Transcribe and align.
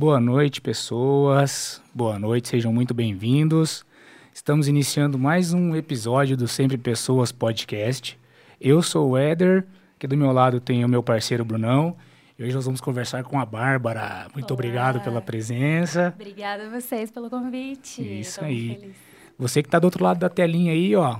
Boa 0.00 0.18
noite, 0.18 0.62
pessoas. 0.62 1.78
Boa 1.94 2.18
noite, 2.18 2.48
sejam 2.48 2.72
muito 2.72 2.94
bem-vindos. 2.94 3.84
Estamos 4.32 4.66
iniciando 4.66 5.18
mais 5.18 5.52
um 5.52 5.76
episódio 5.76 6.38
do 6.38 6.48
Sempre 6.48 6.78
Pessoas 6.78 7.30
Podcast. 7.30 8.18
Eu 8.58 8.80
sou 8.80 9.10
o 9.10 9.18
Éder, 9.18 9.66
que 9.98 10.06
do 10.06 10.16
meu 10.16 10.32
lado 10.32 10.58
tem 10.58 10.82
o 10.82 10.88
meu 10.88 11.02
parceiro 11.02 11.44
Brunão. 11.44 11.94
E 12.38 12.42
hoje 12.42 12.54
nós 12.54 12.64
vamos 12.64 12.80
conversar 12.80 13.24
com 13.24 13.38
a 13.38 13.44
Bárbara. 13.44 14.26
Muito 14.32 14.50
Olá. 14.50 14.54
obrigado 14.54 15.00
pela 15.04 15.20
presença. 15.20 16.14
Obrigada 16.14 16.64
a 16.64 16.70
vocês 16.70 17.10
pelo 17.10 17.28
convite. 17.28 18.00
Isso 18.00 18.42
aí. 18.42 18.94
Você 19.38 19.62
que 19.62 19.68
está 19.68 19.78
do 19.78 19.84
outro 19.84 20.02
lado 20.02 20.18
da 20.18 20.30
telinha 20.30 20.72
aí, 20.72 20.96
ó, 20.96 21.18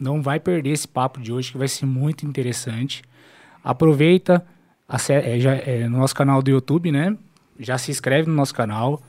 não 0.00 0.20
vai 0.20 0.40
perder 0.40 0.70
esse 0.70 0.88
papo 0.88 1.20
de 1.20 1.32
hoje 1.32 1.52
que 1.52 1.58
vai 1.58 1.68
ser 1.68 1.86
muito 1.86 2.26
interessante. 2.26 3.04
Aproveita, 3.62 4.44
é, 5.08 5.38
já, 5.38 5.54
é, 5.54 5.88
no 5.88 5.98
nosso 5.98 6.16
canal 6.16 6.42
do 6.42 6.50
YouTube, 6.50 6.90
né? 6.90 7.16
Já 7.60 7.76
se 7.76 7.90
inscreve 7.90 8.28
no 8.28 8.34
nosso 8.34 8.54
canal, 8.54 9.02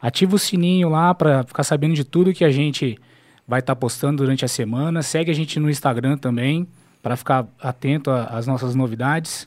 ativa 0.00 0.34
o 0.34 0.38
sininho 0.38 0.88
lá 0.88 1.14
para 1.14 1.44
ficar 1.44 1.62
sabendo 1.62 1.94
de 1.94 2.02
tudo 2.02 2.32
que 2.32 2.44
a 2.44 2.50
gente 2.50 2.98
vai 3.46 3.60
estar 3.60 3.76
postando 3.76 4.22
durante 4.22 4.44
a 4.44 4.48
semana. 4.48 5.02
Segue 5.02 5.30
a 5.30 5.34
gente 5.34 5.60
no 5.60 5.68
Instagram 5.68 6.16
também 6.16 6.66
para 7.02 7.16
ficar 7.16 7.46
atento 7.60 8.10
às 8.10 8.46
nossas 8.46 8.74
novidades. 8.74 9.46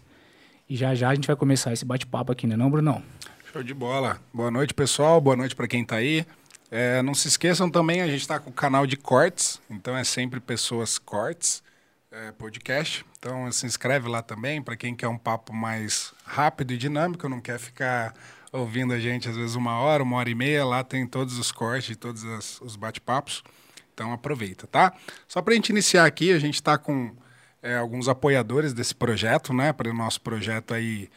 E 0.69 0.75
já 0.75 0.93
já 0.93 1.09
a 1.09 1.15
gente 1.15 1.27
vai 1.27 1.35
começar 1.35 1.73
esse 1.73 1.83
bate-papo 1.83 2.31
aqui, 2.31 2.45
né, 2.47 2.55
não, 2.55 2.69
Brunão? 2.69 3.01
Show 3.51 3.63
de 3.63 3.73
bola. 3.73 4.19
Boa 4.33 4.51
noite, 4.51 4.73
pessoal. 4.73 5.19
Boa 5.19 5.35
noite 5.35 5.55
para 5.55 5.67
quem 5.67 5.81
está 5.81 5.97
aí. 5.97 6.25
É, 6.69 7.01
não 7.01 7.13
se 7.13 7.27
esqueçam 7.27 7.69
também, 7.69 8.01
a 8.01 8.07
gente 8.07 8.21
está 8.21 8.39
com 8.39 8.49
o 8.49 8.53
canal 8.53 8.87
de 8.87 8.97
cortes, 8.97 9.61
então 9.69 9.95
é 9.95 10.03
sempre 10.03 10.39
Pessoas 10.39 10.97
Cortes 10.97 11.61
é, 12.13 12.31
podcast. 12.31 13.05
Então 13.19 13.51
se 13.51 13.65
inscreve 13.65 14.07
lá 14.07 14.21
também 14.21 14.61
para 14.61 14.75
quem 14.75 14.95
quer 14.95 15.07
um 15.07 15.17
papo 15.17 15.53
mais 15.53 16.13
rápido 16.25 16.73
e 16.73 16.77
dinâmico, 16.77 17.29
não 17.29 17.41
quer 17.41 17.59
ficar 17.59 18.13
ouvindo 18.53 18.93
a 18.93 18.99
gente 18.99 19.27
às 19.27 19.35
vezes 19.35 19.55
uma 19.55 19.79
hora, 19.79 20.03
uma 20.03 20.17
hora 20.17 20.29
e 20.29 20.35
meia. 20.35 20.63
Lá 20.65 20.83
tem 20.83 21.05
todos 21.07 21.37
os 21.37 21.51
cortes, 21.51 21.97
todos 21.97 22.23
as- 22.25 22.61
os 22.61 22.75
bate-papos. 22.77 23.43
Então 23.93 24.13
aproveita, 24.13 24.65
tá? 24.67 24.93
Só 25.27 25.41
para 25.41 25.53
a 25.53 25.55
gente 25.55 25.69
iniciar 25.69 26.05
aqui, 26.05 26.31
a 26.31 26.39
gente 26.39 26.55
está 26.55 26.77
com 26.77 27.11
é, 27.61 27.77
alguns 27.77 28.09
apoiadores 28.09 28.73
desse 28.73 28.93
projeto, 28.93 29.53
né? 29.53 29.71
Para 29.73 29.89
o 29.89 29.93
nosso 29.93 30.19
projeto 30.21 30.73
aí 30.73 31.09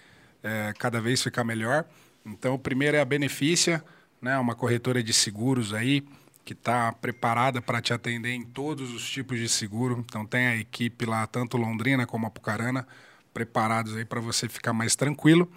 é, 0.43 0.73
cada 0.79 1.01
vez 1.01 1.23
ficar 1.23 1.43
melhor. 1.45 1.85
Então, 2.25 2.55
o 2.55 2.59
primeiro 2.59 2.97
é 2.97 3.01
a 3.01 3.05
Benefícia, 3.05 3.83
né? 4.23 4.39
Uma 4.39 4.55
corretora 4.55 5.03
de 5.03 5.13
seguros 5.13 5.75
aí 5.75 6.05
que 6.45 6.53
está 6.53 6.93
preparada 6.93 7.61
para 7.61 7.81
te 7.81 7.93
atender 7.93 8.31
em 8.31 8.45
todos 8.45 8.93
os 8.95 9.09
tipos 9.11 9.39
de 9.41 9.49
seguro. 9.49 10.05
Então, 10.09 10.25
tem 10.25 10.47
a 10.47 10.57
equipe 10.57 11.05
lá, 11.05 11.27
tanto 11.27 11.57
Londrina 11.57 12.07
como 12.07 12.27
Apucarana, 12.27 12.87
preparados 13.35 13.97
aí 13.97 14.05
para 14.05 14.21
você 14.21 14.49
ficar 14.49 14.73
mais 14.73 14.95
tranquilo. 14.95 15.51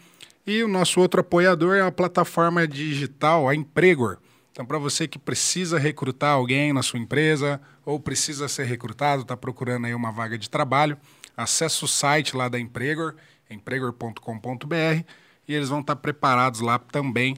E 0.49 0.63
o 0.63 0.67
nosso 0.67 0.99
outro 0.99 1.21
apoiador 1.21 1.75
é 1.75 1.81
a 1.81 1.91
plataforma 1.91 2.67
digital, 2.67 3.47
a 3.47 3.53
Empregor. 3.53 4.17
Então, 4.51 4.65
para 4.65 4.79
você 4.79 5.07
que 5.07 5.19
precisa 5.19 5.77
recrutar 5.77 6.31
alguém 6.31 6.73
na 6.73 6.81
sua 6.81 6.97
empresa 6.97 7.61
ou 7.85 7.99
precisa 7.99 8.47
ser 8.47 8.63
recrutado, 8.63 9.21
está 9.21 9.37
procurando 9.37 9.85
aí 9.85 9.93
uma 9.93 10.11
vaga 10.11 10.39
de 10.39 10.49
trabalho, 10.49 10.97
acesse 11.37 11.85
o 11.85 11.87
site 11.87 12.35
lá 12.35 12.49
da 12.49 12.59
Empregor, 12.59 13.15
empregor.com.br, 13.47 15.03
e 15.47 15.53
eles 15.53 15.69
vão 15.69 15.81
estar 15.81 15.97
preparados 15.97 16.61
lá 16.61 16.79
também 16.79 17.37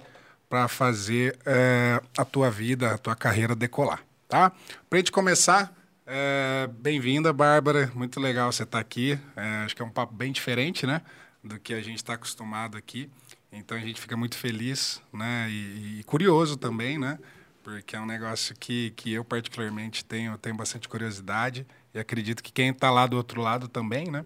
para 0.50 0.70
fazer 0.70 1.38
eh, 1.46 2.02
a 2.18 2.24
tua 2.24 2.50
vida, 2.50 2.94
a 2.94 2.98
tua 2.98 3.14
carreira 3.14 3.54
decolar, 3.54 4.02
tá? 4.30 4.54
Para 4.90 4.96
a 4.96 5.00
gente 5.00 5.12
começar, 5.12 5.76
eh, 6.08 6.70
bem-vinda, 6.80 7.34
Bárbara. 7.34 7.92
Muito 7.94 8.22
legal 8.22 8.54
você 8.54 8.64
estar 8.64 8.80
aqui. 8.80 9.20
Eh, 9.36 9.64
acho 9.66 9.76
que 9.76 9.82
é 9.82 9.86
um 9.86 9.90
papo 9.90 10.14
bem 10.14 10.32
diferente, 10.32 10.88
né? 10.88 11.02
Do 11.44 11.60
que 11.60 11.74
a 11.74 11.82
gente 11.82 11.98
está 11.98 12.14
acostumado 12.14 12.78
aqui. 12.78 13.10
Então 13.52 13.78
a 13.78 13.82
gente 13.82 14.00
fica 14.00 14.16
muito 14.16 14.38
feliz, 14.38 15.02
né? 15.12 15.48
E, 15.50 16.00
e 16.00 16.04
curioso 16.04 16.56
também, 16.56 16.98
né? 16.98 17.20
Porque 17.64 17.96
é 17.96 18.00
um 18.00 18.06
negócio 18.06 18.56
que, 18.56 18.92
que 18.92 19.12
eu 19.12 19.26
particularmente 19.26 20.06
tenho, 20.06 20.38
tenho 20.38 20.56
bastante 20.56 20.88
curiosidade 20.88 21.66
e 21.94 22.00
acredito 22.00 22.42
que 22.42 22.52
quem 22.52 22.70
está 22.70 22.90
lá 22.90 23.06
do 23.06 23.18
outro 23.18 23.42
lado 23.42 23.68
também, 23.68 24.10
né? 24.10 24.24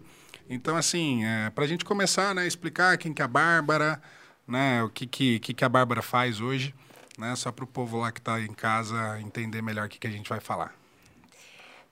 Então, 0.50 0.78
assim, 0.78 1.26
é, 1.26 1.50
para 1.50 1.64
a 1.64 1.68
gente 1.68 1.84
começar, 1.84 2.36
né? 2.36 2.46
Explicar 2.46 2.98
quem 2.98 3.14
que 3.14 3.22
é 3.22 3.26
a 3.26 3.28
Bárbara, 3.28 4.02
né? 4.48 4.84
O 4.84 4.90
que, 4.90 5.08
que, 5.08 5.40
que, 5.40 5.54
que 5.54 5.66
a 5.66 5.70
Bárbara 5.70 6.02
faz 6.02 6.40
hoje, 6.40 6.74
né? 7.18 7.36
Só 7.36 7.52
para 7.52 7.66
o 7.66 7.68
povo 7.68 7.98
lá 7.98 8.12
que 8.12 8.20
está 8.20 8.40
em 8.40 8.54
casa 8.54 9.20
entender 9.20 9.62
melhor 9.62 9.88
o 9.88 9.90
que, 9.90 9.98
que 9.98 10.08
a 10.08 10.12
gente 10.12 10.30
vai 10.30 10.40
falar. 10.40 10.74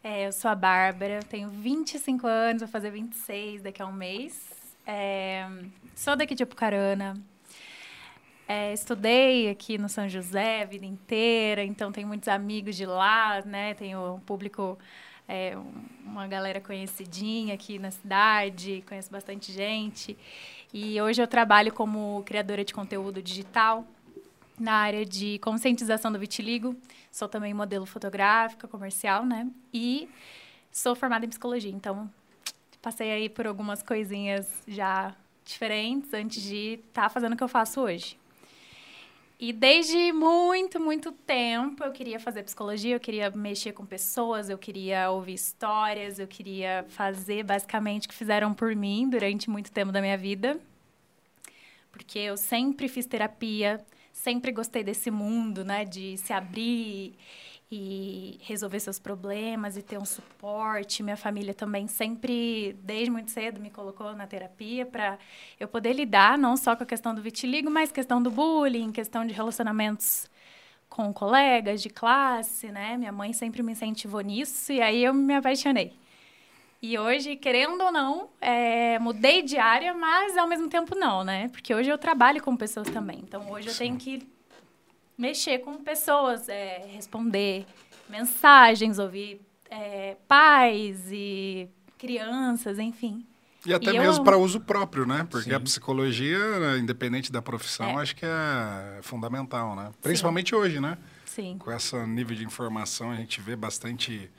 É, 0.04 0.28
eu 0.28 0.32
sou 0.32 0.52
a 0.52 0.56
Bárbara, 0.56 1.22
tenho 1.24 1.50
25 1.50 2.28
anos, 2.28 2.62
vou 2.62 2.70
fazer 2.70 2.92
26 2.92 3.64
daqui 3.64 3.82
a 3.82 3.88
um 3.88 3.94
mês. 3.94 4.53
É, 4.86 5.48
sou 5.96 6.16
daqui 6.16 6.36
de 6.36 6.44
Apucarana. 6.44 7.16
É, 8.48 8.74
estudei 8.74 9.50
aqui 9.50 9.78
no 9.78 9.88
São 9.88 10.08
José 10.10 10.64
a 10.64 10.66
vida 10.66 10.86
inteira, 10.86 11.64
então 11.64 11.92
tenho 11.92 12.08
muitos 12.08 12.28
amigos 12.28 12.76
de 12.76 12.86
lá, 12.86 13.42
né? 13.46 13.74
Tenho 13.74 14.16
um 14.16 14.20
público, 14.20 14.78
é, 15.28 15.58
um- 15.58 15.86
uma 16.06 16.28
galera 16.28 16.60
conhecidinha 16.60 17.54
aqui 17.54 17.80
na 17.80 17.90
cidade, 17.90 18.84
conheço 18.88 19.10
bastante 19.10 19.52
gente. 19.52 20.18
E 20.74 21.00
hoje 21.02 21.22
eu 21.22 21.28
trabalho 21.28 21.74
como 21.74 22.22
criadora 22.26 22.66
de 22.66 22.74
conteúdo 22.74 23.22
digital 23.22 23.88
na 24.60 24.74
área 24.74 25.06
de 25.06 25.40
conscientização 25.40 26.12
do 26.12 26.20
vitiligo. 26.20 26.76
Sou 27.12 27.30
também 27.30 27.54
modelo 27.54 27.86
fotográfica, 27.86 28.68
comercial, 28.68 29.26
né? 29.26 29.48
E 29.74 30.10
sou 30.70 30.96
formada 30.96 31.26
em 31.26 31.30
psicologia. 31.30 31.72
Então, 31.72 32.12
passei 32.84 33.12
aí 33.12 33.30
por 33.30 33.48
algumas 33.48 33.82
coisinhas 33.82 34.46
já 34.68 35.16
diferentes 35.46 36.14
antes 36.14 36.44
de 36.44 36.82
estar 36.88 37.10
fazendo 37.10 37.32
o 37.32 37.38
que 37.38 37.44
eu 37.44 37.48
faço 37.48 37.80
hoje. 37.80 38.20
E 39.40 39.54
desde 39.54 40.12
muito, 40.12 40.80
muito 40.80 41.12
tempo 41.12 41.84
eu 41.84 41.92
queria 41.94 42.20
fazer 42.20 42.44
psicologia, 42.44 42.96
eu 42.96 43.00
queria 43.00 43.32
mexer 43.32 43.72
com 43.72 43.86
pessoas, 43.86 44.50
eu 44.50 44.58
queria 44.58 45.10
ouvir 45.10 45.34
histórias, 45.34 46.20
eu 46.20 46.28
queria 46.28 46.86
fazer 46.90 47.44
basicamente 47.44 48.06
o 48.06 48.10
que 48.10 48.16
fizeram 48.16 48.54
por 48.54 48.76
mim 48.76 49.10
durante 49.10 49.50
muito 49.50 49.72
tempo 49.72 49.92
da 49.92 50.02
minha 50.02 50.18
vida. 50.18 50.60
Porque 51.90 52.20
eu 52.20 52.36
sempre 52.36 52.90
fiz 52.90 53.06
terapia, 53.06 53.84
sempre 54.12 54.52
gostei 54.52 54.84
desse 54.84 55.10
mundo, 55.10 55.64
né, 55.64 55.86
de 55.86 56.18
se 56.18 56.34
abrir 56.34 57.16
e 57.76 58.40
resolver 58.44 58.80
seus 58.80 59.00
problemas 59.00 59.76
e 59.76 59.82
ter 59.82 59.98
um 59.98 60.06
suporte. 60.06 61.02
Minha 61.02 61.18
família 61.18 61.54
também 61.54 61.88
sempre, 61.88 62.78
desde 62.84 63.10
muito 63.10 63.32
cedo, 63.32 63.60
me 63.60 63.72
colocou 63.72 64.14
na 64.14 64.28
terapia 64.28 64.86
para 64.86 65.18
eu 65.60 65.68
poder 65.68 65.94
lidar 65.94 66.38
não 66.38 66.56
só 66.56 66.76
com 66.76 66.84
a 66.84 66.86
questão 66.86 67.16
do 67.16 67.22
vitiligo, 67.22 67.72
mas 67.72 67.92
questão 67.92 68.22
do 68.22 68.30
bullying, 68.30 68.92
questão 68.92 69.26
de 69.26 69.34
relacionamentos 69.34 70.30
com 70.88 71.12
colegas 71.12 71.82
de 71.82 71.90
classe, 71.90 72.68
né? 72.72 72.96
Minha 72.96 73.12
mãe 73.12 73.34
sempre 73.34 73.64
me 73.64 73.72
incentivou 73.72 74.22
nisso 74.22 74.72
e 74.72 74.80
aí 74.80 75.04
eu 75.04 75.14
me 75.14 75.34
apaixonei. 75.34 75.94
E 76.80 77.00
hoje, 77.00 77.36
querendo 77.36 77.82
ou 77.82 77.92
não, 77.92 78.30
é, 78.40 79.00
mudei 79.00 79.42
de 79.42 79.58
área, 79.58 79.94
mas 79.94 80.38
ao 80.38 80.48
mesmo 80.48 80.70
tempo 80.70 80.94
não, 80.96 81.24
né? 81.24 81.48
Porque 81.48 81.74
hoje 81.74 81.90
eu 81.90 81.98
trabalho 81.98 82.44
com 82.44 82.56
pessoas 82.56 82.90
também. 82.90 83.20
Então 83.24 83.50
hoje 83.50 83.70
eu 83.70 83.76
tenho 83.76 83.98
que 83.98 84.28
mexer 85.18 85.60
com 85.60 85.78
pessoas, 85.84 86.48
é, 86.50 86.86
responder 86.94 87.66
mensagens, 88.10 89.00
ouvir 89.00 89.42
é, 89.70 90.16
pais 90.28 91.02
e 91.12 91.68
crianças, 91.98 92.80
enfim. 92.80 93.26
E 93.66 93.74
até 93.74 93.92
E 93.92 93.96
eu 93.96 94.02
mesmo 94.02 94.16
amo. 94.18 94.24
para 94.26 94.38
uso 94.38 94.60
próprio, 94.60 95.06
né? 95.06 95.26
Porque 95.30 95.50
Sim. 95.50 95.56
a 95.56 95.60
psicologia, 95.60 96.60
né, 96.60 96.78
independente 96.80 97.32
da 97.32 97.42
profissão, 97.42 97.98
É. 97.98 98.02
acho 98.02 98.16
que 98.16 98.26
é 98.26 99.00
fundamental, 99.02 99.74
né? 99.76 99.92
Principalmente 100.02 100.54
hoje, 100.54 100.80
né? 100.82 100.98
Sim. 101.26 101.58
Com 101.58 101.72
esse 101.72 101.96
nível 102.06 102.36
de 102.36 102.44
informação, 102.44 103.10
a 103.12 103.16
gente 103.16 103.40
vê 103.40 103.56
bastante 103.56 104.30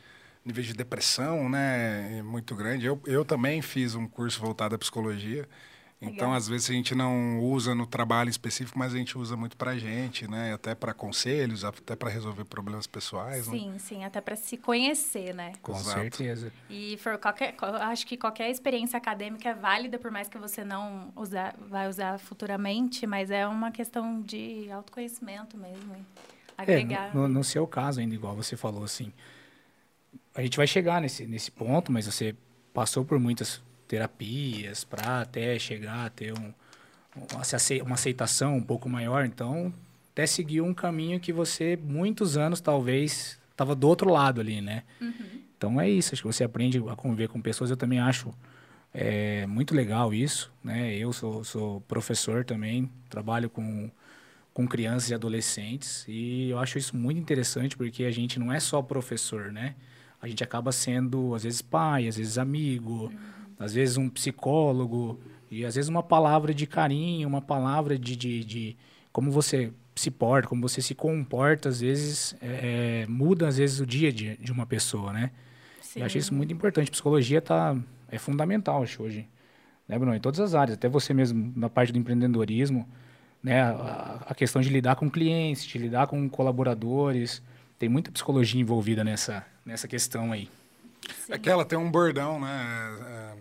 nível 0.44 0.62
de 0.62 0.74
depressão, 0.74 1.48
né? 1.48 2.20
Muito 2.22 2.54
grande. 2.54 2.84
Eu, 2.84 3.00
eu 3.06 3.24
também 3.24 3.62
fiz 3.62 3.94
um 3.94 4.06
curso 4.06 4.38
voltado 4.40 4.74
à 4.74 4.78
psicologia. 4.78 5.48
Então, 6.00 6.28
Legal. 6.28 6.34
às 6.34 6.48
vezes, 6.48 6.68
a 6.68 6.72
gente 6.74 6.94
não 6.94 7.40
usa 7.40 7.74
no 7.74 7.86
trabalho 7.86 8.28
específico, 8.28 8.78
mas 8.78 8.92
a 8.92 8.98
gente 8.98 9.16
usa 9.16 9.36
muito 9.36 9.56
pra 9.56 9.78
gente, 9.78 10.28
né? 10.28 10.52
Até 10.52 10.74
para 10.74 10.92
conselhos, 10.92 11.64
até 11.64 11.96
para 11.96 12.10
resolver 12.10 12.44
problemas 12.44 12.86
pessoais. 12.86 13.46
né? 13.48 13.58
Sim, 13.58 13.78
sim, 13.78 14.04
até 14.04 14.20
para 14.20 14.36
se 14.36 14.56
conhecer, 14.58 15.34
né? 15.34 15.52
Com 15.62 15.72
Exato. 15.72 16.00
certeza. 16.00 16.52
E 16.68 16.98
for 16.98 17.16
qualquer, 17.16 17.54
acho 17.82 18.06
que 18.06 18.16
qualquer 18.18 18.50
experiência 18.50 18.96
acadêmica 18.98 19.48
é 19.48 19.54
válida, 19.54 19.98
por 19.98 20.10
mais 20.10 20.28
que 20.28 20.36
você 20.36 20.62
não 20.62 21.10
usar, 21.16 21.56
vai 21.58 21.88
usar 21.88 22.18
futuramente, 22.18 23.06
mas 23.06 23.30
é 23.30 23.46
uma 23.46 23.70
questão 23.70 24.20
de 24.20 24.70
autoconhecimento 24.70 25.56
mesmo. 25.56 25.94
É, 25.94 26.62
Agregar. 26.62 27.14
no, 27.14 27.26
no 27.28 27.42
seu 27.42 27.66
caso 27.66 28.00
ainda, 28.00 28.14
igual 28.14 28.36
você 28.36 28.56
falou, 28.56 28.84
assim, 28.84 29.12
a 30.34 30.42
gente 30.42 30.56
vai 30.56 30.66
chegar 30.66 31.00
nesse, 31.00 31.26
nesse 31.26 31.50
ponto, 31.50 31.90
mas 31.90 32.06
você 32.06 32.34
passou 32.72 33.04
por 33.04 33.18
muitas 33.18 33.62
terapias 33.86 34.84
para 34.84 35.20
até 35.20 35.58
chegar 35.58 36.06
a 36.06 36.10
ter 36.10 36.32
um, 36.38 36.52
uma 37.32 37.40
acei- 37.40 37.80
uma 37.82 37.94
aceitação 37.94 38.56
um 38.56 38.62
pouco 38.62 38.88
maior, 38.88 39.24
então 39.24 39.72
até 40.12 40.26
seguiu 40.26 40.64
um 40.64 40.74
caminho 40.74 41.18
que 41.20 41.32
você, 41.32 41.76
muitos 41.82 42.36
anos, 42.36 42.60
talvez, 42.60 43.38
estava 43.50 43.74
do 43.74 43.88
outro 43.88 44.10
lado 44.10 44.40
ali, 44.40 44.60
né? 44.60 44.82
Então 45.56 45.80
é 45.80 45.88
isso, 45.88 46.14
acho 46.14 46.22
que 46.22 46.26
você 46.28 46.44
aprende 46.44 46.78
a 46.88 46.94
conviver 46.96 47.28
com 47.28 47.40
pessoas, 47.40 47.70
eu 47.70 47.76
também 47.76 47.98
acho 47.98 48.32
é, 48.92 49.46
muito 49.46 49.74
legal 49.74 50.12
isso, 50.14 50.52
né? 50.62 50.94
Eu 50.96 51.12
sou, 51.12 51.42
sou 51.44 51.80
professor 51.82 52.44
também, 52.44 52.90
trabalho 53.08 53.48
com 53.50 53.90
com 54.52 54.68
crianças 54.68 55.10
e 55.10 55.14
adolescentes. 55.14 56.04
E 56.06 56.48
eu 56.50 56.60
acho 56.60 56.78
isso 56.78 56.96
muito 56.96 57.18
interessante 57.18 57.76
porque 57.76 58.04
a 58.04 58.10
gente 58.12 58.38
não 58.38 58.52
é 58.52 58.60
só 58.60 58.80
professor, 58.80 59.50
né? 59.50 59.74
A 60.22 60.28
gente 60.28 60.44
acaba 60.44 60.70
sendo, 60.70 61.34
às 61.34 61.42
vezes, 61.42 61.60
pai, 61.60 62.06
às 62.06 62.16
vezes, 62.16 62.38
amigo, 62.38 63.06
uhum. 63.06 63.18
Às 63.58 63.74
vezes, 63.74 63.96
um 63.96 64.08
psicólogo. 64.08 65.20
E, 65.50 65.64
às 65.64 65.74
vezes, 65.74 65.88
uma 65.88 66.02
palavra 66.02 66.52
de 66.52 66.66
carinho, 66.66 67.28
uma 67.28 67.42
palavra 67.42 67.98
de, 67.98 68.16
de, 68.16 68.44
de 68.44 68.76
como 69.12 69.30
você 69.30 69.72
se 69.94 70.10
porta, 70.10 70.48
como 70.48 70.60
você 70.60 70.82
se 70.82 70.94
comporta, 70.94 71.68
às 71.68 71.80
vezes, 71.80 72.34
é, 72.40 73.02
é, 73.02 73.06
muda, 73.06 73.48
às 73.48 73.58
vezes, 73.58 73.80
o 73.80 73.86
dia 73.86 74.12
de, 74.12 74.36
de 74.36 74.50
uma 74.50 74.66
pessoa, 74.66 75.12
né? 75.12 75.30
Sim. 75.80 76.00
Eu 76.00 76.06
acho 76.06 76.18
isso 76.18 76.34
muito 76.34 76.52
importante. 76.52 76.90
Psicologia 76.90 77.40
tá, 77.40 77.76
é 78.10 78.18
fundamental, 78.18 78.82
acho, 78.82 79.02
hoje. 79.02 79.28
Né, 79.86 79.98
Bruno? 79.98 80.14
Em 80.14 80.20
todas 80.20 80.40
as 80.40 80.54
áreas. 80.54 80.76
Até 80.76 80.88
você 80.88 81.14
mesmo, 81.14 81.52
na 81.54 81.68
parte 81.68 81.92
do 81.92 81.98
empreendedorismo, 81.98 82.88
né? 83.42 83.62
A, 83.62 84.24
a, 84.28 84.34
questão 84.34 84.60
de 84.62 84.70
lidar 84.70 84.96
com 84.96 85.10
clientes, 85.10 85.64
de 85.64 85.78
lidar 85.78 86.06
com 86.06 86.28
colaboradores. 86.28 87.42
Tem 87.78 87.88
muita 87.88 88.10
psicologia 88.10 88.60
envolvida 88.60 89.04
nessa, 89.04 89.44
nessa 89.64 89.86
questão 89.86 90.32
aí. 90.32 90.48
Sim. 91.26 91.32
É 91.32 91.38
que 91.38 91.48
ela 91.48 91.64
tem 91.64 91.78
um 91.78 91.90
bordão, 91.90 92.38
né? 92.38 92.98
É, 93.06 93.36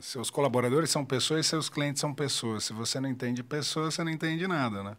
seus 0.00 0.30
colaboradores 0.30 0.90
são 0.90 1.04
pessoas 1.04 1.46
seus 1.46 1.68
clientes 1.68 2.00
são 2.00 2.14
pessoas. 2.14 2.64
Se 2.64 2.72
você 2.72 3.00
não 3.00 3.08
entende 3.08 3.42
pessoas, 3.42 3.94
você 3.94 4.04
não 4.04 4.10
entende 4.10 4.46
nada, 4.46 4.82
né? 4.82 4.96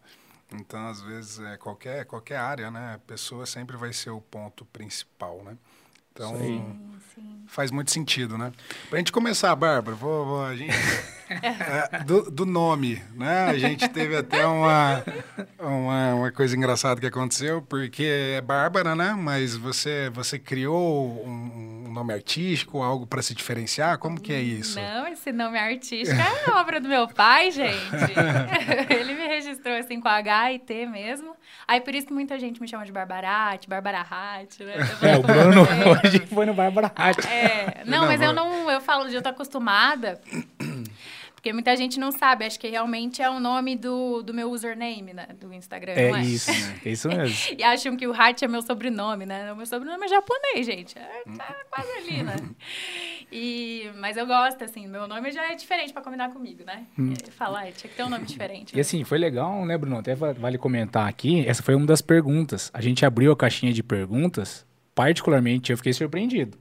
Então, 0.54 0.88
às 0.88 1.02
vezes, 1.02 1.40
é, 1.40 1.58
qualquer, 1.58 2.06
qualquer 2.06 2.38
área, 2.38 2.72
né? 2.72 3.00
Pessoa 3.06 3.46
sempre 3.46 3.76
vai 3.76 3.92
ser 3.92 4.12
o 4.12 4.22
ponto 4.22 4.66
principal, 4.66 5.44
né? 5.44 5.58
Então, 6.18 6.36
sim, 6.36 6.66
sim. 7.14 7.44
faz 7.46 7.70
muito 7.70 7.92
sentido, 7.92 8.40
né? 8.40 8.52
Para 8.90 8.98
a 8.98 9.00
gente 9.00 9.12
começar, 9.12 9.56
Bárbara, 9.56 9.96
vou, 9.96 10.26
vou 10.26 10.44
a 10.44 10.56
gente, 10.56 10.74
é, 11.30 12.04
do, 12.04 12.32
do, 12.32 12.44
nome, 12.44 13.00
né? 13.14 13.44
A 13.44 13.58
gente 13.60 13.88
teve 13.90 14.16
até 14.16 14.44
uma, 14.44 15.04
uma, 15.60 16.14
uma, 16.16 16.32
coisa 16.32 16.58
engraçada 16.58 17.00
que 17.00 17.06
aconteceu, 17.06 17.62
porque 17.62 18.04
é 18.04 18.42
Bárbara, 18.42 18.96
né? 18.96 19.14
Mas 19.14 19.56
você, 19.56 20.10
você 20.10 20.40
criou 20.40 21.24
um, 21.24 21.86
um 21.86 21.92
nome 21.92 22.14
artístico, 22.16 22.82
algo 22.82 23.06
para 23.06 23.22
se 23.22 23.36
diferenciar? 23.36 24.00
Como 24.00 24.20
que 24.20 24.34
é 24.34 24.42
isso? 24.42 24.80
Não, 24.80 25.08
esse 25.08 25.32
nome 25.32 25.60
artístico 25.60 26.20
é 26.20 26.52
obra 26.60 26.82
do 26.82 26.90
meu 26.90 27.08
pai, 27.08 27.52
gente. 27.52 27.78
Ele 28.90 29.14
me 29.14 29.28
registrou 29.28 29.76
assim 29.76 30.02
com 30.02 30.08
H 30.08 30.54
e 30.54 30.60
T 30.60 30.88
mesmo. 30.88 31.37
Aí 31.68 31.82
por 31.82 31.94
isso 31.94 32.08
que 32.08 32.14
muita 32.14 32.40
gente 32.40 32.62
me 32.62 32.68
chama 32.68 32.86
de 32.86 32.92
Barbarate, 32.92 33.68
Barbarahat, 33.68 34.64
né? 34.64 34.76
É, 35.02 35.18
o 35.18 35.22
Bruno 35.22 35.62
hoje 36.04 36.20
foi 36.28 36.46
no 36.46 36.54
Barbarahat. 36.54 37.26
É, 37.28 37.84
não, 37.86 38.02
não, 38.02 38.08
mas 38.08 38.22
eu 38.22 38.34
não, 38.34 38.70
eu 38.70 38.82
falo 38.82 39.08
de 39.10 39.16
eu 39.16 39.22
tô 39.22 39.30
acostumada 39.30 40.20
porque 41.38 41.54
muita 41.54 41.76
gente 41.76 42.00
não 42.00 42.12
sabe, 42.12 42.46
acho 42.46 42.60
que 42.60 42.68
realmente 42.68 43.22
é 43.22 43.30
o 43.30 43.40
nome 43.40 43.76
do, 43.76 44.24
do 44.24 44.34
meu 44.34 44.50
username, 44.50 45.14
né? 45.14 45.28
Do 45.40 45.54
Instagram, 45.54 45.94
é, 45.94 46.10
é? 46.10 46.22
isso, 46.22 46.50
né? 46.50 46.80
É 46.84 46.90
isso 46.90 47.08
mesmo. 47.08 47.36
e 47.60 47.64
acham 47.64 47.96
que 47.96 48.08
o 48.08 48.12
Hat 48.12 48.44
é 48.44 48.48
meu 48.48 48.64
sobrenome, 48.64 49.24
né? 49.24 49.54
O 49.54 49.56
meu 49.56 49.68
sobrenome 49.68 50.04
é 50.06 50.08
japonês, 50.08 50.66
gente. 50.66 50.98
É, 50.98 51.24
tá 51.38 51.56
quase 51.70 51.92
ali, 51.92 52.24
né? 52.24 52.36
E, 53.32 53.92
mas 54.00 54.18
eu 54.18 54.26
gosto, 54.26 54.64
assim, 54.64 54.88
meu 54.88 55.08
nome 55.08 55.32
já 55.32 55.52
é 55.52 55.54
diferente 55.54 55.94
para 55.94 56.02
combinar 56.02 56.34
comigo, 56.34 56.64
né? 56.66 56.88
Hum. 56.98 57.14
É, 57.14 57.30
falar, 57.30 57.72
tinha 57.72 57.88
que 57.88 57.96
ter 57.96 58.04
um 58.04 58.10
nome 58.10 58.26
diferente. 58.26 58.76
E 58.76 58.80
assim, 58.80 59.04
foi 59.04 59.20
legal, 59.20 59.64
né, 59.64 59.78
Bruno? 59.78 60.00
Até 60.00 60.16
vale 60.16 60.58
comentar 60.58 61.08
aqui, 61.08 61.48
essa 61.48 61.62
foi 61.62 61.76
uma 61.76 61.86
das 61.86 62.02
perguntas. 62.02 62.72
A 62.74 62.82
gente 62.82 63.06
abriu 63.06 63.32
a 63.32 63.38
caixinha 63.38 63.72
de 63.72 63.84
perguntas, 63.84 64.66
particularmente 64.96 65.72
eu 65.72 65.78
fiquei 65.78 65.94
surpreendido. 65.94 66.58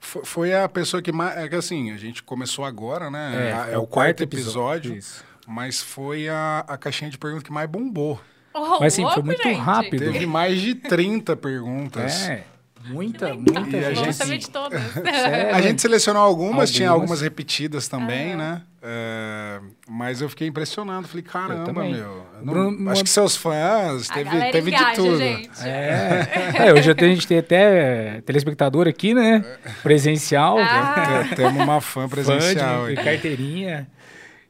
Foi 0.00 0.54
a 0.54 0.68
pessoa 0.68 1.02
que 1.02 1.12
mais. 1.12 1.36
É 1.36 1.48
que 1.48 1.56
assim, 1.56 1.90
a 1.90 1.96
gente 1.96 2.22
começou 2.22 2.64
agora, 2.64 3.10
né? 3.10 3.34
É, 3.34 3.70
é, 3.70 3.74
é 3.74 3.78
o, 3.78 3.86
quarto, 3.86 3.88
quarto 3.88 4.22
episódio. 4.22 4.92
episódio 4.92 5.28
mas 5.48 5.80
foi 5.80 6.28
a, 6.28 6.62
a 6.68 6.76
caixinha 6.76 7.10
de 7.10 7.16
perguntas 7.16 7.42
que 7.42 7.50
mais 7.50 7.68
bombou. 7.70 8.20
Oh, 8.52 8.80
mas 8.80 8.92
assim, 8.92 9.02
foi 9.10 9.22
muito 9.22 9.42
gente. 9.42 9.58
rápido. 9.58 10.12
Teve 10.12 10.26
mais 10.26 10.60
de 10.60 10.74
30 10.74 11.34
perguntas. 11.36 12.28
É. 12.28 12.44
Muita, 12.84 13.34
muita 13.34 13.94
gente. 13.94 14.22
A 14.22 14.26
gente, 14.26 14.46
de 14.46 14.50
todas. 14.50 14.80
a 15.54 15.60
gente 15.62 15.80
selecionou 15.80 16.22
algumas, 16.22 16.50
algumas, 16.50 16.70
tinha 16.70 16.90
algumas 16.90 17.20
repetidas 17.22 17.88
também, 17.88 18.36
né? 18.36 18.62
É, 18.90 19.60
mas 19.86 20.22
eu 20.22 20.30
fiquei 20.30 20.48
impressionado. 20.48 21.06
Falei, 21.06 21.22
caramba, 21.22 21.84
meu. 21.84 22.26
Não, 22.40 22.52
Bruno, 22.52 22.90
acho 22.90 23.04
que 23.04 23.10
seus 23.10 23.36
fãs 23.36 24.08
teve, 24.08 24.50
teve 24.50 24.70
engaja, 24.70 24.90
de 24.90 24.96
tudo. 24.96 25.18
Gente. 25.18 25.50
É, 25.62 26.52
é, 26.56 26.72
hoje 26.72 26.90
a 26.90 26.94
gente 26.94 27.26
tem 27.26 27.38
até 27.38 28.22
telespectador 28.22 28.88
aqui, 28.88 29.12
né? 29.12 29.40
Presencial. 29.82 30.56
Ah. 30.58 31.24
Temos 31.36 31.62
uma 31.62 31.82
fã 31.82 32.08
presencial. 32.08 32.86
Fã 32.86 32.94
de, 32.94 32.96
carteirinha. 32.96 33.86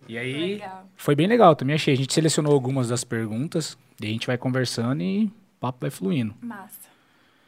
E 0.07 0.17
aí, 0.17 0.53
legal. 0.53 0.87
foi 0.97 1.17
bem 1.17 1.27
legal, 1.27 1.57
também 1.57 1.75
achei. 1.75 1.93
A 1.93 1.97
gente 1.97 2.15
selecionou 2.15 2.53
algumas 2.53 2.89
das 2.89 3.03
perguntas, 3.03 3.77
e 4.01 4.07
a 4.07 4.09
gente 4.09 4.27
vai 4.27 4.39
conversando 4.39 5.03
e 5.03 5.25
o 5.25 5.33
papo 5.59 5.79
vai 5.81 5.91
fluindo. 5.91 6.33
Massa. 6.41 6.89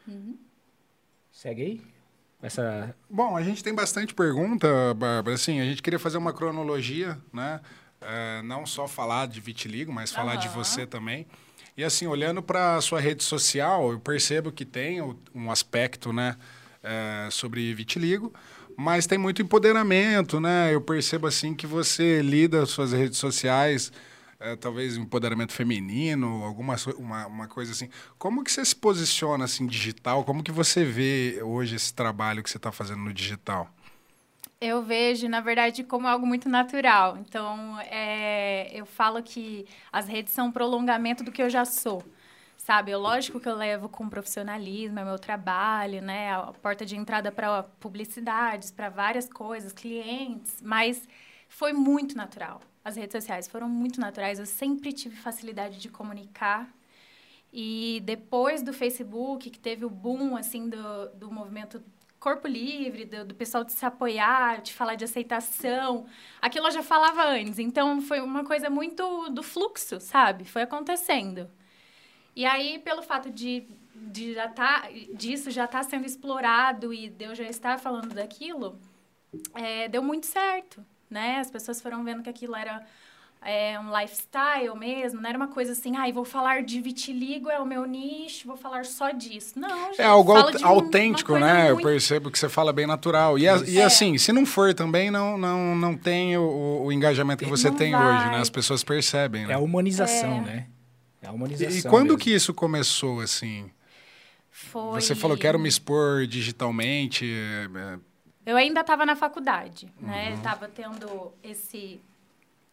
Uhum. 0.09 0.37
Segue 1.31 1.63
aí. 1.63 1.90
Essa... 2.43 2.95
Bom, 3.09 3.37
a 3.37 3.43
gente 3.43 3.63
tem 3.63 3.75
bastante 3.75 4.15
pergunta, 4.15 4.67
Bárbara. 4.95 5.35
Assim, 5.35 5.61
a 5.61 5.65
gente 5.65 5.83
queria 5.83 5.99
fazer 5.99 6.19
uma 6.19 6.33
cronologia, 6.33 7.19
né? 7.33 7.61
É, 8.01 8.41
não 8.43 8.65
só 8.65 8.89
falar 8.89 9.29
de 9.29 9.41
vitiligo, 9.41 9.93
mas 9.93 10.11
falar 10.11 10.35
uhum. 10.35 10.41
de 10.41 10.49
você 10.49 10.87
também. 10.87 11.27
E 11.77 11.85
assim, 11.85 12.07
olhando 12.07 12.43
para 12.43 12.77
a 12.77 12.81
sua 12.81 13.01
rede 13.01 13.23
social, 13.23 13.93
eu 13.93 14.01
percebo 14.01 14.51
que 14.51 14.65
tem 14.65 15.01
um 15.35 15.51
aspecto, 15.51 16.13
né, 16.13 16.37
é, 16.83 17.29
sobre 17.31 17.73
vitiligo, 17.75 18.33
mas 18.77 19.07
tem 19.07 19.19
muito 19.19 19.43
empoderamento, 19.43 20.41
né? 20.41 20.75
Eu 20.75 20.81
percebo 20.81 21.27
assim 21.27 21.55
que 21.55 21.67
você 21.67 22.23
lida 22.23 22.65
suas 22.67 22.93
redes 22.93 23.19
sociais 23.19 23.93
é, 24.41 24.57
talvez 24.57 24.97
empoderamento 24.97 25.53
feminino, 25.53 26.43
alguma 26.43 26.75
uma, 26.97 27.27
uma 27.27 27.47
coisa 27.47 27.73
assim. 27.73 27.91
Como 28.19 28.43
que 28.43 28.51
você 28.51 28.65
se 28.65 28.75
posiciona 28.75 29.45
assim 29.45 29.67
digital? 29.67 30.25
Como 30.25 30.43
que 30.43 30.51
você 30.51 30.83
vê 30.83 31.41
hoje 31.43 31.77
esse 31.77 31.93
trabalho 31.93 32.43
que 32.43 32.51
você 32.51 32.57
está 32.57 32.73
fazendo 32.73 33.01
no 33.01 33.13
digital? 33.13 33.71
Eu 34.59 34.83
vejo, 34.83 35.29
na 35.29 35.41
verdade, 35.41 35.85
como 35.85 36.07
algo 36.07 36.27
muito 36.27 36.49
natural. 36.49 37.17
Então, 37.19 37.79
é, 37.81 38.71
eu 38.73 38.85
falo 38.85 39.23
que 39.23 39.67
as 39.93 40.07
redes 40.07 40.33
são 40.33 40.49
um 40.49 40.53
prolongamento 40.53 41.23
do 41.23 41.33
que 41.33 41.43
eu 41.43 41.49
já 41.49 41.65
sou. 41.65 42.03
Sabe, 42.57 42.95
lógico 42.95 43.41
que 43.41 43.49
eu 43.49 43.57
levo 43.57 43.89
com 43.89 44.09
profissionalismo, 44.09 44.99
é 44.99 45.05
meu 45.05 45.19
trabalho, 45.19 46.03
né? 46.03 46.35
A 46.35 46.53
porta 46.53 46.85
de 46.85 46.95
entrada 46.95 47.33
para 47.33 47.63
publicidades, 47.63 48.71
para 48.71 48.91
várias 48.91 49.29
coisas, 49.29 49.73
clientes, 49.73 50.61
mas 50.63 51.09
foi 51.49 51.73
muito 51.73 52.15
natural. 52.17 52.61
As 52.91 52.97
redes 52.97 53.13
sociais 53.13 53.47
foram 53.47 53.69
muito 53.69 54.01
naturais. 54.01 54.41
Eu 54.41 54.47
sempre 54.47 54.93
tive 54.93 55.15
facilidade 55.15 55.79
de 55.79 55.89
comunicar. 55.89 56.69
E 57.53 58.03
depois 58.05 58.65
do 58.65 58.73
Facebook, 58.73 59.49
que 59.49 59.61
teve 59.61 59.85
o 59.85 59.91
boom, 59.91 60.37
assim, 60.37 60.69
do, 60.69 61.09
do 61.15 61.31
movimento 61.31 61.81
corpo 62.19 62.49
livre, 62.49 63.05
do, 63.05 63.25
do, 63.27 63.35
pessoal 63.35 63.63
de 63.63 63.73
se 63.73 63.87
apoiar, 63.87 64.61
de 64.61 64.73
falar 64.73 64.97
de 64.97 65.05
aceitação. 65.05 66.05
Aquilo 66.43 66.67
eu 66.67 66.73
já 66.73 66.83
falava 66.83 67.25
antes. 67.25 67.61
Então, 67.61 68.03
foi 68.03 68.21
uma 68.21 68.45
coisa 68.45 68.69
muito 68.69 69.31
do 69.31 69.43
fluxo, 69.43 70.01
sabe? 70.01 70.45
Foi 70.45 70.63
acontecendo. 70.63 71.49
E 72.35 72.45
aí, 72.45 72.81
pelo 72.81 73.03
fato 73.03 73.31
de, 73.31 73.69
de 73.95 74.35
já 74.35 74.49
tá, 74.49 74.89
disso 75.15 75.49
já 75.53 75.67
estar 75.67 75.85
tá 75.85 75.89
sendo 75.89 76.07
explorado 76.07 76.93
e 76.93 77.09
Deus 77.09 77.39
já 77.39 77.45
estar 77.45 77.79
falando 77.79 78.15
daquilo, 78.15 78.81
é, 79.55 79.89
deu 79.89 80.03
muito 80.03 80.27
certo 80.27 80.85
né? 81.11 81.39
As 81.41 81.51
pessoas 81.51 81.81
foram 81.81 82.05
vendo 82.05 82.23
que 82.23 82.31
aquilo 82.31 82.55
era 82.55 82.83
é, 83.43 83.79
um 83.81 83.99
lifestyle 83.99 84.77
mesmo, 84.79 85.21
não 85.21 85.29
era 85.29 85.37
uma 85.37 85.49
coisa 85.49 85.73
assim, 85.73 85.97
ai, 85.97 86.11
ah, 86.11 86.13
vou 86.13 86.25
falar 86.25 86.63
de 86.63 86.81
vitiligo, 86.81 87.49
é 87.49 87.59
o 87.59 87.65
meu 87.65 87.87
nicho, 87.87 88.47
vou 88.47 88.57
falar 88.57 88.85
só 88.85 89.11
disso. 89.11 89.59
Não, 89.59 89.87
gente, 89.89 90.03
É 90.03 90.05
algo 90.05 90.33
autêntico, 90.63 91.39
né? 91.39 91.65
Muito... 91.65 91.81
Eu 91.81 91.83
percebo 91.83 92.31
que 92.31 92.39
você 92.39 92.49
fala 92.49 92.73
bem 92.73 92.87
natural. 92.87 93.39
E, 93.39 93.43
e 93.43 93.79
é. 93.79 93.85
assim, 93.85 94.19
se 94.19 94.31
não 94.31 94.45
for 94.45 94.75
também, 94.75 95.11
não, 95.11 95.39
não, 95.39 95.75
não 95.75 95.97
tem 95.97 96.37
o, 96.37 96.83
o 96.85 96.93
engajamento 96.93 97.43
que 97.43 97.51
você 97.51 97.71
não 97.71 97.77
tem 97.77 97.93
vai. 97.93 98.17
hoje, 98.17 98.31
né? 98.31 98.39
As 98.39 98.51
pessoas 98.51 98.85
percebem, 98.85 99.47
né? 99.47 99.55
É 99.55 99.57
a 99.57 99.59
humanização, 99.59 100.35
é. 100.37 100.41
né? 100.41 100.67
É 101.23 101.29
a 101.29 101.33
humanização. 101.33 101.75
E, 101.75 101.81
e 101.81 101.83
quando 101.83 102.09
mesmo. 102.09 102.19
que 102.19 102.31
isso 102.31 102.53
começou, 102.53 103.21
assim? 103.21 103.71
Foi... 104.51 105.01
Você 105.01 105.15
falou, 105.15 105.37
quero 105.37 105.59
me 105.59 105.69
expor 105.69 106.27
digitalmente. 106.27 107.25
É, 107.25 107.99
eu 108.45 108.57
ainda 108.57 108.81
estava 108.81 109.05
na 109.05 109.17
faculdade, 109.17 109.93
né? 110.01 110.33
Estava 110.35 110.67
uhum. 110.67 110.73
tendo 110.73 111.33
esse 111.43 112.01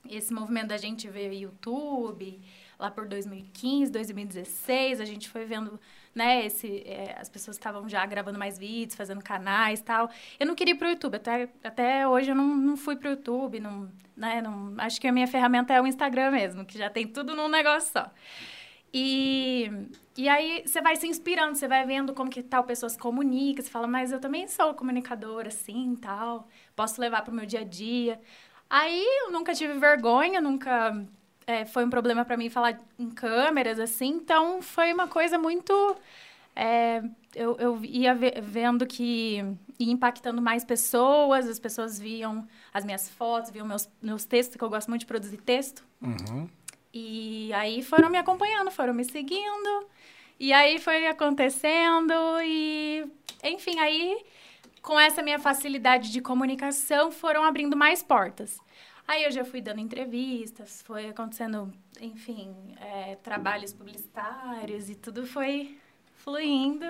esse 0.10 0.34
movimento 0.34 0.68
da 0.68 0.78
gente 0.78 1.08
ver 1.10 1.34
YouTube 1.34 2.40
lá 2.80 2.92
por 2.92 3.08
2015, 3.08 3.92
2016, 3.92 5.02
a 5.02 5.06
gente 5.06 5.28
foi 5.30 5.46
vendo, 5.46 5.80
né, 6.14 6.46
esse, 6.46 6.84
é, 6.86 7.16
as 7.20 7.28
pessoas 7.28 7.58
estavam 7.58 7.90
já 7.90 8.06
gravando 8.06 8.38
mais 8.38 8.58
vídeos, 8.58 8.96
fazendo 8.96 9.22
canais 9.24 9.82
tal. 9.82 10.10
Eu 10.40 10.46
não 10.46 10.56
queria 10.56 10.74
ir 10.74 10.78
para 10.78 10.88
o 10.88 10.92
YouTube, 10.92 11.16
até, 11.16 11.50
até 11.64 12.08
hoje 12.08 12.32
eu 12.32 12.36
não, 12.36 12.56
não 12.56 12.78
fui 12.78 12.96
para 12.96 13.10
o 13.10 13.12
YouTube, 13.12 13.60
não, 13.60 13.92
né, 14.16 14.42
não, 14.42 14.74
acho 14.78 15.02
que 15.02 15.08
a 15.08 15.12
minha 15.12 15.28
ferramenta 15.28 15.74
é 15.74 15.82
o 15.82 15.88
Instagram 15.88 16.32
mesmo, 16.32 16.66
que 16.66 16.78
já 16.78 16.90
tem 16.90 17.08
tudo 17.08 17.36
num 17.36 17.50
negócio 17.50 17.92
só. 17.92 18.12
E, 18.94 19.72
e 20.18 20.28
aí 20.28 20.64
você 20.66 20.82
vai 20.82 20.96
se 20.96 21.08
inspirando, 21.08 21.56
você 21.56 21.68
vai 21.68 21.86
vendo 21.86 22.14
como 22.14 22.30
que 22.30 22.42
tal 22.42 22.64
pessoa 22.64 22.90
se 22.90 22.98
comunica, 22.98 23.62
você 23.62 23.70
fala, 23.70 23.88
mas 23.88 24.12
eu 24.12 24.20
também 24.20 24.48
sou 24.48 24.74
comunicadora, 24.74 25.50
assim, 25.50 25.96
tal, 25.96 26.48
posso 26.76 27.00
levar 27.00 27.22
para 27.22 27.32
o 27.32 27.36
meu 27.36 27.46
dia 27.46 27.62
a 27.62 27.64
dia. 27.64 28.20
Aí 28.70 29.06
eu 29.24 29.32
nunca 29.32 29.54
tive 29.54 29.74
vergonha, 29.74 30.42
nunca 30.42 31.06
é, 31.46 31.66
foi 31.66 31.86
um 31.86 31.90
problema 31.90 32.26
para 32.26 32.36
mim 32.36 32.50
falar 32.50 32.78
em 33.00 33.10
câmeras, 33.10 33.80
assim. 33.80 34.08
Então, 34.08 34.62
foi 34.62 34.94
uma 34.94 35.08
coisa 35.08 35.38
muito... 35.38 35.96
É, 36.54 37.04
eu, 37.36 37.56
eu 37.60 37.86
ia 37.86 38.16
vendo 38.16 38.86
que 38.88 39.38
ia 39.80 39.92
impactando 39.92 40.42
mais 40.42 40.66
pessoas, 40.66 41.48
as 41.48 41.60
pessoas 41.60 42.00
viam 42.00 42.48
as 42.74 42.84
minhas 42.84 43.08
fotos, 43.08 43.52
viam 43.52 43.66
meus, 43.66 43.88
meus 44.02 44.26
textos, 44.26 44.58
que 44.58 44.64
eu 44.64 44.70
gosto 44.70 44.90
muito 44.90 45.02
de 45.02 45.06
produzir 45.06 45.38
texto. 45.38 45.86
Uhum. 46.02 46.50
E 46.92 47.54
aí 47.54 47.84
foram 47.84 48.10
me 48.10 48.18
acompanhando, 48.18 48.72
foram 48.72 48.94
me 48.94 49.06
seguindo. 49.06 49.88
E 50.40 50.54
aí 50.54 50.80
foi 50.80 51.08
acontecendo 51.08 52.14
e... 52.44 53.06
Enfim, 53.44 53.80
aí 53.80 54.26
com 54.82 55.00
essa 55.00 55.22
minha 55.22 55.38
facilidade 55.38 56.12
de 56.12 56.22
comunicação 56.22 57.12
foram 57.12 57.44
abrindo 57.44 57.76
mais 57.76 58.02
portas. 58.02 58.58
Aí 59.08 59.24
eu 59.24 59.32
já 59.32 59.44
fui 59.44 59.62
dando 59.62 59.80
entrevistas, 59.80 60.82
foi 60.86 61.10
acontecendo, 61.10 61.74
enfim, 62.00 62.54
é, 62.80 63.16
trabalhos 63.16 63.74
publicitários 63.74 64.90
e 64.90 64.96
tudo 64.96 65.26
foi 65.26 65.78
fluindo 66.18 66.86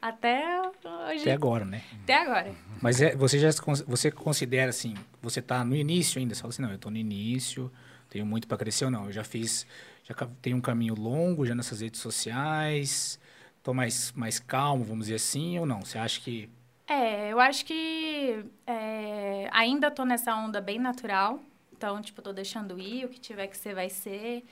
até 0.00 0.60
hoje. 0.60 1.22
Até 1.22 1.32
agora, 1.32 1.64
né? 1.64 1.82
Até 2.02 2.14
agora. 2.14 2.54
Mas 2.80 3.00
é, 3.00 3.14
você 3.16 3.38
já 3.38 3.50
você 3.86 4.10
considera 4.10 4.70
assim, 4.70 4.94
você 5.22 5.40
está 5.40 5.64
no 5.64 5.74
início 5.74 6.20
ainda, 6.20 6.34
você 6.34 6.40
fala 6.40 6.52
assim, 6.52 6.62
não, 6.62 6.70
eu 6.70 6.76
estou 6.76 6.90
no 6.90 6.98
início, 6.98 7.70
tenho 8.08 8.26
muito 8.26 8.46
para 8.46 8.58
crescer 8.58 8.84
ou 8.84 8.90
não? 8.90 9.06
Eu 9.06 9.12
já 9.12 9.24
fiz, 9.24 9.66
já 10.06 10.14
tenho 10.40 10.56
um 10.56 10.60
caminho 10.60 10.94
longo 10.94 11.44
já 11.44 11.54
nessas 11.54 11.80
redes 11.80 12.00
sociais, 12.00 13.18
estou 13.58 13.74
mais 13.74 14.12
mais 14.12 14.38
calmo, 14.38 14.84
vamos 14.84 15.06
dizer 15.06 15.16
assim, 15.16 15.58
ou 15.58 15.66
não? 15.66 15.80
Você 15.80 15.98
acha 15.98 16.20
que 16.20 16.48
é, 16.86 17.32
eu 17.32 17.40
acho 17.40 17.64
que 17.64 18.44
é, 18.66 19.48
ainda 19.52 19.88
estou 19.88 20.04
nessa 20.04 20.34
onda 20.36 20.60
bem 20.60 20.78
natural. 20.78 21.40
Então, 21.72 22.00
tipo, 22.00 22.22
tô 22.22 22.32
deixando 22.32 22.78
ir, 22.78 23.04
o 23.04 23.08
que 23.08 23.18
tiver 23.18 23.48
que 23.48 23.56
ser, 23.56 23.74
vai 23.74 23.90
ser. 23.90 24.44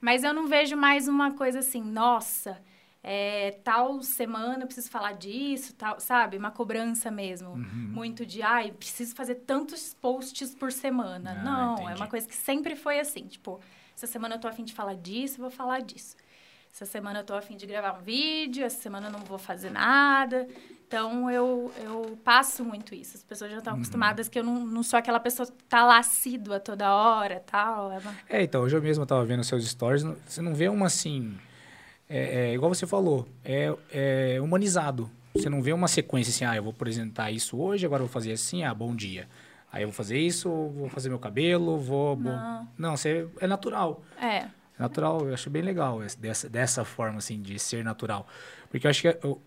Mas 0.00 0.22
eu 0.22 0.32
não 0.32 0.46
vejo 0.46 0.76
mais 0.76 1.08
uma 1.08 1.32
coisa 1.32 1.58
assim, 1.58 1.82
nossa, 1.82 2.60
é, 3.02 3.52
tal 3.64 4.00
semana 4.02 4.62
eu 4.62 4.66
preciso 4.66 4.90
falar 4.90 5.12
disso, 5.12 5.74
tal, 5.74 5.98
sabe? 5.98 6.36
Uma 6.36 6.50
cobrança 6.50 7.10
mesmo. 7.10 7.50
Uhum. 7.50 7.90
Muito 7.94 8.24
de, 8.24 8.42
ai, 8.42 8.70
preciso 8.70 9.14
fazer 9.14 9.36
tantos 9.36 9.94
posts 9.94 10.54
por 10.54 10.70
semana. 10.70 11.38
Ah, 11.40 11.42
não, 11.42 11.74
entendi. 11.74 11.92
é 11.92 11.94
uma 11.96 12.06
coisa 12.06 12.28
que 12.28 12.36
sempre 12.36 12.76
foi 12.76 13.00
assim. 13.00 13.26
Tipo, 13.26 13.60
essa 13.98 14.06
semana 14.06 14.36
eu 14.36 14.38
tô 14.40 14.46
afim 14.46 14.64
de 14.64 14.72
falar 14.72 14.94
disso, 14.94 15.40
vou 15.40 15.50
falar 15.50 15.80
disso. 15.80 16.14
Essa 16.72 16.86
semana 16.86 17.20
eu 17.20 17.24
tô 17.24 17.34
afim 17.34 17.56
de 17.56 17.66
gravar 17.66 17.98
um 17.98 18.02
vídeo, 18.02 18.64
essa 18.64 18.80
semana 18.80 19.08
eu 19.08 19.12
não 19.12 19.20
vou 19.20 19.38
fazer 19.38 19.70
nada. 19.70 20.46
Então, 20.86 21.28
eu, 21.30 21.72
eu 21.82 22.16
passo 22.22 22.64
muito 22.64 22.94
isso. 22.94 23.16
As 23.16 23.22
pessoas 23.24 23.50
já 23.50 23.58
estão 23.58 23.72
Uhum. 23.74 23.80
acostumadas 23.80 24.28
que 24.28 24.38
eu 24.38 24.44
não, 24.44 24.64
não 24.64 24.82
sou 24.84 24.98
aquela 24.98 25.18
pessoa 25.18 25.46
que 25.46 25.64
tá 25.64 25.84
lá 25.84 25.98
assídua 25.98 26.60
toda 26.60 26.94
hora 26.94 27.42
tal. 27.44 27.90
É. 27.92 28.00
É, 28.38 28.42
então, 28.42 28.62
hoje 28.62 28.76
eu 28.76 28.80
mesmo 28.82 29.02
estava 29.02 29.24
vendo 29.24 29.42
seus 29.42 29.66
stories, 29.68 30.04
você 30.26 30.40
não 30.40 30.54
vê 30.54 30.68
uma 30.68 30.86
assim. 30.86 31.36
É, 32.08 32.50
é, 32.50 32.54
igual 32.54 32.72
você 32.72 32.86
falou, 32.86 33.28
é, 33.44 33.74
é 33.90 34.40
humanizado. 34.40 35.10
Você 35.34 35.50
não 35.50 35.60
vê 35.60 35.72
uma 35.72 35.88
sequência 35.88 36.30
assim, 36.30 36.44
ah, 36.44 36.54
eu 36.56 36.62
vou 36.62 36.70
apresentar 36.70 37.30
isso 37.32 37.58
hoje, 37.60 37.84
agora 37.84 38.02
eu 38.02 38.06
vou 38.06 38.12
fazer 38.12 38.32
assim, 38.32 38.62
ah, 38.62 38.72
bom 38.72 38.94
dia. 38.94 39.28
Aí 39.70 39.82
eu 39.82 39.88
vou 39.88 39.94
fazer 39.94 40.18
isso, 40.18 40.48
vou 40.50 40.88
fazer 40.88 41.08
meu 41.08 41.18
cabelo, 41.18 41.78
vou. 41.78 42.16
Não. 42.16 42.68
Não, 42.78 42.96
você, 42.96 43.28
é 43.40 43.46
natural. 43.46 44.02
É. 44.20 44.36
É 44.36 44.50
natural, 44.78 45.26
eu 45.26 45.34
acho 45.34 45.50
bem 45.50 45.62
legal 45.62 46.02
esse- 46.02 46.18
dessa, 46.18 46.48
dessa 46.48 46.84
forma, 46.84 47.18
assim, 47.18 47.40
de 47.42 47.58
ser 47.58 47.84
natural. 47.84 48.26
Porque 48.70 48.86
eu 48.86 48.90
acho 48.90 49.02
que 49.02 49.08
eu- 49.22 49.42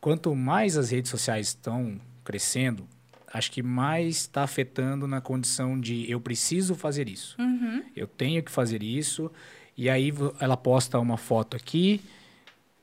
quanto 0.00 0.34
mais 0.36 0.76
as 0.76 0.90
redes 0.90 1.10
sociais 1.10 1.48
estão 1.48 2.00
crescendo, 2.24 2.86
acho 3.32 3.50
que 3.50 3.62
mais 3.62 4.16
está 4.18 4.42
afetando 4.42 5.06
na 5.08 5.20
condição 5.20 5.80
de 5.80 6.08
eu 6.10 6.20
preciso 6.20 6.74
fazer 6.74 7.08
isso. 7.08 7.36
Uhum. 7.40 7.82
Eu 7.96 8.06
tenho 8.06 8.42
que 8.42 8.50
fazer 8.50 8.82
isso. 8.82 9.30
E 9.76 9.88
aí 9.88 10.12
ela 10.38 10.56
posta 10.56 10.98
uma 10.98 11.16
foto 11.16 11.56
aqui, 11.56 12.00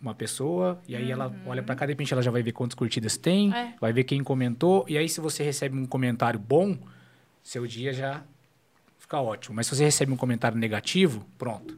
uma 0.01 0.13
pessoa, 0.13 0.79
e 0.87 0.95
aí 0.95 1.09
ela 1.11 1.33
olha 1.45 1.63
para 1.63 1.75
cá, 1.75 1.85
de 1.85 1.91
repente 1.93 2.13
ela 2.13 2.21
já 2.21 2.29
vai 2.31 2.43
ver 2.43 2.51
quantas 2.51 2.75
curtidas 2.75 3.17
tem, 3.17 3.53
É. 3.53 3.73
vai 3.81 3.91
ver 3.91 4.03
quem 4.03 4.23
comentou, 4.23 4.85
e 4.87 4.97
aí 4.97 5.09
se 5.09 5.19
você 5.19 5.43
recebe 5.43 5.77
um 5.77 5.85
comentário 5.85 6.39
bom, 6.39 6.77
seu 7.43 7.65
dia 7.65 7.91
já 7.93 8.21
fica 8.99 9.19
ótimo. 9.19 9.55
Mas 9.55 9.67
se 9.67 9.75
você 9.75 9.83
recebe 9.85 10.11
um 10.11 10.17
comentário 10.17 10.57
negativo, 10.57 11.25
pronto. 11.37 11.77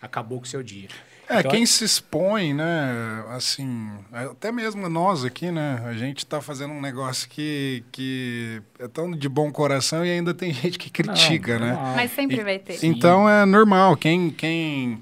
Acabou 0.00 0.38
com 0.38 0.44
o 0.44 0.48
seu 0.48 0.62
dia. 0.62 0.88
É, 1.28 1.40
Então, 1.40 1.50
quem 1.52 1.64
se 1.66 1.84
expõe, 1.84 2.52
né? 2.54 3.24
Assim, 3.28 3.90
até 4.12 4.50
mesmo 4.50 4.88
nós 4.88 5.24
aqui, 5.24 5.50
né? 5.50 5.80
A 5.84 5.92
gente 5.92 6.26
tá 6.26 6.40
fazendo 6.40 6.72
um 6.72 6.80
negócio 6.80 7.28
que, 7.28 7.84
que 7.92 8.60
é 8.78 8.88
tão 8.88 9.10
de 9.12 9.28
bom 9.28 9.50
coração 9.52 10.04
e 10.04 10.10
ainda 10.10 10.32
tem 10.34 10.52
gente 10.54 10.78
que 10.78 10.90
critica, 10.90 11.58
Não, 11.58 11.66
né? 11.66 11.72
normal. 11.74 11.94
Mas 11.96 12.10
sempre 12.12 12.36
E- 12.40 12.44
vai 12.44 12.58
ter. 12.58 12.72
Sim. 12.74 12.88
Então 12.88 13.28
é 13.28 13.44
normal. 13.46 13.96
Quem, 13.96 14.30
quem, 14.30 15.00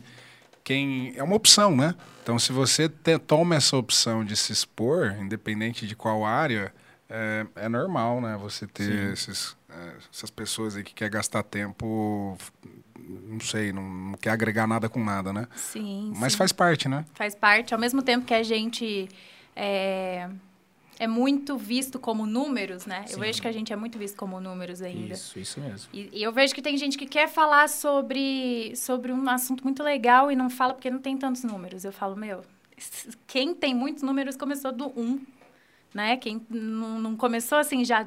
quem 0.68 1.14
é 1.16 1.22
uma 1.22 1.34
opção, 1.34 1.75
né? 1.75 1.94
Então, 2.22 2.38
se 2.38 2.52
você 2.52 2.90
te- 2.90 3.18
toma 3.18 3.54
essa 3.56 3.75
opção 3.75 4.22
de 4.22 4.37
se 4.37 4.52
expor, 4.52 5.16
independente 5.18 5.87
de 5.87 5.96
qual 5.96 6.26
área, 6.26 6.75
é, 7.08 7.46
é 7.56 7.68
normal, 7.70 8.20
né? 8.20 8.37
Você 8.37 8.66
ter 8.66 9.14
esses, 9.14 9.56
é, 9.70 9.92
essas 10.12 10.28
pessoas 10.28 10.76
aí 10.76 10.84
que 10.84 10.92
quer 10.92 11.08
gastar 11.08 11.42
tempo, 11.42 12.37
não 12.98 13.40
sei, 13.40 13.72
não, 13.72 13.82
não 13.88 14.12
quer 14.18 14.28
agregar 14.28 14.66
nada 14.66 14.90
com 14.90 15.02
nada, 15.02 15.32
né? 15.32 15.46
Sim, 15.56 16.12
Mas 16.14 16.32
sim. 16.32 16.38
faz 16.38 16.52
parte, 16.52 16.87
né? 16.87 17.02
faz 17.14 17.34
parte. 17.34 17.72
Ao 17.72 17.80
mesmo 17.80 18.02
tempo 18.02 18.26
que 18.26 18.34
a 18.34 18.42
gente 18.42 19.08
é, 19.56 20.28
é 20.98 21.06
muito 21.06 21.56
visto 21.56 21.98
como 21.98 22.26
números, 22.26 22.84
né? 22.84 23.04
Eu 23.08 23.14
Sim. 23.14 23.20
vejo 23.20 23.40
que 23.40 23.48
a 23.48 23.52
gente 23.52 23.72
é 23.72 23.76
muito 23.76 23.98
visto 23.98 24.16
como 24.16 24.40
números 24.40 24.82
ainda. 24.82 25.14
Isso, 25.14 25.38
isso 25.38 25.60
mesmo. 25.60 25.88
E, 25.92 26.10
e 26.12 26.22
eu 26.22 26.32
vejo 26.32 26.54
que 26.54 26.60
tem 26.60 26.76
gente 26.76 26.98
que 26.98 27.06
quer 27.06 27.28
falar 27.28 27.68
sobre, 27.68 28.74
sobre 28.74 29.12
um 29.12 29.28
assunto 29.28 29.62
muito 29.62 29.82
legal 29.82 30.30
e 30.30 30.36
não 30.36 30.50
fala 30.50 30.74
porque 30.74 30.90
não 30.90 30.98
tem 30.98 31.16
tantos 31.16 31.44
números. 31.44 31.84
Eu 31.84 31.92
falo, 31.92 32.16
meu, 32.16 32.42
quem 33.26 33.54
tem 33.54 33.74
muitos 33.74 34.02
números 34.02 34.36
começou 34.36 34.72
do 34.72 34.88
um, 34.98 35.20
né? 35.95 36.16
Quem 36.16 36.45
não, 36.50 37.00
não 37.00 37.16
começou 37.16 37.59
assim 37.59 37.85
já 37.85 38.07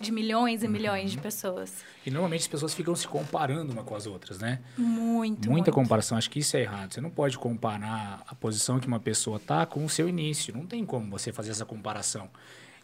de 0.00 0.12
milhões 0.12 0.62
e 0.62 0.68
milhões 0.68 1.10
de 1.10 1.18
pessoas. 1.18 1.84
E 2.04 2.10
normalmente 2.10 2.42
as 2.42 2.48
pessoas 2.48 2.74
ficam 2.74 2.94
se 2.94 3.06
comparando 3.06 3.72
uma 3.72 3.84
com 3.84 3.94
as 3.94 4.06
outras, 4.06 4.38
né? 4.38 4.60
Muito, 4.76 5.48
Muita 5.48 5.50
muito. 5.50 5.72
comparação, 5.72 6.18
acho 6.18 6.30
que 6.30 6.40
isso 6.40 6.56
é 6.56 6.62
errado. 6.62 6.92
Você 6.92 7.00
não 7.00 7.10
pode 7.10 7.38
comparar 7.38 8.22
a 8.26 8.34
posição 8.34 8.80
que 8.80 8.86
uma 8.86 9.00
pessoa 9.00 9.38
tá 9.38 9.64
com 9.66 9.84
o 9.84 9.88
seu 9.88 10.08
início. 10.08 10.54
Não 10.54 10.66
tem 10.66 10.84
como 10.84 11.10
você 11.10 11.32
fazer 11.32 11.50
essa 11.50 11.64
comparação. 11.64 12.28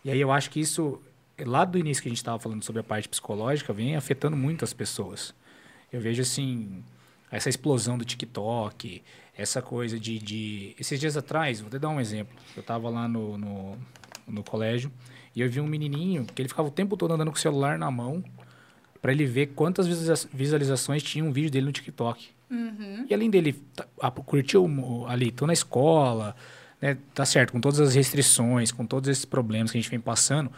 E 0.05 0.11
aí 0.11 0.21
eu 0.21 0.31
acho 0.31 0.51
que 0.51 0.61
isso, 0.61 1.01
lá 1.45 1.65
do 1.65 1.79
início 1.79 2.03
que 2.03 2.09
a 2.09 2.11
gente 2.11 2.19
estava 2.19 2.39
falando 2.39 2.63
sobre 2.63 2.81
a 2.81 2.85
parte 2.85 3.09
psicológica, 3.09 3.73
vem 3.73 3.97
afetando 3.97 4.37
muito 4.37 4.65
as 4.65 4.73
pessoas. 4.73 5.35
Eu 5.93 6.01
vejo 6.01 6.23
assim, 6.23 6.85
essa 7.31 7.49
explosão 7.49 7.99
do 7.99 8.05
TikTok, 8.05 9.03
essa 9.37 9.61
coisa 9.61 9.99
de. 9.99 10.19
de... 10.19 10.75
Esses 10.79 10.99
dias 10.99 11.17
atrás, 11.17 11.61
vou 11.61 11.69
até 11.69 11.79
dar 11.79 11.89
um 11.89 12.01
exemplo. 12.01 12.37
Eu 12.57 12.61
estava 12.61 12.89
lá 12.89 13.09
no, 13.09 13.37
no, 13.37 13.79
no 14.27 14.43
colégio 14.43 14.91
e 15.35 15.41
eu 15.41 15.51
vi 15.51 15.61
um 15.61 15.67
menininho 15.67 16.25
que 16.35 16.41
ele 16.43 16.49
ficava 16.49 16.69
o 16.69 16.71
tempo 16.71 16.97
todo 16.97 17.13
andando 17.15 17.31
com 17.31 17.37
o 17.37 17.41
celular 17.41 17.79
na 17.79 17.91
mão 17.91 18.23
para 19.01 19.13
ele 19.13 19.25
ver 19.27 19.49
quantas 19.49 19.87
visualiza- 19.87 20.29
visualizações 20.33 21.03
tinha 21.03 21.25
um 21.25 21.31
vídeo 21.33 21.51
dele 21.51 21.67
no 21.67 21.73
TikTok. 21.73 22.29
Uhum. 22.51 23.07
E 23.09 23.15
além 23.15 23.29
dele 23.31 23.53
tá- 23.75 23.87
a- 24.01 24.11
curtir 24.11 24.57
o- 24.57 25.07
ali, 25.07 25.31
tô 25.31 25.47
na 25.47 25.53
escola, 25.53 26.35
né, 26.81 26.97
tá 27.15 27.25
certo, 27.25 27.53
com 27.53 27.61
todas 27.61 27.79
as 27.81 27.95
restrições, 27.95 28.73
com 28.73 28.85
todos 28.87 29.09
esses 29.09 29.25
problemas 29.25 29.71
que 29.71 29.79
a 29.79 29.81
gente 29.81 29.91
vem 29.91 30.01
passando, 30.01 30.51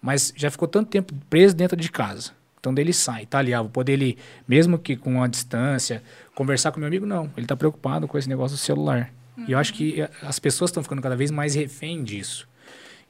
mas 0.00 0.32
já 0.36 0.50
ficou 0.50 0.68
tanto 0.68 0.88
tempo 0.88 1.14
preso 1.28 1.54
dentro 1.54 1.76
de 1.76 1.90
casa. 1.90 2.32
Então 2.58 2.74
dele 2.74 2.92
sai, 2.92 3.24
tá 3.26 3.38
ali, 3.38 3.54
ah, 3.54 3.62
vou 3.62 3.70
poder 3.70 3.92
ele, 3.94 4.18
mesmo 4.46 4.78
que 4.78 4.94
com 4.94 5.22
a 5.22 5.26
distância, 5.26 6.02
conversar 6.34 6.72
com 6.72 6.78
meu 6.78 6.86
amigo, 6.86 7.06
não. 7.06 7.30
Ele 7.36 7.46
tá 7.46 7.56
preocupado 7.56 8.06
com 8.06 8.18
esse 8.18 8.28
negócio 8.28 8.56
do 8.56 8.60
celular. 8.60 9.10
E 9.48 9.52
eu 9.52 9.58
acho 9.58 9.72
que 9.72 10.02
eh, 10.02 10.10
as 10.22 10.38
pessoas 10.38 10.68
estão 10.70 10.82
ficando 10.82 11.00
cada 11.00 11.16
vez 11.16 11.30
mais 11.30 11.54
refém 11.54 12.04
disso. 12.04 12.46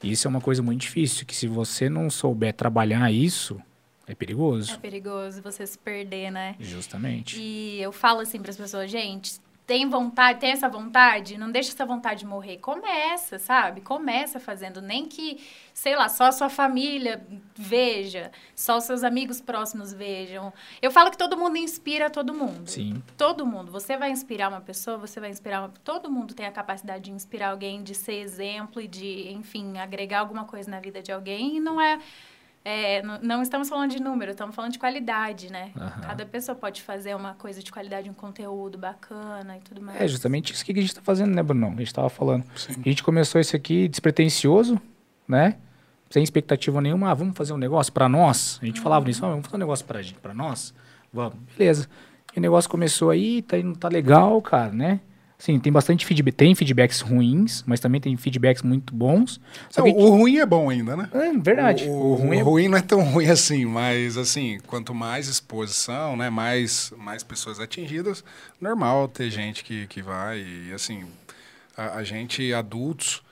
E 0.03 0.11
isso 0.11 0.27
é 0.27 0.29
uma 0.29 0.41
coisa 0.41 0.61
muito 0.61 0.81
difícil, 0.81 1.25
que 1.25 1.35
se 1.35 1.47
você 1.47 1.89
não 1.89 2.09
souber 2.09 2.53
trabalhar 2.53 3.11
isso, 3.11 3.61
é 4.07 4.15
perigoso. 4.15 4.73
É 4.73 4.77
perigoso 4.77 5.41
você 5.41 5.65
se 5.65 5.77
perder, 5.77 6.31
né? 6.31 6.55
Justamente. 6.59 7.39
E 7.39 7.81
eu 7.81 7.91
falo 7.91 8.21
assim 8.21 8.39
para 8.39 8.51
as 8.51 8.57
pessoas, 8.57 8.89
gente, 8.89 9.39
tem 9.71 9.87
vontade, 9.87 10.41
tem 10.41 10.51
essa 10.51 10.67
vontade, 10.67 11.37
não 11.37 11.49
deixa 11.49 11.71
essa 11.71 11.85
vontade 11.85 12.25
morrer. 12.25 12.57
Começa, 12.57 13.39
sabe? 13.39 13.79
Começa 13.79 14.37
fazendo, 14.37 14.81
nem 14.81 15.05
que, 15.05 15.39
sei 15.73 15.95
lá, 15.95 16.09
só 16.09 16.25
a 16.25 16.31
sua 16.33 16.49
família 16.49 17.25
veja, 17.55 18.33
só 18.53 18.79
os 18.79 18.83
seus 18.83 19.01
amigos 19.01 19.39
próximos 19.39 19.93
vejam. 19.93 20.51
Eu 20.81 20.91
falo 20.91 21.09
que 21.09 21.17
todo 21.17 21.37
mundo 21.37 21.55
inspira 21.55 22.09
todo 22.09 22.33
mundo. 22.33 22.69
Sim. 22.69 23.01
Todo 23.17 23.45
mundo. 23.45 23.71
Você 23.71 23.95
vai 23.95 24.11
inspirar 24.11 24.49
uma 24.49 24.59
pessoa, 24.59 24.97
você 24.97 25.21
vai 25.21 25.29
inspirar 25.29 25.61
uma... 25.61 25.69
Todo 25.85 26.11
mundo 26.11 26.33
tem 26.33 26.45
a 26.45 26.51
capacidade 26.51 27.05
de 27.05 27.11
inspirar 27.13 27.51
alguém, 27.51 27.81
de 27.81 27.95
ser 27.95 28.15
exemplo 28.15 28.81
e 28.81 28.89
de, 28.89 29.31
enfim, 29.31 29.77
agregar 29.77 30.19
alguma 30.19 30.43
coisa 30.43 30.69
na 30.69 30.81
vida 30.81 31.01
de 31.01 31.13
alguém. 31.13 31.55
E 31.55 31.59
não 31.61 31.79
é... 31.79 31.97
é, 32.63 33.01
não, 33.01 33.19
não 33.21 33.41
estamos 33.41 33.67
falando 33.69 33.91
de 33.91 33.99
número, 33.99 34.31
estamos 34.31 34.55
falando 34.55 34.71
de 34.71 34.79
qualidade, 34.79 35.51
né? 35.51 35.71
Aham. 35.75 36.01
Cada 36.01 36.25
pessoa 36.25 36.55
pode 36.55 36.81
fazer 36.81 37.15
uma 37.15 37.33
coisa 37.33 37.61
de 37.61 37.71
qualidade, 37.71 38.09
um 38.09 38.13
conteúdo 38.13 38.77
bacana 38.77 39.57
e 39.57 39.61
tudo 39.61 39.81
mais. 39.81 39.99
É 39.99 40.07
justamente 40.07 40.53
isso 40.53 40.63
que 40.63 40.71
a 40.71 40.75
gente 40.75 40.89
está 40.89 41.01
fazendo, 41.01 41.33
né, 41.33 41.41
Bruno? 41.41 41.67
A 41.67 41.69
gente 41.71 41.87
estava 41.87 42.09
falando. 42.09 42.45
Sim. 42.55 42.75
A 42.85 42.89
gente 42.89 43.03
começou 43.03 43.41
isso 43.41 43.55
aqui 43.55 43.87
despretensioso, 43.87 44.79
né? 45.27 45.57
Sem 46.11 46.23
expectativa 46.23 46.79
nenhuma. 46.81 47.09
Ah, 47.09 47.13
vamos 47.15 47.35
fazer 47.35 47.53
um 47.53 47.57
negócio 47.57 47.91
para 47.91 48.07
nós. 48.07 48.59
A 48.61 48.65
gente 48.65 48.79
falava 48.79 49.05
nisso, 49.05 49.25
ah, 49.25 49.29
vamos 49.29 49.45
fazer 49.45 49.55
um 49.55 49.59
negócio 49.59 49.85
para 49.85 50.01
gente, 50.01 50.19
para 50.19 50.33
nós. 50.33 50.71
Vamos, 51.11 51.37
beleza. 51.57 51.89
E 52.35 52.37
o 52.37 52.41
negócio 52.41 52.69
começou 52.69 53.09
aí, 53.09 53.41
tá 53.41 53.57
indo, 53.57 53.75
tá 53.77 53.87
legal, 53.87 54.39
cara, 54.41 54.71
né? 54.71 54.99
Sim, 55.41 55.59
tem 55.59 55.73
bastante 55.73 56.05
feedback, 56.05 56.35
tem 56.35 56.53
feedbacks 56.53 57.01
ruins, 57.01 57.63
mas 57.65 57.79
também 57.79 57.99
tem 57.99 58.15
feedbacks 58.15 58.61
muito 58.61 58.93
bons. 58.93 59.41
Só 59.71 59.81
que... 59.81 59.89
o, 59.89 60.09
ruim 60.09 60.37
é 60.37 60.45
bom 60.45 60.69
ainda, 60.69 60.95
né? 60.95 61.09
É, 61.11 61.33
verdade. 61.35 61.85
O, 61.85 61.91
o, 61.91 62.11
o 62.11 62.13
ruim, 62.13 62.37
é... 62.37 62.41
ruim, 62.43 62.67
não 62.67 62.77
é 62.77 62.81
tão 62.81 63.01
ruim 63.01 63.25
assim, 63.27 63.65
mas 63.65 64.17
assim, 64.17 64.59
quanto 64.67 64.93
mais 64.93 65.27
exposição, 65.27 66.15
né, 66.15 66.29
mais, 66.29 66.93
mais 66.95 67.23
pessoas 67.23 67.59
atingidas, 67.59 68.23
normal 68.61 69.07
ter 69.07 69.31
gente 69.31 69.63
que, 69.63 69.87
que 69.87 69.99
vai 69.99 70.37
e 70.41 70.73
assim, 70.75 71.05
a, 71.75 71.95
a 71.95 72.03
gente, 72.03 72.53
adultos, 72.53 73.23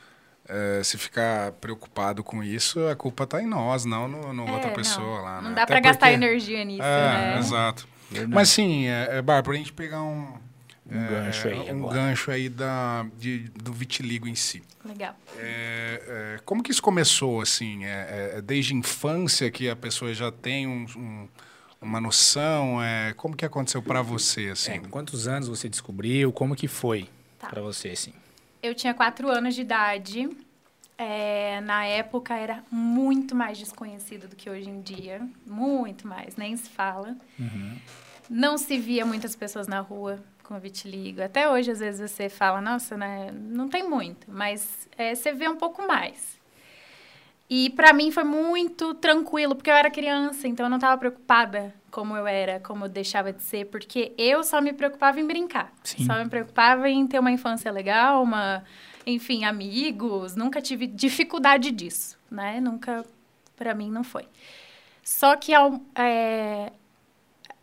é, 0.48 0.82
se 0.84 0.98
ficar 0.98 1.52
preocupado 1.62 2.24
com 2.24 2.44
isso, 2.44 2.88
a 2.88 2.96
culpa 2.96 3.26
está 3.26 3.40
em 3.40 3.46
nós, 3.46 3.86
não 3.86 4.08
no, 4.08 4.34
no 4.34 4.48
é, 4.48 4.52
outra 4.52 4.72
pessoa 4.72 5.18
não. 5.18 5.24
lá. 5.24 5.42
Não 5.44 5.50
né? 5.52 5.56
dá 5.58 5.68
para 5.68 5.80
gastar 5.80 6.12
energia 6.12 6.66
nisso, 6.66 6.82
é, 6.82 7.36
né? 7.36 7.38
Exato. 7.38 7.88
Verdade. 8.10 8.34
Mas 8.34 8.50
sim, 8.50 8.88
é, 8.88 9.18
é 9.18 9.22
Bárbara, 9.22 9.54
a 9.54 9.60
gente 9.60 9.72
pegar 9.72 10.02
um, 10.02 10.34
um 10.92 11.04
é, 11.04 11.08
gancho 11.08 11.48
aí. 11.48 11.72
Um 11.72 11.80
agora. 11.80 11.96
gancho 11.96 12.32
aí 12.32 12.50
da, 12.50 13.06
de, 13.18 13.50
do 13.50 13.72
vitiligo 13.72 14.28
em 14.28 14.36
si. 14.36 14.64
Legal. 14.84 15.16
É, 15.38 16.36
é, 16.36 16.40
como 16.44 16.64
que 16.64 16.72
isso 16.72 16.82
começou, 16.82 17.42
assim? 17.42 17.86
É, 17.86 18.34
é, 18.36 18.42
desde 18.42 18.74
infância 18.74 19.50
que 19.52 19.70
a 19.70 19.76
pessoa 19.76 20.14
já 20.14 20.32
tem 20.32 20.68
um, 20.68 20.86
um, 20.96 21.28
uma 21.82 22.02
noção? 22.02 22.82
É, 22.82 23.14
como 23.14 23.36
que 23.36 23.46
aconteceu 23.46 23.82
para 23.82 24.02
você, 24.02 24.50
assim? 24.50 24.80
quantos 24.90 25.28
anos 25.28 25.48
você 25.48 25.70
descobriu? 25.70 26.32
Como 26.32 26.56
que 26.56 26.68
foi 26.68 27.08
tá. 27.38 27.48
para 27.50 27.62
você, 27.62 27.90
assim? 27.90 28.14
Eu 28.62 28.74
tinha 28.74 28.94
quatro 28.94 29.30
anos 29.30 29.56
de 29.56 29.62
idade. 29.62 30.30
É, 30.98 31.62
na 31.62 31.86
época 31.86 32.36
era 32.36 32.62
muito 32.70 33.34
mais 33.34 33.58
desconhecido 33.58 34.28
do 34.28 34.36
que 34.36 34.50
hoje 34.50 34.70
em 34.70 34.82
dia. 34.82 35.22
Muito 35.46 36.08
mais, 36.08 36.36
nem 36.36 36.58
se 36.58 36.70
fala. 36.70 37.16
Uhum. 37.40 37.78
Não 38.30 38.58
se 38.58 38.78
via 38.78 39.06
muitas 39.06 39.36
pessoas 39.36 39.68
na 39.68 39.80
rua 39.80 40.20
com 40.50 40.60
vitiligo. 40.60 41.22
Até 41.22 41.48
hoje, 41.48 41.70
às 41.70 41.80
vezes, 41.80 42.10
você 42.10 42.28
fala, 42.28 42.60
nossa, 42.60 42.98
né? 42.98 43.30
Não 43.32 43.70
tem 43.70 43.88
muito, 43.88 44.26
mas 44.28 44.90
é, 44.98 45.14
você 45.14 45.32
vê 45.32 45.48
um 45.48 45.56
pouco 45.56 45.88
mais. 45.88 46.40
E 47.48 47.70
para 47.70 47.94
mim 47.94 48.12
foi 48.12 48.24
muito 48.24 48.96
tranquilo, 48.96 49.56
porque 49.56 49.70
eu 49.70 49.76
era 49.76 49.90
criança, 49.92 50.48
então 50.48 50.66
eu 50.66 50.70
não 50.70 50.78
estava 50.78 50.98
preocupada 50.98 51.74
como 51.92 52.16
eu 52.16 52.28
era, 52.28 52.60
como 52.60 52.86
eu 52.86 52.90
deixava 52.90 53.32
de 53.32 53.42
ser, 53.44 53.66
porque 53.68 54.14
eu 54.18 54.44
só 54.44 54.60
me 54.60 54.74
preocupava 54.74 55.20
em 55.20 55.26
brincar. 55.26 55.72
Sim. 55.84 56.06
Só 56.06 56.16
me 56.16 56.30
preocupava 56.30 56.90
em 56.90 57.06
ter 57.08 57.20
uma 57.20 57.32
infância 57.32 57.72
legal, 57.72 58.24
uma, 58.24 58.64
enfim, 59.06 59.46
amigos, 59.46 60.36
nunca 60.36 60.62
tive 60.62 60.88
dificuldade 60.88 61.72
disso, 61.72 62.18
né? 62.30 62.60
Nunca, 62.60 63.06
para 63.56 63.74
mim, 63.76 63.90
não 63.92 64.04
foi. 64.04 64.28
Só 65.04 65.36
que 65.36 65.54
ao, 65.54 65.82
é, 65.96 66.72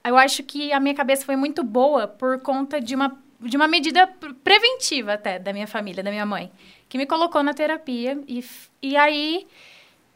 eu 0.08 0.16
acho 0.16 0.42
que 0.42 0.72
a 0.72 0.80
minha 0.80 0.94
cabeça 0.94 1.24
foi 1.24 1.36
muito 1.36 1.62
boa 1.62 2.06
por 2.06 2.40
conta 2.40 2.80
de 2.80 2.94
uma, 2.94 3.16
de 3.40 3.56
uma 3.56 3.68
medida 3.68 4.06
preventiva 4.42 5.14
até 5.14 5.38
da 5.38 5.52
minha 5.52 5.66
família, 5.66 6.02
da 6.02 6.10
minha 6.10 6.26
mãe, 6.26 6.50
que 6.88 6.98
me 6.98 7.06
colocou 7.06 7.42
na 7.42 7.54
terapia 7.54 8.18
e, 8.26 8.44
e 8.82 8.96
aí 8.96 9.46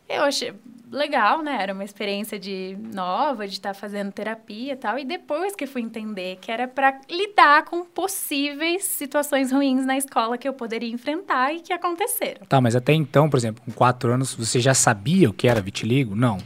eu 0.08 0.24
achei 0.24 0.52
legal, 0.90 1.40
né? 1.42 1.56
Era 1.60 1.72
uma 1.72 1.84
experiência 1.84 2.38
de 2.38 2.76
nova, 2.92 3.46
de 3.46 3.54
estar 3.54 3.72
tá 3.72 3.74
fazendo 3.74 4.10
terapia 4.10 4.72
e 4.72 4.76
tal. 4.76 4.98
E 4.98 5.04
depois 5.04 5.54
que 5.54 5.66
fui 5.66 5.82
entender 5.82 6.36
que 6.40 6.50
era 6.50 6.66
para 6.66 7.00
lidar 7.08 7.64
com 7.64 7.84
possíveis 7.84 8.84
situações 8.84 9.52
ruins 9.52 9.86
na 9.86 9.96
escola 9.96 10.36
que 10.36 10.48
eu 10.48 10.52
poderia 10.52 10.90
enfrentar 10.90 11.54
e 11.54 11.60
que 11.60 11.72
aconteceram. 11.72 12.44
Tá, 12.48 12.60
mas 12.60 12.74
até 12.74 12.92
então, 12.92 13.30
por 13.30 13.36
exemplo, 13.36 13.62
com 13.64 13.70
quatro 13.70 14.12
anos, 14.12 14.34
você 14.34 14.58
já 14.58 14.74
sabia 14.74 15.30
o 15.30 15.32
que 15.32 15.46
era 15.46 15.60
vitiligo? 15.60 16.16
Não. 16.16 16.38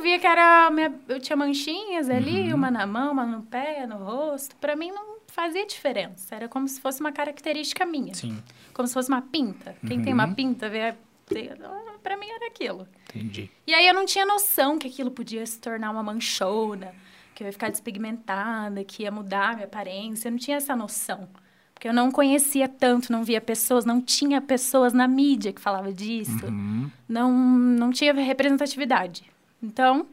Eu 0.00 0.02
via 0.02 0.18
que 0.18 0.26
era. 0.26 0.70
Minha, 0.70 0.94
eu 1.08 1.20
tinha 1.20 1.36
manchinhas 1.36 2.08
ali, 2.08 2.48
uhum. 2.48 2.54
uma 2.54 2.70
na 2.70 2.86
mão, 2.86 3.12
uma 3.12 3.26
no 3.26 3.42
pé, 3.42 3.86
no 3.86 3.98
rosto. 3.98 4.56
Para 4.56 4.74
mim 4.74 4.90
não 4.90 5.18
fazia 5.26 5.66
diferença. 5.66 6.34
Era 6.34 6.48
como 6.48 6.66
se 6.66 6.80
fosse 6.80 7.00
uma 7.00 7.12
característica 7.12 7.84
minha. 7.84 8.14
Sim. 8.14 8.42
Como 8.72 8.88
se 8.88 8.94
fosse 8.94 9.10
uma 9.10 9.20
pinta. 9.20 9.76
Quem 9.86 9.98
uhum. 9.98 10.04
tem 10.04 10.14
uma 10.14 10.34
pinta 10.34 10.70
vê 10.70 10.94
para 12.02 12.16
mim 12.16 12.26
era 12.28 12.46
aquilo. 12.46 12.88
Entendi. 13.10 13.50
E 13.66 13.74
aí 13.74 13.86
eu 13.86 13.92
não 13.92 14.06
tinha 14.06 14.24
noção 14.24 14.78
que 14.78 14.88
aquilo 14.88 15.10
podia 15.10 15.44
se 15.44 15.60
tornar 15.60 15.90
uma 15.90 16.02
manchona, 16.02 16.94
que 17.34 17.42
eu 17.42 17.46
ia 17.46 17.52
ficar 17.52 17.70
despigmentada, 17.70 18.82
que 18.82 19.02
ia 19.02 19.10
mudar 19.10 19.50
a 19.50 19.52
minha 19.52 19.66
aparência. 19.66 20.28
Eu 20.28 20.32
não 20.32 20.38
tinha 20.38 20.56
essa 20.56 20.74
noção. 20.74 21.28
Porque 21.74 21.86
eu 21.86 21.92
não 21.92 22.10
conhecia 22.10 22.66
tanto, 22.66 23.12
não 23.12 23.22
via 23.22 23.40
pessoas, 23.40 23.84
não 23.84 24.00
tinha 24.00 24.40
pessoas 24.40 24.94
na 24.94 25.06
mídia 25.06 25.52
que 25.52 25.60
falava 25.60 25.92
disso. 25.92 26.46
Uhum. 26.46 26.90
Não, 27.06 27.30
não 27.30 27.90
tinha 27.90 28.14
representatividade. 28.14 29.30
Então, 29.62 30.06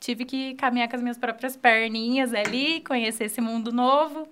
tive 0.00 0.24
que 0.24 0.54
caminhar 0.54 0.88
com 0.88 0.96
as 0.96 1.02
minhas 1.02 1.18
próprias 1.18 1.56
perninhas 1.56 2.32
ali, 2.32 2.80
conhecer 2.80 3.24
esse 3.24 3.40
mundo 3.40 3.72
novo. 3.72 4.28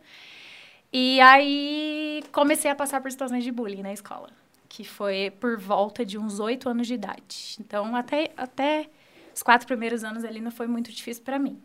E 0.93 1.21
aí 1.21 2.23
comecei 2.33 2.71
a 2.71 2.75
passar 2.75 3.01
por 3.01 3.11
situações 3.11 3.45
de 3.45 3.51
bullying 3.51 3.83
na 3.83 3.93
escola 3.93 4.29
que 4.73 4.85
foi 4.85 5.31
por 5.39 5.59
volta 5.59 6.03
de 6.03 6.17
uns 6.17 6.41
oito 6.41 6.67
anos 6.67 6.87
de 6.87 6.95
idade. 6.95 7.57
Então, 7.61 7.95
até, 7.95 8.33
até 8.35 8.89
os 9.35 9.43
quatro 9.43 9.67
primeiros 9.67 10.03
anos 10.03 10.25
ali 10.25 10.41
não 10.41 10.51
foi 10.51 10.67
muito 10.67 10.91
difícil 10.91 11.23
para 11.23 11.39
mim. 11.39 11.61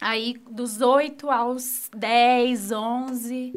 Aí, 0.00 0.42
dos 0.50 0.80
oito 0.80 1.30
aos 1.30 1.88
dez, 1.96 2.72
onze, 2.72 3.52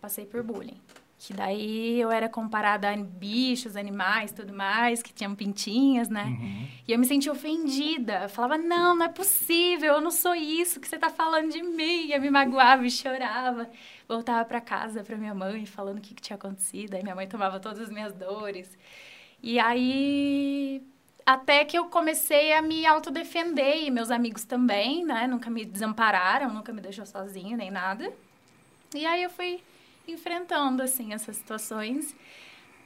passei 0.00 0.24
por 0.24 0.40
bullying. 0.40 0.80
Que 1.24 1.32
daí 1.32 2.00
eu 2.00 2.10
era 2.10 2.28
comparada 2.28 2.90
a 2.90 2.96
bichos, 2.96 3.76
animais, 3.76 4.32
tudo 4.32 4.52
mais, 4.52 5.04
que 5.04 5.12
tinham 5.12 5.36
pintinhas, 5.36 6.08
né? 6.08 6.24
Uhum. 6.24 6.68
E 6.88 6.90
eu 6.90 6.98
me 6.98 7.06
sentia 7.06 7.30
ofendida. 7.30 8.24
Eu 8.24 8.28
falava, 8.28 8.58
não, 8.58 8.96
não 8.96 9.06
é 9.06 9.08
possível, 9.08 9.94
eu 9.94 10.00
não 10.00 10.10
sou 10.10 10.34
isso 10.34 10.80
que 10.80 10.88
você 10.88 10.98
tá 10.98 11.08
falando 11.10 11.52
de 11.52 11.62
mim. 11.62 12.06
E 12.06 12.12
eu 12.12 12.20
me 12.20 12.28
magoava 12.28 12.84
e 12.84 12.90
chorava. 12.90 13.70
Voltava 14.08 14.44
para 14.44 14.60
casa 14.60 15.04
para 15.04 15.16
minha 15.16 15.32
mãe, 15.32 15.64
falando 15.64 15.98
o 15.98 16.00
que, 16.00 16.12
que 16.12 16.20
tinha 16.20 16.34
acontecido. 16.34 16.94
Aí 16.94 17.04
minha 17.04 17.14
mãe 17.14 17.28
tomava 17.28 17.60
todas 17.60 17.78
as 17.78 17.88
minhas 17.88 18.12
dores. 18.12 18.76
E 19.40 19.60
aí 19.60 20.82
até 21.24 21.64
que 21.64 21.78
eu 21.78 21.84
comecei 21.84 22.52
a 22.52 22.60
me 22.60 22.84
autodefender 22.84 23.84
e 23.84 23.92
meus 23.92 24.10
amigos 24.10 24.42
também, 24.42 25.04
né? 25.04 25.28
Nunca 25.28 25.48
me 25.48 25.64
desampararam, 25.64 26.52
nunca 26.52 26.72
me 26.72 26.80
deixou 26.80 27.06
sozinho 27.06 27.56
nem 27.56 27.70
nada. 27.70 28.12
E 28.92 29.06
aí 29.06 29.22
eu 29.22 29.30
fui 29.30 29.62
enfrentando, 30.06 30.82
assim, 30.82 31.12
essas 31.12 31.36
situações 31.36 32.14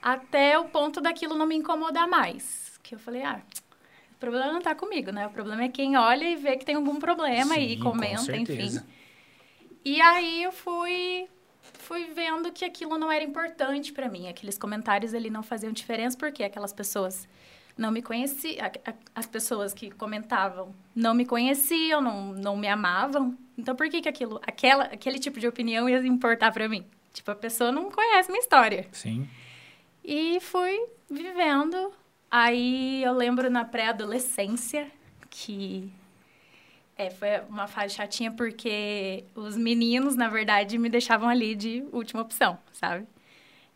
até 0.02 0.58
o 0.58 0.66
ponto 0.66 1.00
daquilo 1.00 1.34
não 1.34 1.46
me 1.46 1.56
incomodar 1.56 2.06
mais. 2.06 2.78
Que 2.82 2.94
eu 2.94 2.98
falei, 2.98 3.22
ah, 3.22 3.40
o 4.12 4.18
problema 4.18 4.52
não 4.52 4.62
tá 4.62 4.74
comigo, 4.74 5.10
né? 5.10 5.26
O 5.26 5.30
problema 5.30 5.64
é 5.64 5.68
quem 5.68 5.96
olha 5.96 6.24
e 6.24 6.36
vê 6.36 6.56
que 6.56 6.64
tem 6.64 6.76
algum 6.76 6.96
problema 6.96 7.54
Sim, 7.54 7.60
e 7.60 7.78
comenta, 7.78 8.36
enfim. 8.36 8.80
E 9.84 10.00
aí 10.00 10.42
eu 10.42 10.52
fui 10.52 11.28
fui 11.72 12.06
vendo 12.06 12.50
que 12.50 12.64
aquilo 12.64 12.98
não 12.98 13.12
era 13.12 13.24
importante 13.24 13.92
para 13.92 14.08
mim. 14.08 14.28
Aqueles 14.28 14.56
comentários 14.56 15.14
ali 15.14 15.30
não 15.30 15.42
faziam 15.42 15.72
diferença 15.72 16.16
porque 16.16 16.42
aquelas 16.42 16.72
pessoas 16.72 17.28
não 17.76 17.90
me 17.90 18.00
conheciam, 18.00 18.58
as 19.14 19.26
pessoas 19.26 19.74
que 19.74 19.90
comentavam 19.90 20.74
não 20.94 21.14
me 21.14 21.26
conheciam, 21.26 22.00
não, 22.00 22.32
não 22.32 22.56
me 22.56 22.68
amavam. 22.68 23.36
Então 23.56 23.76
por 23.76 23.88
que 23.88 24.00
que 24.00 24.08
aquilo, 24.08 24.40
aquela, 24.46 24.84
aquele 24.84 25.18
tipo 25.18 25.38
de 25.38 25.46
opinião 25.46 25.88
ia 25.88 25.98
importar 26.06 26.52
para 26.52 26.68
mim? 26.68 26.84
Tipo, 27.16 27.30
a 27.30 27.34
pessoa 27.34 27.72
não 27.72 27.90
conhece 27.90 28.30
minha 28.30 28.40
história. 28.40 28.86
Sim. 28.92 29.26
E 30.04 30.38
fui 30.40 30.78
vivendo. 31.10 31.90
Aí 32.30 33.02
eu 33.02 33.14
lembro 33.14 33.48
na 33.50 33.64
pré-adolescência 33.64 34.86
que 35.30 35.90
é, 36.96 37.08
foi 37.08 37.40
uma 37.48 37.66
fase 37.66 37.94
chatinha 37.94 38.30
porque 38.30 39.24
os 39.34 39.56
meninos, 39.56 40.14
na 40.14 40.28
verdade, 40.28 40.76
me 40.76 40.90
deixavam 40.90 41.26
ali 41.26 41.54
de 41.54 41.84
última 41.90 42.20
opção, 42.20 42.58
sabe? 42.72 43.06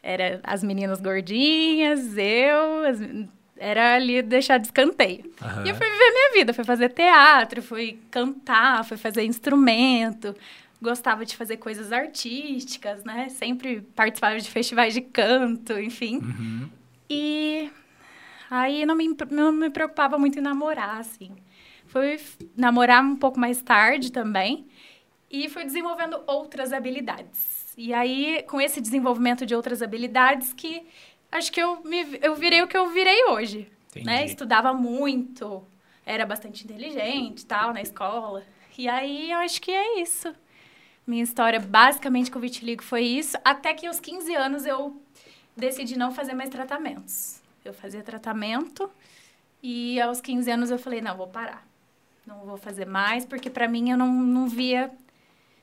Era 0.02 0.40
as 0.42 0.62
meninas 0.62 1.00
gordinhas, 1.00 2.18
eu, 2.18 2.84
as, 2.84 3.00
era 3.56 3.94
ali 3.94 4.20
deixar 4.20 4.58
de 4.58 4.66
escanteio. 4.66 5.24
Uhum. 5.40 5.64
E 5.64 5.70
eu 5.70 5.74
fui 5.74 5.90
viver 5.90 6.10
minha 6.12 6.32
vida, 6.34 6.52
fui 6.52 6.64
fazer 6.64 6.90
teatro, 6.90 7.62
fui 7.62 7.98
cantar, 8.10 8.84
fui 8.84 8.98
fazer 8.98 9.24
instrumento, 9.24 10.36
gostava 10.80 11.24
de 11.24 11.36
fazer 11.36 11.58
coisas 11.58 11.92
artísticas, 11.92 13.04
né? 13.04 13.28
Sempre 13.28 13.82
participava 13.94 14.38
de 14.38 14.50
festivais 14.50 14.94
de 14.94 15.00
canto, 15.00 15.78
enfim. 15.78 16.18
Uhum. 16.18 16.70
E 17.08 17.70
aí 18.50 18.86
não 18.86 18.94
me, 18.94 19.14
não 19.30 19.52
me 19.52 19.70
preocupava 19.70 20.18
muito 20.18 20.38
em 20.38 20.42
namorar, 20.42 20.98
assim. 20.98 21.36
Fui 21.86 22.20
namorar 22.56 23.04
um 23.04 23.16
pouco 23.16 23.38
mais 23.38 23.60
tarde 23.60 24.12
também 24.12 24.66
e 25.30 25.48
fui 25.48 25.64
desenvolvendo 25.64 26.20
outras 26.26 26.72
habilidades. 26.72 27.74
E 27.76 27.92
aí, 27.92 28.42
com 28.48 28.60
esse 28.60 28.80
desenvolvimento 28.80 29.46
de 29.46 29.54
outras 29.54 29.82
habilidades, 29.82 30.52
que 30.52 30.86
acho 31.30 31.50
que 31.52 31.60
eu, 31.60 31.82
me, 31.84 32.18
eu 32.22 32.34
virei 32.34 32.62
o 32.62 32.68
que 32.68 32.76
eu 32.76 32.90
virei 32.90 33.24
hoje. 33.26 33.70
Né? 34.04 34.24
Estudava 34.24 34.72
muito, 34.72 35.64
era 36.06 36.24
bastante 36.24 36.64
inteligente 36.64 37.44
tal, 37.44 37.72
na 37.72 37.80
escola. 37.80 38.44
E 38.78 38.88
aí, 38.88 39.30
eu 39.30 39.38
acho 39.38 39.60
que 39.60 39.70
é 39.70 40.00
isso. 40.00 40.34
Minha 41.10 41.24
história, 41.24 41.58
basicamente, 41.58 42.30
com 42.30 42.38
vitiligo 42.38 42.84
foi 42.84 43.02
isso. 43.02 43.36
Até 43.44 43.74
que 43.74 43.84
aos 43.84 43.98
15 43.98 44.32
anos 44.32 44.64
eu 44.64 44.96
decidi 45.56 45.98
não 45.98 46.12
fazer 46.12 46.34
mais 46.34 46.48
tratamentos. 46.50 47.40
Eu 47.64 47.74
fazia 47.74 48.00
tratamento 48.00 48.88
e 49.60 50.00
aos 50.00 50.20
15 50.20 50.48
anos 50.52 50.70
eu 50.70 50.78
falei, 50.78 51.00
não, 51.00 51.16
vou 51.16 51.26
parar. 51.26 51.66
Não 52.24 52.46
vou 52.46 52.56
fazer 52.56 52.86
mais, 52.86 53.24
porque 53.24 53.50
para 53.50 53.66
mim 53.66 53.90
eu 53.90 53.98
não, 53.98 54.06
não 54.06 54.46
via 54.46 54.88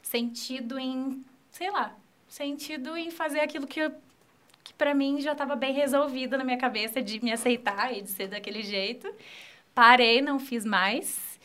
sentido 0.02 0.78
em, 0.78 1.24
sei 1.50 1.72
lá, 1.72 1.96
sentido 2.28 2.98
em 2.98 3.10
fazer 3.10 3.40
aquilo 3.40 3.66
que, 3.66 3.90
que 4.66 4.74
para 4.74 4.94
mim 4.94 5.22
já 5.22 5.32
estava 5.32 5.56
bem 5.56 5.74
resolvido 5.74 6.38
na 6.38 6.44
minha 6.44 6.58
cabeça 6.58 7.02
de 7.02 7.24
me 7.24 7.32
aceitar 7.32 7.98
e 7.98 8.02
de 8.02 8.10
ser 8.10 8.28
daquele 8.28 8.64
jeito. 8.64 9.10
Parei, 9.74 10.22
não 10.22 10.40
fiz 10.40 10.66
mais. 10.66 11.40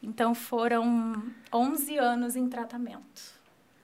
Então 0.00 0.32
foram 0.32 1.24
11 1.52 1.98
anos 1.98 2.36
em 2.36 2.48
tratamento 2.48 3.37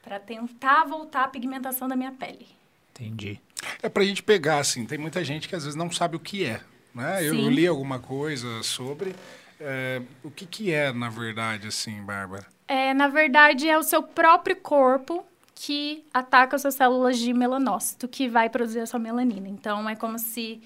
para 0.05 0.21
tentar 0.21 0.85
voltar 0.85 1.25
a 1.25 1.29
pigmentação 1.29 1.89
da 1.89 1.97
minha 1.97 2.13
pele. 2.13 2.47
Entendi. 2.93 3.41
É 3.83 3.89
pra 3.89 4.05
gente 4.05 4.23
pegar, 4.23 4.59
assim, 4.59 4.85
tem 4.85 4.99
muita 4.99 5.25
gente 5.25 5.49
que 5.49 5.57
às 5.57 5.65
vezes 5.65 5.77
não 5.77 5.91
sabe 5.91 6.17
o 6.17 6.21
que 6.21 6.45
é. 6.45 6.61
Né? 6.95 7.25
Eu, 7.27 7.35
li 7.35 7.67
alguma 7.67 7.99
coisa 7.99 8.63
sobre. 8.63 9.17
é, 9.59 10.01
o 10.23 10.31
que, 10.31 10.47
que 10.47 10.73
é, 10.73 10.93
na 10.93 11.09
verdade, 11.09 11.67
assim, 11.67 12.01
Bárbara? 12.03 12.47
É, 12.69 12.95
na 12.95 13.09
verdade, 13.09 13.69
é 13.69 13.77
o 13.77 13.83
seu 13.83 14.03
próprio 14.03 14.57
corpo 14.57 15.25
que 15.55 16.05
ataca 16.13 16.57
as 16.57 16.63
suas 16.63 16.75
células 16.75 17.19
de 17.19 17.33
melanócito, 17.33 18.07
que 18.09 18.29
vai 18.29 18.49
produzir 18.49 18.81
a 18.81 18.87
sua 18.87 18.99
melanina. 18.99 19.49
Então, 19.49 19.89
é 19.89 19.97
como 19.97 20.19
se 20.19 20.61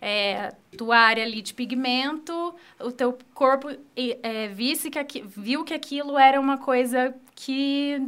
é, 0.00 0.52
tua 0.76 0.98
área 0.98 1.24
ali 1.24 1.40
de 1.40 1.54
pigmento, 1.54 2.54
o 2.80 2.92
teu 2.92 3.16
corpo 3.34 3.70
é, 3.96 4.48
visse 4.48 4.90
que 4.90 4.98
aqui, 4.98 5.22
viu 5.22 5.64
que 5.64 5.72
aquilo 5.72 6.18
era 6.18 6.40
uma 6.40 6.58
coisa 6.58 7.14
que 7.34 8.02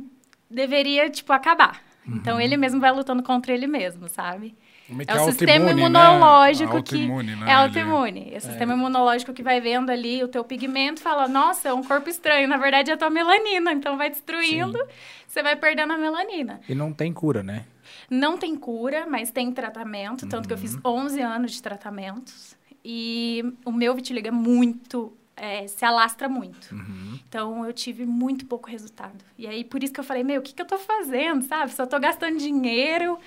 deveria, 0.55 1.11
tipo, 1.11 1.33
acabar. 1.33 1.83
Então, 2.07 2.41
ele 2.41 2.57
mesmo 2.57 2.81
vai 2.81 2.93
lutando 2.93 3.23
contra 3.23 3.53
ele 3.53 3.67
mesmo, 3.67 4.09
sabe? 4.09 4.55
Como 4.87 5.01
É 5.01 5.07
que 5.07 5.13
o 5.15 5.25
sistema 5.33 5.73
né? 5.73 5.81
imunológico 5.81 6.71
que 6.83 6.97
Autoimune, 6.97 7.35
né? 7.37 7.47
é 7.51 7.53
autoimune. 7.55 8.29
É 8.35 8.37
o 8.37 8.41
sistema 8.43 8.75
imunológico 8.75 9.33
que 9.33 9.43
vai 9.43 9.59
vendo 9.61 9.89
ali 9.91 10.23
o 10.23 10.29
teu 10.29 10.45
pigmento 10.45 11.01
e 11.01 11.03
fala: 11.03 11.27
"Nossa, 11.27 11.71
é 11.71 11.73
um 11.73 11.83
corpo 11.83 12.11
estranho, 12.11 12.47
na 12.47 12.59
verdade 12.59 12.91
é 12.91 12.95
a 12.95 12.97
tua 12.99 13.09
melanina". 13.09 13.73
Então 13.73 13.97
vai 13.97 14.11
destruindo, 14.11 14.79
você 15.27 15.43
vai 15.43 15.57
perdendo 15.57 15.95
a 15.95 15.97
melanina. 15.99 16.61
E 16.69 16.75
não 16.75 16.93
tem 16.93 17.11
cura, 17.13 17.43
né? 17.43 17.65
Não 18.11 18.37
tem 18.37 18.55
cura, 18.55 19.07
mas 19.09 19.31
tem 19.31 19.51
tratamento, 19.51 20.27
tanto 20.29 20.47
que 20.47 20.53
eu 20.53 20.59
Uhum. 20.59 20.63
fiz 20.63 20.79
11 20.85 21.21
anos 21.23 21.53
de 21.53 21.63
tratamentos 21.63 22.55
e 22.85 23.43
o 23.65 23.73
meu 23.73 23.95
vitiligo 23.95 24.29
é 24.29 24.31
muito 24.31 25.17
é, 25.37 25.67
se 25.67 25.85
alastra 25.85 26.29
muito. 26.29 26.73
Uhum. 26.75 27.19
Então, 27.29 27.65
eu 27.67 27.73
tive 27.73 28.07
muito 28.07 28.47
pouco 28.47 28.69
resultado. 28.71 29.25
E 29.39 29.47
aí, 29.47 29.65
por 29.65 29.83
isso 29.83 29.93
que 29.93 30.01
eu 30.01 30.05
falei, 30.05 30.23
meu, 30.23 30.41
o 30.41 30.43
que, 30.43 30.55
que 30.55 30.63
eu 30.63 30.67
tô 30.67 30.79
fazendo, 30.79 31.43
sabe? 31.45 31.73
Só 31.73 31.85
tô 31.87 31.99
gastando 31.99 32.39
dinheiro, 32.39 33.19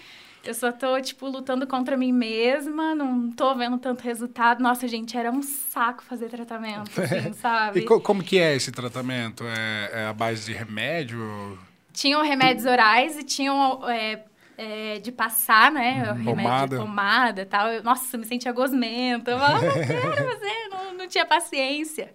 eu 0.45 0.53
só 0.53 0.71
tô, 0.71 0.99
tipo, 1.01 1.27
lutando 1.27 1.67
contra 1.67 1.97
mim 1.97 2.13
mesma, 2.13 2.95
não 2.95 3.29
tô 3.31 3.53
vendo 3.55 3.77
tanto 3.77 4.01
resultado. 4.01 4.61
Nossa, 4.63 4.87
gente, 4.87 5.17
era 5.17 5.29
um 5.31 5.41
saco 5.41 6.03
fazer 6.03 6.29
tratamento, 6.29 6.89
assim, 7.01 7.33
sabe? 7.33 7.79
E 7.81 7.83
co- 7.83 7.99
como 7.99 8.23
que 8.23 8.37
é 8.39 8.55
esse 8.55 8.71
tratamento? 8.71 9.43
É, 9.45 10.03
é 10.03 10.05
a 10.05 10.13
base 10.13 10.45
de 10.45 10.53
remédio? 10.53 11.59
Tinham 11.91 12.21
remédios 12.23 12.65
orais 12.65 13.17
e 13.17 13.23
tinham 13.23 13.89
é, 13.89 14.23
é, 14.57 14.99
de 14.99 15.11
passar, 15.11 15.71
né? 15.71 16.11
Remédio 16.13 16.79
Pomada. 16.79 17.41
e 17.41 17.45
tal. 17.45 17.67
Eu, 17.67 17.83
nossa, 17.83 18.17
me 18.17 18.25
sentia 18.25 18.51
gosmenta. 18.51 19.31
Eu 19.31 19.39
falava, 19.39 19.65
não 19.65 19.73
quero 19.73 20.15
fazer, 20.15 20.67
não, 20.71 20.93
não 20.95 21.07
tinha 21.07 21.25
paciência. 21.25 22.11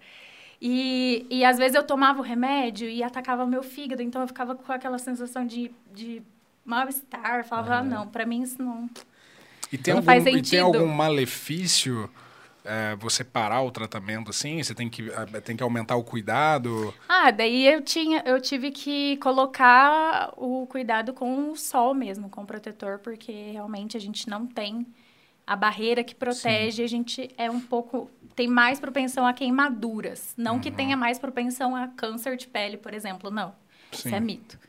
E, 0.61 1.25
e 1.29 1.43
às 1.43 1.57
vezes 1.57 1.75
eu 1.75 1.83
tomava 1.83 2.19
o 2.19 2.23
remédio 2.23 2.87
e 2.87 3.01
atacava 3.03 3.43
o 3.43 3.47
meu 3.47 3.63
fígado, 3.63 4.01
então 4.01 4.21
eu 4.21 4.27
ficava 4.27 4.55
com 4.55 4.71
aquela 4.71 4.97
sensação 4.97 5.45
de, 5.45 5.71
de 5.93 6.21
mal-estar. 6.65 7.45
Falava, 7.45 7.75
ah, 7.75 7.83
não, 7.83 8.07
pra 8.07 8.25
mim 8.25 8.41
isso 8.41 8.61
não. 8.61 8.89
E 9.71 9.77
tem, 9.77 9.93
Não 9.93 9.99
algum, 9.99 10.05
faz 10.05 10.25
e 10.25 10.41
tem 10.41 10.59
algum 10.59 10.87
malefício 10.87 12.09
é, 12.65 12.95
você 12.95 13.23
parar 13.23 13.61
o 13.61 13.71
tratamento 13.71 14.29
assim? 14.29 14.61
Você 14.61 14.73
tem 14.73 14.89
que, 14.89 15.09
é, 15.09 15.41
tem 15.41 15.55
que 15.55 15.63
aumentar 15.63 15.95
o 15.95 16.03
cuidado? 16.03 16.93
Ah, 17.07 17.31
daí 17.31 17.67
eu 17.67 17.81
tinha, 17.81 18.23
eu 18.25 18.39
tive 18.39 18.71
que 18.71 19.17
colocar 19.17 20.33
o 20.37 20.65
cuidado 20.67 21.13
com 21.13 21.51
o 21.51 21.55
sol 21.55 21.93
mesmo, 21.93 22.29
com 22.29 22.43
o 22.43 22.45
protetor, 22.45 22.99
porque 22.99 23.51
realmente 23.51 23.97
a 23.97 23.99
gente 23.99 24.29
não 24.29 24.45
tem 24.45 24.85
a 25.45 25.55
barreira 25.55 26.03
que 26.03 26.15
protege, 26.15 26.83
a 26.83 26.87
gente 26.87 27.29
é 27.37 27.51
um 27.51 27.59
pouco 27.59 28.09
tem 28.35 28.47
mais 28.47 28.79
propensão 28.79 29.27
a 29.27 29.33
queimaduras, 29.33 30.33
não 30.35 30.59
que 30.59 30.71
tenha 30.71 30.97
mais 30.97 31.19
propensão 31.19 31.75
a 31.75 31.87
câncer 31.87 32.35
de 32.35 32.47
pele, 32.47 32.77
por 32.77 32.93
exemplo, 32.93 33.29
não. 33.29 33.53
Isso 33.91 34.09
Sim. 34.09 34.15
é 34.15 34.19
mito. 34.19 34.59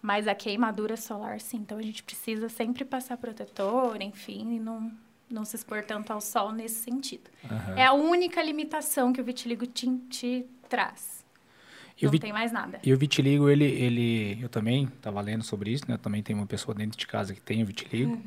Mas 0.00 0.26
a 0.26 0.34
queimadura 0.34 0.96
solar, 0.96 1.40
sim. 1.40 1.58
Então 1.58 1.78
a 1.78 1.82
gente 1.82 2.02
precisa 2.02 2.48
sempre 2.48 2.84
passar 2.84 3.16
protetor, 3.18 4.00
enfim, 4.00 4.56
e 4.56 4.58
não 4.58 4.90
não 5.32 5.44
se 5.44 5.56
expor 5.56 5.82
tanto 5.84 6.12
ao 6.12 6.20
sol 6.20 6.52
nesse 6.52 6.82
sentido. 6.82 7.30
É 7.76 7.84
a 7.84 7.92
única 7.92 8.42
limitação 8.42 9.12
que 9.12 9.20
o 9.20 9.24
vitiligo 9.24 9.66
te, 9.66 9.88
te 10.10 10.44
traz. 10.68 11.22
E 12.00 12.04
não 12.04 12.10
vi- 12.12 12.18
tem 12.18 12.32
mais 12.32 12.50
nada. 12.52 12.80
E 12.82 12.92
o 12.92 12.98
vitiligo, 12.98 13.48
ele, 13.48 13.64
ele, 13.64 14.38
eu 14.42 14.48
também 14.48 14.84
estava 14.84 15.20
lendo 15.20 15.44
sobre 15.44 15.70
isso, 15.70 15.84
né? 15.88 15.94
Eu 15.94 15.98
também 15.98 16.22
tenho 16.22 16.38
uma 16.38 16.46
pessoa 16.46 16.74
dentro 16.74 16.98
de 16.98 17.06
casa 17.06 17.32
que 17.34 17.40
tem 17.40 17.62
o 17.62 17.66
vitiligo. 17.66 18.20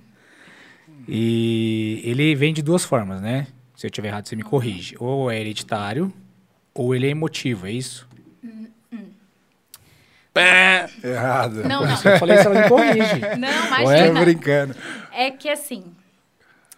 E 1.07 2.01
ele 2.03 2.33
vem 2.35 2.53
de 2.53 2.61
duas 2.61 2.85
formas, 2.85 3.21
né? 3.21 3.47
Se 3.75 3.85
eu 3.85 3.89
estiver 3.89 4.07
errado, 4.07 4.27
você 4.27 4.35
me 4.35 4.43
corrige. 4.43 4.95
Ou 4.99 5.29
é 5.29 5.39
hereditário, 5.39 6.11
ou 6.73 6.95
ele 6.95 7.07
é 7.07 7.09
emotivo, 7.09 7.67
é 7.67 7.71
isso? 7.71 8.07
Errado. 11.03 11.63
Não, 11.63 11.81
não. 11.85 11.89
Eu 11.91 12.19
falei 12.19 12.37
se 12.37 12.45
ela 12.45 12.61
me 12.61 12.67
corrige. 12.69 13.19
Não, 13.39 13.67
Tô 13.69 13.81
imagina. 13.81 14.19
brincando. 14.21 14.75
É 15.11 15.31
que 15.31 15.47
assim, 15.49 15.83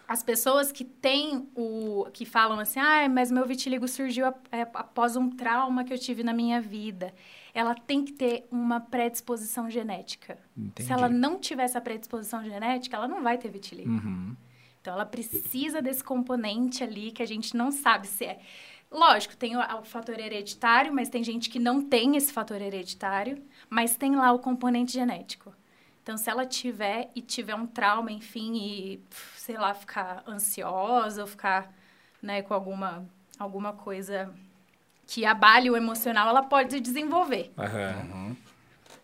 as 0.08 0.22
pessoas 0.22 0.72
que 0.72 0.84
têm 0.84 1.46
o. 1.54 2.06
que 2.14 2.24
falam 2.24 2.58
assim, 2.58 2.80
ah, 2.80 3.06
mas 3.10 3.30
meu 3.30 3.46
vitiligo 3.46 3.86
surgiu 3.86 4.26
é, 4.50 4.62
após 4.72 5.16
um 5.16 5.28
trauma 5.28 5.84
que 5.84 5.92
eu 5.92 5.98
tive 5.98 6.24
na 6.24 6.32
minha 6.32 6.62
vida. 6.62 7.14
Ela 7.52 7.74
tem 7.74 8.02
que 8.02 8.12
ter 8.12 8.48
uma 8.50 8.80
predisposição 8.80 9.68
genética. 9.68 10.38
Entendi. 10.56 10.86
Se 10.86 10.92
ela 10.92 11.10
não 11.10 11.38
tiver 11.38 11.64
essa 11.64 11.80
predisposição 11.80 12.42
genética, 12.42 12.96
ela 12.96 13.06
não 13.06 13.22
vai 13.22 13.36
ter 13.36 13.50
vitiligo. 13.50 13.90
Uhum. 13.90 14.34
Então, 14.80 14.94
ela 14.94 15.04
precisa 15.04 15.82
desse 15.82 16.02
componente 16.02 16.82
ali 16.82 17.12
que 17.12 17.22
a 17.22 17.26
gente 17.26 17.54
não 17.54 17.70
sabe 17.70 18.06
se 18.06 18.24
é. 18.24 18.38
Lógico, 18.90 19.36
tem 19.36 19.56
o, 19.56 19.60
o 19.60 19.84
fator 19.84 20.18
hereditário, 20.18 20.90
mas 20.94 21.10
tem 21.10 21.22
gente 21.22 21.50
que 21.50 21.58
não 21.58 21.82
tem 21.82 22.16
esse 22.16 22.32
fator 22.32 22.62
hereditário, 22.62 23.42
mas 23.68 23.96
tem 23.96 24.16
lá 24.16 24.32
o 24.32 24.38
componente 24.38 24.92
genético. 24.92 25.52
Então, 26.02 26.16
se 26.16 26.30
ela 26.30 26.46
tiver 26.46 27.10
e 27.14 27.20
tiver 27.20 27.54
um 27.54 27.66
trauma, 27.66 28.10
enfim, 28.10 28.54
e, 28.56 29.02
sei 29.48 29.56
lá, 29.56 29.72
ficar 29.72 30.22
ansiosa 30.28 31.22
ou 31.22 31.26
ficar 31.26 31.72
né, 32.22 32.42
com 32.42 32.52
alguma, 32.52 33.02
alguma 33.38 33.72
coisa 33.72 34.30
que 35.06 35.24
abale 35.24 35.70
o 35.70 35.76
emocional, 35.76 36.28
ela 36.28 36.42
pode 36.42 36.78
desenvolver. 36.80 37.50
Aham. 37.56 38.36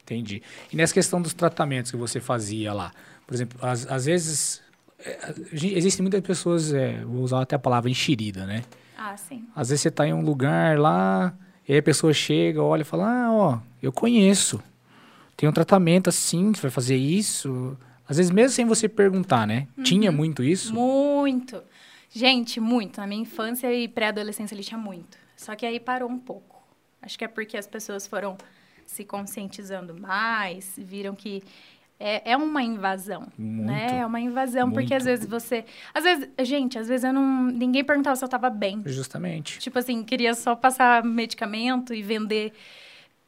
Entendi. 0.02 0.42
E 0.70 0.76
nessa 0.76 0.92
questão 0.92 1.22
dos 1.22 1.32
tratamentos 1.32 1.90
que 1.90 1.96
você 1.96 2.20
fazia 2.20 2.74
lá, 2.74 2.92
por 3.26 3.32
exemplo, 3.32 3.58
às, 3.62 3.90
às 3.90 4.04
vezes 4.04 4.62
é, 4.98 5.32
existem 5.50 6.02
muitas 6.02 6.20
pessoas, 6.20 6.74
é, 6.74 7.02
vou 7.02 7.22
usar 7.22 7.40
até 7.40 7.56
a 7.56 7.58
palavra 7.58 7.88
enxerida, 7.88 8.44
né? 8.44 8.64
Ah, 8.98 9.16
sim. 9.16 9.48
Às 9.56 9.70
vezes 9.70 9.80
você 9.80 9.88
está 9.88 10.06
em 10.06 10.12
um 10.12 10.20
lugar 10.20 10.78
lá, 10.78 11.32
e 11.66 11.72
aí 11.72 11.78
a 11.78 11.82
pessoa 11.82 12.12
chega, 12.12 12.62
olha 12.62 12.82
e 12.82 12.84
fala, 12.84 13.08
ah, 13.08 13.32
ó, 13.32 13.58
eu 13.82 13.90
conheço. 13.90 14.62
Tem 15.38 15.48
um 15.48 15.52
tratamento 15.52 16.10
assim, 16.10 16.52
que 16.52 16.60
vai 16.60 16.70
fazer 16.70 16.96
isso. 16.96 17.78
Às 18.08 18.16
vezes 18.18 18.30
mesmo 18.30 18.50
sem 18.50 18.66
você 18.66 18.88
perguntar, 18.88 19.46
né? 19.46 19.66
Tinha 19.82 20.12
muito 20.12 20.42
isso? 20.42 20.74
Muito. 20.74 21.62
Gente, 22.10 22.60
muito. 22.60 23.00
Na 23.00 23.06
minha 23.06 23.22
infância 23.22 23.72
e 23.72 23.88
pré-adolescência 23.88 24.54
ele 24.54 24.62
tinha 24.62 24.78
muito. 24.78 25.18
Só 25.36 25.54
que 25.56 25.66
aí 25.66 25.80
parou 25.80 26.08
um 26.08 26.18
pouco. 26.18 26.62
Acho 27.02 27.18
que 27.18 27.24
é 27.24 27.28
porque 27.28 27.56
as 27.56 27.66
pessoas 27.66 28.06
foram 28.06 28.36
se 28.86 29.04
conscientizando 29.04 29.98
mais, 29.98 30.74
viram 30.76 31.14
que 31.14 31.42
é, 31.98 32.32
é 32.32 32.36
uma 32.36 32.62
invasão, 32.62 33.28
Muito. 33.38 33.66
né? 33.66 33.98
É 34.00 34.06
uma 34.06 34.20
invasão, 34.20 34.70
porque 34.70 34.92
Muito. 34.92 34.96
às 34.96 35.04
vezes 35.04 35.26
você... 35.26 35.64
Às 35.92 36.04
vezes, 36.04 36.28
gente, 36.42 36.78
às 36.78 36.88
vezes 36.88 37.04
eu 37.04 37.12
não... 37.12 37.46
Ninguém 37.46 37.84
perguntava 37.84 38.16
se 38.16 38.24
eu 38.24 38.28
tava 38.28 38.50
bem. 38.50 38.82
Justamente. 38.84 39.58
Tipo 39.58 39.78
assim, 39.78 40.02
queria 40.02 40.34
só 40.34 40.54
passar 40.56 41.04
medicamento 41.04 41.94
e 41.94 42.02
vender, 42.02 42.52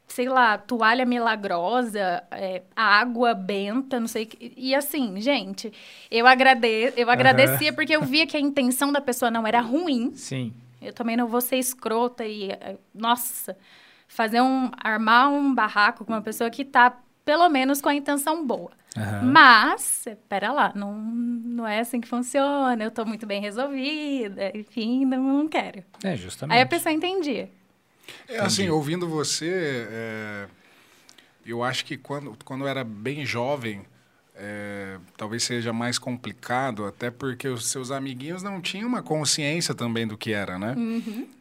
sei 0.06 0.28
lá, 0.28 0.56
toalha 0.56 1.04
milagrosa, 1.04 2.22
é, 2.30 2.62
água 2.74 3.34
benta, 3.34 3.98
não 3.98 4.06
sei. 4.06 4.24
o 4.24 4.26
que. 4.26 4.52
E 4.56 4.74
assim, 4.74 5.20
gente, 5.20 5.72
eu, 6.10 6.26
agrade... 6.26 6.92
eu 6.96 7.10
agradecia 7.10 7.72
porque 7.72 7.94
eu 7.94 8.02
via 8.02 8.26
que 8.26 8.36
a 8.36 8.40
intenção 8.40 8.92
da 8.92 9.00
pessoa 9.00 9.30
não 9.30 9.46
era 9.46 9.60
ruim. 9.60 10.12
Sim. 10.14 10.52
Eu 10.80 10.92
também 10.92 11.16
não 11.16 11.26
vou 11.26 11.40
ser 11.40 11.56
escrota 11.56 12.24
e, 12.24 12.50
eh, 12.50 12.76
nossa, 12.94 13.56
fazer 14.06 14.40
um. 14.40 14.70
armar 14.82 15.30
um 15.30 15.54
barraco 15.54 16.04
com 16.04 16.12
uma 16.12 16.22
pessoa 16.22 16.50
que 16.50 16.64
tá, 16.64 16.96
pelo 17.24 17.48
menos, 17.48 17.80
com 17.80 17.88
a 17.88 17.94
intenção 17.94 18.46
boa. 18.46 18.70
Aham. 18.96 19.22
Mas, 19.24 20.06
pera 20.28 20.52
lá, 20.52 20.72
não, 20.74 20.94
não 20.94 21.66
é 21.66 21.80
assim 21.80 22.00
que 22.00 22.08
funciona, 22.08 22.82
eu 22.82 22.90
tô 22.90 23.04
muito 23.04 23.26
bem 23.26 23.42
resolvida, 23.42 24.50
enfim, 24.54 25.04
não, 25.04 25.22
não 25.22 25.48
quero. 25.48 25.84
É, 26.02 26.16
justamente. 26.16 26.56
Aí 26.56 26.62
a 26.62 26.66
pessoa 26.66 26.92
entendia. 26.92 27.50
É, 28.28 28.38
assim, 28.38 28.68
ouvindo 28.68 29.08
você, 29.08 29.86
é, 29.90 30.46
eu 31.44 31.62
acho 31.62 31.84
que 31.84 31.96
quando, 31.96 32.36
quando 32.44 32.62
eu 32.62 32.68
era 32.68 32.82
bem 32.84 33.24
jovem, 33.24 33.84
é, 34.34 34.98
talvez 35.16 35.42
seja 35.42 35.72
mais 35.72 35.98
complicado, 35.98 36.84
até 36.84 37.10
porque 37.10 37.48
os 37.48 37.68
seus 37.68 37.90
amiguinhos 37.90 38.42
não 38.42 38.60
tinham 38.60 38.88
uma 38.88 39.02
consciência 39.02 39.74
também 39.74 40.06
do 40.06 40.16
que 40.16 40.32
era, 40.32 40.58
né? 40.58 40.74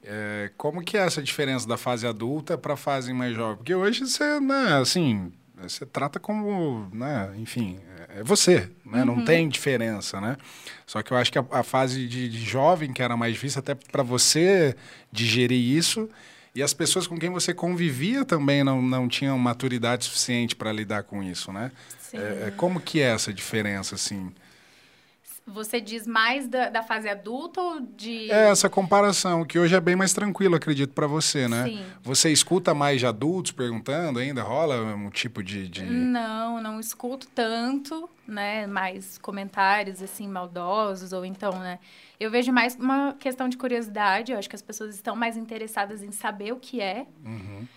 É, 0.04 0.52
como 0.58 0.82
que 0.82 0.98
é 0.98 1.02
essa 1.02 1.22
diferença 1.22 1.68
da 1.68 1.78
fase 1.78 2.08
adulta 2.08 2.58
para 2.58 2.74
a 2.76 2.78
fase 2.78 3.12
mais 3.12 3.36
jovem? 3.36 3.58
Porque 3.58 3.76
hoje 3.76 4.06
você, 4.06 4.40
né, 4.40 4.78
assim, 4.80 5.32
Você 5.62 5.86
trata 5.86 6.20
como, 6.20 6.90
né, 6.94 7.34
enfim, 7.38 7.80
é 8.16 8.24
você, 8.24 8.70
né? 8.86 9.00
Uhum. 9.00 9.06
Não 9.06 9.26
tem 9.26 9.50
diferença, 9.50 10.22
né? 10.22 10.38
Só 10.88 11.02
que 11.04 11.12
eu 11.12 11.18
acho 11.18 11.32
que 11.32 11.38
a, 11.38 11.46
a 11.52 11.64
fase 11.64 12.08
de, 12.08 12.30
de, 12.30 12.40
jovem, 12.40 12.94
que 12.94 13.02
era 13.02 13.18
mais 13.18 13.34
difícil 13.34 13.60
até 13.60 13.76
para 13.76 14.04
você 14.04 14.74
digerir 15.12 15.60
isso, 15.60 16.10
e 16.56 16.64
as 16.64 16.74
pessoas 16.74 17.06
com 17.06 17.20
quem 17.20 17.30
você 17.30 17.54
convivia 17.54 18.24
também 18.24 18.64
não, 18.64 18.82
não 18.82 19.10
tinham 19.10 19.38
maturidade 19.38 20.06
suficiente 20.06 20.56
para 20.56 20.72
lidar 20.72 21.04
com 21.04 21.22
isso, 21.22 21.52
né? 21.52 21.70
É, 22.14 22.48
é, 22.48 22.54
como 22.56 22.80
que 22.80 23.02
é 23.02 23.14
essa 23.14 23.34
diferença, 23.34 23.96
assim? 23.96 24.32
Você 25.48 25.80
diz 25.80 26.08
mais 26.08 26.48
da, 26.48 26.70
da, 26.70 26.82
fase 26.82 27.08
adulta 27.08 27.62
ou 27.62 27.80
de. 27.80 28.32
É, 28.32 28.50
essa 28.50 28.68
comparação, 28.68 29.46
que 29.46 29.60
hoje 29.60 29.76
é 29.76 29.80
bem 29.80 29.96
mais 29.96 30.12
tranquilo, 30.12 30.56
acredito, 30.56 30.92
para 30.92 31.06
você, 31.06 31.48
né? 31.48 31.66
Sim. 31.66 31.86
Você 32.02 32.32
escuta 32.32 32.74
mais 32.74 33.00
de 33.00 33.06
adultos 33.06 33.52
perguntando 33.52 34.18
ainda? 34.18 34.42
Rola 34.42 34.96
um 34.96 35.12
tipo 35.12 35.44
de, 35.44 35.68
de. 35.68 35.86
Não, 35.86 36.60
não 36.64 36.80
escuto 36.80 37.28
tanto, 37.28 38.10
né? 38.28 38.66
Mais 38.66 39.20
comentários, 39.20 40.02
assim, 40.02 40.28
maldosos, 40.28 41.14
ou 41.14 41.24
então, 41.24 41.60
né? 41.60 41.78
Eu 42.20 42.32
vejo 42.32 42.52
mais 42.52 42.76
uma 42.76 43.14
questão 43.14 43.48
de 43.48 43.56
curiosidade. 43.56 44.32
Eu 44.32 44.40
acho 44.40 44.50
que 44.50 44.56
as 44.56 44.64
pessoas 44.64 44.96
estão 44.96 45.16
mais 45.16 45.38
interessadas 45.38 46.02
em 46.02 46.12
saber 46.12 46.54
o 46.54 46.58
que 46.58 46.82
é. 46.82 47.06
Uhum. 47.24 47.68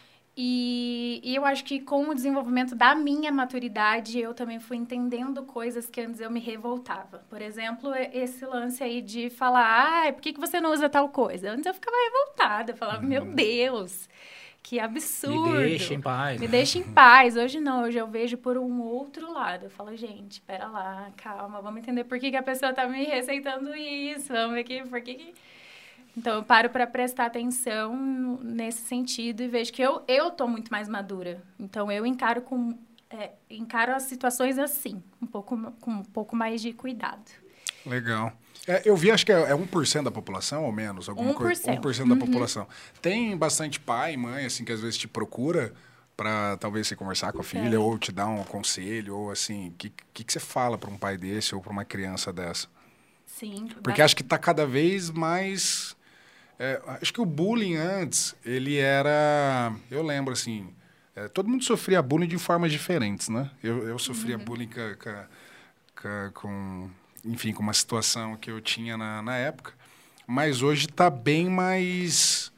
E, 0.40 1.20
e, 1.24 1.34
eu 1.34 1.44
acho 1.44 1.64
que 1.64 1.80
com 1.80 2.10
o 2.10 2.14
desenvolvimento 2.14 2.76
da 2.76 2.94
minha 2.94 3.32
maturidade, 3.32 4.20
eu 4.20 4.32
também 4.32 4.60
fui 4.60 4.76
entendendo 4.76 5.42
coisas 5.42 5.90
que 5.90 6.00
antes 6.00 6.20
eu 6.20 6.30
me 6.30 6.38
revoltava. 6.38 7.24
Por 7.28 7.42
exemplo, 7.42 7.92
esse 8.12 8.46
lance 8.46 8.80
aí 8.84 9.02
de 9.02 9.30
falar, 9.30 10.06
ah, 10.06 10.12
por 10.12 10.22
que, 10.22 10.32
que 10.32 10.38
você 10.38 10.60
não 10.60 10.70
usa 10.70 10.88
tal 10.88 11.08
coisa? 11.08 11.50
Antes 11.50 11.66
eu 11.66 11.74
ficava 11.74 11.96
revoltada, 11.96 12.70
eu 12.70 12.76
falava, 12.76 13.02
uhum. 13.02 13.08
meu 13.08 13.24
Deus, 13.24 14.08
que 14.62 14.78
absurdo. 14.78 15.58
Me 15.58 15.70
deixa 15.70 15.94
em 15.94 16.00
paz. 16.00 16.40
Me 16.40 16.46
né? 16.46 16.52
deixa 16.52 16.78
em 16.78 16.84
paz. 16.94 17.36
Hoje 17.36 17.58
não, 17.58 17.82
hoje 17.82 17.98
eu 17.98 18.06
vejo 18.06 18.38
por 18.38 18.56
um 18.56 18.80
outro 18.80 19.32
lado. 19.32 19.64
Eu 19.64 19.70
falo, 19.70 19.96
gente, 19.96 20.40
pera 20.42 20.68
lá, 20.68 21.10
calma, 21.16 21.60
vamos 21.60 21.80
entender 21.80 22.04
por 22.04 22.16
que, 22.20 22.30
que 22.30 22.36
a 22.36 22.44
pessoa 22.44 22.72
tá 22.72 22.86
me 22.86 23.02
receitando 23.02 23.74
isso, 23.74 24.32
vamos 24.32 24.54
ver 24.54 24.60
aqui, 24.60 24.88
por 24.88 25.00
que... 25.00 25.14
que 25.16 25.34
então, 26.18 26.34
eu 26.34 26.42
paro 26.42 26.68
para 26.68 26.84
prestar 26.84 27.26
atenção 27.26 28.40
nesse 28.42 28.82
sentido 28.82 29.40
e 29.40 29.46
vejo 29.46 29.72
que 29.72 29.80
eu 29.80 30.02
eu 30.08 30.32
tô 30.32 30.48
muito 30.48 30.68
mais 30.68 30.88
madura. 30.88 31.40
Então, 31.60 31.92
eu 31.92 32.04
encaro 32.04 32.42
com 32.42 32.76
é, 33.08 33.30
encaro 33.48 33.94
as 33.94 34.02
situações 34.02 34.58
assim, 34.58 35.00
um 35.22 35.26
pouco 35.28 35.56
com 35.80 35.90
um 35.92 36.02
pouco 36.02 36.34
mais 36.34 36.60
de 36.60 36.72
cuidado. 36.72 37.22
Legal. 37.86 38.32
É, 38.66 38.82
eu 38.84 38.96
vi, 38.96 39.12
acho 39.12 39.24
que 39.24 39.30
é, 39.30 39.40
é 39.40 39.54
1% 39.54 40.02
da 40.02 40.10
população 40.10 40.64
ou 40.64 40.72
menos, 40.72 41.08
alguma 41.08 41.32
1%. 41.32 41.36
coisa. 41.36 41.62
1% 41.72 42.08
da 42.08 42.14
uhum. 42.14 42.18
população. 42.18 42.66
Tem 43.00 43.36
bastante 43.36 43.78
pai, 43.78 44.16
mãe, 44.16 44.44
assim, 44.44 44.64
que 44.64 44.72
às 44.72 44.80
vezes 44.80 44.98
te 44.98 45.06
procura 45.06 45.72
para 46.16 46.56
talvez 46.56 46.88
você 46.88 46.96
conversar 46.96 47.32
com 47.32 47.42
a 47.42 47.44
filha 47.44 47.76
é. 47.76 47.78
ou 47.78 47.96
te 47.96 48.10
dar 48.10 48.26
um 48.26 48.42
conselho 48.42 49.16
ou 49.16 49.30
assim, 49.30 49.68
o 49.68 49.72
que, 49.74 49.92
que, 50.12 50.24
que 50.24 50.32
você 50.32 50.40
fala 50.40 50.76
para 50.76 50.90
um 50.90 50.98
pai 50.98 51.16
desse 51.16 51.54
ou 51.54 51.60
para 51.60 51.70
uma 51.70 51.84
criança 51.84 52.32
dessa? 52.32 52.66
Sim. 53.24 53.68
Porque 53.84 54.02
acho 54.02 54.16
que 54.16 54.22
está 54.22 54.36
cada 54.36 54.66
vez 54.66 55.10
mais 55.10 55.96
é, 56.58 56.80
acho 57.00 57.12
que 57.12 57.20
o 57.20 57.26
bullying 57.26 57.76
antes, 57.76 58.34
ele 58.44 58.76
era. 58.76 59.72
Eu 59.90 60.02
lembro 60.02 60.32
assim. 60.32 60.68
É, 61.14 61.28
todo 61.28 61.48
mundo 61.48 61.64
sofria 61.64 62.02
bullying 62.02 62.28
de 62.28 62.38
formas 62.38 62.72
diferentes, 62.72 63.28
né? 63.28 63.50
Eu, 63.62 63.86
eu 63.86 63.98
sofria 63.98 64.36
uhum. 64.36 64.44
bullying 64.44 64.70
com. 66.34 66.90
Enfim, 67.24 67.52
com 67.52 67.62
uma 67.62 67.72
situação 67.72 68.36
que 68.36 68.50
eu 68.50 68.60
tinha 68.60 68.96
na, 68.96 69.22
na 69.22 69.36
época. 69.36 69.72
Mas 70.26 70.62
hoje 70.62 70.86
está 70.86 71.08
bem 71.08 71.48
mais 71.48 72.52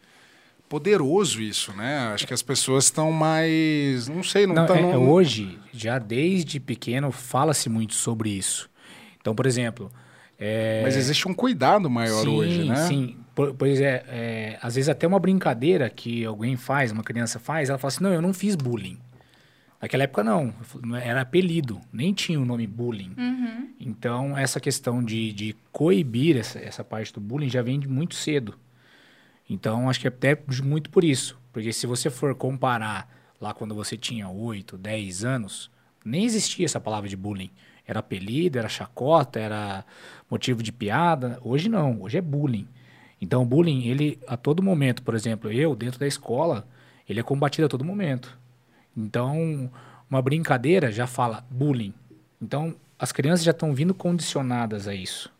poderoso 0.68 1.42
isso, 1.42 1.72
né? 1.72 2.12
Acho 2.14 2.26
que 2.26 2.32
as 2.32 2.42
pessoas 2.42 2.84
estão 2.84 3.10
mais, 3.10 4.08
não 4.08 4.22
sei, 4.22 4.46
não, 4.46 4.62
estão. 4.62 4.76
É, 4.76 4.92
é, 4.92 4.96
hoje, 4.96 5.58
já 5.72 5.98
desde 5.98 6.60
pequeno, 6.60 7.10
fala-se 7.10 7.68
muito 7.68 7.94
sobre 7.94 8.30
isso. 8.30 8.70
Então, 9.20 9.34
por 9.34 9.46
exemplo, 9.46 9.90
é... 10.40 10.81
Mas 10.83 10.96
existe 10.96 11.29
um 11.29 11.35
cuidado 11.35 11.90
maior 11.90 12.22
sim, 12.22 12.29
hoje, 12.29 12.64
né? 12.64 12.76
Sim, 12.88 13.16
pois 13.59 13.79
é, 13.79 14.05
é, 14.09 14.59
às 14.62 14.74
vezes 14.74 14.88
até 14.88 15.07
uma 15.07 15.18
brincadeira 15.18 15.90
que 15.90 16.24
alguém 16.24 16.57
faz, 16.57 16.90
uma 16.90 17.03
criança 17.03 17.38
faz, 17.38 17.68
ela 17.68 17.79
fala 17.79 17.88
assim, 17.88 18.03
não, 18.03 18.12
eu 18.12 18.22
não 18.22 18.33
fiz 18.33 18.57
bullying. 18.57 18.98
Naquela 19.81 20.05
época 20.05 20.24
não, 20.24 20.53
era 21.03 21.20
apelido, 21.20 21.79
nem 21.92 22.14
tinha 22.14 22.40
o 22.40 22.44
nome 22.44 22.66
bullying. 22.66 23.14
Uhum. 23.18 23.68
Então, 23.79 24.37
essa 24.37 24.59
questão 24.59 25.05
de, 25.05 25.33
de 25.33 25.57
coibir 25.70 26.38
essa, 26.38 26.59
essa 26.59 26.83
parte 26.83 27.12
do 27.12 27.20
bullying 27.20 27.48
já 27.50 27.61
vem 27.61 27.79
de 27.79 27.88
muito 27.88 28.14
cedo. 28.14 28.55
Então, 29.48 29.90
acho 29.90 30.00
que 30.00 30.07
é 30.07 30.09
até 30.09 30.38
muito 30.62 30.88
por 30.90 31.05
isso. 31.05 31.38
Porque 31.53 31.72
se 31.72 31.87
você 31.87 32.09
for 32.09 32.35
comparar 32.35 33.09
lá 33.40 33.53
quando 33.53 33.74
você 33.74 33.96
tinha 33.96 34.29
8, 34.29 34.76
10 34.76 35.24
anos, 35.24 35.70
nem 36.05 36.24
existia 36.24 36.64
essa 36.64 36.81
palavra 36.81 37.09
de 37.09 37.16
bullying. 37.16 37.50
Era 37.87 38.00
apelido, 38.00 38.59
era 38.59 38.68
chacota, 38.68 39.40
era 39.40 39.85
motivo 40.30 40.62
de 40.62 40.70
piada. 40.70 41.38
Hoje 41.42 41.68
não, 41.68 42.00
hoje 42.02 42.16
é 42.16 42.20
bullying. 42.22 42.68
Então, 43.20 43.42
o 43.42 43.46
bullying, 43.46 43.86
ele, 43.88 44.18
a 44.26 44.36
todo 44.36 44.62
momento, 44.62 45.02
por 45.02 45.14
exemplo, 45.14 45.52
eu, 45.52 45.74
dentro 45.74 45.98
da 45.98 46.06
escola, 46.06 46.66
ele 47.08 47.20
é 47.20 47.22
combatido 47.22 47.66
a 47.66 47.68
todo 47.68 47.84
momento. 47.84 48.38
Então, 48.96 49.70
uma 50.08 50.22
brincadeira 50.22 50.90
já 50.90 51.06
fala 51.06 51.44
bullying. 51.50 51.92
Então, 52.40 52.74
as 52.98 53.12
crianças 53.12 53.44
já 53.44 53.50
estão 53.50 53.74
vindo 53.74 53.92
condicionadas 53.92 54.88
a 54.88 54.94
isso. 54.94 55.30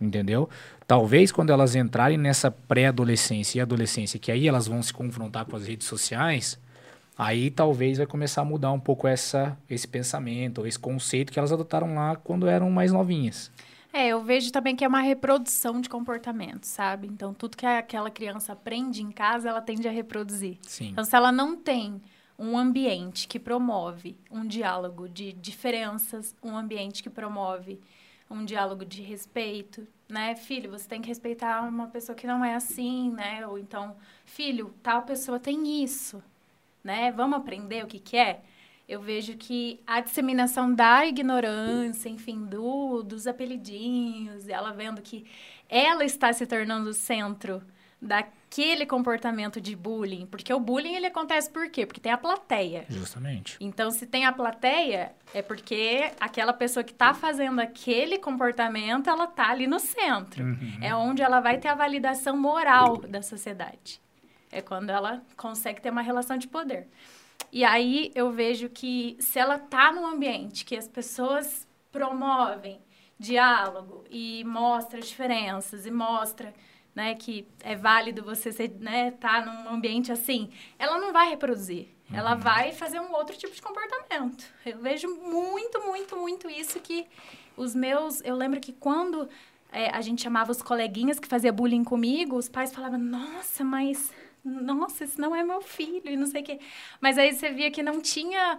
Entendeu? 0.00 0.48
Talvez 0.86 1.32
quando 1.32 1.50
elas 1.50 1.74
entrarem 1.74 2.16
nessa 2.16 2.50
pré-adolescência 2.50 3.58
e 3.58 3.60
adolescência, 3.60 4.18
que 4.18 4.30
aí 4.30 4.46
elas 4.46 4.66
vão 4.66 4.82
se 4.82 4.92
confrontar 4.92 5.44
com 5.44 5.56
as 5.56 5.66
redes 5.66 5.86
sociais, 5.86 6.58
aí 7.16 7.50
talvez 7.50 7.98
vai 7.98 8.06
começar 8.06 8.42
a 8.42 8.44
mudar 8.44 8.72
um 8.72 8.78
pouco 8.78 9.08
essa, 9.08 9.56
esse 9.68 9.88
pensamento, 9.88 10.58
ou 10.58 10.66
esse 10.66 10.78
conceito 10.78 11.32
que 11.32 11.38
elas 11.38 11.52
adotaram 11.52 11.94
lá 11.94 12.16
quando 12.16 12.46
eram 12.46 12.70
mais 12.70 12.92
novinhas. 12.92 13.50
É, 13.92 14.08
eu 14.08 14.22
vejo 14.22 14.52
também 14.52 14.76
que 14.76 14.84
é 14.84 14.88
uma 14.88 15.00
reprodução 15.00 15.80
de 15.80 15.88
comportamento, 15.88 16.64
sabe? 16.64 17.08
Então, 17.08 17.32
tudo 17.32 17.56
que 17.56 17.64
aquela 17.64 18.10
criança 18.10 18.52
aprende 18.52 19.02
em 19.02 19.10
casa, 19.10 19.48
ela 19.48 19.60
tende 19.60 19.88
a 19.88 19.90
reproduzir. 19.90 20.58
Sim. 20.62 20.88
Então, 20.88 21.04
se 21.04 21.16
ela 21.16 21.32
não 21.32 21.56
tem 21.56 22.00
um 22.38 22.56
ambiente 22.56 23.26
que 23.26 23.38
promove 23.38 24.16
um 24.30 24.46
diálogo 24.46 25.08
de 25.08 25.32
diferenças, 25.32 26.36
um 26.42 26.56
ambiente 26.56 27.02
que 27.02 27.10
promove 27.10 27.80
um 28.30 28.44
diálogo 28.44 28.84
de 28.84 29.02
respeito, 29.02 29.86
né? 30.08 30.36
Filho, 30.36 30.70
você 30.70 30.86
tem 30.86 31.00
que 31.00 31.08
respeitar 31.08 31.62
uma 31.62 31.88
pessoa 31.88 32.14
que 32.14 32.26
não 32.26 32.44
é 32.44 32.54
assim, 32.54 33.10
né? 33.10 33.46
Ou 33.46 33.58
então, 33.58 33.96
filho, 34.24 34.72
tal 34.82 35.02
pessoa 35.02 35.40
tem 35.40 35.82
isso, 35.82 36.22
né? 36.84 37.10
Vamos 37.10 37.38
aprender 37.38 37.84
o 37.84 37.86
que, 37.86 37.98
que 37.98 38.16
é? 38.16 38.42
Eu 38.88 39.02
vejo 39.02 39.36
que 39.36 39.80
a 39.86 40.00
disseminação 40.00 40.72
da 40.72 41.04
ignorância, 41.04 42.08
enfim, 42.08 42.46
do, 42.46 43.02
dos 43.02 43.26
apelidinhos, 43.26 44.48
ela 44.48 44.72
vendo 44.72 45.02
que 45.02 45.26
ela 45.68 46.04
está 46.04 46.32
se 46.32 46.46
tornando 46.46 46.88
o 46.88 46.94
centro 46.94 47.62
daquele 48.00 48.86
comportamento 48.86 49.60
de 49.60 49.76
bullying, 49.76 50.24
porque 50.24 50.54
o 50.54 50.60
bullying 50.60 50.94
ele 50.94 51.06
acontece 51.06 51.50
por 51.50 51.68
quê? 51.68 51.84
Porque 51.84 52.00
tem 52.00 52.12
a 52.12 52.16
plateia. 52.16 52.86
Justamente. 52.88 53.58
Então, 53.60 53.90
se 53.90 54.06
tem 54.06 54.24
a 54.24 54.32
plateia, 54.32 55.12
é 55.34 55.42
porque 55.42 56.10
aquela 56.18 56.52
pessoa 56.52 56.82
que 56.82 56.92
está 56.92 57.12
fazendo 57.12 57.60
aquele 57.60 58.18
comportamento, 58.18 59.10
ela 59.10 59.24
está 59.24 59.50
ali 59.50 59.66
no 59.66 59.80
centro. 59.80 60.44
Uhum. 60.44 60.78
É 60.80 60.94
onde 60.94 61.20
ela 61.20 61.40
vai 61.40 61.58
ter 61.58 61.68
a 61.68 61.74
validação 61.74 62.36
moral 62.36 62.98
da 62.98 63.20
sociedade. 63.20 64.00
É 64.50 64.62
quando 64.62 64.88
ela 64.88 65.22
consegue 65.36 65.82
ter 65.82 65.90
uma 65.90 66.00
relação 66.00 66.38
de 66.38 66.48
poder. 66.48 66.88
E 67.50 67.64
aí 67.64 68.12
eu 68.14 68.30
vejo 68.30 68.68
que 68.68 69.16
se 69.20 69.38
ela 69.38 69.58
tá 69.58 69.90
num 69.92 70.06
ambiente 70.06 70.64
que 70.64 70.76
as 70.76 70.86
pessoas 70.86 71.66
promovem 71.90 72.80
diálogo 73.18 74.04
e 74.10 74.44
mostra 74.44 75.00
diferenças 75.00 75.86
e 75.86 75.90
mostra 75.90 76.54
né, 76.94 77.14
que 77.14 77.46
é 77.62 77.76
válido 77.76 78.24
você 78.24 78.50
ser, 78.50 78.70
né, 78.80 79.12
tá 79.12 79.44
num 79.44 79.70
ambiente 79.70 80.10
assim, 80.10 80.50
ela 80.78 80.98
não 80.98 81.12
vai 81.12 81.28
reproduzir. 81.30 81.86
Uhum. 82.10 82.16
Ela 82.16 82.34
vai 82.34 82.72
fazer 82.72 83.00
um 83.00 83.12
outro 83.12 83.36
tipo 83.36 83.54
de 83.54 83.62
comportamento. 83.62 84.44
Eu 84.66 84.78
vejo 84.78 85.08
muito, 85.08 85.80
muito, 85.86 86.16
muito 86.16 86.50
isso 86.50 86.80
que 86.80 87.06
os 87.56 87.74
meus, 87.74 88.20
eu 88.24 88.34
lembro 88.34 88.60
que 88.60 88.72
quando 88.72 89.28
é, 89.70 89.90
a 89.90 90.00
gente 90.00 90.22
chamava 90.22 90.50
os 90.50 90.60
coleguinhas 90.62 91.20
que 91.20 91.28
fazia 91.28 91.52
bullying 91.52 91.84
comigo, 91.84 92.36
os 92.36 92.48
pais 92.48 92.72
falavam: 92.72 92.98
"Nossa, 92.98 93.64
mas 93.64 94.12
nossa, 94.48 95.04
esse 95.04 95.20
não 95.20 95.34
é 95.34 95.42
meu 95.44 95.60
filho, 95.60 96.10
e 96.10 96.16
não 96.16 96.26
sei 96.26 96.42
o 96.42 96.44
quê. 96.44 96.58
Mas 97.00 97.18
aí 97.18 97.32
você 97.32 97.50
via 97.50 97.70
que 97.70 97.82
não 97.82 98.00
tinha 98.00 98.58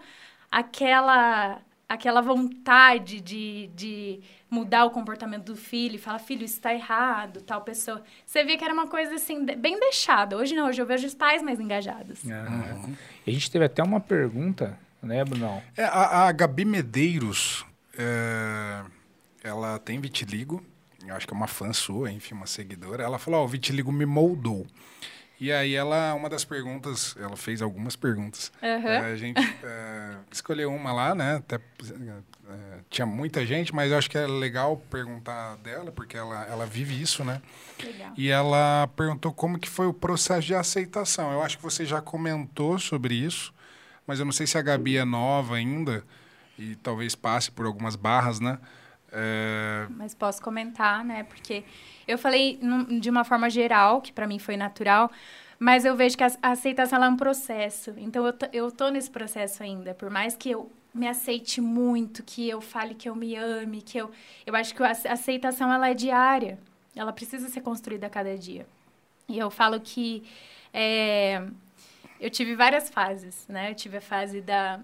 aquela 0.52 1.62
aquela 1.90 2.22
vontade 2.22 3.20
de, 3.20 3.68
de 3.74 4.20
mudar 4.48 4.86
o 4.86 4.92
comportamento 4.92 5.46
do 5.46 5.56
filho 5.56 5.96
e 5.96 5.98
falar, 5.98 6.20
filho, 6.20 6.46
isso 6.46 6.54
está 6.54 6.72
errado, 6.72 7.42
tal 7.42 7.62
pessoa. 7.62 8.04
Você 8.24 8.44
via 8.44 8.56
que 8.60 8.64
era 8.64 8.72
uma 8.72 8.88
coisa 8.88 9.16
assim, 9.16 9.44
bem 9.44 9.80
deixada. 9.80 10.38
Hoje 10.38 10.54
não, 10.54 10.68
hoje 10.68 10.80
eu 10.80 10.86
vejo 10.86 11.08
os 11.08 11.16
pais 11.16 11.42
mais 11.42 11.60
engajados. 11.60 12.24
Uhum. 12.24 12.96
A 13.26 13.32
gente 13.32 13.50
teve 13.50 13.66
até 13.66 13.82
uma 13.82 14.00
pergunta, 14.00 14.78
né, 15.02 15.26
Bruno? 15.26 15.64
É, 15.76 15.84
a, 15.84 16.28
a 16.28 16.32
Gabi 16.32 16.64
Medeiros, 16.64 17.66
é, 17.98 18.84
ela 19.44 19.80
tem 19.80 20.00
vitiligo, 20.00 20.64
eu 21.04 21.16
acho 21.16 21.28
que 21.28 21.34
é 21.34 21.38
uma 21.38 21.48
fã 21.48 21.74
sua, 21.74 22.12
enfim, 22.12 22.36
uma 22.36 22.46
seguidora. 22.46 23.04
Ela 23.04 23.18
falou, 23.18 23.40
ó, 23.40 23.44
oh, 23.44 23.46
o 23.46 23.50
vitiligo 23.50 23.92
me 23.92 24.06
moldou. 24.06 24.68
E 25.40 25.54
aí 25.54 25.74
ela, 25.74 26.14
uma 26.16 26.28
das 26.28 26.44
perguntas, 26.44 27.16
ela 27.18 27.38
fez 27.38 27.62
algumas 27.62 27.96
perguntas. 27.96 28.52
Uhum. 28.62 29.06
A 29.06 29.16
gente 29.16 29.40
é, 29.64 30.16
escolheu 30.30 30.70
uma 30.70 30.92
lá, 30.92 31.16
né? 31.16 31.38
Até, 31.38 31.56
é, 31.56 32.80
tinha 32.90 33.06
muita 33.06 33.46
gente, 33.46 33.74
mas 33.74 33.90
eu 33.90 33.98
acho 33.98 34.10
que 34.10 34.18
é 34.18 34.28
legal 34.28 34.76
perguntar 34.90 35.56
dela, 35.58 35.94
porque 35.94 36.18
ela, 36.18 36.46
ela 36.46 36.66
vive 36.66 37.02
isso, 37.02 37.24
né? 37.24 37.42
Legal. 37.82 38.12
E 38.18 38.30
ela 38.30 38.90
perguntou 38.98 39.32
como 39.32 39.58
que 39.58 39.70
foi 39.70 39.88
o 39.88 39.94
processo 39.94 40.46
de 40.46 40.54
aceitação. 40.54 41.32
Eu 41.32 41.42
acho 41.42 41.56
que 41.56 41.64
você 41.64 41.86
já 41.86 42.02
comentou 42.02 42.78
sobre 42.78 43.16
isso, 43.16 43.54
mas 44.06 44.20
eu 44.20 44.26
não 44.26 44.34
sei 44.34 44.46
se 44.46 44.58
a 44.58 44.62
Gabi 44.62 44.98
é 44.98 45.06
nova 45.06 45.56
ainda 45.56 46.04
e 46.58 46.76
talvez 46.76 47.16
passe 47.16 47.50
por 47.50 47.66
algumas 47.66 47.96
barras, 47.96 48.42
né? 48.42 48.60
É, 49.12 49.88
Mas 49.90 50.14
posso 50.14 50.42
comentar, 50.42 51.04
né? 51.04 51.24
Porque 51.24 51.64
eu 52.08 52.18
falei 52.18 52.60
de 53.00 53.10
uma 53.10 53.24
forma 53.24 53.50
geral, 53.50 54.02
que 54.02 54.12
para 54.14 54.28
mim 54.28 54.40
foi 54.40 54.56
natural, 54.58 55.12
mas 55.58 55.84
eu 55.86 55.96
vejo 55.96 56.18
que 56.18 56.24
a 56.24 56.32
aceitação 56.42 57.04
é 57.04 57.10
um 57.10 57.18
processo. 57.18 57.94
Então 57.98 58.26
eu 58.26 58.34
eu 58.54 58.72
tô 58.72 58.90
nesse 58.90 59.10
processo 59.10 59.64
ainda. 59.64 59.94
Por 59.94 60.10
mais 60.10 60.36
que 60.36 60.52
eu 60.52 60.72
me 60.94 61.08
aceite 61.08 61.62
muito, 61.62 62.24
que 62.24 62.48
eu 62.50 62.62
fale 62.62 62.96
que 62.96 63.10
eu 63.10 63.16
me 63.16 63.36
ame, 63.36 63.82
que 63.82 63.98
eu. 63.98 64.12
Eu 64.46 64.56
acho 64.56 64.74
que 64.76 64.84
a 64.84 64.90
ace- 64.92 65.08
aceitação 65.08 65.72
ela 65.72 65.90
é 65.90 65.94
diária. 65.94 66.58
Ela 66.96 67.14
precisa 67.14 67.48
ser 67.50 67.62
construída 67.62 68.08
a 68.08 68.10
cada 68.10 68.38
dia. 68.38 68.66
E 69.28 69.38
eu 69.40 69.50
falo 69.52 69.80
que 69.80 70.24
é, 70.74 71.44
eu 72.20 72.30
tive 72.30 72.56
várias 72.56 72.90
fases, 72.90 73.48
né? 73.48 73.72
Eu 73.72 73.76
tive 73.76 73.98
a 73.98 74.02
fase 74.02 74.42
da, 74.42 74.80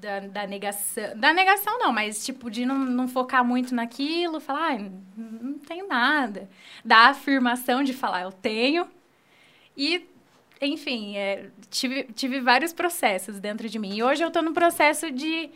da, 0.00 0.20
da 0.20 0.46
negação. 0.46 1.16
Da 1.16 1.32
negação, 1.32 1.78
não, 1.78 1.92
mas 1.92 2.24
tipo, 2.24 2.50
de 2.50 2.64
não, 2.64 2.78
não 2.78 3.08
focar 3.08 3.44
muito 3.44 3.74
naquilo, 3.74 4.40
falar, 4.40 4.74
ah, 4.74 4.90
não, 5.16 5.58
tenho 5.58 5.86
nada. 5.86 6.48
Da 6.84 7.08
afirmação 7.08 7.82
de 7.82 7.92
falar, 7.92 8.22
eu 8.22 8.32
tenho. 8.32 8.86
E, 9.76 10.06
enfim, 10.60 11.16
é, 11.16 11.50
tive, 11.70 12.04
tive 12.14 12.40
vários 12.40 12.72
processos 12.72 13.38
dentro 13.40 13.68
de 13.68 13.78
mim. 13.78 13.94
E 13.96 14.02
hoje 14.02 14.22
eu 14.22 14.30
tô 14.30 14.42
no 14.42 14.52
processo 14.52 15.10
de 15.10 15.50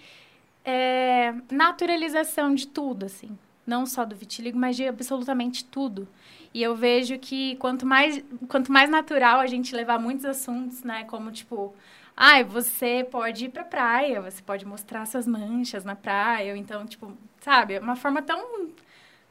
é, 0.64 1.34
naturalização 1.50 2.54
de 2.54 2.66
tudo, 2.66 3.06
assim. 3.06 3.36
Não 3.66 3.86
só 3.86 4.04
do 4.04 4.16
vitiligo, 4.16 4.58
mas 4.58 4.76
de 4.76 4.86
absolutamente 4.86 5.64
tudo. 5.64 6.08
E 6.52 6.62
eu 6.62 6.74
vejo 6.74 7.18
que 7.18 7.56
quanto 7.56 7.86
mais, 7.86 8.22
quanto 8.48 8.70
mais 8.70 8.90
natural 8.90 9.40
a 9.40 9.46
gente 9.46 9.74
levar 9.74 9.98
muitos 9.98 10.24
assuntos, 10.24 10.82
né? 10.82 11.04
Como, 11.04 11.30
tipo, 11.30 11.74
ai, 12.16 12.44
você 12.44 13.06
pode 13.10 13.46
ir 13.46 13.48
pra 13.48 13.64
praia, 13.64 14.20
você 14.20 14.42
pode 14.42 14.64
mostrar 14.66 15.06
suas 15.06 15.26
manchas 15.26 15.84
na 15.84 15.96
praia. 15.96 16.52
Ou 16.52 16.56
então, 16.58 16.86
tipo, 16.86 17.12
sabe? 17.40 17.78
Uma 17.78 17.96
forma 17.96 18.22
tão, 18.22 18.70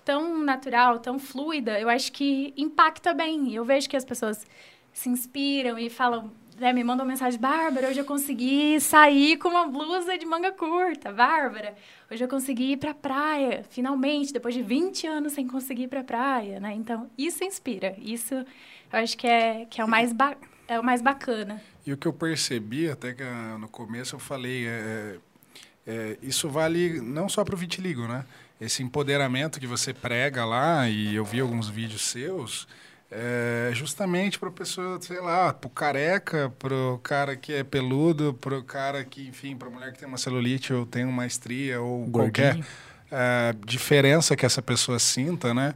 tão 0.04 0.38
natural, 0.39 1.00
tão 1.00 1.20
fluida, 1.20 1.80
eu 1.80 1.89
acho 1.89 2.12
que 2.12 2.54
impacta 2.58 3.13
bem. 3.13 3.54
Eu 3.54 3.65
vejo 3.65 3.89
que 3.89 3.98
as 3.98 4.06
pessoas 4.06 4.46
se 4.94 5.10
inspiram 5.10 5.78
e 5.80 5.89
falam, 5.89 6.32
né, 6.60 6.74
me 6.74 6.84
mandam 6.84 7.06
mensagem, 7.06 7.39
Bárbara, 7.39 7.88
hoje 7.88 8.00
eu 8.00 8.06
consegui 8.06 8.80
sair 8.80 9.38
com 9.38 9.50
uma 9.50 9.67
blusa 9.67 10.17
de 10.17 10.26
manga 10.26 10.52
curta, 10.52 11.12
Bárbara, 11.12 11.76
hoje 12.12 12.24
eu 12.24 12.28
consegui 12.28 12.74
ir 12.74 12.78
pra 12.78 12.94
praia, 12.94 13.63
finalmente, 13.70 14.34
depois 14.34 14.54
de 14.54 14.62
20 14.62 15.08
anos 15.08 15.34
sem 15.34 15.48
conseguir 15.48 15.84
ir 15.84 15.88
pra 15.88 16.04
praia, 16.04 16.60
né? 16.60 16.74
Então, 16.74 17.10
isso 17.17 17.44
inspira, 17.44 17.96
isso 18.00 18.36
eu 18.36 19.00
acho 19.00 19.17
que 19.17 19.28
é, 19.28 19.65
que 19.70 19.80
é, 19.80 19.86
o, 19.86 19.88
mais 19.88 20.13
é 20.67 20.80
o 20.80 20.84
mais 20.84 21.02
bacana. 21.02 21.62
E 21.86 21.94
o 21.94 21.98
que 21.98 22.08
eu 22.08 22.13
percebi, 22.13 22.89
até 22.89 23.13
que 23.13 23.24
ah, 23.24 23.58
no 23.60 23.67
começo 23.67 24.15
eu 24.15 24.20
falei, 24.20 24.67
é, 24.67 25.15
é, 25.88 26.17
isso 26.22 26.50
vale 26.50 27.02
não 27.02 27.28
só 27.28 27.44
para 27.44 27.56
o 27.56 27.58
vitiligo, 27.58 28.08
né? 28.08 28.26
Esse 28.60 28.84
empoderamento 28.84 29.60
que 29.60 29.65
você 29.65 29.94
prega 29.94 30.46
lá, 30.46 30.88
e 30.88 31.15
eu 31.15 31.26
vi 31.26 31.39
alguns 31.39 31.67
vídeos 31.67 32.04
seus, 32.04 32.67
é 33.12 33.72
justamente 33.74 34.39
para 34.39 34.50
pessoa, 34.50 35.02
sei 35.02 35.20
lá, 35.20 35.52
pro 35.52 35.70
careca, 35.70 36.54
pro 36.58 37.00
cara 37.04 37.36
que 37.36 37.52
é 37.52 37.63
peludo, 37.63 38.34
pro 38.39 38.63
cara 38.63 39.04
que, 39.04 39.28
enfim, 39.28 39.56
pra 39.58 39.70
mulher 39.70 39.91
que 39.91 40.00
tem 40.00 40.08
uma 40.08 40.17
celulite 40.17 40.72
ou 40.72 40.86
tem 40.86 41.04
uma 41.04 41.26
estria 41.26 41.82
ou 41.82 42.10
qualquer 42.10 42.54
Gordinho. 42.54 42.65
é, 43.12 43.54
diferença 43.65 44.36
que 44.36 44.46
essa 44.46 44.62
pessoa 44.62 44.98
sinta, 44.98 45.54
né? 45.54 45.74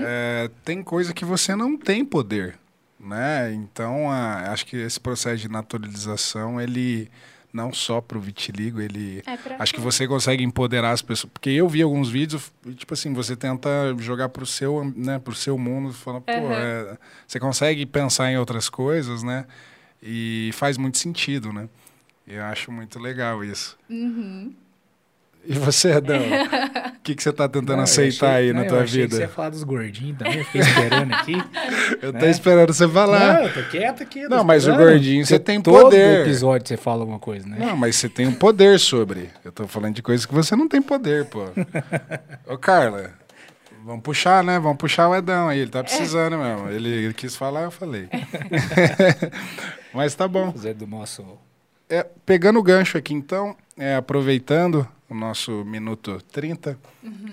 É, 0.00 0.50
tem 0.64 0.82
coisa 0.82 1.12
que 1.12 1.24
você 1.24 1.54
não 1.54 1.76
tem 1.76 2.04
poder, 2.04 2.58
né? 3.02 3.52
Então, 3.52 4.10
a- 4.10 4.50
acho 4.52 4.64
que 4.66 4.76
esse 4.76 5.00
processo 5.00 5.38
de 5.42 5.48
naturalização, 5.48 6.60
ele 6.60 7.10
não 7.52 7.70
só 7.72 8.00
para 8.00 8.16
o 8.16 8.20
vitiligo, 8.20 8.80
ele 8.80 9.22
É 9.26 9.36
acho 9.58 9.74
que 9.74 9.80
você 9.80 10.08
consegue 10.08 10.42
empoderar 10.42 10.90
as 10.92 11.02
pessoas, 11.02 11.30
porque 11.32 11.50
eu 11.50 11.68
vi 11.68 11.82
alguns 11.82 12.08
vídeos 12.08 12.50
tipo 12.76 12.94
assim, 12.94 13.12
você 13.12 13.36
tenta 13.36 13.68
jogar 13.98 14.30
pro 14.30 14.46
seu, 14.46 14.90
né, 14.96 15.18
pro 15.18 15.34
seu 15.34 15.58
mundo, 15.58 15.92
fala, 15.92 16.20
pô, 16.20 16.30
é, 16.50 16.96
você 17.26 17.38
consegue 17.38 17.84
pensar 17.84 18.30
em 18.32 18.38
outras 18.38 18.70
coisas, 18.70 19.22
né? 19.22 19.44
E 20.02 20.50
faz 20.54 20.78
muito 20.78 20.96
sentido, 20.96 21.52
né? 21.52 21.68
Eu 22.26 22.42
acho 22.44 22.72
muito 22.72 22.98
legal 22.98 23.44
isso. 23.44 23.76
Uhum. 23.90 24.54
E 25.44 25.54
você, 25.54 25.92
Adão? 25.92 26.20
O 27.02 27.04
que, 27.04 27.16
que 27.16 27.22
você 27.24 27.30
está 27.30 27.48
tentando 27.48 27.78
Não, 27.78 27.82
aceitar 27.82 28.28
achei- 28.28 28.42
aí 28.42 28.52
não, 28.52 28.60
na 28.60 28.66
eu 28.66 28.68
tua 28.68 28.84
vida? 28.84 29.16
você 29.16 29.22
ia 29.22 29.28
falar 29.28 29.48
dos 29.48 29.64
gordinhos 29.64 30.16
também, 30.16 30.38
eu 30.38 30.44
fiquei 30.44 30.60
esperando 30.60 31.12
aqui. 31.14 31.32
Eu 32.00 32.12
né? 32.12 32.20
tô 32.20 32.26
esperando 32.26 32.72
você 32.72 32.88
falar. 32.88 33.34
Não, 33.34 33.42
eu 33.42 33.52
tô 33.54 33.62
quieto 33.68 34.02
aqui. 34.04 34.22
Não, 34.28 34.44
mas 34.44 34.66
o 34.66 34.70
esperando. 34.70 34.88
gordinho 34.92 35.26
você 35.26 35.38
tem 35.40 35.60
todo 35.60 35.82
poder. 35.82 36.20
episódio 36.20 36.68
você 36.68 36.76
fala 36.76 37.00
alguma 37.02 37.18
coisa, 37.18 37.44
né? 37.48 37.56
Não, 37.58 37.76
mas 37.76 37.96
você 37.96 38.08
tem 38.08 38.28
um 38.28 38.32
poder 38.32 38.78
sobre. 38.78 39.30
Eu 39.44 39.50
tô 39.50 39.66
falando 39.66 39.96
de 39.96 40.02
coisas 40.02 40.24
que 40.24 40.32
você 40.32 40.54
não 40.54 40.68
tem 40.68 40.80
poder, 40.80 41.24
pô. 41.24 41.44
Ô, 42.46 42.56
Carla, 42.56 43.10
vamos 43.84 44.02
puxar, 44.02 44.44
né? 44.44 44.60
Vamos 44.60 44.78
puxar 44.78 45.08
o 45.08 45.14
Edão 45.16 45.48
aí. 45.48 45.58
Ele 45.58 45.70
tá 45.72 45.82
precisando 45.82 46.38
mesmo. 46.38 46.68
Ele, 46.70 46.88
ele 46.88 47.14
quis 47.14 47.34
falar, 47.34 47.62
eu 47.62 47.70
falei. 47.72 48.08
mas 49.92 50.14
tá 50.14 50.28
bom. 50.28 50.52
Fazer 50.52 50.74
do 50.74 50.86
nosso... 50.86 51.24
É, 51.90 52.06
pegando 52.24 52.58
o 52.58 52.62
gancho 52.62 52.96
aqui, 52.96 53.12
então, 53.12 53.54
é, 53.76 53.96
aproveitando 53.96 54.86
o 55.08 55.14
nosso 55.14 55.64
minuto 55.64 56.22
30, 56.32 56.78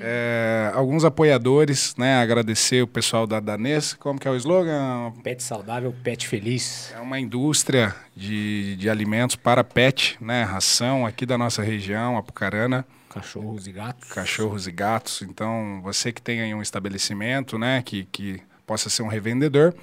é, 0.02 0.69
alguns 0.73 1.06
apoiadores, 1.06 1.95
né? 1.97 2.21
Agradecer 2.21 2.82
o 2.82 2.88
pessoal 2.88 3.25
da 3.25 3.39
Danês. 3.39 3.93
Como 3.93 4.19
que 4.19 4.28
é 4.28 4.32
o 4.32 4.36
slogan? 4.36 5.13
Pet 5.23 5.41
saudável, 5.41 5.93
pet 6.04 6.28
feliz. 6.28 6.93
É 6.93 6.99
uma 6.99 7.19
indústria 7.19 7.95
de, 8.15 8.75
de 8.75 8.89
alimentos 8.89 9.38
para 9.38 9.63
pet, 9.63 10.17
né? 10.19 10.43
Ração 10.43 11.06
aqui 11.06 11.25
da 11.25 11.38
nossa 11.38 11.62
região, 11.63 12.17
Apucarana, 12.17 12.86
Cachorros 13.10 13.65
e 13.65 13.71
gatos. 13.71 14.10
cachorros 14.10 14.67
e 14.67 14.71
gatos. 14.71 15.21
Então, 15.23 15.80
você 15.82 16.12
que 16.12 16.21
tem 16.21 16.41
aí 16.41 16.54
um 16.54 16.62
estabelecimento, 16.62 17.58
né? 17.58 17.82
Que, 17.82 18.04
que 18.12 18.41
possa 18.67 18.89
ser 18.89 19.02
um 19.02 19.08
revendedor, 19.08 19.73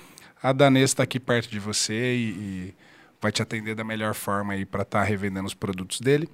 a 0.42 0.52
Danês 0.52 0.90
está 0.90 1.02
aqui 1.02 1.18
perto 1.18 1.50
de 1.50 1.58
você 1.58 2.14
e, 2.14 2.28
e 2.28 2.74
vai 3.20 3.32
te 3.32 3.42
atender 3.42 3.74
da 3.74 3.84
melhor 3.84 4.14
forma 4.14 4.52
aí 4.52 4.64
para 4.64 4.82
estar 4.82 5.02
revendendo 5.02 5.46
os 5.46 5.54
produtos 5.54 6.00
dele. 6.00 6.28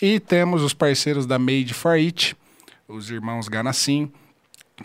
E 0.00 0.20
temos 0.20 0.62
os 0.62 0.72
parceiros 0.72 1.26
da 1.26 1.38
Made 1.38 1.74
for 1.74 1.92
It, 1.92 2.36
os 2.86 3.10
irmãos 3.10 3.48
Ganassim, 3.48 4.10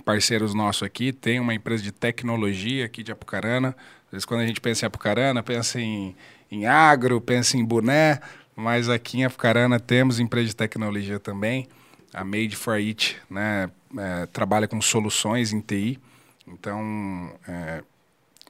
parceiros 0.03 0.53
nossos 0.53 0.83
aqui, 0.83 1.13
tem 1.13 1.39
uma 1.39 1.53
empresa 1.53 1.83
de 1.83 1.91
tecnologia 1.91 2.85
aqui 2.85 3.03
de 3.03 3.11
Apucarana. 3.11 3.75
Às 4.05 4.11
vezes 4.11 4.25
quando 4.25 4.41
a 4.41 4.47
gente 4.47 4.59
pensa 4.59 4.85
em 4.85 4.87
Apucarana, 4.87 5.43
pensa 5.43 5.79
em, 5.79 6.15
em 6.49 6.65
agro, 6.65 7.21
pensa 7.21 7.57
em 7.57 7.63
boné, 7.63 8.19
mas 8.55 8.89
aqui 8.89 9.19
em 9.19 9.25
Apucarana 9.25 9.79
temos 9.79 10.19
empresa 10.19 10.47
de 10.47 10.55
tecnologia 10.55 11.19
também. 11.19 11.67
A 12.13 12.23
Made 12.23 12.55
for 12.55 12.75
It 12.75 13.17
né, 13.29 13.69
é, 13.97 14.25
trabalha 14.27 14.67
com 14.67 14.81
soluções 14.81 15.51
em 15.51 15.59
TI. 15.59 15.99
Então, 16.47 17.31
é, 17.47 17.83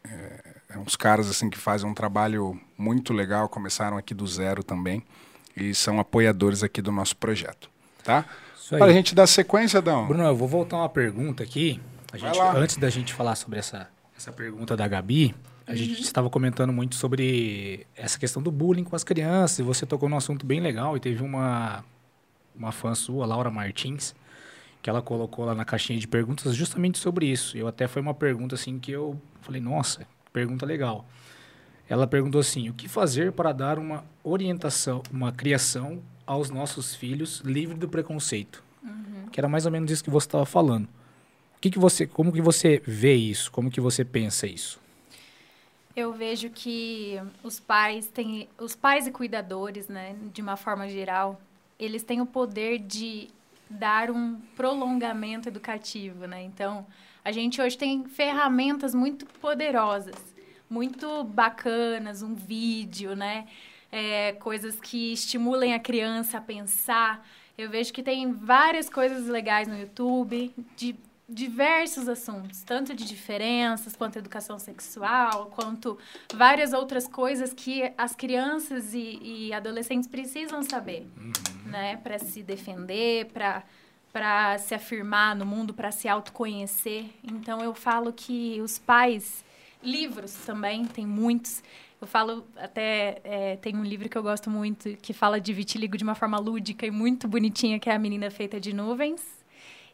é 0.05 0.52
uns 0.77 0.95
caras 0.95 1.29
assim 1.29 1.49
que 1.49 1.57
fazem 1.57 1.89
um 1.89 1.93
trabalho 1.93 2.59
muito 2.77 3.13
legal, 3.13 3.47
começaram 3.49 3.97
aqui 3.97 4.13
do 4.13 4.25
zero 4.27 4.63
também 4.63 5.03
e 5.55 5.73
são 5.73 5.99
apoiadores 5.99 6.63
aqui 6.63 6.81
do 6.81 6.91
nosso 6.91 7.15
projeto, 7.15 7.69
tá? 8.03 8.25
Para 8.69 8.85
a 8.85 8.93
gente 8.93 9.13
dar 9.13 9.27
sequência, 9.27 9.81
Dão. 9.81 10.07
Bruno, 10.07 10.23
eu 10.23 10.35
vou 10.35 10.47
voltar 10.47 10.77
uma 10.77 10.89
pergunta 10.89 11.43
aqui. 11.43 11.79
Gente, 12.13 12.39
antes 12.39 12.77
da 12.77 12.89
gente 12.89 13.13
falar 13.13 13.35
sobre 13.35 13.59
essa, 13.59 13.89
essa 14.17 14.31
pergunta 14.31 14.75
da 14.75 14.87
Gabi, 14.87 15.35
a 15.65 15.75
gente 15.75 16.01
estava 16.01 16.29
comentando 16.29 16.71
muito 16.71 16.95
sobre 16.95 17.85
essa 17.95 18.17
questão 18.17 18.41
do 18.41 18.51
bullying 18.51 18.83
com 18.83 18.95
as 18.95 19.03
crianças. 19.03 19.59
E 19.59 19.63
você 19.63 19.85
tocou 19.85 20.09
num 20.09 20.17
assunto 20.17 20.45
bem 20.45 20.59
legal 20.59 20.95
e 20.95 20.99
teve 20.99 21.23
uma, 21.23 21.83
uma 22.55 22.71
fã 22.71 22.95
sua, 22.95 23.25
Laura 23.25 23.49
Martins, 23.49 24.15
que 24.81 24.89
ela 24.89 25.01
colocou 25.01 25.45
lá 25.45 25.55
na 25.55 25.65
caixinha 25.65 25.99
de 25.99 26.07
perguntas 26.07 26.55
justamente 26.55 26.97
sobre 26.97 27.25
isso. 27.25 27.57
Eu 27.57 27.67
até 27.67 27.87
foi 27.87 28.01
uma 28.01 28.13
pergunta 28.13 28.55
assim 28.55 28.79
que 28.79 28.91
eu 28.91 29.19
falei, 29.41 29.61
nossa, 29.61 30.05
pergunta 30.33 30.65
legal. 30.65 31.05
Ela 31.87 32.07
perguntou 32.07 32.41
assim: 32.41 32.67
o 32.69 32.73
que 32.73 32.89
fazer 32.89 33.31
para 33.31 33.53
dar 33.53 33.77
uma 33.77 34.03
orientação, 34.23 35.03
uma 35.11 35.31
criação 35.31 36.01
aos 36.25 36.49
nossos 36.49 36.95
filhos 36.95 37.39
livre 37.41 37.77
do 37.77 37.87
preconceito? 37.87 38.63
Que 39.31 39.39
era 39.39 39.47
mais 39.47 39.65
ou 39.65 39.71
menos 39.71 39.91
isso 39.91 40.03
que 40.03 40.09
você 40.09 40.27
estava 40.27 40.45
falando. 40.45 40.85
O 41.57 41.59
que, 41.61 41.69
que 41.69 41.79
você, 41.79 42.05
como 42.05 42.31
que 42.31 42.41
você 42.41 42.81
vê 42.85 43.15
isso? 43.15 43.51
Como 43.51 43.71
que 43.71 43.79
você 43.79 44.03
pensa 44.03 44.45
isso? 44.45 44.79
Eu 45.95 46.13
vejo 46.13 46.49
que 46.49 47.19
os 47.43 47.59
pais 47.59 48.07
têm, 48.07 48.47
os 48.59 48.75
pais 48.75 49.07
e 49.07 49.11
cuidadores, 49.11 49.87
né, 49.87 50.15
de 50.33 50.41
uma 50.41 50.57
forma 50.57 50.89
geral, 50.89 51.39
eles 51.79 52.03
têm 52.03 52.19
o 52.19 52.25
poder 52.25 52.79
de 52.79 53.27
dar 53.69 54.09
um 54.11 54.39
prolongamento 54.55 55.49
educativo, 55.49 56.27
né? 56.27 56.43
Então, 56.43 56.85
a 57.23 57.31
gente 57.31 57.61
hoje 57.61 57.77
tem 57.77 58.03
ferramentas 58.05 58.93
muito 58.93 59.25
poderosas, 59.25 60.15
muito 60.69 61.23
bacanas, 61.23 62.21
um 62.21 62.33
vídeo, 62.33 63.15
né? 63.15 63.47
É, 63.91 64.33
coisas 64.33 64.79
que 64.79 65.13
estimulem 65.13 65.73
a 65.73 65.79
criança 65.79 66.39
a 66.39 66.41
pensar. 66.41 67.25
Eu 67.57 67.69
vejo 67.69 67.93
que 67.93 68.01
tem 68.01 68.33
várias 68.33 68.89
coisas 68.89 69.27
legais 69.27 69.67
no 69.67 69.77
YouTube 69.79 70.51
de 70.75 70.95
diversos 71.29 72.09
assuntos, 72.09 72.63
tanto 72.63 72.93
de 72.93 73.05
diferenças, 73.05 73.95
quanto 73.95 74.19
educação 74.19 74.59
sexual, 74.59 75.51
quanto 75.55 75.97
várias 76.33 76.73
outras 76.73 77.07
coisas 77.07 77.53
que 77.53 77.91
as 77.97 78.15
crianças 78.15 78.93
e, 78.93 79.19
e 79.21 79.53
adolescentes 79.53 80.07
precisam 80.07 80.61
saber, 80.63 81.07
uhum. 81.17 81.31
né, 81.71 81.97
para 81.97 82.19
se 82.19 82.43
defender, 82.43 83.27
para 83.27 83.63
para 84.13 84.59
se 84.59 84.75
afirmar 84.75 85.35
no 85.35 85.43
mundo, 85.43 85.73
para 85.73 85.91
se 85.91 86.07
autoconhecer. 86.07 87.05
Então 87.23 87.61
eu 87.61 87.73
falo 87.73 88.13
que 88.13 88.61
os 88.61 88.77
pais, 88.77 89.43
livros 89.81 90.31
também, 90.45 90.85
tem 90.85 91.05
muitos. 91.05 91.63
Eu 91.99 92.05
falo 92.05 92.45
até 92.55 93.19
é, 93.23 93.55
tem 93.57 93.75
um 93.75 93.83
livro 93.83 94.07
que 94.07 94.17
eu 94.17 94.21
gosto 94.21 94.49
muito 94.49 94.95
que 95.01 95.13
fala 95.13 95.41
de 95.41 95.51
vitiligo 95.51 95.97
de 95.97 96.03
uma 96.03 96.13
forma 96.13 96.37
lúdica 96.37 96.85
e 96.85 96.91
muito 96.91 97.27
bonitinha, 97.27 97.79
que 97.79 97.89
é 97.89 97.95
a 97.95 97.99
menina 97.99 98.29
feita 98.29 98.59
de 98.59 98.71
nuvens. 98.71 99.25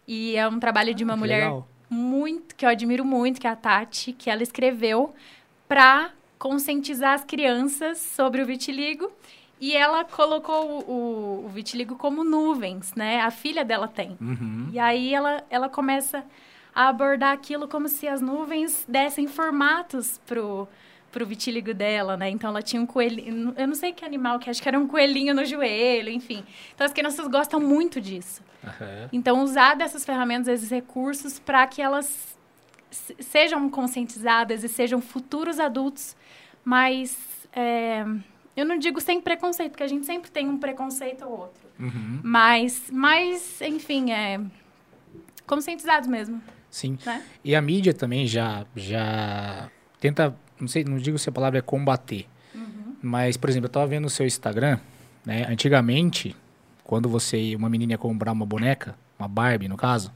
E 0.06 0.36
é 0.36 0.46
um 0.48 0.60
trabalho 0.60 0.94
de 0.94 1.04
uma 1.04 1.14
ah, 1.14 1.18
mulher 1.18 1.44
legal. 1.44 1.68
muito 1.90 2.56
que 2.56 2.66
eu 2.66 2.70
admiro 2.70 3.06
muito, 3.06 3.40
que 3.40 3.48
é 3.48 3.50
a 3.50 3.56
Tati, 3.56 4.12
que 4.12 4.30
ela 4.30 4.44
escreveu 4.44 5.14
para 5.68 6.12
conscientizar 6.38 7.14
as 7.14 7.24
crianças 7.24 8.00
sobre 8.00 8.42
o 8.42 8.46
vitiligo 8.46 9.10
e 9.60 9.76
ela 9.76 10.06
colocou 10.06 10.84
o, 10.88 11.46
o, 11.46 11.50
vitiligo 11.50 11.96
como 11.96 12.24
nuvens, 12.24 12.94
né? 12.96 13.20
A 13.22 13.30
filha 13.30 13.66
dela 13.66 13.88
tem. 13.88 14.18
Uhum. 14.22 14.70
E 14.72 14.80
aí 14.80 15.14
ela, 15.14 15.44
ela 15.50 15.68
começa 15.68 16.24
a 16.74 16.88
abordar 16.88 17.34
aquilo 17.34 17.68
como 17.68 17.90
se 17.90 18.08
as 18.08 18.22
nuvens 18.22 18.86
dessem 18.88 19.28
formatos 19.28 20.20
pro, 20.26 20.66
pro 21.12 21.26
vitiligo 21.26 21.74
dela, 21.74 22.16
né? 22.16 22.30
Então 22.30 22.50
ela 22.50 22.62
tinha 22.62 22.82
um 22.82 22.86
coelhinho, 22.86 23.54
eu 23.58 23.68
não 23.68 23.76
sei 23.76 23.92
que 23.92 24.06
animal, 24.06 24.40
que 24.40 24.50
acho 24.50 24.62
que 24.62 24.68
era 24.70 24.80
um 24.80 24.88
coelhinho 24.88 25.34
no 25.34 25.44
joelho, 25.44 26.10
enfim. 26.10 26.44
Então 26.74 26.86
as 26.86 26.94
crianças 26.94 27.28
gostam 27.28 27.60
muito 27.60 28.00
disso. 28.00 28.42
Uhum. 28.64 29.10
Então 29.12 29.44
usar 29.44 29.76
dessas 29.76 30.06
ferramentas, 30.06 30.48
esses 30.48 30.70
recursos, 30.70 31.38
para 31.38 31.68
que 31.68 31.82
elas 31.82 32.38
sejam 33.20 33.70
conscientizadas 33.70 34.64
e 34.64 34.70
sejam 34.70 35.02
futuros 35.02 35.60
adultos 35.60 36.16
mais 36.64 37.18
é, 37.54 38.06
eu 38.56 38.66
não 38.66 38.78
digo 38.78 39.00
sem 39.00 39.22
preconceito, 39.22 39.72
porque 39.72 39.84
a 39.84 39.88
gente 39.88 40.06
sempre 40.06 40.30
tem 40.30 40.48
um 40.48 40.58
preconceito 40.58 41.26
ou 41.26 41.32
outro. 41.32 41.62
Uhum. 41.80 42.20
Mas, 42.24 42.90
mas, 42.92 43.62
enfim, 43.62 44.12
é 44.12 44.40
conscientizados 45.46 46.08
mesmo. 46.08 46.42
Sim. 46.70 46.98
Né? 47.06 47.24
E 47.44 47.56
a 47.56 47.62
mídia 47.62 47.94
também 47.94 48.28
já, 48.28 48.66
já 48.76 49.70
tenta, 50.00 50.36
não 50.60 50.68
sei, 50.68 50.84
não 50.84 50.98
digo 50.98 51.18
se 51.18 51.30
a 51.30 51.32
palavra 51.32 51.60
é 51.60 51.62
combater, 51.62 52.28
uhum. 52.54 52.96
mas, 53.02 53.38
por 53.38 53.50
exemplo, 53.50 53.66
eu 53.66 53.70
estava 53.70 53.88
vendo 53.88 54.06
o 54.06 54.10
seu 54.10 54.26
Instagram, 54.26 54.80
né? 55.26 55.46
Antigamente, 55.50 56.36
quando 56.84 57.10
você, 57.10 57.56
uma 57.56 57.70
menina 57.70 57.94
ia 57.94 57.98
comprar 57.98 58.32
uma 58.32 58.46
boneca, 58.46 58.96
uma 59.18 59.28
Barbie 59.28 59.68
no 59.68 59.78
caso, 59.78 60.14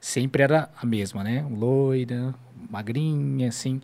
sempre 0.00 0.42
era 0.42 0.70
a 0.80 0.86
mesma, 0.86 1.22
né? 1.22 1.46
Loira, 1.50 2.34
magrinha, 2.70 3.48
assim. 3.48 3.80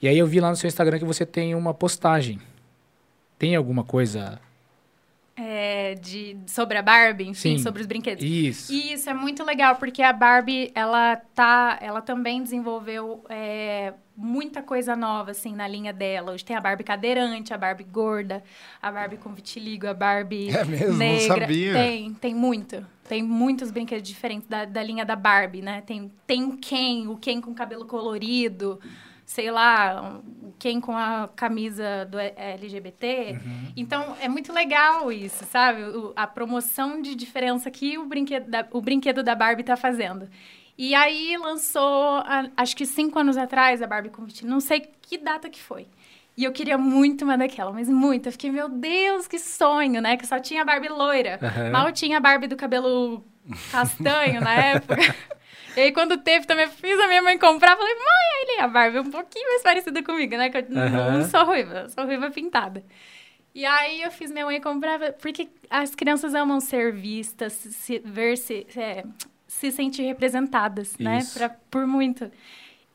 E 0.00 0.06
aí 0.06 0.18
eu 0.18 0.26
vi 0.26 0.40
lá 0.40 0.50
no 0.50 0.56
seu 0.56 0.68
Instagram 0.68 0.98
que 0.98 1.04
você 1.04 1.24
tem 1.24 1.54
uma 1.54 1.72
postagem 1.72 2.38
tem 3.38 3.54
alguma 3.54 3.84
coisa 3.84 4.40
é, 5.40 5.94
de, 5.94 6.36
sobre 6.46 6.76
a 6.76 6.82
Barbie, 6.82 7.28
enfim, 7.28 7.56
Sim, 7.56 7.58
sobre 7.58 7.80
os 7.80 7.86
brinquedos. 7.86 8.24
Isso. 8.24 8.72
Isso 8.72 9.08
é 9.08 9.14
muito 9.14 9.44
legal, 9.44 9.76
porque 9.76 10.02
a 10.02 10.12
Barbie, 10.12 10.72
ela 10.74 11.14
tá, 11.14 11.78
ela 11.80 12.02
também 12.02 12.42
desenvolveu 12.42 13.24
é, 13.28 13.94
muita 14.16 14.62
coisa 14.62 14.96
nova, 14.96 15.30
assim, 15.30 15.54
na 15.54 15.68
linha 15.68 15.92
dela. 15.92 16.32
Hoje 16.32 16.44
tem 16.44 16.56
a 16.56 16.60
Barbie 16.60 16.82
cadeirante, 16.82 17.54
a 17.54 17.58
Barbie 17.58 17.84
gorda, 17.84 18.42
a 18.82 18.90
Barbie 18.90 19.16
com 19.16 19.32
vitiligo, 19.32 19.86
a 19.86 19.94
Barbie 19.94 20.50
é 20.50 20.64
mesmo, 20.64 20.96
negra. 20.96 21.28
Não 21.28 21.40
sabia. 21.40 21.72
Tem, 21.72 22.14
tem 22.14 22.34
muito. 22.34 22.84
Tem 23.08 23.22
muitos 23.22 23.70
brinquedos 23.70 24.06
diferentes 24.06 24.48
da, 24.48 24.64
da 24.64 24.82
linha 24.82 25.04
da 25.04 25.14
Barbie, 25.14 25.62
né? 25.62 25.82
Tem, 25.82 26.10
tem 26.26 26.44
o 26.44 26.58
Ken, 26.58 27.06
o 27.08 27.16
Ken 27.16 27.40
com 27.40 27.54
cabelo 27.54 27.86
colorido 27.86 28.80
sei 29.28 29.50
lá, 29.50 30.22
quem 30.58 30.80
com 30.80 30.96
a 30.96 31.28
camisa 31.36 32.06
do 32.06 32.18
LGBT. 32.18 33.32
Uhum. 33.32 33.72
Então, 33.76 34.16
é 34.22 34.26
muito 34.26 34.54
legal 34.54 35.12
isso, 35.12 35.44
sabe? 35.44 35.82
O, 35.82 36.14
a 36.16 36.26
promoção 36.26 37.02
de 37.02 37.14
diferença 37.14 37.70
que 37.70 37.98
o 37.98 38.06
brinquedo 38.06 38.48
da, 38.48 38.66
o 38.72 38.80
brinquedo 38.80 39.22
da 39.22 39.34
Barbie 39.34 39.60
está 39.60 39.76
fazendo. 39.76 40.30
E 40.78 40.94
aí 40.94 41.36
lançou, 41.36 42.22
acho 42.56 42.74
que 42.74 42.86
cinco 42.86 43.18
anos 43.18 43.36
atrás, 43.36 43.82
a 43.82 43.86
Barbie 43.86 44.08
com 44.08 44.26
Não 44.44 44.60
sei 44.60 44.80
que 45.02 45.18
data 45.18 45.50
que 45.50 45.60
foi. 45.60 45.86
E 46.34 46.44
eu 46.44 46.50
queria 46.50 46.78
muito 46.78 47.22
uma 47.22 47.36
daquela, 47.36 47.70
mas 47.70 47.86
muito. 47.86 48.28
Eu 48.28 48.32
fiquei, 48.32 48.50
meu 48.50 48.70
Deus, 48.70 49.28
que 49.28 49.38
sonho, 49.38 50.00
né? 50.00 50.16
Que 50.16 50.26
só 50.26 50.40
tinha 50.40 50.62
a 50.62 50.64
Barbie 50.64 50.88
loira. 50.88 51.38
Uhum. 51.42 51.70
Mal 51.70 51.92
tinha 51.92 52.16
a 52.16 52.20
Barbie 52.20 52.46
do 52.46 52.56
cabelo 52.56 53.22
castanho 53.70 54.40
na 54.40 54.54
época. 54.54 54.96
E 55.76 55.80
aí, 55.80 55.92
quando 55.92 56.16
teve, 56.18 56.46
também 56.46 56.68
fiz 56.68 56.98
a 56.98 57.06
minha 57.06 57.22
mãe 57.22 57.38
comprar. 57.38 57.76
Falei, 57.76 57.94
mãe, 57.94 58.42
ele, 58.42 58.60
a 58.60 58.68
Barbie 58.68 58.98
é 58.98 59.00
um 59.00 59.10
pouquinho 59.10 59.48
mais 59.48 59.62
parecida 59.62 60.02
comigo, 60.02 60.36
né? 60.36 60.50
Que 60.50 60.58
eu 60.58 60.62
uhum. 60.62 61.18
não 61.18 61.24
sou 61.24 61.44
ruiva, 61.44 61.88
sou 61.88 62.04
ruiva 62.04 62.30
pintada. 62.30 62.82
E 63.54 63.64
aí, 63.64 64.02
eu 64.02 64.10
fiz 64.10 64.30
minha 64.30 64.44
mãe 64.44 64.60
comprar, 64.60 65.12
porque 65.14 65.48
as 65.68 65.94
crianças 65.94 66.34
amam 66.34 66.60
ser 66.60 66.92
vistas, 66.92 67.52
se, 67.52 67.98
ver 68.04 68.36
se, 68.36 68.66
é, 68.76 69.04
se 69.46 69.70
sentir 69.70 70.02
representadas, 70.02 70.96
né? 70.98 71.18
Isso. 71.18 71.38
né? 71.38 71.48
Pra, 71.48 71.56
por 71.70 71.86
muito. 71.86 72.30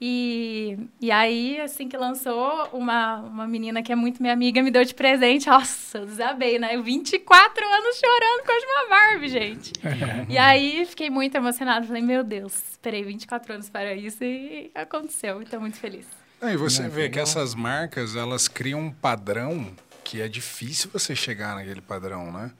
E, 0.06 0.78
e 1.00 1.10
aí, 1.14 1.62
assim 1.62 1.88
que 1.88 1.96
lançou, 1.96 2.68
uma, 2.74 3.22
uma 3.22 3.48
menina 3.48 3.82
que 3.82 3.90
é 3.90 3.96
muito 3.96 4.22
minha 4.22 4.34
amiga 4.34 4.62
me 4.62 4.70
deu 4.70 4.84
de 4.84 4.94
presente. 4.94 5.48
Nossa, 5.48 6.00
eu 6.00 6.06
desabei, 6.06 6.60
né? 6.60 6.76
24 6.76 7.66
anos 7.66 7.96
chorando 7.96 8.46
com 8.46 8.52
uma 8.52 8.90
Barbie, 8.90 9.30
gente. 9.30 9.72
e 10.28 10.38
aí, 10.38 10.86
fiquei 10.86 11.10
muito 11.10 11.36
emocionada. 11.36 11.88
Falei, 11.88 12.02
meu 12.02 12.22
Deus, 12.22 12.54
esperei 12.72 13.02
24 13.02 13.54
anos 13.54 13.70
para 13.70 13.94
isso 13.94 14.22
e 14.26 14.70
aconteceu. 14.76 15.42
Estou 15.42 15.62
muito 15.62 15.78
feliz. 15.78 16.06
É, 16.42 16.52
e 16.52 16.58
você 16.58 16.90
vê 16.90 17.08
que 17.08 17.18
essas 17.18 17.56
marcas, 17.56 18.18
elas 18.18 18.50
criam 18.50 18.82
um 18.82 18.92
padrão 18.92 19.74
que 20.04 20.20
é 20.20 20.28
difícil 20.28 20.90
você 20.92 21.16
chegar 21.16 21.56
naquele 21.56 21.80
padrão, 21.80 22.30
né? 22.30 22.52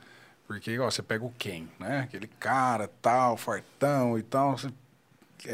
Porque, 0.48 0.80
ó, 0.80 0.90
você 0.90 1.04
pega 1.04 1.26
o 1.26 1.34
Ken, 1.38 1.66
né? 1.78 2.00
Aquele 2.06 2.28
cara, 2.40 2.90
tal, 3.02 3.36
fartão 3.36 4.18
e 4.18 4.24
tal. 4.24 4.58
Você 4.58 4.70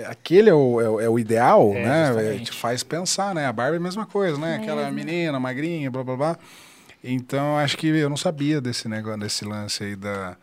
aquele 0.08 0.50
é 0.50 0.54
o, 0.54 0.82
é 0.82 0.90
o, 0.90 1.00
é 1.02 1.10
o 1.10 1.20
ideal, 1.20 1.72
é, 1.74 1.84
né? 1.84 2.06
Justamente. 2.08 2.44
Te 2.46 2.52
faz 2.52 2.84
pensar, 2.84 3.34
né? 3.34 3.46
A 3.46 3.54
Barbie 3.54 3.76
é 3.76 3.80
a 3.80 3.84
mesma 3.84 4.06
coisa, 4.06 4.38
né? 4.38 4.56
Aquela 4.58 4.92
menina 4.92 5.40
magrinha, 5.40 5.90
blá 5.90 6.04
blá 6.04 6.16
blá. 6.16 6.38
Então, 7.04 7.58
acho 7.58 7.78
que 7.78 7.88
eu 7.88 8.10
não 8.10 8.18
sabia 8.18 8.60
desse 8.60 8.88
negócio, 8.88 9.20
desse 9.20 9.46
lance 9.46 9.84
aí 9.84 9.96
da. 9.96 10.36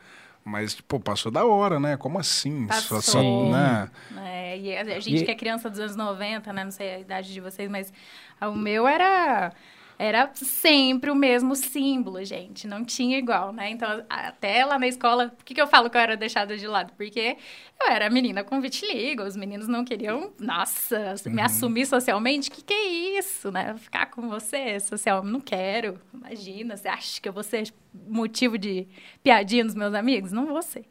Mas, 0.45 0.81
pô, 0.81 1.01
passou 1.01 1.31
da 1.31 1.45
hora, 1.45 1.81
né? 1.81 1.97
Como 1.97 2.19
assim? 2.19 2.67
Passou. 2.67 3.03
Só, 3.03 3.21
só, 3.21 3.51
né? 3.51 3.91
É, 4.25 4.59
e 4.59 4.77
a 4.77 5.01
gente 5.01 5.23
e... 5.23 5.25
que 5.25 5.31
é 5.31 5.35
criança 5.35 5.69
dos 5.69 5.81
anos 5.81 5.97
90, 5.97 6.53
né? 6.53 6.65
Não 6.65 6.71
sei 6.71 6.95
a 6.95 7.01
idade 7.01 7.33
de 7.33 7.41
vocês, 7.41 7.69
mas 7.69 7.93
o 8.41 8.53
meu 8.53 8.87
era 8.87 9.53
era 9.99 10.31
sempre 10.35 11.11
o 11.11 11.15
mesmo 11.15 11.57
símbolo, 11.57 12.23
gente. 12.23 12.67
Não 12.67 12.85
tinha 12.85 13.19
igual, 13.19 13.53
né? 13.53 13.71
Então, 13.71 14.05
até 14.09 14.65
lá 14.65 14.79
na 14.79 14.87
escola, 14.87 15.29
por 15.31 15.45
que, 15.45 15.55
que 15.55 15.61
eu 15.61 15.67
falo 15.67 15.89
que 15.89 15.97
eu 15.97 16.01
era 16.01 16.17
deixada 16.17 16.57
de 16.57 16.67
lado? 16.67 16.93
Porque 16.97 17.37
eu 17.81 17.89
era 17.89 18.11
menina 18.11 18.45
com 18.45 18.61
vitiligo, 18.61 19.23
os 19.23 19.37
meninos 19.37 19.67
não 19.69 19.85
queriam, 19.85 20.33
nossa, 20.39 21.15
uhum. 21.27 21.33
me 21.33 21.41
assumir 21.41 21.87
socialmente. 21.87 22.51
O 22.51 22.53
que, 22.53 22.63
que 22.63 22.75
é 22.75 23.19
isso, 23.19 23.51
né? 23.51 23.75
Ficar 23.79 24.07
com 24.07 24.29
você 24.29 24.79
social, 24.81 25.25
não 25.25 25.41
quero. 25.41 25.99
Imagina, 26.13 26.77
você 26.77 26.89
acha 26.89 27.21
que 27.21 27.29
eu 27.29 27.33
vou 27.33 27.43
ser 27.43 27.73
motivo 28.07 28.59
de 28.59 28.87
piadinha 29.23 29.65
dos 29.65 29.75
meus 29.75 29.95
amigos? 29.95 30.31
Não 30.31 30.47
vou 30.47 30.61
ser. 30.61 30.85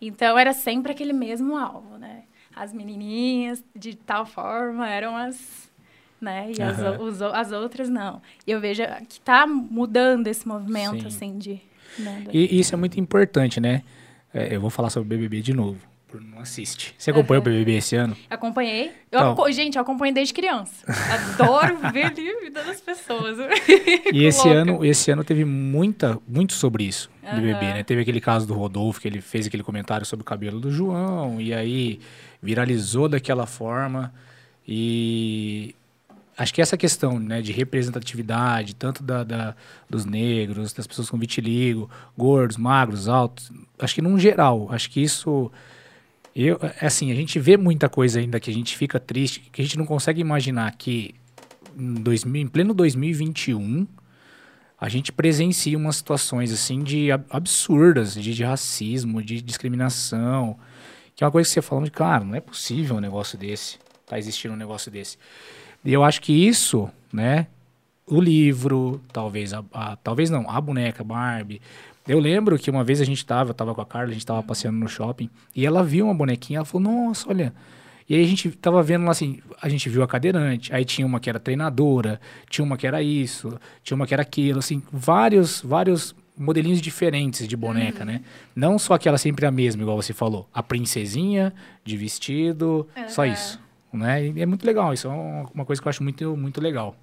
Então, 0.00 0.38
era 0.38 0.52
sempre 0.52 0.92
aquele 0.92 1.12
mesmo 1.12 1.56
alvo, 1.56 1.98
né? 1.98 2.24
As 2.54 2.72
menininhas, 2.72 3.64
de 3.74 3.96
tal 3.96 4.24
forma, 4.24 4.88
eram 4.88 5.16
as 5.16 5.73
né? 6.24 6.50
E 6.50 6.60
uhum. 6.60 6.68
as, 6.68 7.20
os, 7.20 7.22
as 7.22 7.52
outras 7.52 7.88
não. 7.88 8.20
E 8.46 8.50
eu 8.50 8.60
vejo 8.60 8.82
que 9.08 9.18
está 9.18 9.46
mudando 9.46 10.26
esse 10.26 10.46
movimento, 10.48 11.02
Sim. 11.02 11.06
assim, 11.06 11.38
de... 11.38 11.60
Né? 11.98 12.24
E 12.32 12.58
isso 12.58 12.74
é 12.74 12.76
muito 12.76 12.98
importante, 12.98 13.60
né? 13.60 13.82
É, 14.32 14.56
eu 14.56 14.60
vou 14.60 14.70
falar 14.70 14.90
sobre 14.90 15.06
o 15.14 15.18
BBB 15.18 15.40
de 15.42 15.54
novo. 15.54 15.78
Não 16.20 16.38
assiste. 16.38 16.94
Você 16.96 17.10
acompanhou 17.10 17.42
uhum. 17.42 17.50
o 17.50 17.52
BBB 17.52 17.76
esse 17.76 17.96
ano? 17.96 18.16
Acompanhei. 18.30 18.92
Eu, 19.10 19.32
então, 19.32 19.52
gente, 19.52 19.76
eu 19.76 19.82
acompanhei 19.82 20.14
desde 20.14 20.32
criança. 20.32 20.84
Adoro 21.12 21.76
ver 21.92 22.06
a 22.06 22.10
vida 22.10 22.62
das 22.62 22.80
pessoas. 22.80 23.36
e 24.12 24.22
esse 24.24 24.48
ano, 24.48 24.84
esse 24.84 25.10
ano 25.10 25.24
teve 25.24 25.44
muita, 25.44 26.18
muito 26.26 26.52
sobre 26.52 26.84
isso, 26.84 27.10
uhum. 27.22 27.34
BBB, 27.34 27.66
né? 27.66 27.82
Teve 27.82 28.02
aquele 28.02 28.20
caso 28.20 28.46
do 28.46 28.54
Rodolfo, 28.54 29.00
que 29.00 29.08
ele 29.08 29.20
fez 29.20 29.46
aquele 29.46 29.64
comentário 29.64 30.06
sobre 30.06 30.22
o 30.22 30.24
cabelo 30.24 30.60
do 30.60 30.70
João, 30.70 31.40
e 31.40 31.52
aí 31.52 32.00
viralizou 32.40 33.08
daquela 33.08 33.46
forma. 33.46 34.12
E 34.66 35.74
acho 36.36 36.52
que 36.52 36.60
essa 36.60 36.76
questão 36.76 37.18
né, 37.18 37.40
de 37.40 37.52
representatividade, 37.52 38.74
tanto 38.74 39.02
da, 39.02 39.24
da, 39.24 39.56
dos 39.88 40.04
negros, 40.04 40.72
das 40.72 40.86
pessoas 40.86 41.08
com 41.10 41.18
vitiligo, 41.18 41.88
gordos, 42.16 42.56
magros, 42.56 43.08
altos, 43.08 43.50
acho 43.78 43.94
que 43.94 44.02
num 44.02 44.18
geral, 44.18 44.68
acho 44.70 44.90
que 44.90 45.02
isso. 45.02 45.50
Eu, 46.34 46.58
é 46.80 46.86
assim, 46.86 47.12
a 47.12 47.14
gente 47.14 47.38
vê 47.38 47.56
muita 47.56 47.88
coisa 47.88 48.18
ainda 48.18 48.40
que 48.40 48.50
a 48.50 48.54
gente 48.54 48.76
fica 48.76 48.98
triste, 48.98 49.40
que 49.52 49.62
a 49.62 49.64
gente 49.64 49.78
não 49.78 49.86
consegue 49.86 50.20
imaginar 50.20 50.74
que 50.76 51.14
em, 51.76 51.94
2000, 51.94 52.42
em 52.42 52.46
pleno 52.48 52.74
2021, 52.74 53.86
a 54.80 54.88
gente 54.88 55.12
presencia 55.12 55.78
umas 55.78 55.96
situações 55.96 56.52
assim 56.52 56.82
de 56.82 57.10
absurdas, 57.30 58.14
de, 58.14 58.34
de 58.34 58.42
racismo, 58.42 59.22
de 59.22 59.40
discriminação, 59.40 60.58
que 61.14 61.22
é 61.22 61.26
uma 61.26 61.30
coisa 61.30 61.48
que 61.48 61.54
você 61.54 61.62
fala, 61.62 61.88
cara, 61.88 62.24
não 62.24 62.34
é 62.34 62.40
possível 62.40 62.96
um 62.96 63.00
negócio 63.00 63.38
desse, 63.38 63.78
tá 64.04 64.18
existindo 64.18 64.54
um 64.54 64.56
negócio 64.56 64.90
desse. 64.90 65.16
E 65.84 65.92
eu 65.92 66.02
acho 66.02 66.20
que 66.22 66.32
isso, 66.32 66.88
né, 67.12 67.46
o 68.06 68.20
livro, 68.20 69.00
talvez 69.12 69.52
a, 69.52 69.62
a 69.72 69.96
talvez 69.96 70.30
não, 70.30 70.48
a 70.48 70.60
boneca 70.60 71.02
Barbie, 71.04 71.60
eu 72.06 72.20
lembro 72.20 72.58
que 72.58 72.70
uma 72.70 72.84
vez 72.84 73.00
a 73.00 73.04
gente 73.04 73.24
tava, 73.24 73.50
eu 73.50 73.54
tava 73.54 73.74
com 73.74 73.80
a 73.80 73.86
Carla, 73.86 74.10
a 74.10 74.12
gente 74.12 74.26
tava 74.26 74.42
passeando 74.42 74.78
no 74.78 74.88
shopping, 74.88 75.30
e 75.54 75.64
ela 75.64 75.82
viu 75.82 76.06
uma 76.06 76.14
bonequinha, 76.14 76.58
ela 76.58 76.64
falou, 76.64 76.92
nossa, 76.92 77.28
olha. 77.28 77.52
E 78.06 78.14
aí 78.14 78.22
a 78.22 78.26
gente 78.26 78.50
tava 78.50 78.82
vendo 78.82 79.06
lá 79.06 79.12
assim, 79.12 79.40
a 79.62 79.68
gente 79.70 79.88
viu 79.88 80.02
a 80.02 80.06
cadeirante, 80.06 80.74
aí 80.74 80.84
tinha 80.84 81.06
uma 81.06 81.18
que 81.18 81.30
era 81.30 81.40
treinadora, 81.40 82.20
tinha 82.50 82.62
uma 82.62 82.76
que 82.76 82.86
era 82.86 83.02
isso, 83.02 83.58
tinha 83.82 83.96
uma 83.96 84.06
que 84.06 84.12
era 84.12 84.22
aquilo, 84.22 84.58
assim, 84.58 84.82
vários, 84.92 85.62
vários 85.62 86.14
modelinhos 86.36 86.82
diferentes 86.82 87.48
de 87.48 87.56
boneca, 87.56 88.00
uhum. 88.00 88.06
né? 88.06 88.20
Não 88.54 88.78
só 88.78 88.94
aquela 88.94 89.16
sempre 89.16 89.46
a 89.46 89.50
mesma, 89.50 89.80
igual 89.80 89.96
você 89.96 90.12
falou, 90.12 90.46
a 90.52 90.62
princesinha 90.62 91.54
de 91.82 91.96
vestido, 91.96 92.86
uhum. 92.94 93.08
só 93.08 93.24
isso, 93.24 93.58
né? 93.96 94.26
E 94.26 94.40
é 94.40 94.46
muito 94.46 94.64
legal, 94.66 94.92
isso 94.92 95.08
é 95.08 95.10
uma 95.54 95.64
coisa 95.64 95.80
que 95.80 95.88
eu 95.88 95.90
acho 95.90 96.02
muito, 96.02 96.36
muito 96.36 96.60
legal. 96.60 96.96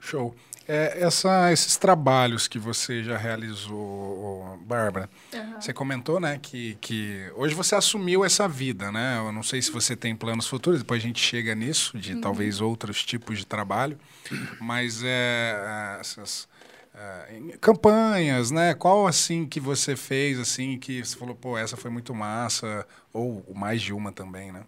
Show. 0.00 0.34
É, 0.66 1.02
essa, 1.02 1.52
esses 1.52 1.76
trabalhos 1.76 2.48
que 2.48 2.58
você 2.58 3.02
já 3.02 3.18
realizou, 3.18 4.58
Bárbara, 4.62 5.10
uhum. 5.32 5.60
você 5.60 5.74
comentou, 5.74 6.18
né, 6.18 6.38
que, 6.40 6.78
que 6.80 7.30
hoje 7.36 7.54
você 7.54 7.74
assumiu 7.74 8.24
essa 8.24 8.48
vida, 8.48 8.90
né? 8.90 9.18
Eu 9.18 9.30
não 9.30 9.42
sei 9.42 9.60
se 9.60 9.70
você 9.70 9.94
tem 9.94 10.16
planos 10.16 10.46
futuros, 10.46 10.80
depois 10.80 11.02
a 11.02 11.06
gente 11.06 11.20
chega 11.20 11.54
nisso, 11.54 11.98
de 11.98 12.14
uhum. 12.14 12.20
talvez 12.20 12.62
outros 12.62 13.04
tipos 13.04 13.38
de 13.38 13.46
trabalho, 13.46 13.98
mas 14.58 15.02
é, 15.04 15.98
essas 16.00 16.48
é, 16.94 17.58
campanhas, 17.60 18.50
né? 18.50 18.72
Qual 18.72 19.06
assim 19.06 19.44
que 19.44 19.60
você 19.60 19.94
fez, 19.94 20.38
assim, 20.38 20.78
que 20.78 21.04
você 21.04 21.14
falou, 21.14 21.34
pô, 21.34 21.58
essa 21.58 21.76
foi 21.76 21.90
muito 21.90 22.14
massa, 22.14 22.86
ou 23.12 23.44
mais 23.54 23.82
de 23.82 23.92
uma 23.92 24.12
também, 24.12 24.50
né? 24.50 24.62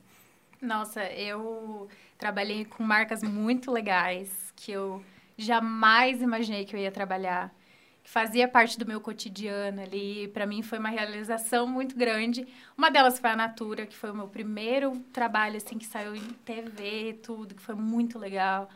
Nossa, 0.61 1.05
eu 1.13 1.89
trabalhei 2.19 2.65
com 2.65 2.83
marcas 2.83 3.23
muito 3.23 3.71
legais 3.71 4.53
que 4.57 4.73
eu 4.73 5.03
jamais 5.37 6.23
imaginei 6.23 6.65
que 6.65 6.75
eu 6.75 6.81
ia 6.81 6.91
trabalhar, 6.91 7.55
que 8.03 8.11
fazia 8.11 8.49
parte 8.49 8.79
do 8.79 8.87
meu 8.87 9.01
cotidiano 9.01 9.83
ali. 9.83 10.29
Para 10.29 10.47
mim 10.47 10.63
foi 10.63 10.79
uma 10.79 10.89
realização 10.89 11.67
muito 11.67 11.97
grande. 11.97 12.47
Uma 12.77 12.91
delas 12.91 13.19
foi 13.19 13.31
a 13.31 13.37
Natura, 13.37 13.87
que 13.87 13.97
foi 13.97 14.11
o 14.11 14.15
meu 14.15 14.29
primeiro 14.29 14.99
trabalho 15.13 15.57
assim 15.57 15.77
que 15.77 15.87
saiu 15.87 16.15
em 16.15 16.29
TV, 16.45 17.19
tudo, 17.23 17.55
que 17.55 17.63
foi 17.63 17.75
muito 17.75 18.19
legal. 18.19 18.69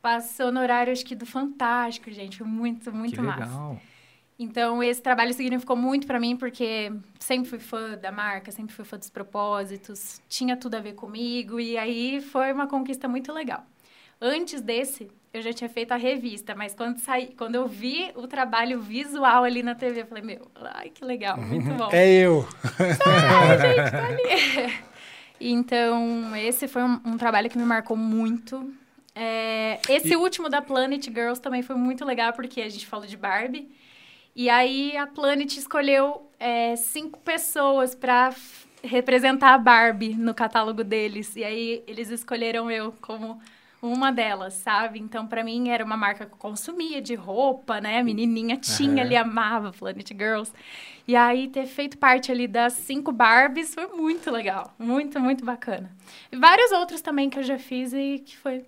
Passou 0.00 0.52
no 0.52 0.60
horário 0.60 0.92
acho 0.92 1.04
que 1.04 1.14
do 1.14 1.26
Fantástico, 1.26 2.10
gente, 2.10 2.38
foi 2.38 2.46
muito, 2.46 2.92
muito 2.92 3.16
que 3.16 3.20
massa. 3.20 3.44
Legal. 3.44 3.80
Então, 4.38 4.82
esse 4.82 5.00
trabalho 5.00 5.32
significou 5.32 5.76
muito 5.76 6.06
para 6.06 6.20
mim, 6.20 6.36
porque 6.36 6.92
sempre 7.18 7.48
fui 7.48 7.58
fã 7.58 7.96
da 7.96 8.12
marca, 8.12 8.52
sempre 8.52 8.74
fui 8.74 8.84
fã 8.84 8.98
dos 8.98 9.08
propósitos, 9.08 10.20
tinha 10.28 10.56
tudo 10.56 10.74
a 10.74 10.80
ver 10.80 10.92
comigo, 10.92 11.58
e 11.58 11.78
aí 11.78 12.20
foi 12.20 12.52
uma 12.52 12.66
conquista 12.66 13.08
muito 13.08 13.32
legal. 13.32 13.64
Antes 14.20 14.60
desse, 14.60 15.10
eu 15.32 15.40
já 15.40 15.52
tinha 15.52 15.68
feito 15.68 15.92
a 15.92 15.96
revista, 15.96 16.54
mas 16.54 16.74
quando 16.74 16.98
saí, 16.98 17.34
quando 17.36 17.54
eu 17.54 17.66
vi 17.66 18.10
o 18.14 18.26
trabalho 18.26 18.80
visual 18.80 19.44
ali 19.44 19.62
na 19.62 19.74
TV, 19.74 20.02
eu 20.02 20.06
falei, 20.06 20.22
meu, 20.22 20.50
ai, 20.54 20.90
que 20.90 21.04
legal, 21.04 21.38
muito 21.38 21.72
bom. 21.74 21.88
É 21.90 22.06
eu. 22.06 22.46
Ai, 22.78 23.58
gente, 23.74 23.90
tá 23.90 24.06
ali. 24.06 24.86
Então, 25.38 26.34
esse 26.34 26.66
foi 26.66 26.82
um, 26.82 26.98
um, 27.04 27.18
trabalho 27.18 27.50
que 27.50 27.58
me 27.58 27.64
marcou 27.64 27.94
muito. 27.94 28.72
É, 29.14 29.78
esse 29.86 30.14
e... 30.14 30.16
último 30.16 30.48
da 30.48 30.62
Planet 30.62 31.04
Girls 31.04 31.40
também 31.40 31.62
foi 31.62 31.76
muito 31.76 32.06
legal, 32.06 32.32
porque 32.32 32.62
a 32.62 32.68
gente 32.70 32.86
falou 32.86 33.06
de 33.06 33.18
Barbie. 33.18 33.68
E 34.36 34.50
aí 34.50 34.94
a 34.98 35.06
Planet 35.06 35.56
escolheu 35.56 36.30
é, 36.38 36.76
cinco 36.76 37.18
pessoas 37.20 37.94
para 37.94 38.34
representar 38.84 39.54
a 39.54 39.58
Barbie 39.58 40.14
no 40.14 40.34
catálogo 40.34 40.84
deles. 40.84 41.34
E 41.36 41.42
aí 41.42 41.82
eles 41.86 42.10
escolheram 42.10 42.70
eu 42.70 42.92
como 43.00 43.40
uma 43.80 44.12
delas, 44.12 44.52
sabe? 44.52 44.98
Então, 44.98 45.26
para 45.26 45.42
mim, 45.42 45.70
era 45.70 45.82
uma 45.82 45.96
marca 45.96 46.26
que 46.26 46.34
eu 46.34 46.38
consumia 46.38 47.00
de 47.00 47.14
roupa, 47.14 47.80
né? 47.80 48.00
A 48.00 48.04
menininha 48.04 48.58
tinha 48.58 48.96
uhum. 48.96 49.00
ali, 49.00 49.16
amava 49.16 49.72
Planet 49.72 50.08
Girls. 50.08 50.52
E 51.08 51.16
aí, 51.16 51.48
ter 51.48 51.64
feito 51.66 51.96
parte 51.96 52.30
ali 52.30 52.46
das 52.46 52.74
cinco 52.74 53.12
Barbies 53.12 53.74
foi 53.74 53.86
muito 53.86 54.30
legal. 54.30 54.74
Muito, 54.78 55.18
muito 55.18 55.46
bacana. 55.46 55.90
E 56.30 56.36
vários 56.36 56.72
outros 56.72 57.00
também 57.00 57.30
que 57.30 57.38
eu 57.38 57.42
já 57.42 57.58
fiz 57.58 57.94
e 57.94 58.18
que 58.18 58.36
foi 58.36 58.64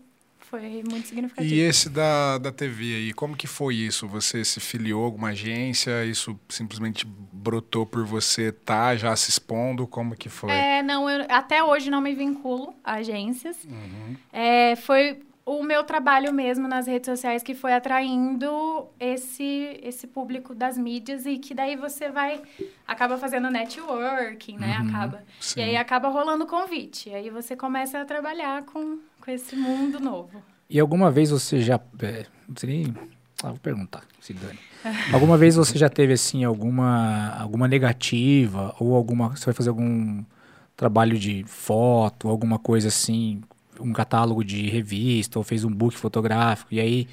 foi 0.51 0.83
muito 0.89 1.09
significativo. 1.09 1.55
E 1.55 1.61
esse 1.61 1.89
da, 1.89 2.39
da 2.39 2.51
TV 2.51 2.85
aí, 2.97 3.13
como 3.13 3.37
que 3.37 3.47
foi 3.47 3.75
isso? 3.75 4.09
Você 4.09 4.45
se 4.45 4.61
filiou 4.61 5.03
a 5.03 5.05
alguma 5.05 5.29
agência? 5.29 6.05
Isso 6.05 6.39
simplesmente 6.49 7.07
brotou 7.07 7.85
por 7.85 8.05
você 8.05 8.49
estar 8.49 8.91
tá 8.91 8.97
já 8.97 9.15
se 9.15 9.31
expondo? 9.31 9.87
Como 9.87 10.17
que 10.17 10.29
foi? 10.29 10.51
É, 10.51 10.83
não, 10.83 11.09
eu 11.09 11.27
até 11.29 11.63
hoje 11.63 11.91
não 11.91 12.01
me 12.01 12.15
vinculo 12.15 12.75
a 12.83 12.95
agências. 12.95 13.65
Uhum. 13.65 14.17
É, 14.33 14.75
foi 14.77 15.21
o 15.45 15.63
meu 15.63 15.83
trabalho 15.83 16.33
mesmo 16.33 16.69
nas 16.69 16.87
redes 16.87 17.07
sociais 17.07 17.43
que 17.43 17.55
foi 17.55 17.73
atraindo 17.73 18.87
esse 19.01 19.81
esse 19.83 20.07
público 20.07 20.55
das 20.55 20.77
mídias 20.77 21.25
e 21.25 21.39
que 21.39 21.55
daí 21.55 21.75
você 21.75 22.11
vai 22.11 22.43
acaba 22.87 23.17
fazendo 23.17 23.51
networking, 23.51 24.59
né? 24.59 24.79
Uhum, 24.79 24.89
acaba. 24.89 25.25
Sim. 25.41 25.61
E 25.61 25.63
aí 25.63 25.77
acaba 25.77 26.09
rolando 26.09 26.47
convite. 26.47 27.09
E 27.09 27.15
aí 27.15 27.31
você 27.31 27.57
começa 27.57 28.01
a 28.01 28.05
trabalhar 28.05 28.63
com 28.65 28.99
com 29.29 29.33
esse 29.33 29.55
mundo 29.55 30.01
novo. 30.01 30.43
E 30.71 30.81
alguma 30.81 31.11
vez 31.11 31.31
você 31.31 31.61
já. 31.61 31.79
É, 32.01 32.25
não 32.49 32.57
sei 32.57 32.71
nem. 32.71 32.95
Ah, 33.43 33.51
vou 33.51 33.59
perguntar, 33.59 34.03
se 34.21 34.33
dane. 34.33 34.59
alguma 35.13 35.37
vez 35.37 35.55
você 35.55 35.77
já 35.77 35.89
teve, 35.91 36.15
assim, 36.15 36.45
alguma, 36.45 37.29
alguma 37.39 37.69
negativa? 37.69 38.75
Ou 38.81 38.95
alguma. 38.95 39.29
Você 39.37 39.45
vai 39.45 39.55
fazer 39.55 39.69
algum 39.69 40.25
trabalho 40.75 41.19
de 41.19 41.45
foto, 41.47 42.29
alguma 42.29 42.59
coisa 42.59 42.89
assim, 42.89 43.43
um 43.79 43.93
catálogo 43.93 44.43
de 44.43 44.69
revista, 44.71 45.39
ou 45.39 45.43
fez 45.43 45.63
um 45.63 45.71
book 45.71 45.97
fotográfico, 45.97 46.73
e 46.73 46.81
aí 46.81 47.09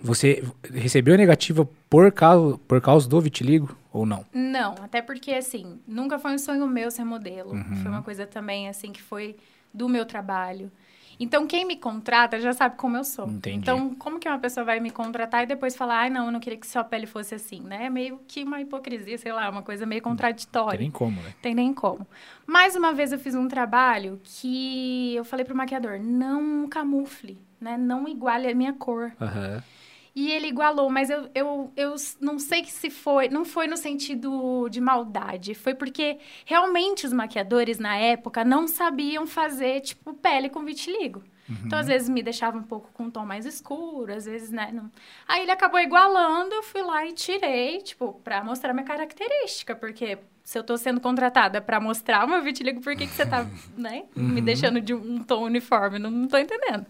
você 0.00 0.42
recebeu 0.72 1.14
a 1.14 1.18
negativa 1.18 1.68
por 1.88 2.10
causa, 2.10 2.58
por 2.66 2.80
causa 2.80 3.08
do 3.08 3.20
vitiligo 3.20 3.76
ou 3.92 4.06
não? 4.06 4.24
Não, 4.32 4.74
até 4.80 5.02
porque, 5.02 5.32
assim, 5.32 5.78
nunca 5.86 6.18
foi 6.18 6.32
um 6.32 6.38
sonho 6.38 6.66
meu 6.66 6.90
ser 6.90 7.04
modelo. 7.04 7.52
Uhum. 7.52 7.76
Foi 7.76 7.90
uma 7.90 8.02
coisa 8.02 8.26
também, 8.26 8.68
assim, 8.68 8.90
que 8.90 9.02
foi 9.02 9.36
do 9.72 9.88
meu 9.88 10.06
trabalho. 10.06 10.72
Então, 11.20 11.46
quem 11.46 11.64
me 11.64 11.76
contrata 11.76 12.40
já 12.40 12.52
sabe 12.52 12.76
como 12.76 12.96
eu 12.96 13.04
sou. 13.04 13.28
Entendi. 13.28 13.58
Então, 13.58 13.94
como 13.94 14.18
que 14.18 14.28
uma 14.28 14.38
pessoa 14.38 14.64
vai 14.64 14.78
me 14.80 14.90
contratar 14.90 15.42
e 15.42 15.46
depois 15.46 15.74
falar, 15.76 15.98
ai, 16.00 16.10
não, 16.10 16.26
eu 16.26 16.32
não 16.32 16.40
queria 16.40 16.58
que 16.58 16.66
sua 16.66 16.84
pele 16.84 17.06
fosse 17.06 17.34
assim, 17.34 17.60
né? 17.60 17.86
É 17.86 17.90
meio 17.90 18.20
que 18.28 18.44
uma 18.44 18.60
hipocrisia, 18.60 19.18
sei 19.18 19.32
lá, 19.32 19.48
uma 19.50 19.62
coisa 19.62 19.84
meio 19.84 20.02
contraditória. 20.02 20.78
Tem 20.78 20.80
nem 20.80 20.90
como, 20.90 21.20
né? 21.20 21.34
Tem 21.42 21.54
nem 21.54 21.74
como. 21.74 22.06
Mais 22.46 22.76
uma 22.76 22.92
vez, 22.92 23.12
eu 23.12 23.18
fiz 23.18 23.34
um 23.34 23.48
trabalho 23.48 24.20
que 24.22 25.14
eu 25.14 25.24
falei 25.24 25.44
pro 25.44 25.56
maquiador, 25.56 25.98
não 25.98 26.68
camufle, 26.68 27.38
né? 27.60 27.76
Não 27.76 28.06
iguale 28.06 28.48
a 28.48 28.54
minha 28.54 28.72
cor. 28.72 29.12
Aham. 29.20 29.54
Uhum. 29.54 29.77
E 30.18 30.32
ele 30.32 30.48
igualou, 30.48 30.90
mas 30.90 31.10
eu, 31.10 31.30
eu, 31.32 31.72
eu 31.76 31.94
não 32.20 32.40
sei 32.40 32.64
se 32.64 32.90
foi, 32.90 33.28
não 33.28 33.44
foi 33.44 33.68
no 33.68 33.76
sentido 33.76 34.68
de 34.68 34.80
maldade, 34.80 35.54
foi 35.54 35.76
porque 35.76 36.18
realmente 36.44 37.06
os 37.06 37.12
maquiadores 37.12 37.78
na 37.78 37.96
época 37.96 38.44
não 38.44 38.66
sabiam 38.66 39.28
fazer, 39.28 39.80
tipo, 39.80 40.12
pele 40.14 40.48
com 40.48 40.64
vitiligo. 40.64 41.22
Uhum. 41.48 41.56
Então, 41.64 41.78
às 41.78 41.86
vezes, 41.86 42.08
me 42.08 42.20
deixava 42.20 42.58
um 42.58 42.64
pouco 42.64 42.90
com 42.92 43.04
um 43.04 43.10
tom 43.12 43.24
mais 43.24 43.46
escuro, 43.46 44.12
às 44.12 44.24
vezes, 44.24 44.50
né? 44.50 44.70
Não... 44.72 44.90
Aí 45.28 45.42
ele 45.42 45.52
acabou 45.52 45.78
igualando, 45.78 46.52
eu 46.52 46.64
fui 46.64 46.82
lá 46.82 47.06
e 47.06 47.12
tirei, 47.12 47.78
tipo, 47.80 48.14
pra 48.24 48.42
mostrar 48.42 48.72
minha 48.72 48.84
característica, 48.84 49.76
porque 49.76 50.18
se 50.42 50.58
eu 50.58 50.64
tô 50.64 50.76
sendo 50.76 51.00
contratada 51.00 51.60
para 51.60 51.78
mostrar 51.78 52.24
o 52.24 52.28
meu 52.28 52.42
vitiligo, 52.42 52.80
por 52.80 52.96
que, 52.96 53.06
que 53.06 53.14
você 53.14 53.24
tá, 53.24 53.46
né, 53.78 54.02
uhum. 54.16 54.24
me 54.24 54.40
deixando 54.40 54.80
de 54.80 54.92
um 54.92 55.22
tom 55.22 55.44
uniforme? 55.44 56.00
Não, 56.00 56.10
não 56.10 56.26
tô 56.26 56.38
entendendo. 56.38 56.86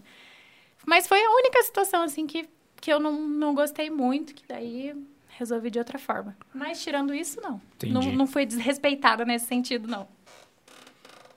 Mas 0.83 1.07
foi 1.07 1.23
a 1.23 1.29
única 1.29 1.61
situação, 1.61 2.01
assim, 2.01 2.25
que 2.25 2.49
que 2.81 2.91
eu 2.91 2.99
não, 2.99 3.27
não 3.27 3.53
gostei 3.53 3.89
muito, 3.89 4.33
que 4.33 4.43
daí 4.47 4.95
resolvi 5.29 5.71
de 5.71 5.79
outra 5.79 5.97
forma. 5.97 6.35
Mas 6.53 6.83
tirando 6.83 7.13
isso, 7.13 7.39
não. 7.41 7.61
Não, 7.87 8.01
não 8.11 8.27
foi 8.27 8.45
desrespeitada 8.45 9.23
nesse 9.25 9.45
sentido, 9.45 9.87
não. 9.87 10.07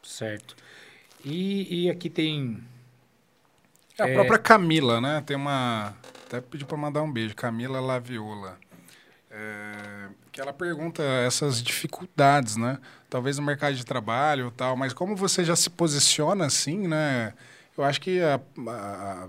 Certo. 0.02 0.56
E, 1.24 1.84
e 1.84 1.90
aqui 1.90 2.10
tem. 2.10 2.62
É 3.98 4.02
a 4.02 4.08
é... 4.08 4.14
própria 4.14 4.38
Camila, 4.38 5.00
né? 5.00 5.22
Tem 5.24 5.36
uma. 5.36 5.94
Até 6.26 6.40
pedi 6.40 6.64
para 6.64 6.76
mandar 6.76 7.02
um 7.02 7.12
beijo. 7.12 7.34
Camila 7.36 7.80
Laviola. 7.80 8.58
É... 9.30 10.08
Que 10.32 10.40
ela 10.40 10.52
pergunta 10.52 11.02
essas 11.02 11.62
dificuldades, 11.62 12.56
né? 12.56 12.78
Talvez 13.08 13.38
no 13.38 13.44
mercado 13.44 13.74
de 13.74 13.84
trabalho 13.84 14.48
e 14.48 14.50
tal, 14.52 14.76
mas 14.76 14.92
como 14.94 15.14
você 15.14 15.44
já 15.44 15.54
se 15.54 15.68
posiciona 15.68 16.46
assim, 16.46 16.88
né? 16.88 17.34
Eu 17.76 17.84
acho 17.84 18.00
que 18.00 18.20
a, 18.20 18.40
a, 18.68 19.28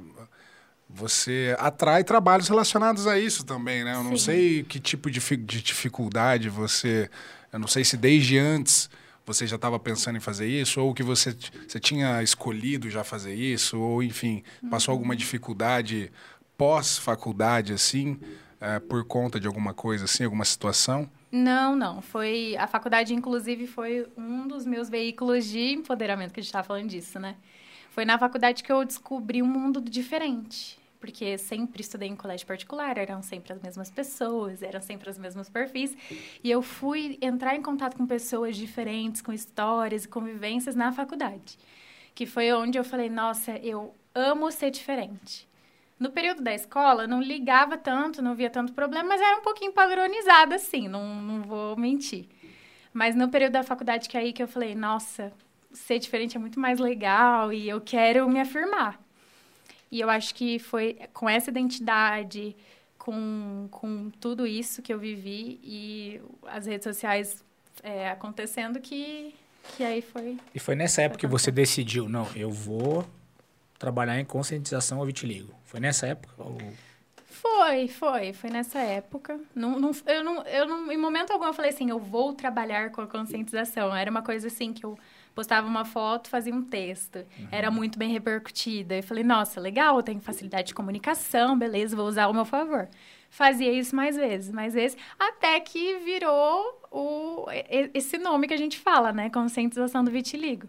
você 0.94 1.56
atrai 1.58 2.04
trabalhos 2.04 2.48
relacionados 2.48 3.08
a 3.08 3.18
isso 3.18 3.44
também, 3.44 3.84
né? 3.84 3.96
Eu 3.96 4.04
Sim. 4.04 4.10
não 4.10 4.18
sei 4.18 4.64
que 4.64 4.80
tipo 4.80 5.10
de, 5.10 5.20
de 5.20 5.62
dificuldade 5.62 6.50
você. 6.50 7.10
Eu 7.52 7.60
não 7.60 7.68
sei 7.68 7.84
se 7.84 7.98
desde 7.98 8.38
antes 8.38 8.90
você 9.26 9.48
já 9.48 9.56
estava 9.56 9.80
pensando 9.80 10.18
em 10.18 10.20
fazer 10.20 10.48
isso, 10.48 10.82
ou 10.82 10.94
que 10.94 11.02
você, 11.02 11.36
você 11.68 11.80
tinha 11.80 12.22
escolhido 12.22 12.90
já 12.90 13.04
fazer 13.04 13.34
isso, 13.34 13.80
ou 13.80 14.04
enfim, 14.04 14.44
passou 14.70 14.94
uhum. 14.94 15.00
alguma 15.00 15.16
dificuldade 15.16 16.12
pós-faculdade, 16.58 17.74
assim, 17.74 18.20
é, 18.60 18.80
por 18.80 19.06
conta 19.06 19.40
de 19.40 19.48
alguma 19.48 19.74
coisa, 19.74 20.06
assim, 20.06 20.26
alguma 20.26 20.46
situação? 20.46 21.10
Não, 21.32 21.76
não. 21.76 22.02
Foi 22.02 22.56
a 22.58 22.68
faculdade, 22.68 23.14
inclusive, 23.14 23.66
foi 23.66 24.06
um 24.18 24.46
dos 24.46 24.66
meus 24.66 24.90
veículos 24.90 25.46
de 25.46 25.74
empoderamento 25.74 26.34
que 26.34 26.40
a 26.40 26.44
gente 26.44 26.50
estava 26.50 26.68
falando 26.68 26.90
disso, 26.90 27.18
né? 27.18 27.36
Foi 27.92 28.04
na 28.06 28.20
faculdade 28.20 28.62
que 28.62 28.72
eu 28.72 28.84
descobri 28.84 29.42
um 29.42 29.48
mundo 29.48 29.80
diferente 29.80 30.83
porque 31.04 31.38
sempre 31.38 31.82
estudei 31.82 32.08
em 32.08 32.16
colégio 32.16 32.48
particular, 32.48 32.98
eram 32.98 33.22
sempre 33.22 33.52
as 33.52 33.62
mesmas 33.62 33.92
pessoas, 33.92 34.64
eram 34.64 34.80
sempre 34.80 35.10
os 35.10 35.18
mesmos 35.18 35.50
perfis. 35.50 35.94
E 36.42 36.50
eu 36.50 36.62
fui 36.62 37.18
entrar 37.22 37.58
em 37.58 37.62
contato 37.62 37.98
com 37.98 38.08
pessoas 38.08 38.56
diferentes, 38.56 39.22
com 39.22 39.34
histórias 39.34 40.06
e 40.06 40.08
convivências 40.08 40.76
na 40.76 40.94
faculdade. 40.94 41.60
Que 42.16 42.26
foi 42.26 42.54
onde 42.54 42.78
eu 42.78 42.86
falei, 42.86 43.10
nossa, 43.10 43.52
eu 43.58 43.94
amo 44.16 44.50
ser 44.50 44.72
diferente. 44.72 45.46
No 46.00 46.10
período 46.10 46.42
da 46.42 46.54
escola, 46.54 47.06
não 47.06 47.22
ligava 47.22 47.78
tanto, 47.78 48.22
não 48.22 48.34
via 48.34 48.50
tanto 48.50 48.72
problema, 48.72 49.10
mas 49.10 49.20
era 49.20 49.40
um 49.40 49.44
pouquinho 49.44 49.74
padronizada, 49.74 50.56
assim, 50.56 50.88
não, 50.88 51.22
não 51.22 51.42
vou 51.42 51.76
mentir. 51.76 52.30
Mas 52.94 53.14
no 53.14 53.28
período 53.28 53.52
da 53.52 53.64
faculdade, 53.64 54.08
que 54.08 54.16
é 54.16 54.22
aí 54.22 54.32
que 54.32 54.42
eu 54.42 54.48
falei, 54.48 54.74
nossa, 54.74 55.34
ser 55.74 56.00
diferente 56.00 56.38
é 56.38 56.40
muito 56.40 56.62
mais 56.62 56.80
legal 56.80 57.52
e 57.52 57.68
eu 57.68 57.82
quero 57.82 58.30
me 58.30 58.40
afirmar. 58.40 59.04
E 59.94 60.02
eu 60.02 60.10
acho 60.10 60.34
que 60.34 60.58
foi 60.58 60.98
com 61.14 61.30
essa 61.30 61.52
identidade, 61.52 62.56
com, 62.98 63.68
com 63.70 64.10
tudo 64.20 64.48
isso 64.48 64.82
que 64.82 64.92
eu 64.92 64.98
vivi 64.98 65.60
e 65.64 66.20
as 66.48 66.66
redes 66.66 66.84
sociais 66.84 67.46
é, 67.84 68.10
acontecendo 68.10 68.80
que, 68.80 69.36
que 69.78 69.84
aí 69.84 70.02
foi. 70.02 70.40
E 70.52 70.58
foi 70.58 70.74
nessa 70.74 71.04
época 71.04 71.20
que 71.20 71.28
você 71.28 71.52
decidiu, 71.52 72.10
não, 72.10 72.28
eu 72.36 72.50
vou 72.50 73.06
trabalhar 73.78 74.20
em 74.20 74.26
conscientização 74.26 74.98
ao 74.98 75.06
vitiligo. 75.06 75.54
Foi 75.64 75.80
nessa 75.80 76.08
época? 76.08 76.34
Ou... 76.40 76.58
Foi, 77.28 77.88
foi, 77.88 78.34
foi 78.34 78.50
nessa 78.50 78.80
época. 78.80 79.40
Não, 79.54 79.80
não, 79.80 79.92
eu 80.08 80.24
não, 80.24 80.42
eu 80.48 80.68
não, 80.68 80.92
em 80.92 80.98
momento 80.98 81.30
algum 81.30 81.46
eu 81.46 81.54
falei 81.54 81.70
assim, 81.70 81.92
eu 81.92 82.00
vou 82.00 82.34
trabalhar 82.34 82.90
com 82.90 83.02
a 83.02 83.06
conscientização. 83.06 83.96
Era 83.96 84.10
uma 84.10 84.24
coisa 84.24 84.48
assim 84.48 84.74
que 84.74 84.84
eu 84.84 84.98
postava 85.34 85.68
uma 85.68 85.86
foto, 85.86 86.30
fazia 86.30 86.54
um 86.54 86.64
texto. 86.64 87.18
Uhum. 87.18 87.48
Era 87.52 87.72
muito 87.72 87.98
bem 87.98 88.12
repercutida. 88.12 88.96
Eu 88.96 89.04
falei, 89.04 89.24
nossa, 89.24 89.60
legal, 89.60 89.98
eu 89.98 90.04
tenho 90.04 90.20
facilidade 90.20 90.68
de 90.68 90.74
comunicação, 90.74 91.58
beleza, 91.58 91.96
vou 91.96 92.08
usar 92.08 92.26
ao 92.26 92.34
meu 92.34 92.46
favor. 92.46 92.88
Fazia 93.30 93.72
isso 93.72 93.96
mais 93.96 94.16
vezes, 94.16 94.52
mais 94.52 94.76
vezes, 94.76 94.96
até 95.18 95.60
que 95.60 95.98
virou 96.00 96.82
o, 96.92 97.46
esse 97.94 98.18
nome 98.20 98.48
que 98.48 98.54
a 98.54 98.58
gente 98.58 98.78
fala, 98.78 99.12
né? 99.12 99.30
Conscientização 99.30 100.04
do 100.04 100.12
vitiligo. 100.12 100.68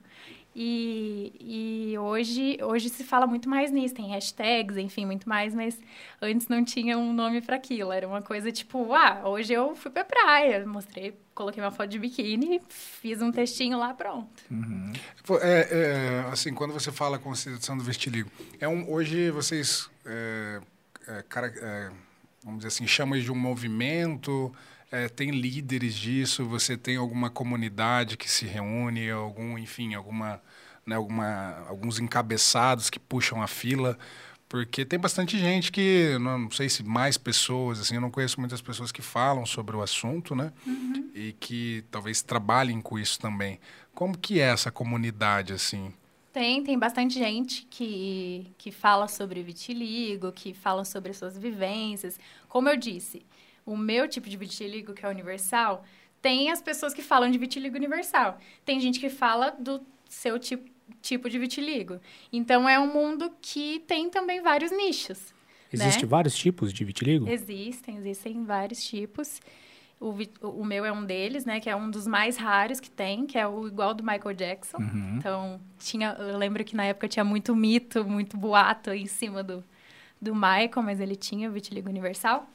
E, 0.56 1.90
e 1.92 1.98
hoje, 1.98 2.58
hoje 2.62 2.88
se 2.88 3.02
fala 3.02 3.26
muito 3.26 3.48
mais 3.48 3.72
nisso, 3.72 3.94
tem 3.94 4.08
hashtags, 4.10 4.76
enfim, 4.76 5.04
muito 5.04 5.28
mais, 5.28 5.52
mas 5.52 5.76
antes 6.22 6.46
não 6.46 6.64
tinha 6.64 6.96
um 6.96 7.12
nome 7.12 7.40
para 7.40 7.56
aquilo. 7.56 7.90
Era 7.90 8.06
uma 8.06 8.22
coisa 8.22 8.52
tipo, 8.52 8.92
ah, 8.94 9.22
hoje 9.24 9.52
eu 9.52 9.74
fui 9.74 9.90
pra 9.90 10.04
praia, 10.04 10.64
mostrei, 10.64 11.18
coloquei 11.34 11.62
uma 11.62 11.72
foto 11.72 11.88
de 11.88 11.98
biquíni, 11.98 12.60
fiz 12.68 13.20
um 13.20 13.32
textinho 13.32 13.78
lá, 13.78 13.92
pronto. 13.92 14.44
Uhum. 14.48 14.92
É, 15.40 15.68
é, 15.70 16.30
assim, 16.30 16.54
quando 16.54 16.72
você 16.72 16.92
fala 16.92 17.18
com 17.18 17.28
a 17.28 17.32
consideração 17.32 17.76
do 17.76 17.82
vestiligo, 17.82 18.30
é 18.60 18.68
um, 18.68 18.88
hoje 18.88 19.30
vocês, 19.32 19.90
é, 20.06 20.60
é 21.08 21.22
cara, 21.28 21.52
é, 21.56 21.90
vamos 22.44 22.58
dizer 22.58 22.68
assim, 22.68 22.86
chamam 22.86 23.18
de 23.18 23.32
um 23.32 23.36
movimento 23.36 24.54
é, 24.90 25.08
tem 25.08 25.30
líderes 25.30 25.94
disso? 25.94 26.44
Você 26.46 26.76
tem 26.76 26.96
alguma 26.96 27.30
comunidade 27.30 28.16
que 28.16 28.30
se 28.30 28.46
reúne, 28.46 29.10
algum, 29.10 29.58
enfim, 29.58 29.94
alguma, 29.94 30.40
né, 30.86 30.96
alguma, 30.96 31.64
alguns 31.68 31.98
encabeçados 31.98 32.90
que 32.90 32.98
puxam 32.98 33.42
a 33.42 33.46
fila? 33.46 33.98
Porque 34.48 34.84
tem 34.84 34.98
bastante 34.98 35.36
gente 35.38 35.72
que, 35.72 36.16
não 36.20 36.50
sei 36.50 36.68
se 36.68 36.84
mais 36.84 37.18
pessoas, 37.18 37.80
assim, 37.80 37.96
eu 37.96 38.00
não 38.00 38.10
conheço 38.10 38.38
muitas 38.38 38.62
pessoas 38.62 38.92
que 38.92 39.02
falam 39.02 39.44
sobre 39.44 39.74
o 39.74 39.82
assunto, 39.82 40.34
né? 40.34 40.52
Uhum. 40.66 41.10
E 41.14 41.32
que 41.32 41.84
talvez 41.90 42.22
trabalhem 42.22 42.80
com 42.80 42.98
isso 42.98 43.18
também. 43.18 43.58
Como 43.94 44.16
que 44.16 44.38
é 44.38 44.44
essa 44.44 44.70
comunidade, 44.70 45.52
assim? 45.52 45.92
Tem, 46.32 46.62
tem 46.64 46.78
bastante 46.78 47.18
gente 47.18 47.66
que, 47.70 48.52
que 48.58 48.72
fala 48.72 49.06
sobre 49.06 49.40
vitiligo, 49.42 50.32
que 50.32 50.52
fala 50.52 50.84
sobre 50.84 51.12
suas 51.12 51.38
vivências. 51.38 52.18
Como 52.48 52.68
eu 52.68 52.76
disse, 52.76 53.24
o 53.64 53.76
meu 53.76 54.08
tipo 54.08 54.28
de 54.28 54.36
vitiligo, 54.36 54.92
que 54.92 55.04
é 55.04 55.08
universal, 55.08 55.84
tem 56.20 56.50
as 56.50 56.62
pessoas 56.62 56.94
que 56.94 57.02
falam 57.02 57.30
de 57.30 57.38
vitiligo 57.38 57.76
universal. 57.76 58.38
Tem 58.64 58.80
gente 58.80 58.98
que 58.98 59.10
fala 59.10 59.50
do 59.50 59.80
seu 60.08 60.38
tipo, 60.38 60.70
tipo 61.02 61.28
de 61.28 61.38
vitiligo. 61.38 62.00
Então, 62.32 62.68
é 62.68 62.78
um 62.78 62.92
mundo 62.92 63.30
que 63.40 63.80
tem 63.86 64.08
também 64.08 64.40
vários 64.40 64.70
nichos. 64.70 65.34
Existem 65.72 66.02
né? 66.02 66.08
vários 66.08 66.34
tipos 66.34 66.72
de 66.72 66.84
vitiligo? 66.84 67.28
Existem, 67.28 67.96
existem 67.98 68.44
vários 68.44 68.82
tipos. 68.82 69.40
O, 70.00 70.14
o 70.42 70.64
meu 70.64 70.84
é 70.84 70.92
um 70.92 71.04
deles, 71.04 71.44
né? 71.44 71.60
Que 71.60 71.68
é 71.68 71.76
um 71.76 71.90
dos 71.90 72.06
mais 72.06 72.36
raros 72.36 72.80
que 72.80 72.90
tem, 72.90 73.26
que 73.26 73.38
é 73.38 73.46
o 73.46 73.66
igual 73.66 73.92
do 73.92 74.02
Michael 74.02 74.34
Jackson. 74.34 74.78
Uhum. 74.78 75.16
Então, 75.18 75.60
tinha, 75.78 76.16
eu 76.18 76.38
lembro 76.38 76.64
que 76.64 76.76
na 76.76 76.84
época 76.84 77.08
tinha 77.08 77.24
muito 77.24 77.54
mito, 77.54 78.04
muito 78.04 78.36
boato 78.36 78.90
em 78.92 79.06
cima 79.06 79.42
do, 79.42 79.64
do 80.20 80.34
Michael, 80.34 80.82
mas 80.82 81.00
ele 81.00 81.16
tinha 81.16 81.48
o 81.48 81.52
vitiligo 81.52 81.88
universal. 81.88 82.48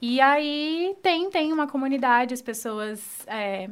E 0.00 0.20
aí 0.20 0.94
tem, 1.02 1.30
tem 1.30 1.52
uma 1.52 1.66
comunidade, 1.66 2.34
as 2.34 2.42
pessoas. 2.42 3.26
É, 3.26 3.68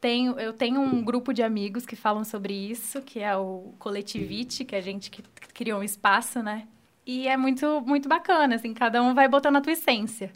tem, 0.00 0.26
eu 0.26 0.52
tenho 0.52 0.80
um 0.80 1.02
grupo 1.02 1.32
de 1.32 1.42
amigos 1.42 1.84
que 1.84 1.96
falam 1.96 2.24
sobre 2.24 2.54
isso, 2.54 3.02
que 3.02 3.20
é 3.20 3.36
o 3.36 3.74
Coletivite, 3.78 4.64
que 4.64 4.74
é 4.74 4.78
a 4.78 4.82
gente 4.82 5.10
que 5.10 5.22
criou 5.54 5.80
um 5.80 5.82
espaço, 5.82 6.42
né? 6.42 6.68
E 7.06 7.26
é 7.26 7.36
muito, 7.36 7.80
muito 7.80 8.08
bacana, 8.08 8.54
assim, 8.54 8.74
cada 8.74 9.02
um 9.02 9.14
vai 9.14 9.26
botando 9.26 9.56
a 9.56 9.60
tua 9.60 9.72
essência. 9.72 10.30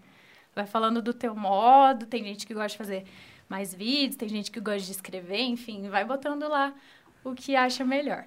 Vai 0.54 0.66
falando 0.66 1.00
do 1.00 1.12
teu 1.12 1.34
modo, 1.34 2.06
tem 2.06 2.24
gente 2.24 2.46
que 2.46 2.54
gosta 2.54 2.70
de 2.70 2.78
fazer 2.78 3.04
mais 3.48 3.74
vídeos, 3.74 4.16
tem 4.16 4.28
gente 4.28 4.50
que 4.50 4.58
gosta 4.58 4.80
de 4.80 4.92
escrever, 4.92 5.42
enfim, 5.42 5.88
vai 5.88 6.04
botando 6.04 6.48
lá 6.48 6.74
o 7.22 7.34
que 7.34 7.54
acha 7.54 7.84
melhor. 7.84 8.24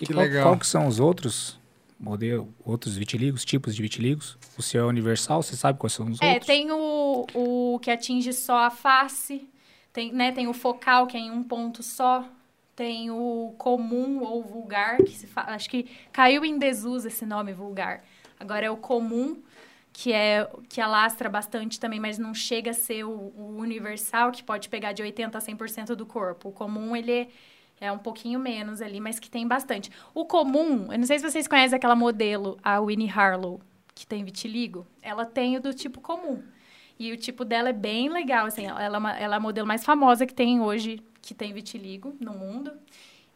E 0.00 0.06
que 0.06 0.12
qual, 0.12 0.24
legal. 0.24 0.42
qual 0.44 0.58
que 0.58 0.66
são 0.66 0.86
os 0.86 0.98
outros 0.98 1.58
modelo, 1.98 2.52
outros 2.64 2.96
vitiligos, 2.96 3.44
tipos 3.44 3.74
de 3.74 3.82
vitiligos. 3.82 4.38
O 4.58 4.62
seu 4.62 4.84
é 4.84 4.86
universal, 4.86 5.42
você 5.42 5.56
sabe 5.56 5.78
quais 5.78 5.92
são 5.92 6.06
os 6.06 6.20
é, 6.20 6.34
outros? 6.34 6.48
É, 6.48 6.52
tem 6.52 6.70
o, 6.70 7.26
o 7.34 7.78
que 7.80 7.90
atinge 7.90 8.32
só 8.32 8.58
a 8.64 8.70
face, 8.70 9.48
tem, 9.92 10.12
né, 10.12 10.32
tem 10.32 10.48
o 10.48 10.52
focal, 10.52 11.06
que 11.06 11.16
é 11.16 11.20
em 11.20 11.30
um 11.30 11.42
ponto 11.42 11.82
só, 11.82 12.28
tem 12.74 13.10
o 13.10 13.54
comum 13.56 14.20
ou 14.22 14.42
vulgar, 14.42 14.98
que 14.98 15.12
se 15.12 15.26
fala, 15.26 15.54
acho 15.54 15.70
que 15.70 15.88
caiu 16.12 16.44
em 16.44 16.58
desuso 16.58 17.08
esse 17.08 17.24
nome 17.24 17.52
vulgar. 17.52 18.04
Agora 18.38 18.66
é 18.66 18.70
o 18.70 18.76
comum, 18.76 19.40
que 19.92 20.12
é 20.12 20.50
que 20.68 20.80
alastra 20.80 21.28
bastante 21.28 21.78
também, 21.78 22.00
mas 22.00 22.18
não 22.18 22.34
chega 22.34 22.72
a 22.72 22.74
ser 22.74 23.04
o, 23.04 23.32
o 23.36 23.56
universal, 23.58 24.32
que 24.32 24.42
pode 24.42 24.68
pegar 24.68 24.92
de 24.92 25.02
80 25.02 25.38
a 25.38 25.40
100% 25.40 25.94
do 25.94 26.04
corpo. 26.04 26.48
O 26.48 26.52
comum, 26.52 26.96
ele 26.96 27.28
é 27.80 27.90
um 27.90 27.98
pouquinho 27.98 28.38
menos 28.38 28.80
ali, 28.80 29.00
mas 29.00 29.18
que 29.18 29.30
tem 29.30 29.46
bastante. 29.46 29.90
O 30.14 30.24
comum, 30.24 30.92
eu 30.92 30.98
não 30.98 31.06
sei 31.06 31.18
se 31.18 31.28
vocês 31.28 31.48
conhecem 31.48 31.76
aquela 31.76 31.96
modelo, 31.96 32.58
a 32.62 32.80
Winnie 32.80 33.10
Harlow, 33.10 33.60
que 33.94 34.06
tem 34.06 34.24
vitiligo. 34.24 34.86
Ela 35.02 35.24
tem 35.24 35.56
o 35.56 35.60
do 35.60 35.74
tipo 35.74 36.00
comum. 36.00 36.42
E 36.98 37.12
o 37.12 37.16
tipo 37.16 37.44
dela 37.44 37.70
é 37.70 37.72
bem 37.72 38.08
legal, 38.08 38.46
assim, 38.46 38.66
ela 38.66 38.82
é, 38.82 38.98
uma, 38.98 39.18
ela 39.18 39.34
é 39.34 39.38
a 39.38 39.40
modelo 39.40 39.66
mais 39.66 39.84
famosa 39.84 40.26
que 40.26 40.34
tem 40.34 40.60
hoje, 40.60 41.02
que 41.20 41.34
tem 41.34 41.52
vitiligo 41.52 42.16
no 42.20 42.32
mundo. 42.32 42.72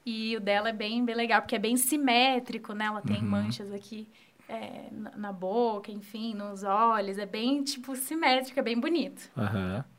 E 0.07 0.37
o 0.37 0.41
dela 0.41 0.71
é 0.71 0.73
bem, 0.73 1.05
bem 1.05 1.15
legal, 1.15 1.43
porque 1.43 1.57
é 1.57 1.59
bem 1.59 1.77
simétrico, 1.77 2.73
né? 2.73 2.87
Ela 2.87 3.03
tem 3.03 3.19
uhum. 3.19 3.29
manchas 3.29 3.73
aqui 3.73 4.09
é, 4.49 4.89
na, 4.91 5.11
na, 5.17 5.33
boca, 5.33 5.91
enfim, 5.93 6.35
nos 6.35 6.63
olhos. 6.63 7.19
É 7.19 7.27
bem, 7.27 7.63
tipo, 7.63 7.95
simétrico, 7.95 8.59
é 8.59 8.63
bem 8.63 8.79
bonito. 8.79 9.31
Aham. 9.37 9.77
Uhum. 9.77 9.98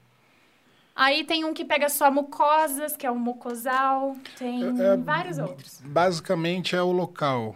Aí 1.00 1.24
tem 1.24 1.46
um 1.46 1.54
que 1.54 1.64
pega 1.64 1.88
só 1.88 2.12
mucosas, 2.12 2.98
que 2.98 3.08
é 3.08 3.12
o 3.12 3.18
mucosal. 3.18 4.18
Tem 4.38 4.62
é, 4.66 4.84
é, 4.84 4.98
vários 4.98 5.38
outros. 5.38 5.82
Basicamente 5.86 6.76
é 6.76 6.82
o 6.82 6.92
local. 6.92 7.56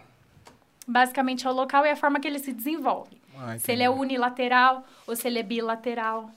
Basicamente 0.88 1.46
é 1.46 1.50
o 1.50 1.52
local 1.52 1.84
e 1.84 1.90
a 1.90 1.96
forma 1.96 2.18
que 2.18 2.26
ele 2.26 2.38
se 2.38 2.54
desenvolve. 2.54 3.20
Ah, 3.38 3.58
se 3.58 3.70
ele 3.70 3.82
é 3.82 3.90
unilateral 3.90 4.82
ou 5.06 5.14
se 5.14 5.28
ele 5.28 5.40
é 5.40 5.42
bilateral. 5.42 6.30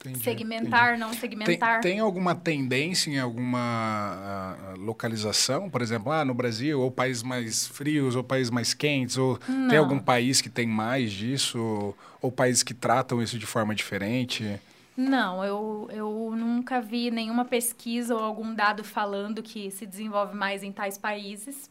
Entendi, 0.00 0.22
segmentar, 0.22 0.88
entendi. 0.88 1.00
não 1.00 1.14
segmentar. 1.14 1.80
Tem, 1.80 1.92
tem, 1.92 2.00
alguma 2.00 2.34
tendência 2.34 3.08
em 3.08 3.18
alguma 3.18 4.74
uh, 4.74 4.80
localização? 4.80 5.70
Por 5.70 5.80
exemplo, 5.80 6.12
ah, 6.12 6.22
no 6.22 6.34
Brasil, 6.34 6.78
ou 6.78 6.90
países 6.90 7.22
mais 7.22 7.66
frios, 7.66 8.14
ou 8.14 8.22
países 8.22 8.50
mais 8.50 8.74
quentes? 8.74 9.16
Ou 9.16 9.40
não. 9.48 9.68
tem 9.68 9.78
algum 9.78 9.98
país 9.98 10.42
que 10.42 10.50
tem 10.50 10.66
mais 10.66 11.12
disso? 11.12 11.58
Ou, 11.58 11.96
ou 12.20 12.30
países 12.30 12.62
que 12.62 12.74
tratam 12.74 13.22
isso 13.22 13.38
de 13.38 13.46
forma 13.46 13.74
diferente? 13.74 14.60
Não, 14.96 15.44
eu, 15.44 15.88
eu 15.90 16.34
nunca 16.36 16.80
vi 16.80 17.10
nenhuma 17.10 17.44
pesquisa 17.44 18.14
ou 18.14 18.22
algum 18.22 18.54
dado 18.54 18.84
falando 18.84 19.42
que 19.42 19.70
se 19.70 19.86
desenvolve 19.86 20.36
mais 20.36 20.62
em 20.62 20.70
tais 20.70 20.98
países. 20.98 21.70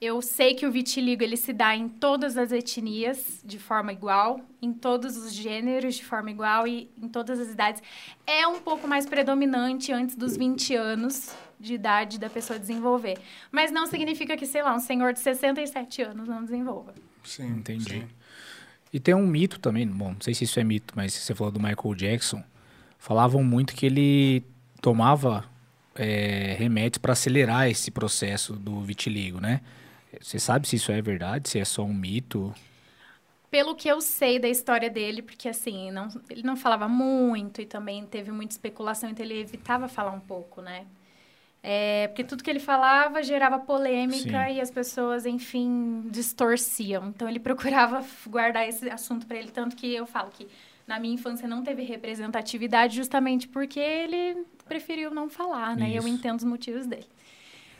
Eu 0.00 0.22
sei 0.22 0.54
que 0.54 0.64
o 0.64 0.70
vitiligo 0.70 1.24
ele 1.24 1.36
se 1.36 1.52
dá 1.52 1.74
em 1.74 1.88
todas 1.88 2.38
as 2.38 2.52
etnias 2.52 3.40
de 3.44 3.58
forma 3.58 3.92
igual, 3.92 4.40
em 4.62 4.72
todos 4.72 5.16
os 5.16 5.32
gêneros 5.32 5.96
de 5.96 6.04
forma 6.04 6.30
igual 6.30 6.68
e 6.68 6.88
em 7.02 7.08
todas 7.08 7.40
as 7.40 7.48
idades. 7.48 7.82
É 8.24 8.46
um 8.46 8.60
pouco 8.60 8.86
mais 8.86 9.06
predominante 9.06 9.90
antes 9.92 10.14
dos 10.14 10.36
20 10.36 10.76
anos 10.76 11.34
de 11.58 11.74
idade 11.74 12.20
da 12.20 12.30
pessoa 12.30 12.60
desenvolver. 12.60 13.18
Mas 13.50 13.72
não 13.72 13.86
significa 13.86 14.36
que, 14.36 14.46
sei 14.46 14.62
lá, 14.62 14.72
um 14.72 14.78
senhor 14.78 15.12
de 15.12 15.18
67 15.18 16.02
anos 16.02 16.28
não 16.28 16.44
desenvolva. 16.44 16.94
Sim, 17.24 17.48
Entendi. 17.48 17.90
sim. 17.90 18.17
E 18.92 18.98
tem 18.98 19.14
um 19.14 19.26
mito 19.26 19.58
também, 19.58 19.86
bom, 19.86 20.12
não 20.12 20.20
sei 20.20 20.34
se 20.34 20.44
isso 20.44 20.58
é 20.58 20.64
mito, 20.64 20.94
mas 20.96 21.12
você 21.12 21.34
falou 21.34 21.52
do 21.52 21.60
Michael 21.60 21.94
Jackson. 21.94 22.42
Falavam 22.98 23.44
muito 23.44 23.74
que 23.74 23.86
ele 23.86 24.42
tomava 24.80 25.44
é, 25.94 26.54
remédios 26.58 26.98
para 26.98 27.12
acelerar 27.12 27.68
esse 27.68 27.90
processo 27.90 28.54
do 28.54 28.80
vitiligo, 28.80 29.40
né? 29.40 29.60
Você 30.20 30.38
sabe 30.38 30.66
se 30.66 30.76
isso 30.76 30.90
é 30.90 31.02
verdade, 31.02 31.48
se 31.48 31.58
é 31.58 31.64
só 31.64 31.82
um 31.82 31.92
mito? 31.92 32.54
Pelo 33.50 33.74
que 33.74 33.88
eu 33.88 34.00
sei 34.00 34.38
da 34.38 34.48
história 34.48 34.90
dele, 34.90 35.22
porque 35.22 35.48
assim, 35.48 35.90
não, 35.90 36.08
ele 36.30 36.42
não 36.42 36.56
falava 36.56 36.88
muito 36.88 37.60
e 37.60 37.66
também 37.66 38.04
teve 38.06 38.30
muita 38.30 38.52
especulação, 38.52 39.10
então 39.10 39.24
ele 39.24 39.40
evitava 39.40 39.88
falar 39.88 40.12
um 40.12 40.20
pouco, 40.20 40.60
né? 40.62 40.86
É, 41.62 42.06
porque 42.08 42.22
tudo 42.22 42.42
que 42.42 42.48
ele 42.48 42.60
falava 42.60 43.22
gerava 43.22 43.58
polêmica 43.58 44.46
Sim. 44.46 44.54
e 44.54 44.60
as 44.60 44.70
pessoas, 44.70 45.26
enfim, 45.26 46.02
distorciam. 46.10 47.08
Então 47.08 47.28
ele 47.28 47.40
procurava 47.40 48.04
guardar 48.26 48.68
esse 48.68 48.88
assunto 48.88 49.26
para 49.26 49.36
ele, 49.36 49.50
tanto 49.50 49.76
que 49.76 49.92
eu 49.92 50.06
falo 50.06 50.30
que 50.30 50.46
na 50.86 50.98
minha 50.98 51.14
infância 51.14 51.46
não 51.46 51.62
teve 51.62 51.82
representatividade 51.82 52.96
justamente 52.96 53.46
porque 53.46 53.78
ele 53.78 54.46
preferiu 54.66 55.10
não 55.10 55.28
falar, 55.28 55.76
né? 55.76 55.90
E 55.90 55.96
eu 55.96 56.00
Isso. 56.00 56.08
entendo 56.08 56.38
os 56.38 56.44
motivos 56.44 56.86
dele. 56.86 57.06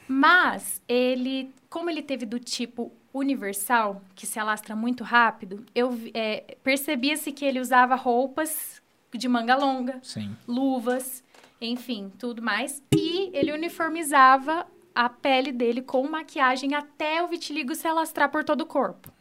Mas 0.07 0.83
ele, 0.89 1.53
como 1.68 1.89
ele 1.91 2.03
teve 2.03 2.26
do 2.26 2.39
tipo 2.39 2.93
universal, 3.12 4.03
que 4.14 4.26
se 4.26 4.39
alastra 4.39 4.74
muito 4.74 5.05
rápido, 5.05 5.64
eu 5.74 5.99
é, 6.14 6.57
percebia-se 6.62 7.33
que 7.33 7.45
ele 7.45 7.61
usava 7.61 7.95
roupas 7.95 8.83
de 9.12 9.29
manga 9.29 9.57
longa, 9.57 9.99
Sim. 10.03 10.37
luvas, 10.47 11.22
enfim, 11.61 12.12
tudo 12.18 12.42
mais. 12.42 12.82
E 12.94 13.30
ele 13.32 13.52
uniformizava 13.52 14.66
a 14.94 15.09
pele 15.09 15.52
dele 15.52 15.82
com 15.82 16.09
maquiagem 16.09 16.74
até 16.74 17.22
o 17.22 17.28
vitiligo 17.28 17.74
se 17.74 17.86
alastrar 17.86 18.30
por 18.30 18.44
todo 18.44 18.62
o 18.62 18.66
corpo. 18.66 19.12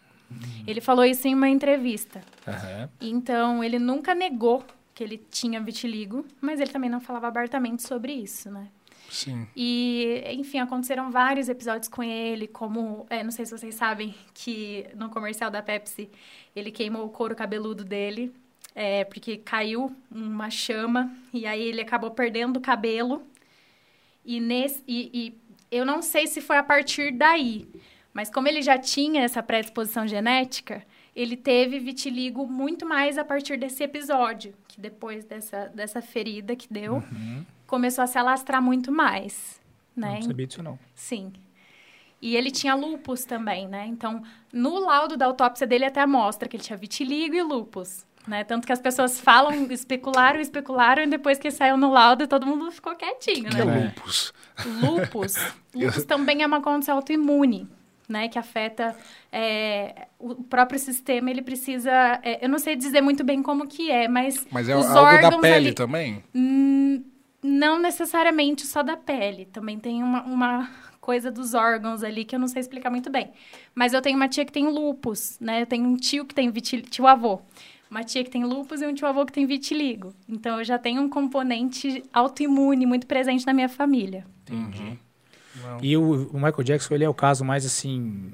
Ele 0.65 0.81
falou 0.81 1.05
isso 1.05 1.27
em 1.27 1.33
uma 1.33 1.47
entrevista. 1.47 2.21
Aham. 2.45 2.89
Então, 2.99 3.63
ele 3.63 3.79
nunca 3.79 4.13
negou 4.13 4.63
que 4.93 5.03
ele 5.03 5.17
tinha 5.29 5.61
vitiligo, 5.61 6.25
mas 6.41 6.59
ele 6.59 6.71
também 6.71 6.89
não 6.89 6.99
falava 6.99 7.27
abertamente 7.27 7.83
sobre 7.83 8.11
isso, 8.11 8.51
né? 8.51 8.67
Sim. 9.09 9.47
E, 9.55 10.23
enfim, 10.31 10.59
aconteceram 10.59 11.09
vários 11.11 11.47
episódios 11.47 11.87
com 11.87 12.03
ele, 12.03 12.47
como, 12.47 13.05
é, 13.09 13.23
não 13.23 13.31
sei 13.31 13.45
se 13.45 13.57
vocês 13.57 13.75
sabem, 13.75 14.13
que 14.33 14.85
no 14.95 15.09
comercial 15.09 15.49
da 15.49 15.61
Pepsi, 15.61 16.09
ele 16.55 16.71
queimou 16.71 17.05
o 17.05 17.09
couro 17.09 17.35
cabeludo 17.35 17.85
dele, 17.85 18.33
é, 18.79 19.03
porque 19.05 19.37
caiu 19.37 19.91
uma 20.11 20.51
chama, 20.51 21.11
e 21.33 21.47
aí 21.47 21.61
ele 21.63 21.81
acabou 21.81 22.11
perdendo 22.11 22.57
o 22.57 22.61
cabelo. 22.61 23.23
E, 24.23 24.39
nesse, 24.39 24.83
e, 24.87 25.09
e 25.11 25.75
eu 25.75 25.83
não 25.83 25.99
sei 26.03 26.27
se 26.27 26.41
foi 26.41 26.57
a 26.57 26.63
partir 26.63 27.11
daí, 27.11 27.67
mas 28.13 28.29
como 28.29 28.47
ele 28.47 28.61
já 28.61 28.77
tinha 28.77 29.23
essa 29.23 29.41
predisposição 29.41 30.07
genética, 30.07 30.85
ele 31.15 31.35
teve 31.35 31.79
vitiligo 31.79 32.45
muito 32.45 32.85
mais 32.85 33.17
a 33.17 33.25
partir 33.25 33.57
desse 33.57 33.83
episódio, 33.83 34.53
que 34.67 34.79
depois 34.79 35.25
dessa, 35.25 35.69
dessa 35.73 35.99
ferida 35.99 36.55
que 36.55 36.71
deu, 36.71 36.97
Uhum. 36.97 37.43
começou 37.65 38.03
a 38.03 38.07
se 38.07 38.19
alastrar 38.19 38.61
muito 38.61 38.91
mais, 38.91 39.59
né? 39.95 40.15
Não 40.15 40.21
sabia 40.21 40.45
disso, 40.45 40.61
não. 40.61 40.77
Sim. 40.93 41.33
E 42.21 42.35
ele 42.35 42.51
tinha 42.51 42.75
lupus 42.75 43.25
também, 43.25 43.67
né? 43.67 43.87
Então, 43.87 44.21
no 44.53 44.77
laudo 44.79 45.17
da 45.17 45.25
autópsia 45.25 45.65
dele 45.65 45.85
até 45.85 46.05
mostra 46.05 46.47
que 46.47 46.55
ele 46.57 46.63
tinha 46.63 46.77
vitiligo 46.77 47.33
e 47.35 47.41
lupus, 47.41 48.05
né? 48.27 48.43
Tanto 48.43 48.65
que 48.67 48.73
as 48.73 48.79
pessoas 48.81 49.19
falam, 49.19 49.53
especularam, 49.71 50.39
especularam, 50.39 51.03
e 51.03 51.07
depois 51.07 51.37
que 51.39 51.49
saiu 51.49 51.77
no 51.77 51.89
laudo, 51.91 52.27
todo 52.27 52.45
mundo 52.45 52.69
ficou 52.71 52.93
quietinho, 52.95 53.49
Que 53.49 53.61
é 53.61 53.65
né? 53.65 53.79
É. 53.79 53.85
lupus. 53.85 54.33
Lupus. 54.81 55.35
Lupus 55.73 56.03
também 56.03 56.43
é 56.43 56.47
uma 56.47 56.61
condição 56.61 56.95
autoimune, 56.97 57.67
né? 58.09 58.27
Que 58.27 58.37
afeta 58.39 58.95
é, 59.31 60.07
o 60.19 60.35
próprio 60.35 60.79
sistema, 60.79 61.29
ele 61.29 61.41
precisa... 61.41 61.91
é, 62.23 62.43
eu 62.43 62.49
não 62.49 62.59
sei 62.59 62.75
dizer 62.75 63.01
muito 63.01 63.23
bem 63.23 63.41
como 63.43 63.67
que 63.67 63.89
é, 63.91 64.07
mas, 64.07 64.45
Mas 64.51 64.67
é 64.67 64.75
os 64.75 64.85
algo 64.87 64.93
da 64.93 65.01
órgãos 65.27 65.41
pele 65.41 65.55
ali- 65.67 65.73
também? 65.73 66.23
Hum, 66.35 67.03
não 67.43 67.79
necessariamente 67.79 68.65
só 68.65 68.81
da 68.83 68.97
pele. 68.97 69.45
Também 69.45 69.79
tem 69.79 70.01
uma, 70.03 70.23
uma 70.23 70.69
coisa 70.99 71.31
dos 71.31 71.53
órgãos 71.53 72.03
ali 72.03 72.25
que 72.25 72.35
eu 72.35 72.39
não 72.39 72.47
sei 72.47 72.59
explicar 72.59 72.89
muito 72.89 73.09
bem. 73.09 73.31
Mas 73.75 73.93
eu 73.93 74.01
tenho 74.01 74.17
uma 74.17 74.27
tia 74.27 74.43
que 74.43 74.51
tem 74.51 74.67
lupus, 74.67 75.37
né? 75.39 75.61
Eu 75.61 75.65
tenho 75.65 75.85
um 75.85 75.95
tio 75.95 76.25
que 76.25 76.33
tem 76.35 76.49
vitiligo, 76.49 76.89
tio 76.89 77.07
avô. 77.07 77.39
Uma 77.89 78.03
tia 78.03 78.23
que 78.23 78.29
tem 78.29 78.43
lupus 78.43 78.81
e 78.81 78.85
um 78.85 78.93
tio 78.93 79.07
avô 79.07 79.25
que 79.25 79.31
tem 79.31 79.45
vitiligo. 79.45 80.13
Então 80.27 80.59
eu 80.59 80.63
já 80.63 80.77
tenho 80.77 81.01
um 81.01 81.09
componente 81.09 82.03
autoimune 82.11 82.85
muito 82.85 83.07
presente 83.07 83.45
na 83.45 83.53
minha 83.53 83.69
família. 83.69 84.25
Entendi. 84.41 84.99
Não. 85.63 85.79
E 85.81 85.97
o, 85.97 86.29
o 86.29 86.35
Michael 86.35 86.63
Jackson, 86.63 86.93
ele 86.93 87.03
é 87.03 87.09
o 87.09 87.13
caso 87.13 87.43
mais, 87.43 87.65
assim, 87.65 88.31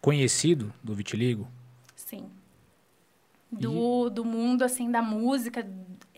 conhecido 0.00 0.72
do 0.82 0.94
vitiligo? 0.94 1.48
Sim. 1.96 2.26
Do, 3.50 4.08
do 4.10 4.24
mundo, 4.24 4.62
assim, 4.62 4.90
da 4.90 5.02
música, 5.02 5.66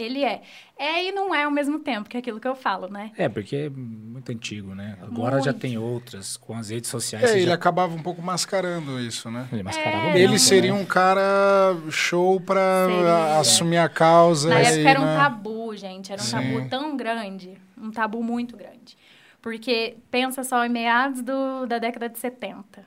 ele 0.02 0.24
é. 0.24 0.42
É 0.78 1.04
e 1.08 1.12
não 1.12 1.34
é 1.34 1.44
ao 1.44 1.50
mesmo 1.50 1.78
tempo, 1.78 2.08
que 2.08 2.16
é 2.16 2.20
aquilo 2.20 2.40
que 2.40 2.48
eu 2.48 2.54
falo, 2.54 2.88
né? 2.88 3.12
É, 3.16 3.28
porque 3.28 3.56
é 3.56 3.68
muito 3.70 4.30
antigo, 4.32 4.74
né? 4.74 4.98
Agora 5.02 5.38
já 5.40 5.52
Muito. 5.52 5.60
tem 5.60 5.78
outras, 5.78 6.36
com 6.36 6.54
as 6.54 6.70
redes 6.70 6.90
sociais. 6.90 7.30
É, 7.30 7.36
ele 7.36 7.46
já... 7.46 7.54
acabava 7.54 7.94
um 7.94 8.02
pouco 8.02 8.20
mascarando 8.20 8.98
isso, 9.00 9.30
né? 9.30 9.48
Ele 9.52 9.62
mascarava 9.62 9.96
É, 9.96 10.02
muito, 10.04 10.16
Ele 10.18 10.32
né? 10.32 10.38
seria 10.38 10.74
um 10.74 10.84
cara 10.84 11.76
show 11.90 12.40
pra 12.40 12.86
Seria. 12.88 13.38
assumir 13.38 13.78
a 13.78 13.88
causa. 13.88 14.48
Na 14.48 14.60
época 14.60 14.88
era 14.88 15.00
um 15.00 15.04
né? 15.04 15.16
tabu, 15.16 15.76
gente. 15.76 16.12
Era 16.12 16.20
um 16.20 16.24
Sim. 16.24 16.32
tabu 16.32 16.68
tão 16.68 16.96
grande. 16.96 17.56
Um 17.80 17.90
tabu 17.90 18.22
muito 18.22 18.56
grande. 18.56 18.96
Porque, 19.40 19.96
pensa 20.10 20.44
só, 20.44 20.64
em 20.64 20.68
meados 20.68 21.20
do, 21.22 21.66
da 21.66 21.78
década 21.78 22.08
de 22.08 22.18
70. 22.18 22.86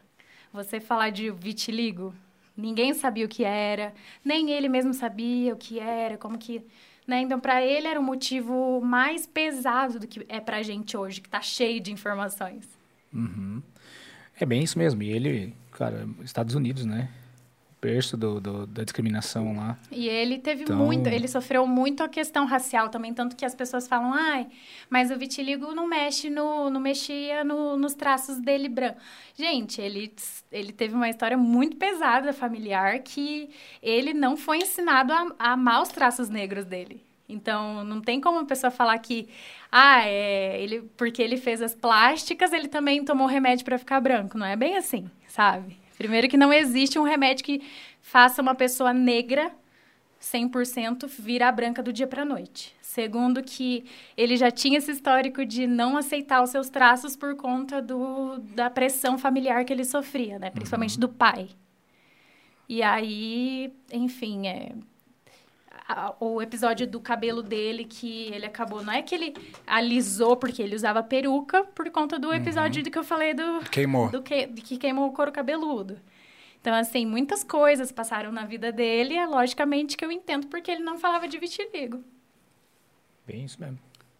Você 0.54 0.80
falar 0.80 1.10
de 1.10 1.30
vitiligo, 1.32 2.14
ninguém 2.56 2.94
sabia 2.94 3.26
o 3.26 3.30
que 3.30 3.44
era. 3.44 3.94
Nem 4.24 4.52
ele 4.52 4.70
mesmo 4.70 4.94
sabia 4.94 5.54
o 5.54 5.58
que 5.58 5.80
era, 5.80 6.18
como 6.18 6.38
que... 6.38 6.62
Né? 7.08 7.22
Então, 7.22 7.40
para 7.40 7.64
ele, 7.64 7.88
era 7.88 8.00
um 8.00 8.04
motivo 8.04 8.82
mais 8.82 9.26
pesado 9.28 10.00
do 10.00 10.08
que 10.08 10.26
é 10.28 10.40
pra 10.40 10.64
gente 10.64 10.98
hoje, 10.98 11.22
que 11.22 11.30
tá 11.30 11.42
cheio 11.42 11.80
de 11.80 11.92
informações. 11.92 12.68
Uhum. 13.14 13.62
É 14.40 14.46
bem 14.46 14.64
isso 14.64 14.78
mesmo. 14.78 15.04
E 15.04 15.12
ele, 15.12 15.54
cara, 15.72 16.08
Estados 16.24 16.56
Unidos, 16.56 16.86
né? 16.86 17.10
Berço 17.86 18.18
do, 18.18 18.40
do- 18.42 18.66
da 18.68 18.84
discriminação 18.84 19.56
lá. 19.56 19.78
E 19.92 20.08
ele 20.10 20.40
teve 20.40 20.64
Então- 20.64 20.76
muito, 20.78 21.08
ele 21.08 21.28
sofreu 21.28 21.66
muito 21.68 22.02
a 22.04 22.10
questão 22.10 22.46
racial 22.46 22.90
também, 22.90 23.14
tanto 23.14 23.36
que 23.36 23.46
as 23.46 23.54
pessoas 23.54 23.88
falam, 23.88 24.14
ai, 24.14 24.48
mas 24.90 25.12
o 25.12 25.18
vitiligo 25.18 25.74
não 25.74 25.88
mexe 25.88 26.30
no, 26.30 26.70
não 26.70 26.80
mexia 26.82 27.44
no- 27.44 27.78
nos 27.78 27.94
traços 27.94 28.38
dele 28.40 28.68
branco. 28.68 28.98
Gente, 29.38 29.80
ele, 29.82 30.12
ele 30.52 30.72
teve 30.72 30.96
uma 30.96 31.10
história 31.10 31.38
muito 31.38 31.78
pesada 31.78 32.34
familiar 32.34 33.00
que 33.00 33.50
ele 33.82 34.14
não 34.14 34.36
foi 34.36 34.58
ensinado 34.60 35.14
a, 35.14 35.28
a 35.40 35.52
amar 35.54 35.82
os 35.82 35.90
traços 35.90 36.30
negros 36.30 36.66
dele. 36.66 37.04
Então, 37.28 37.84
não 37.84 38.02
tem 38.02 38.22
como 38.22 38.38
a 38.40 38.46
pessoa 38.46 38.70
falar 38.70 38.98
que, 39.00 39.28
ah, 39.72 40.06
é, 40.06 40.62
ele, 40.62 40.82
porque 40.96 41.22
ele 41.24 41.38
fez 41.38 41.60
as 41.62 41.74
plásticas, 41.74 42.54
ele 42.54 42.68
também 42.68 43.04
tomou 43.04 43.26
remédio 43.26 43.66
para 43.66 43.80
ficar 43.80 44.00
branco. 44.00 44.38
Não 44.38 44.46
é 44.46 44.56
bem 44.56 44.78
assim, 44.78 45.10
sabe? 45.28 45.76
Primeiro 45.98 46.28
que 46.28 46.38
não 46.38 46.52
existe 46.52 47.00
um 47.00 47.04
remédio 47.04 47.46
que 47.46 47.62
faça 48.02 48.42
uma 48.42 48.56
pessoa 48.56 48.94
negra 48.94 49.52
100% 50.22 51.08
virar 51.08 51.52
branca 51.52 51.84
do 51.84 51.94
dia 51.94 52.08
para 52.08 52.26
noite. 52.26 52.76
Segundo 52.82 53.44
que 53.44 53.86
ele 54.16 54.38
já 54.38 54.50
tinha 54.50 54.78
esse 54.78 54.92
histórico 54.92 55.46
de 55.46 55.68
não 55.68 55.98
aceitar 55.98 56.42
os 56.42 56.50
seus 56.50 56.70
traços 56.70 57.16
por 57.16 57.36
conta 57.36 57.82
do, 57.82 58.40
da 58.56 58.70
pressão 58.70 59.18
familiar 59.18 59.66
que 59.66 59.74
ele 59.74 59.84
sofria, 59.84 60.40
né? 60.40 60.50
Principalmente 60.50 61.00
do 61.00 61.10
pai. 61.10 61.50
E 62.68 62.82
aí, 62.82 63.72
enfim, 63.92 64.48
é, 64.48 64.72
a- 65.88 66.16
o 66.20 66.42
episódio 66.42 66.88
do 66.88 67.00
cabelo 67.00 67.44
dele 67.44 67.86
que 67.86 68.28
ele 68.34 68.46
acabou, 68.46 68.84
não 68.84 68.92
é 68.94 69.02
que 69.02 69.14
ele 69.16 69.34
alisou 69.68 70.36
porque 70.38 70.62
ele 70.62 70.76
usava 70.76 71.04
peruca 71.04 71.64
por 71.64 71.90
conta 71.92 72.18
do 72.20 72.34
episódio 72.34 72.82
do 72.84 72.90
que 72.92 72.98
eu 72.98 73.04
falei 73.04 73.34
do 73.34 73.60
Queimou. 73.72 74.10
do 74.10 74.22
que, 74.22 74.48
de 74.48 74.62
que 74.62 74.78
queimou 74.78 75.08
o 75.10 75.14
couro 75.14 75.32
cabeludo. 75.32 76.00
Então, 76.60 76.74
assim, 76.74 77.06
muitas 77.06 77.44
coisas 77.44 77.92
passaram 77.92 78.32
na 78.32 78.44
vida 78.46 78.72
dele, 78.72 79.16
é 79.16 79.26
logicamente 79.28 79.96
que 79.96 80.04
eu 80.04 80.12
entendo 80.12 80.48
porque 80.48 80.72
ele 80.72 80.82
não 80.84 80.98
falava 80.98 81.28
de 81.28 81.38
vitiligo. 81.38 82.04
Bem 83.26 83.46
isso 83.46 83.60
mesmo. 83.60 83.80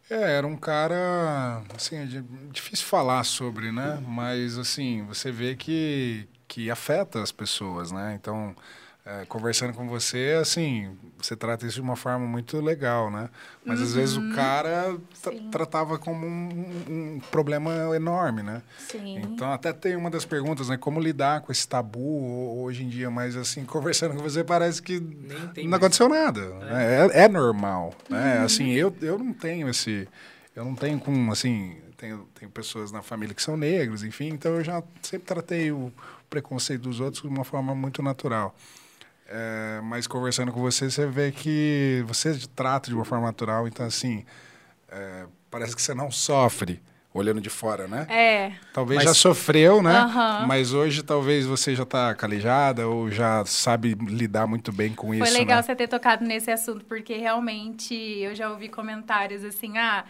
É, 0.10 0.34
era 0.38 0.46
um 0.46 0.56
cara, 0.56 1.64
assim, 1.76 1.96
é 1.98 2.06
di- 2.06 2.22
difícil 2.52 2.86
falar 2.86 3.24
sobre, 3.24 3.72
né? 3.72 4.00
Mas, 4.08 4.58
assim, 4.60 5.04
você 5.08 5.32
vê 5.32 5.56
que, 5.56 6.28
que 6.48 6.70
afeta 6.70 7.22
as 7.24 7.32
pessoas, 7.32 7.92
né? 7.92 8.14
Então, 8.20 8.56
é, 9.06 9.24
conversando 9.26 9.72
com 9.74 9.88
você, 9.88 10.36
assim, 10.42 10.98
você 11.22 11.36
trata 11.36 11.66
isso 11.66 11.76
de 11.76 11.82
uma 11.82 11.96
forma 11.96 12.26
muito 12.26 12.60
legal, 12.60 13.12
né? 13.12 13.30
Mas 13.64 13.80
às 13.80 13.94
vezes 13.94 14.18
o 14.18 14.22
Uhum. 14.22 14.30
cara 14.30 14.98
tratava 15.52 16.00
como 16.00 16.26
um, 16.26 16.84
um 16.90 17.20
problema 17.32 17.72
enorme, 17.96 18.42
né? 18.42 18.64
Sim. 18.80 19.22
Então 19.24 19.52
até 19.54 19.72
tem 19.72 19.96
uma 19.96 20.10
das 20.10 20.26
perguntas, 20.26 20.70
né? 20.70 20.78
Como 20.78 21.00
lidar 21.00 21.42
com 21.42 21.52
esse 21.52 21.68
tabu 21.68 22.00
ho- 22.00 22.64
hoje 22.64 22.84
em 22.84 22.90
dia, 22.90 23.12
mas 23.12 23.36
assim, 23.36 23.64
conversando 23.66 24.16
com 24.16 24.24
você 24.24 24.44
parece 24.44 24.82
que 24.82 25.00
não 25.00 25.70
mais. 25.70 25.74
aconteceu 25.84 26.10
nada. 26.10 26.42
né? 26.60 27.08
É, 27.14 27.24
é 27.26 27.28
normal, 27.28 27.94
né? 28.10 28.40
Uhum. 28.40 28.46
Assim, 28.46 28.72
eu, 28.72 28.96
eu 29.02 29.18
não 29.20 29.34
tenho 29.34 29.70
esse... 29.70 30.08
Eu 30.56 30.66
não 30.66 30.74
tenho 30.74 31.00
com, 31.00 31.32
assim... 31.32 31.78
Tenho, 31.98 32.28
tenho 32.38 32.50
pessoas 32.52 32.92
na 32.92 33.02
família 33.02 33.34
que 33.36 33.42
são 33.42 33.56
negros, 33.56 34.04
enfim, 34.04 34.28
então 34.30 34.56
eu 34.56 34.64
já 34.64 34.84
sempre 35.02 35.26
tratei 35.28 35.72
o 35.72 35.94
preconceito 36.30 36.82
dos 36.82 37.00
outros 37.00 37.22
de 37.22 37.28
uma 37.30 37.46
forma 37.46 37.74
muito 37.74 38.04
natural. 38.04 38.54
É, 39.28 39.82
mas 39.84 40.06
conversando 40.06 40.52
com 40.52 40.62
você, 40.62 40.90
você 40.90 41.08
vê 41.08 41.32
que 41.32 42.04
você 42.08 42.38
trata 42.56 42.90
de 42.90 42.96
uma 42.96 43.06
forma 43.06 43.26
natural, 43.26 43.68
então 43.68 43.86
assim, 43.86 44.24
é, 44.90 45.26
parece 45.50 45.76
que 45.76 45.82
você 45.82 45.94
não 45.94 46.12
sofre 46.12 46.82
olhando 47.12 47.40
de 47.40 47.50
fora, 47.50 47.88
né? 47.88 48.06
É, 48.10 48.52
Talvez 48.74 48.98
Mas- 48.98 49.06
já 49.06 49.14
sofreu, 49.14 49.82
né? 49.82 49.96
Aham. 49.98 50.46
Mas 50.48 50.74
hoje 50.74 51.02
talvez 51.02 51.46
você 51.46 51.74
já 51.74 51.84
está 51.84 52.14
calejada 52.14 52.88
ou 52.88 53.10
já 53.10 53.44
sabe 53.46 53.94
lidar 53.94 54.46
muito 54.46 54.72
bem 54.72 54.94
com 54.94 55.08
foi 55.08 55.20
isso, 55.20 55.34
legal 55.34 55.58
né? 55.58 55.64
você 55.64 55.76
ter 55.76 55.88
tocado 55.88 56.26
nesse 56.26 56.52
assunto, 56.52 56.84
porque 56.86 57.16
realmente 57.16 57.96
eu 57.96 58.36
já 58.36 58.50
ouvi 58.50 58.68
comentários 58.68 59.46
assim, 59.46 59.78
ah, 59.78 60.04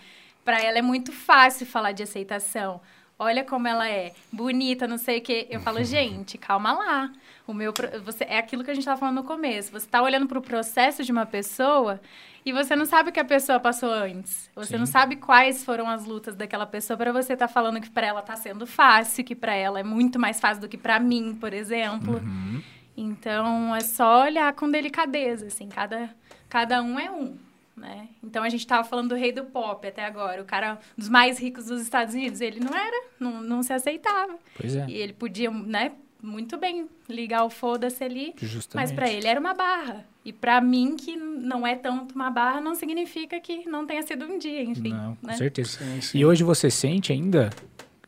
pra 0.43 0.59
ela 0.59 0.79
é 0.79 0.81
muito 0.81 1.11
fácil 1.11 1.65
falar 1.67 1.91
de 1.91 2.01
aceitação. 2.01 2.81
Olha 3.17 3.43
como 3.45 3.67
ela 3.67 3.87
é 3.87 4.11
bonita, 4.31 4.87
não 4.87 4.97
sei 4.97 5.19
o 5.19 5.21
quê. 5.21 5.47
Eu 5.49 5.61
falo, 5.61 5.81
gente, 5.85 6.37
calma 6.39 6.73
lá. 6.73 7.11
O 7.47 7.53
meu, 7.53 7.71
você, 8.03 8.23
é 8.23 8.39
aquilo 8.39 8.63
que 8.63 8.71
a 8.71 8.73
gente 8.73 8.81
estava 8.81 8.99
falando 8.99 9.17
no 9.17 9.23
começo. 9.23 9.71
Você 9.71 9.85
está 9.85 10.01
olhando 10.01 10.27
para 10.27 10.39
o 10.39 10.41
processo 10.41 11.03
de 11.03 11.11
uma 11.11 11.25
pessoa 11.25 12.01
e 12.43 12.51
você 12.51 12.75
não 12.75 12.85
sabe 12.85 13.09
o 13.09 13.13
que 13.13 13.19
a 13.19 13.25
pessoa 13.25 13.59
passou 13.59 13.91
antes. 13.91 14.49
Você 14.55 14.73
Sim. 14.73 14.79
não 14.79 14.85
sabe 14.85 15.15
quais 15.15 15.63
foram 15.63 15.87
as 15.87 16.05
lutas 16.05 16.35
daquela 16.35 16.65
pessoa 16.65 16.97
para 16.97 17.11
você 17.11 17.33
estar 17.33 17.47
falando 17.47 17.79
que 17.81 17.89
para 17.89 18.07
ela 18.07 18.19
está 18.19 18.35
sendo 18.35 18.65
fácil, 18.65 19.23
que 19.23 19.35
para 19.35 19.53
ela 19.53 19.79
é 19.79 19.83
muito 19.83 20.19
mais 20.19 20.39
fácil 20.39 20.61
do 20.61 20.67
que 20.67 20.77
para 20.77 20.99
mim, 20.99 21.35
por 21.39 21.53
exemplo. 21.53 22.15
Uhum. 22.15 22.61
Então 22.97 23.75
é 23.75 23.81
só 23.81 24.23
olhar 24.23 24.53
com 24.53 24.69
delicadeza, 24.69 25.47
assim, 25.47 25.67
cada, 25.67 26.09
cada 26.47 26.81
um 26.81 26.99
é 26.99 27.11
um. 27.11 27.37
Né? 27.75 28.07
Então 28.23 28.41
a 28.41 28.47
gente 28.47 28.61
estava 28.61 28.87
falando 28.87 29.09
do 29.09 29.15
rei 29.15 29.33
do 29.33 29.43
pop 29.45 29.85
até 29.85 30.05
agora, 30.05 30.41
o 30.41 30.45
cara 30.45 30.79
dos 30.97 31.09
mais 31.09 31.37
ricos 31.37 31.65
dos 31.65 31.81
Estados 31.81 32.13
Unidos. 32.13 32.41
Ele 32.41 32.59
não 32.59 32.73
era, 32.73 33.07
não, 33.19 33.41
não 33.41 33.63
se 33.63 33.73
aceitava. 33.73 34.35
Pois 34.55 34.75
é. 34.75 34.85
E 34.87 34.93
ele 34.93 35.13
podia, 35.13 35.51
né, 35.51 35.91
muito 36.25 36.57
bem 36.57 36.89
ligar 37.07 37.43
o 37.45 37.49
foda-se 37.49 38.03
ali, 38.03 38.33
Justamente. 38.37 38.89
mas 38.89 38.91
para 38.91 39.09
ele 39.09 39.27
era 39.27 39.39
uma 39.39 39.53
barra. 39.53 40.05
E 40.23 40.33
para 40.33 40.59
mim, 40.59 40.95
que 40.95 41.15
não 41.15 41.65
é 41.65 41.75
tanto 41.75 42.15
uma 42.15 42.31
barra, 42.31 42.59
não 42.59 42.73
significa 42.73 43.39
que 43.39 43.67
não 43.69 43.85
tenha 43.85 44.01
sido 44.01 44.25
um 44.25 44.39
dia, 44.39 44.63
enfim. 44.63 44.89
Não, 44.89 45.15
com 45.15 45.27
né? 45.27 45.35
certeza. 45.35 45.77
Sim, 45.77 46.01
sim. 46.01 46.17
E 46.17 46.25
hoje 46.25 46.43
você 46.43 46.69
sente 46.71 47.13
ainda 47.13 47.51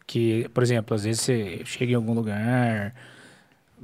que, 0.07 0.49
por 0.49 0.63
exemplo, 0.63 0.95
às 0.95 1.03
vezes 1.03 1.21
você 1.21 1.61
chega 1.63 1.91
em 1.91 1.95
algum 1.95 2.13
lugar, 2.13 2.95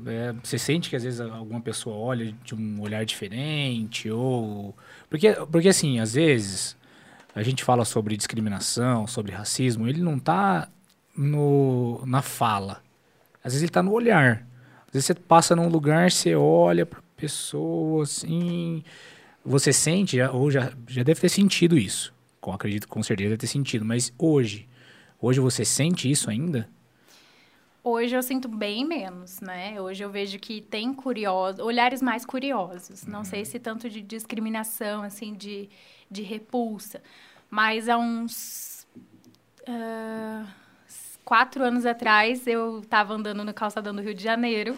é, 0.08 0.34
você 0.44 0.58
sente 0.58 0.90
que 0.90 0.96
às 0.96 1.04
vezes 1.04 1.22
alguma 1.22 1.62
pessoa 1.62 1.96
olha 1.96 2.34
de 2.44 2.56
um 2.56 2.82
olhar 2.82 3.06
diferente, 3.06 4.10
ou. 4.10 4.76
Porque, 5.10 5.34
porque 5.52 5.70
assim, 5.70 6.00
às 6.00 6.16
vezes 6.16 6.76
a 7.36 7.44
gente 7.44 7.64
fala 7.64 7.86
sobre 7.86 8.18
discriminação, 8.18 9.06
sobre 9.06 9.32
racismo, 9.32 9.88
ele 9.88 10.02
não 10.02 10.18
tá 10.18 10.70
no, 11.16 12.04
na 12.06 12.22
fala. 12.22 12.82
Às 13.44 13.54
vezes 13.54 13.64
ele 13.64 13.72
tá 13.72 13.84
no 13.84 13.92
olhar. 13.92 14.46
Às 14.88 14.94
vezes 14.94 15.06
você 15.08 15.14
passa 15.16 15.56
num 15.56 15.68
lugar, 15.70 16.12
você 16.12 16.36
olha 16.36 16.86
pra 16.86 17.02
pessoa 17.16 18.04
assim. 18.04 18.84
Você 19.46 19.74
sente, 19.74 20.18
já- 20.18 20.32
ou 20.32 20.50
já, 20.50 20.72
já 20.88 21.04
deve 21.04 21.20
ter 21.20 21.30
sentido 21.30 21.78
isso. 21.78 22.14
Com, 22.40 22.52
acredito 22.54 22.88
com 22.88 23.02
certeza 23.04 23.30
deve 23.32 23.40
ter 23.40 23.48
sentido. 23.48 23.84
Mas 23.86 24.14
hoje, 24.18 24.68
hoje 25.22 25.40
você 25.40 25.66
sente 25.66 26.10
isso 26.10 26.30
ainda? 26.30 26.70
Hoje 27.84 28.16
eu 28.16 28.24
sinto 28.24 28.48
bem 28.48 28.86
menos, 28.86 29.42
né? 29.42 29.80
Hoje 29.82 30.02
eu 30.04 30.10
vejo 30.10 30.40
que 30.40 30.62
tem 30.62 30.94
curiosos, 30.94 31.60
olhares 31.60 32.02
mais 32.02 32.26
curiosos. 32.26 33.06
Não 33.06 33.26
sei 33.26 33.44
se 33.44 33.60
tanto 33.60 33.90
de 33.90 34.02
discriminação, 34.02 35.04
assim, 35.04 35.34
de, 35.34 35.70
de 36.10 36.22
repulsa. 36.22 37.02
Mas 37.50 37.90
há 37.90 37.98
uns 37.98 38.88
ah, 39.68 40.46
quatro 41.24 41.64
anos 41.64 41.86
atrás, 41.86 42.46
eu 42.48 42.80
estava 42.80 43.14
andando 43.14 43.44
no 43.44 43.54
calçadão 43.54 43.94
do 43.94 44.02
Rio 44.02 44.14
de 44.14 44.24
Janeiro. 44.24 44.78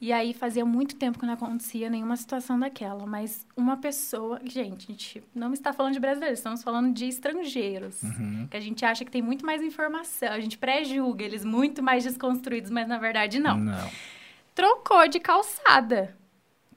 E 0.00 0.12
aí 0.12 0.32
fazia 0.32 0.64
muito 0.64 0.94
tempo 0.94 1.18
que 1.18 1.26
não 1.26 1.34
acontecia 1.34 1.90
nenhuma 1.90 2.16
situação 2.16 2.58
daquela. 2.58 3.04
Mas 3.04 3.44
uma 3.56 3.76
pessoa... 3.76 4.40
Gente, 4.44 4.84
a 4.84 4.92
gente 4.92 5.24
não 5.34 5.52
está 5.52 5.72
falando 5.72 5.92
de 5.92 5.98
brasileiros, 5.98 6.38
estamos 6.38 6.62
falando 6.62 6.94
de 6.94 7.06
estrangeiros. 7.06 8.00
Que 8.48 8.56
a 8.56 8.60
gente 8.60 8.84
acha 8.84 9.04
que 9.04 9.10
tem 9.10 9.20
muito 9.20 9.44
mais 9.44 9.60
informação. 9.60 10.28
A 10.28 10.38
gente 10.38 10.56
pré-julga 10.56 11.24
eles 11.24 11.44
muito 11.44 11.82
mais 11.82 12.04
desconstruídos, 12.04 12.70
mas 12.70 12.86
na 12.86 12.96
verdade 12.96 13.40
não. 13.40 13.58
Não. 13.58 13.90
Trocou 14.54 15.08
de 15.08 15.18
calçada. 15.18 16.16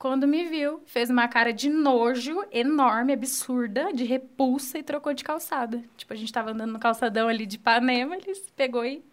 Quando 0.02 0.28
me 0.28 0.46
viu, 0.46 0.82
fez 0.88 1.12
uma 1.12 1.28
cara 1.28 1.54
de 1.54 1.70
nojo 1.70 2.44
enorme, 2.52 3.14
absurda, 3.14 3.94
de 3.94 4.04
repulsa 4.04 4.80
e 4.80 4.84
trocou 4.84 5.14
de 5.14 5.24
calçada. 5.24 5.80
Tipo, 5.96 6.12
a 6.12 6.16
gente 6.16 6.34
tava 6.34 6.50
andando 6.50 6.74
no 6.74 6.80
calçadão 6.80 7.28
ali 7.28 7.46
de 7.46 7.58
Ipanema, 7.58 8.16
ele 8.16 8.34
pegou 8.56 8.84
e, 8.84 9.06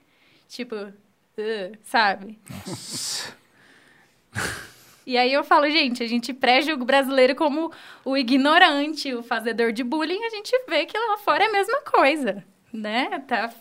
tipo, 0.48 0.74
"Ugh", 0.74 1.78
sabe? 1.82 2.38
Nossa. 2.66 3.36
E 5.06 5.18
aí 5.18 5.30
eu 5.30 5.44
falo, 5.44 5.68
gente, 5.68 6.02
a 6.02 6.06
gente 6.06 6.32
pré-julga 6.32 6.82
o 6.82 6.86
brasileiro 6.86 7.34
como 7.34 7.70
o 8.02 8.16
ignorante, 8.16 9.12
o 9.14 9.22
fazedor 9.22 9.72
de 9.72 9.84
bullying, 9.84 10.24
a 10.24 10.30
gente 10.30 10.58
vê 10.66 10.86
que 10.86 10.96
lá 10.96 11.18
fora 11.18 11.44
é 11.44 11.48
a 11.48 11.52
mesma 11.52 11.82
coisa, 11.82 12.42
né? 12.72 13.22
Tá 13.28 13.52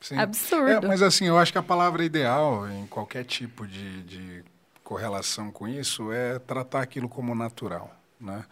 Sim. 0.00 0.18
absurdo. 0.18 0.68
É, 0.68 0.80
mas 0.88 1.00
assim, 1.00 1.28
eu 1.28 1.38
acho 1.38 1.52
que 1.52 1.58
a 1.58 1.62
palavra 1.62 2.04
ideal 2.04 2.68
em 2.68 2.88
qualquer 2.88 3.22
tipo 3.22 3.64
de, 3.68 4.02
de 4.02 4.44
correlação 4.84 5.50
com 5.50 5.66
isso 5.66 6.12
é 6.12 6.38
tratar 6.38 6.82
aquilo 6.82 7.08
como 7.08 7.34
natural, 7.34 7.90
né? 8.20 8.44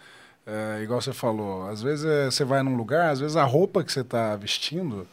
É, 0.45 0.81
igual 0.83 1.01
você 1.01 1.13
falou, 1.13 1.69
às 1.69 1.81
vezes 1.83 2.05
é, 2.05 2.25
você 2.25 2.45
vai 2.45 2.63
num 2.65 2.75
lugar, 2.75 3.11
às 3.11 3.21
vezes 3.21 3.37
a 3.37 3.45
roupa 3.45 3.85
que 3.85 3.93
você 3.93 4.01
está 4.01 4.35
vestindo, 4.35 5.07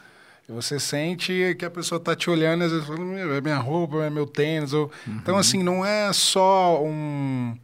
você 0.47 0.79
sente 0.79 1.55
que 1.59 1.63
a 1.65 1.69
pessoa 1.69 1.99
está 1.99 2.15
te 2.15 2.27
olhando, 2.31 2.63
às 2.63 2.71
vezes 2.71 2.87
fala, 2.87 2.97
"Meu, 2.99 3.35
é 3.35 3.39
minha 3.41 3.57
roupa, 3.57 3.97
é 3.97 4.09
meu 4.09 4.25
tênis. 4.25 4.73
Ou... 4.73 4.89
Então, 5.07 5.37
assim, 5.37 5.61
não 5.61 5.85
é 5.85 6.11
só 6.11 6.83
um, 6.83 7.55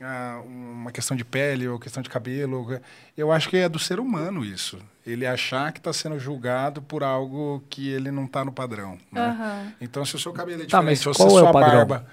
ah, 0.00 0.40
uma 0.46 0.92
questão 0.92 1.16
de 1.16 1.24
pele 1.24 1.66
ou 1.66 1.80
questão 1.80 2.00
de 2.00 2.08
cabelo. 2.08 2.78
Eu 3.16 3.32
acho 3.32 3.48
que 3.48 3.56
é 3.56 3.68
do 3.68 3.80
ser 3.80 3.98
humano 3.98 4.44
isso. 4.44 4.78
Ele 5.04 5.26
achar 5.26 5.72
que 5.72 5.80
está 5.80 5.92
sendo 5.92 6.16
julgado 6.20 6.80
por 6.80 7.02
algo 7.02 7.60
que 7.68 7.88
ele 7.88 8.12
não 8.12 8.26
está 8.26 8.44
no 8.44 8.52
padrão. 8.52 8.96
Né? 9.10 9.20
Aham. 9.20 9.72
Então, 9.80 10.04
se 10.04 10.14
o 10.14 10.18
seu 10.20 10.32
cabelo 10.32 10.62
é 10.62 10.66
Tá, 10.66 10.78
diferente, 10.78 10.84
mas 10.84 11.06
ou 11.08 11.14
se 11.14 11.18
qual 11.18 11.28
a 11.28 11.32
é 11.32 11.34
o 11.34 11.38
sua 11.40 11.52
padrão? 11.52 11.86
barba... 11.86 12.06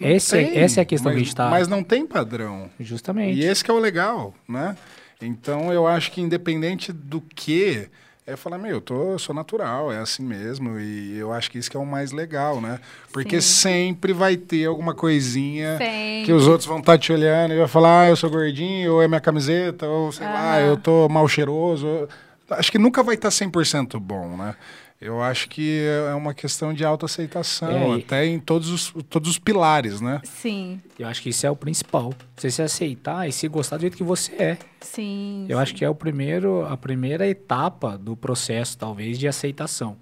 Esse 0.00 0.36
é- 0.38 0.44
tem, 0.44 0.58
essa 0.58 0.80
é 0.80 0.82
a 0.82 0.84
questão 0.84 1.10
mas, 1.12 1.16
que 1.16 1.22
a 1.22 1.24
gente 1.24 1.36
tá- 1.36 1.50
Mas 1.50 1.68
não 1.68 1.82
tem 1.82 2.06
padrão. 2.06 2.68
Justamente. 2.80 3.38
E 3.38 3.44
esse 3.44 3.62
que 3.64 3.70
é 3.70 3.74
o 3.74 3.78
legal, 3.78 4.34
né? 4.48 4.76
Então, 5.22 5.72
eu 5.72 5.86
acho 5.86 6.10
que 6.12 6.20
independente 6.20 6.92
do 6.92 7.20
que, 7.20 7.88
é 8.26 8.36
falar, 8.36 8.58
meu, 8.58 8.72
eu, 8.72 8.80
tô, 8.80 9.12
eu 9.12 9.18
sou 9.18 9.34
natural, 9.34 9.92
é 9.92 9.98
assim 9.98 10.22
mesmo. 10.22 10.78
E 10.80 11.16
eu 11.16 11.32
acho 11.32 11.50
que 11.50 11.58
isso 11.58 11.70
que 11.70 11.76
é 11.76 11.80
o 11.80 11.86
mais 11.86 12.10
legal, 12.12 12.60
né? 12.60 12.80
Porque 13.12 13.40
Sim. 13.40 13.60
sempre 13.62 14.12
vai 14.12 14.36
ter 14.36 14.66
alguma 14.66 14.94
coisinha 14.94 15.78
Sempre. 15.78 16.22
que 16.26 16.32
os 16.32 16.46
outros 16.48 16.66
vão 16.66 16.78
estar 16.80 16.98
te 16.98 17.12
olhando 17.12 17.54
e 17.54 17.58
vai 17.58 17.68
falar, 17.68 18.02
ah, 18.02 18.08
eu 18.08 18.16
sou 18.16 18.28
gordinho, 18.28 18.94
ou 18.94 19.02
é 19.02 19.08
minha 19.08 19.20
camiseta, 19.20 19.86
ou 19.86 20.10
sei 20.10 20.26
lá, 20.26 20.56
Aham. 20.58 20.66
eu 20.66 20.76
tô 20.76 21.08
mal 21.08 21.26
cheiroso. 21.28 22.08
Acho 22.50 22.70
que 22.70 22.78
nunca 22.78 23.02
vai 23.02 23.14
estar 23.14 23.30
100% 23.30 23.98
bom, 23.98 24.36
né? 24.36 24.54
Eu 25.00 25.20
acho 25.22 25.48
que 25.48 25.82
é 26.08 26.14
uma 26.14 26.32
questão 26.32 26.72
de 26.72 26.84
autoaceitação, 26.84 27.94
É, 27.94 27.98
até 27.98 28.24
em 28.26 28.38
todos 28.40 28.70
os, 28.70 28.94
todos 29.08 29.28
os 29.28 29.38
pilares, 29.38 30.00
né? 30.00 30.22
Sim, 30.24 30.80
Eu 30.98 31.06
acho 31.08 31.20
que 31.20 31.28
isso 31.28 31.46
é 31.46 31.50
o 31.50 31.56
principal. 31.56 32.14
Você 32.36 32.50
se 32.50 32.62
aceitar 32.62 33.28
e 33.28 33.32
se 33.32 33.46
gostar 33.48 33.76
do 33.76 33.82
jeito 33.82 33.96
que 33.96 34.02
você 34.04 34.32
é. 34.34 34.58
sim. 34.80 35.46
Eu 35.48 35.58
acho 35.58 35.74
que 35.74 35.84
é 35.84 35.90
o 35.90 35.94
primeiro, 35.94 36.64
a 36.66 36.76
primeira 36.76 37.26
etapa 37.26 37.98
do 37.98 38.16
processo, 38.16 38.78
talvez, 38.78 39.18
de 39.18 39.28
aceitação. 39.28 39.96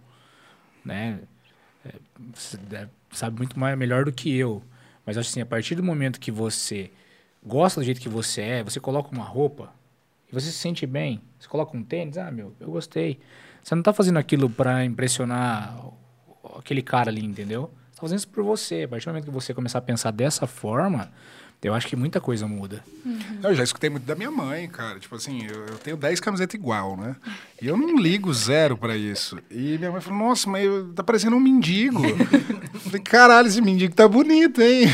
Né? 0.84 1.20
É, 1.84 1.92
Você 2.34 2.58
sabe 3.10 3.38
muito 3.38 3.58
mais, 3.58 3.76
melhor 3.76 4.04
do 4.04 4.12
que 4.12 4.36
eu. 4.36 4.62
Mas 5.04 5.18
acho 5.18 5.30
assim, 5.30 5.40
a 5.40 5.46
partir 5.46 5.74
do 5.74 5.82
momento 5.82 6.20
que 6.20 6.30
você 6.30 6.90
gosta 7.44 7.80
do 7.80 7.84
jeito 7.84 8.00
que 8.00 8.08
você 8.08 8.40
é, 8.40 8.62
você 8.62 8.78
coloca 8.78 9.08
uma 9.10 9.24
roupa 9.24 9.72
e 10.30 10.34
você 10.34 10.46
se 10.46 10.58
sente 10.58 10.86
bem, 10.86 11.20
você 11.40 11.48
coloca 11.48 11.76
um 11.76 11.82
tênis, 11.82 12.16
ah, 12.18 12.30
meu, 12.30 12.54
eu 12.60 12.70
gostei. 12.70 13.18
Você 13.62 13.74
não 13.74 13.82
tá 13.82 13.92
fazendo 13.92 14.18
aquilo 14.18 14.50
para 14.50 14.84
impressionar 14.84 15.76
aquele 16.58 16.82
cara 16.82 17.10
ali, 17.10 17.24
entendeu? 17.24 17.70
Você 17.90 17.96
tá 17.96 18.00
fazendo 18.00 18.18
isso 18.18 18.28
por 18.28 18.42
você. 18.44 18.82
A 18.82 18.88
partir 18.88 19.06
do 19.06 19.10
momento 19.10 19.24
que 19.24 19.30
você 19.30 19.54
começar 19.54 19.78
a 19.78 19.82
pensar 19.82 20.10
dessa 20.10 20.46
forma, 20.46 21.10
Eu 21.64 21.74
acho 21.74 21.86
que 21.86 21.94
muita 21.94 22.20
coisa 22.20 22.44
muda. 22.48 22.82
Eu 23.40 23.54
já 23.54 23.62
escutei 23.62 23.88
muito 23.88 24.02
da 24.04 24.16
minha 24.16 24.32
mãe, 24.32 24.68
cara. 24.68 24.98
Tipo 24.98 25.14
assim, 25.14 25.46
eu, 25.46 25.64
eu 25.66 25.78
tenho 25.78 25.96
10 25.96 26.18
camisetas 26.18 26.54
igual, 26.54 26.96
né? 26.96 27.14
E 27.60 27.68
eu 27.68 27.76
não 27.76 27.96
ligo 27.96 28.34
zero 28.34 28.76
pra 28.76 28.96
isso. 28.96 29.38
E 29.48 29.78
minha 29.78 29.92
mãe 29.92 30.00
falou, 30.00 30.18
nossa, 30.18 30.50
mas 30.50 30.66
tá 30.96 31.04
parecendo 31.04 31.36
um 31.36 31.40
mendigo. 31.40 32.04
Eu 32.04 32.80
falei, 32.80 33.00
caralho, 33.00 33.46
esse 33.46 33.60
mendigo 33.60 33.94
tá 33.94 34.08
bonito, 34.08 34.60
hein? 34.60 34.86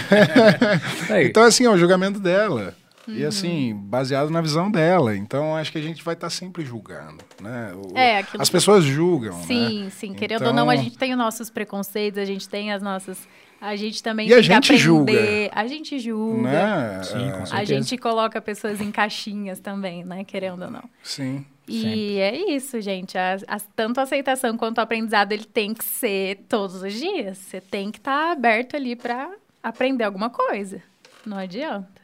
Aí. 1.08 1.28
então, 1.28 1.42
assim, 1.42 1.64
é 1.64 1.70
o 1.70 1.78
julgamento 1.78 2.20
dela. 2.20 2.76
E 3.08 3.24
assim, 3.24 3.74
baseado 3.74 4.30
na 4.30 4.40
visão 4.40 4.70
dela. 4.70 5.16
Então, 5.16 5.56
acho 5.56 5.72
que 5.72 5.78
a 5.78 5.82
gente 5.82 6.02
vai 6.04 6.14
estar 6.14 6.30
sempre 6.30 6.64
julgando, 6.64 7.24
né? 7.40 7.72
O- 7.74 7.96
É, 7.96 8.18
aquilo 8.18 8.42
As 8.42 8.50
pessoas 8.50 8.84
julgam, 8.84 9.32
Sim, 9.44 9.84
né? 9.84 9.90
sim. 9.90 10.14
Querendo 10.14 10.38
Então- 10.42 10.48
ou 10.48 10.54
não, 10.54 10.68
a 10.70 10.76
gente 10.76 10.96
tem 10.98 11.12
os 11.12 11.18
nossos 11.18 11.48
preconceitos, 11.50 12.18
a 12.20 12.24
gente 12.24 12.48
tem 12.48 12.72
as 12.72 12.82
nossas. 12.82 13.26
A 13.60 13.74
gente 13.74 14.02
também 14.02 14.28
E 14.28 14.34
a 14.34 14.40
gente 14.40 14.68
que 14.68 14.72
aprender. 14.74 14.78
julga. 14.78 15.50
A 15.52 15.66
gente 15.66 15.98
julga. 15.98 16.42
Né? 16.42 17.02
Sim, 17.02 17.28
É, 17.28 17.32
com 17.32 17.42
A 17.42 17.46
certeza. 17.46 17.66
gente 17.74 17.96
coloca 17.98 18.40
pessoas 18.40 18.80
em 18.80 18.92
caixinhas 18.92 19.58
também, 19.58 20.04
né? 20.04 20.22
Querendo 20.22 20.62
ou 20.66 20.70
não. 20.70 20.84
Sim. 21.02 21.44
E 21.66 21.82
Sempre. 21.82 22.18
é 22.20 22.50
isso, 22.54 22.80
gente. 22.80 23.18
A, 23.18 23.36
a- 23.48 23.60
tanto 23.74 23.98
a 23.98 24.04
aceitação 24.04 24.56
quanto 24.56 24.78
o 24.78 24.80
aprendizado, 24.80 25.32
ele 25.32 25.44
tem 25.44 25.74
que 25.74 25.84
ser 25.84 26.44
todos 26.48 26.82
os 26.82 26.92
dias. 26.94 27.36
Você 27.36 27.60
tem 27.60 27.90
que 27.90 27.98
estar 27.98 28.30
aberto 28.32 28.76
ali 28.76 28.94
para 28.94 29.28
aprender 29.62 30.04
alguma 30.04 30.30
coisa. 30.30 30.80
Não 31.26 31.36
adianta. 31.36 31.97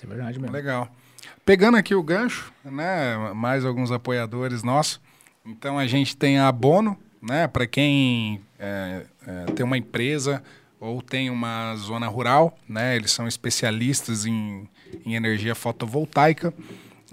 Isso 0.00 0.06
é 0.06 0.08
verdade 0.08 0.38
mesmo. 0.38 0.56
Legal. 0.56 0.90
Pegando 1.44 1.76
aqui 1.76 1.94
o 1.94 2.02
gancho, 2.02 2.50
né? 2.64 3.34
Mais 3.34 3.66
alguns 3.66 3.92
apoiadores 3.92 4.62
nossos. 4.62 4.98
Então 5.44 5.78
a 5.78 5.86
gente 5.86 6.16
tem 6.16 6.38
a 6.38 6.50
Bono, 6.50 6.98
né? 7.20 7.46
Para 7.46 7.66
quem 7.66 8.40
é, 8.58 9.04
é, 9.26 9.44
tem 9.52 9.62
uma 9.62 9.76
empresa 9.76 10.42
ou 10.80 11.02
tem 11.02 11.28
uma 11.28 11.76
zona 11.76 12.06
rural, 12.06 12.58
né? 12.66 12.96
Eles 12.96 13.10
são 13.10 13.28
especialistas 13.28 14.24
em, 14.24 14.66
em 15.04 15.16
energia 15.16 15.54
fotovoltaica. 15.54 16.54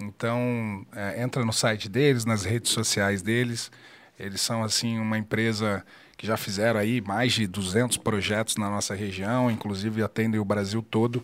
Então 0.00 0.86
é, 0.96 1.22
entra 1.22 1.44
no 1.44 1.52
site 1.52 1.90
deles, 1.90 2.24
nas 2.24 2.42
redes 2.42 2.72
sociais 2.72 3.20
deles. 3.20 3.70
Eles 4.18 4.40
são 4.40 4.64
assim 4.64 4.98
uma 4.98 5.18
empresa 5.18 5.84
que 6.16 6.26
já 6.26 6.38
fizeram 6.38 6.80
aí 6.80 7.02
mais 7.02 7.34
de 7.34 7.46
200 7.46 7.98
projetos 7.98 8.56
na 8.56 8.70
nossa 8.70 8.94
região, 8.94 9.50
inclusive 9.50 10.02
atendem 10.02 10.40
o 10.40 10.44
Brasil 10.44 10.80
todo. 10.80 11.22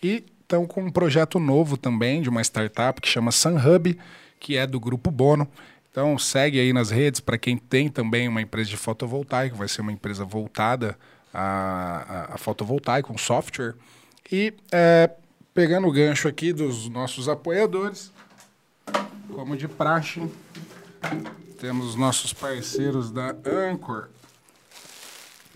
E 0.00 0.24
estão 0.50 0.66
com 0.66 0.82
um 0.82 0.90
projeto 0.90 1.38
novo 1.38 1.76
também 1.76 2.20
de 2.20 2.28
uma 2.28 2.42
startup 2.42 3.00
que 3.00 3.08
chama 3.08 3.30
SunHub, 3.30 3.96
que 4.40 4.56
é 4.56 4.66
do 4.66 4.80
grupo 4.80 5.08
Bono. 5.08 5.46
Então 5.90 6.18
segue 6.18 6.58
aí 6.58 6.72
nas 6.72 6.90
redes 6.90 7.20
para 7.20 7.38
quem 7.38 7.56
tem 7.56 7.88
também 7.88 8.26
uma 8.26 8.42
empresa 8.42 8.68
de 8.68 8.76
fotovoltaico, 8.76 9.56
vai 9.56 9.68
ser 9.68 9.80
uma 9.80 9.92
empresa 9.92 10.24
voltada 10.24 10.98
a, 11.32 12.30
a, 12.30 12.34
a 12.34 12.38
fotovoltaico, 12.38 13.12
um 13.12 13.18
software. 13.18 13.74
E 14.30 14.52
é, 14.72 15.10
pegando 15.54 15.86
o 15.86 15.92
gancho 15.92 16.26
aqui 16.26 16.52
dos 16.52 16.88
nossos 16.88 17.28
apoiadores, 17.28 18.10
como 19.32 19.56
de 19.56 19.68
praxe, 19.68 20.20
temos 21.60 21.86
os 21.86 21.94
nossos 21.94 22.32
parceiros 22.32 23.12
da 23.12 23.36
Anchor, 23.46 24.08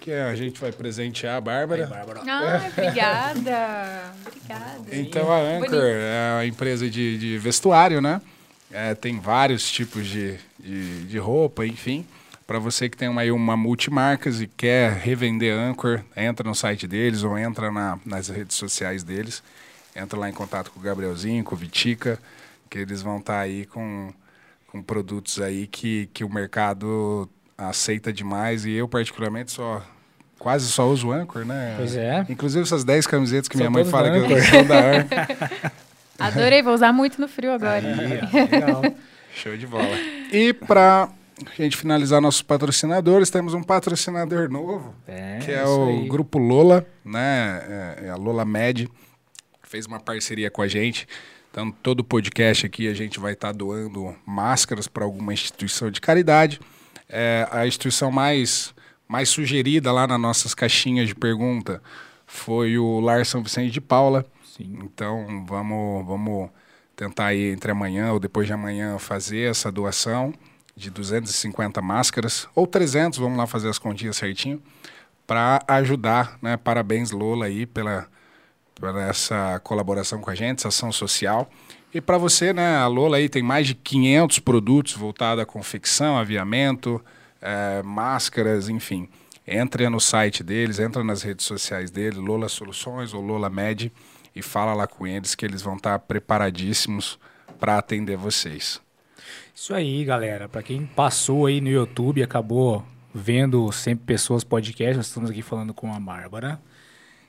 que 0.04 0.12
a 0.12 0.34
gente 0.34 0.60
vai 0.60 0.70
presentear 0.70 1.36
a 1.36 1.40
Bárbara. 1.40 1.88
Ai, 1.90 2.68
obrigada. 2.68 4.12
Obrigada. 4.26 4.84
Então 4.92 5.32
a 5.32 5.38
Anchor 5.38 5.70
Bonito. 5.70 5.82
é 5.82 6.38
a 6.40 6.46
empresa 6.46 6.90
de, 6.90 7.16
de 7.18 7.38
vestuário, 7.38 8.02
né? 8.02 8.20
É, 8.70 8.94
tem 8.94 9.18
vários 9.18 9.70
tipos 9.70 10.06
de, 10.06 10.36
de, 10.58 11.04
de 11.06 11.18
roupa, 11.18 11.64
enfim. 11.64 12.04
Para 12.46 12.58
você 12.58 12.90
que 12.90 12.96
tem 12.98 13.08
uma, 13.08 13.22
aí 13.22 13.30
uma 13.32 13.56
multimarcas 13.56 14.42
e 14.42 14.46
quer 14.46 14.92
revender 14.92 15.56
Anchor, 15.56 16.02
entra 16.14 16.46
no 16.46 16.54
site 16.54 16.86
deles 16.86 17.22
ou 17.22 17.38
entra 17.38 17.70
na- 17.72 17.98
nas 18.04 18.28
redes 18.28 18.56
sociais 18.56 19.02
deles. 19.02 19.42
Entra 19.96 20.18
lá 20.18 20.28
em 20.28 20.32
contato 20.34 20.70
com 20.70 20.80
o 20.80 20.82
Gabrielzinho, 20.82 21.42
com 21.44 21.54
o 21.54 21.58
Vitica, 21.58 22.18
que 22.68 22.76
eles 22.78 23.00
vão 23.00 23.18
estar 23.20 23.38
aí 23.40 23.64
com, 23.64 24.12
com 24.66 24.82
produtos 24.82 25.40
aí 25.40 25.66
que, 25.66 26.10
que 26.12 26.22
o 26.24 26.28
mercado 26.28 27.26
aceita 27.56 28.12
demais. 28.12 28.66
E 28.66 28.72
eu, 28.72 28.86
particularmente, 28.86 29.50
só 29.52 29.82
quase 30.44 30.66
só 30.68 30.86
uso 30.86 31.10
Anchor, 31.10 31.42
né? 31.46 31.72
Pois 31.78 31.96
é. 31.96 32.26
Inclusive 32.28 32.62
essas 32.62 32.84
10 32.84 33.06
camisetas 33.06 33.48
que 33.48 33.56
São 33.56 33.62
minha 33.62 33.70
mãe 33.70 33.90
fala 33.90 34.10
que 34.10 34.30
eu 34.30 34.42
sou 34.42 34.62
da 34.62 34.90
Anchor. 34.98 35.72
Adorei, 36.20 36.62
vou 36.62 36.74
usar 36.74 36.92
muito 36.92 37.18
no 37.18 37.26
frio 37.26 37.50
agora. 37.50 37.82
Aí, 37.82 38.20
legal. 38.50 38.82
Show 39.34 39.56
de 39.56 39.66
bola. 39.66 39.96
E 40.30 40.52
para 40.52 41.08
a 41.58 41.62
gente 41.62 41.78
finalizar 41.78 42.20
nossos 42.20 42.42
patrocinadores, 42.42 43.30
temos 43.30 43.54
um 43.54 43.62
patrocinador 43.62 44.50
novo, 44.50 44.94
É, 45.08 45.38
que 45.42 45.50
é 45.50 45.64
o 45.64 45.88
aí. 45.88 46.08
Grupo 46.08 46.38
Lola, 46.38 46.86
né? 47.02 47.62
É, 47.66 48.06
é 48.06 48.10
a 48.10 48.16
Lola 48.16 48.44
Med, 48.44 48.86
que 49.62 49.68
fez 49.68 49.86
uma 49.86 49.98
parceria 49.98 50.50
com 50.50 50.60
a 50.60 50.68
gente. 50.68 51.08
Então, 51.50 51.70
todo 51.70 52.04
podcast 52.04 52.66
aqui 52.66 52.86
a 52.86 52.92
gente 52.94 53.18
vai 53.18 53.32
estar 53.32 53.52
doando 53.52 54.14
máscaras 54.26 54.86
para 54.86 55.04
alguma 55.04 55.32
instituição 55.32 55.90
de 55.90 56.02
caridade. 56.02 56.60
É, 57.08 57.48
a 57.50 57.66
instituição 57.66 58.10
mais, 58.10 58.73
mais 59.08 59.28
sugerida 59.28 59.92
lá 59.92 60.06
nas 60.06 60.20
nossas 60.20 60.54
caixinhas 60.54 61.08
de 61.08 61.14
pergunta 61.14 61.82
foi 62.26 62.78
o 62.78 63.00
Lar 63.00 63.24
São 63.24 63.42
Vicente 63.42 63.70
de 63.70 63.80
Paula. 63.80 64.24
Sim. 64.44 64.78
Então, 64.82 65.44
vamos, 65.46 66.06
vamos 66.06 66.50
tentar 66.96 67.26
aí 67.26 67.50
entre 67.50 67.70
amanhã 67.70 68.12
ou 68.12 68.20
depois 68.20 68.46
de 68.46 68.52
amanhã 68.52 68.98
fazer 68.98 69.50
essa 69.50 69.70
doação 69.70 70.32
de 70.76 70.90
250 70.90 71.80
máscaras 71.80 72.48
ou 72.54 72.66
300, 72.66 73.18
vamos 73.18 73.38
lá 73.38 73.46
fazer 73.46 73.68
as 73.68 73.78
continhas 73.78 74.16
certinho, 74.16 74.60
para 75.26 75.62
ajudar, 75.68 76.38
né? 76.42 76.56
Parabéns 76.56 77.10
Lola 77.10 77.46
aí 77.46 77.64
pela, 77.64 78.08
pela 78.74 79.02
essa 79.08 79.60
colaboração 79.60 80.20
com 80.20 80.30
a 80.30 80.34
gente, 80.34 80.58
essa 80.58 80.68
ação 80.68 80.92
social. 80.92 81.48
E 81.92 82.00
para 82.00 82.18
você, 82.18 82.52
né, 82.52 82.76
a 82.76 82.86
Lola 82.88 83.18
aí 83.18 83.28
tem 83.28 83.42
mais 83.42 83.68
de 83.68 83.74
500 83.74 84.40
produtos 84.40 84.94
voltados 84.94 85.42
à 85.42 85.46
confecção, 85.46 86.18
aviamento, 86.18 87.02
eh, 87.44 87.82
máscaras, 87.82 88.70
enfim. 88.70 89.08
Entra 89.46 89.90
no 89.90 90.00
site 90.00 90.42
deles, 90.42 90.78
entra 90.78 91.04
nas 91.04 91.22
redes 91.22 91.44
sociais 91.44 91.90
deles, 91.90 92.18
Lola 92.18 92.48
Soluções 92.48 93.12
ou 93.12 93.20
Lola 93.20 93.50
Med, 93.50 93.92
e 94.34 94.40
fala 94.40 94.72
lá 94.72 94.86
com 94.86 95.06
eles 95.06 95.34
que 95.34 95.44
eles 95.44 95.60
vão 95.60 95.76
estar 95.76 95.98
preparadíssimos 95.98 97.18
para 97.60 97.76
atender 97.76 98.16
vocês. 98.16 98.80
Isso 99.54 99.74
aí, 99.74 100.02
galera. 100.04 100.48
Para 100.48 100.62
quem 100.62 100.86
passou 100.86 101.46
aí 101.46 101.60
no 101.60 101.68
YouTube 101.68 102.20
e 102.20 102.22
acabou 102.22 102.84
vendo 103.14 103.70
sempre 103.70 104.06
pessoas 104.06 104.42
podcast, 104.42 104.96
nós 104.96 105.06
estamos 105.06 105.30
aqui 105.30 105.42
falando 105.42 105.74
com 105.74 105.94
a 105.94 106.00
Bárbara. 106.00 106.58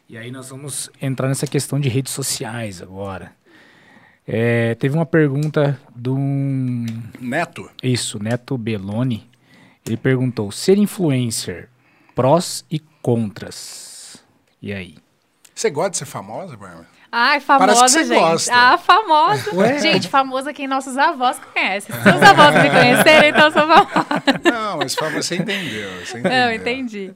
E 0.07 0.18
aí 0.18 0.32
nós 0.32 0.49
vamos 0.49 0.89
entrar 1.01 1.28
nessa 1.28 1.45
questão 1.45 1.80
de 1.80 1.89
redes 1.89 2.13
sociais 2.13 2.82
agora. 2.82 3.34
É, 4.26 4.74
teve 4.76 4.95
uma 4.95 5.05
pergunta 5.05 5.80
de 5.95 6.09
um. 6.09 6.86
Neto, 7.20 7.70
Isso, 7.84 8.22
Neto 8.22 8.57
Belloni. 8.57 9.30
Ele 9.86 9.97
perguntou: 9.97 10.51
ser 10.51 10.77
influencer, 10.77 11.69
prós 12.13 12.65
e 12.69 12.79
contras. 13.01 14.23
E 14.61 14.73
aí? 14.73 14.95
você 15.53 15.69
gosta 15.69 15.91
de 15.91 15.97
ser 15.97 16.05
famosa, 16.05 16.57
Bárbara? 16.57 16.88
Ai, 17.11 17.39
Parece 17.39 17.77
famosa, 17.79 17.99
que 17.99 18.05
gente. 18.05 18.19
gosta. 18.19 18.51
Ah, 18.53 18.77
famosa. 18.77 19.55
Ué? 19.55 19.79
Gente, 19.79 20.09
famosa 20.09 20.51
quem 20.51 20.67
nossos 20.67 20.97
avós 20.97 21.39
conhecem. 21.39 21.95
Se 21.95 22.03
seus 22.03 22.21
avós 22.21 22.61
me 22.61 22.69
conhecerem, 22.69 23.29
então 23.29 23.45
eu 23.45 23.51
sou 23.53 23.61
famosa. 23.65 24.05
Não, 24.43 24.77
mas 24.79 24.95
famosa 24.95 25.21
você 25.21 25.38
entendeu. 25.38 25.89
Você 26.05 26.19
entendeu. 26.19 26.31
Não, 26.31 26.51
entendi. 26.51 27.13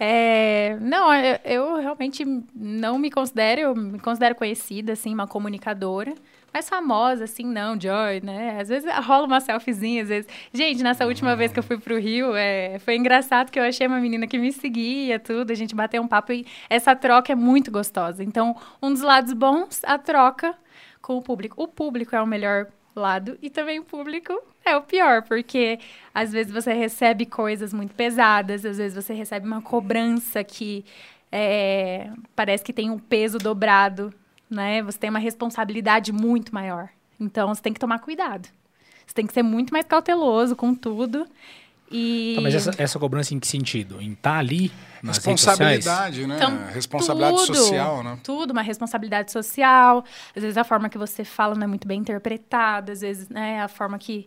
É, 0.00 0.78
não, 0.80 1.14
eu, 1.14 1.38
eu 1.44 1.76
realmente 1.76 2.24
não 2.56 2.98
me 2.98 3.10
considero, 3.10 3.60
eu 3.60 3.74
me 3.74 3.98
considero 3.98 4.34
conhecida, 4.34 4.94
assim, 4.94 5.12
uma 5.12 5.26
comunicadora. 5.26 6.14
Mas 6.52 6.68
famosa, 6.68 7.24
assim, 7.24 7.44
não, 7.44 7.80
Joy, 7.80 8.20
né? 8.22 8.60
Às 8.60 8.68
vezes 8.68 8.90
rola 9.04 9.26
uma 9.26 9.40
selfiezinha, 9.40 10.02
às 10.02 10.08
vezes. 10.08 10.28
Gente, 10.52 10.82
nessa 10.82 11.06
última 11.06 11.34
vez 11.34 11.52
que 11.52 11.58
eu 11.58 11.62
fui 11.62 11.78
pro 11.78 11.98
Rio, 11.98 12.34
é, 12.34 12.78
foi 12.80 12.96
engraçado 12.96 13.50
que 13.50 13.58
eu 13.58 13.64
achei 13.64 13.86
uma 13.86 13.98
menina 13.98 14.26
que 14.26 14.36
me 14.36 14.52
seguia, 14.52 15.18
tudo, 15.18 15.50
a 15.50 15.54
gente 15.54 15.74
bateu 15.74 16.02
um 16.02 16.08
papo 16.08 16.32
e 16.32 16.46
essa 16.68 16.94
troca 16.94 17.32
é 17.32 17.36
muito 17.36 17.70
gostosa. 17.70 18.22
Então, 18.22 18.54
um 18.82 18.92
dos 18.92 19.00
lados 19.00 19.32
bons, 19.32 19.80
a 19.84 19.96
troca 19.98 20.54
com 21.00 21.16
o 21.16 21.22
público. 21.22 21.62
O 21.62 21.66
público 21.66 22.14
é 22.14 22.20
o 22.22 22.26
melhor 22.26 22.68
lado 22.94 23.38
e 23.40 23.48
também 23.48 23.78
o 23.78 23.84
público 23.84 24.32
é 24.64 24.76
o 24.76 24.82
pior, 24.82 25.22
porque 25.22 25.78
às 26.14 26.32
vezes 26.32 26.52
você 26.52 26.72
recebe 26.72 27.26
coisas 27.26 27.72
muito 27.72 27.94
pesadas, 27.94 28.64
às 28.64 28.78
vezes 28.78 28.94
você 28.94 29.12
recebe 29.14 29.46
uma 29.46 29.62
cobrança 29.62 30.44
que 30.44 30.84
é, 31.30 32.10
parece 32.36 32.62
que 32.62 32.72
tem 32.72 32.90
um 32.90 32.98
peso 32.98 33.38
dobrado, 33.38 34.12
né? 34.52 34.82
Você 34.82 34.98
tem 34.98 35.10
uma 35.10 35.18
responsabilidade 35.18 36.12
muito 36.12 36.54
maior. 36.54 36.88
Então 37.18 37.54
você 37.54 37.62
tem 37.62 37.72
que 37.72 37.80
tomar 37.80 37.98
cuidado. 37.98 38.48
Você 39.06 39.14
tem 39.14 39.26
que 39.26 39.32
ser 39.32 39.42
muito 39.42 39.72
mais 39.72 39.86
cauteloso 39.86 40.54
com 40.56 40.74
tudo. 40.74 41.26
E 41.90 42.32
Tá, 42.36 42.40
mas 42.40 42.54
essa, 42.54 42.70
essa 42.78 42.98
cobrança 42.98 43.34
em 43.34 43.38
que 43.38 43.46
sentido? 43.46 44.00
Em 44.00 44.12
estar 44.12 44.38
ali 44.38 44.72
nas 45.02 45.18
redes 45.18 45.42
sociais? 45.42 45.84
Responsabilidade, 45.84 46.26
né? 46.26 46.36
Então, 46.36 46.72
Responsabilidade 46.72 47.36
tudo, 47.46 47.54
social, 47.56 48.02
né? 48.02 48.18
Tudo, 48.24 48.50
uma 48.52 48.62
responsabilidade 48.62 49.30
social. 49.30 50.04
Às 50.34 50.42
vezes 50.42 50.56
a 50.56 50.64
forma 50.64 50.88
que 50.88 50.96
você 50.96 51.24
fala 51.24 51.54
não 51.54 51.64
é 51.64 51.66
muito 51.66 51.86
bem 51.86 52.00
interpretada, 52.00 52.92
às 52.92 53.02
vezes, 53.02 53.28
né, 53.28 53.60
a 53.60 53.68
forma 53.68 53.98
que, 53.98 54.26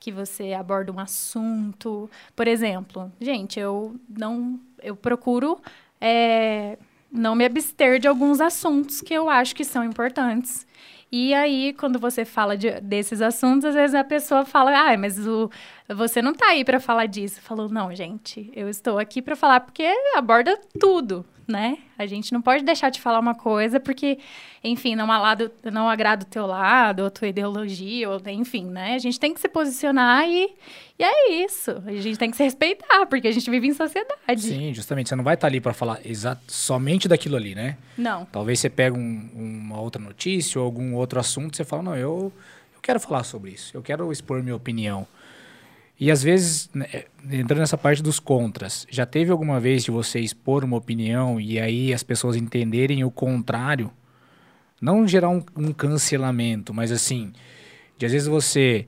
que 0.00 0.10
você 0.10 0.54
aborda 0.54 0.90
um 0.90 0.98
assunto. 0.98 2.10
Por 2.34 2.48
exemplo, 2.48 3.12
gente, 3.20 3.60
eu 3.60 3.94
não. 4.08 4.58
Eu 4.82 4.96
procuro 4.96 5.60
é, 6.00 6.78
não 7.12 7.34
me 7.34 7.44
abster 7.44 7.98
de 7.98 8.08
alguns 8.08 8.40
assuntos 8.40 9.00
que 9.00 9.12
eu 9.12 9.28
acho 9.28 9.54
que 9.54 9.64
são 9.64 9.84
importantes. 9.84 10.66
E 11.14 11.34
aí, 11.34 11.74
quando 11.74 11.98
você 11.98 12.24
fala 12.24 12.56
de, 12.56 12.80
desses 12.80 13.20
assuntos, 13.20 13.66
às 13.66 13.74
vezes 13.74 13.94
a 13.94 14.02
pessoa 14.02 14.46
fala, 14.46 14.72
ah, 14.74 14.96
mas 14.96 15.18
o, 15.26 15.50
você 15.94 16.22
não 16.22 16.34
tá 16.34 16.48
aí 16.48 16.64
para 16.64 16.80
falar 16.80 17.06
disso. 17.06 17.40
Falou, 17.40 17.68
não, 17.68 17.94
gente, 17.94 18.50
eu 18.54 18.68
estou 18.68 18.98
aqui 18.98 19.20
para 19.22 19.36
falar 19.36 19.60
porque 19.60 19.84
aborda 20.14 20.58
tudo, 20.78 21.24
né? 21.46 21.78
A 21.98 22.06
gente 22.06 22.32
não 22.32 22.42
pode 22.42 22.64
deixar 22.64 22.90
de 22.90 23.00
falar 23.00 23.20
uma 23.20 23.34
coisa 23.34 23.78
porque, 23.78 24.18
enfim, 24.62 24.94
não, 24.94 25.06
lado, 25.06 25.50
não 25.64 25.88
agrada 25.88 26.24
o 26.24 26.26
teu 26.26 26.46
lado, 26.46 27.04
ou 27.04 27.10
tua 27.10 27.28
ideologia, 27.28 28.10
ou 28.10 28.20
enfim, 28.26 28.66
né? 28.66 28.94
A 28.94 28.98
gente 28.98 29.18
tem 29.18 29.32
que 29.32 29.40
se 29.40 29.48
posicionar 29.48 30.28
e, 30.28 30.54
e 30.98 31.04
é 31.04 31.44
isso. 31.44 31.70
A 31.86 31.92
gente 31.92 32.18
tem 32.18 32.30
que 32.30 32.36
se 32.36 32.42
respeitar, 32.42 33.06
porque 33.06 33.28
a 33.28 33.32
gente 33.32 33.48
vive 33.50 33.68
em 33.68 33.74
sociedade. 33.74 34.40
Sim, 34.40 34.74
justamente. 34.74 35.08
Você 35.08 35.16
não 35.16 35.24
vai 35.24 35.34
estar 35.34 35.46
ali 35.46 35.60
para 35.60 35.72
falar 35.72 36.00
somente 36.46 37.08
daquilo 37.08 37.36
ali, 37.36 37.54
né? 37.54 37.76
Não. 37.96 38.24
Talvez 38.26 38.58
você 38.60 38.70
pegue 38.70 38.96
um, 38.96 39.30
uma 39.34 39.80
outra 39.80 40.02
notícia 40.02 40.60
ou 40.60 40.64
algum 40.64 40.94
outro 40.94 41.20
assunto 41.20 41.54
e 41.54 41.56
você 41.56 41.64
fala, 41.64 41.82
não, 41.82 41.96
eu, 41.96 42.32
eu 42.74 42.80
quero 42.80 42.98
falar 42.98 43.24
sobre 43.24 43.52
isso, 43.52 43.76
eu 43.76 43.82
quero 43.82 44.10
expor 44.10 44.42
minha 44.42 44.56
opinião. 44.56 45.06
E 45.98 46.10
às 46.10 46.22
vezes, 46.22 46.68
né, 46.74 46.86
entrando 47.30 47.60
nessa 47.60 47.78
parte 47.78 48.02
dos 48.02 48.18
contras, 48.18 48.86
já 48.90 49.06
teve 49.06 49.30
alguma 49.30 49.60
vez 49.60 49.84
de 49.84 49.90
você 49.90 50.20
expor 50.20 50.64
uma 50.64 50.76
opinião 50.76 51.40
e 51.40 51.60
aí 51.60 51.92
as 51.92 52.02
pessoas 52.02 52.36
entenderem 52.36 53.04
o 53.04 53.10
contrário? 53.10 53.90
Não 54.80 55.06
gerar 55.06 55.28
um, 55.28 55.42
um 55.56 55.72
cancelamento, 55.72 56.74
mas 56.74 56.90
assim, 56.90 57.32
de 57.96 58.06
às 58.06 58.12
vezes 58.12 58.26
você 58.26 58.86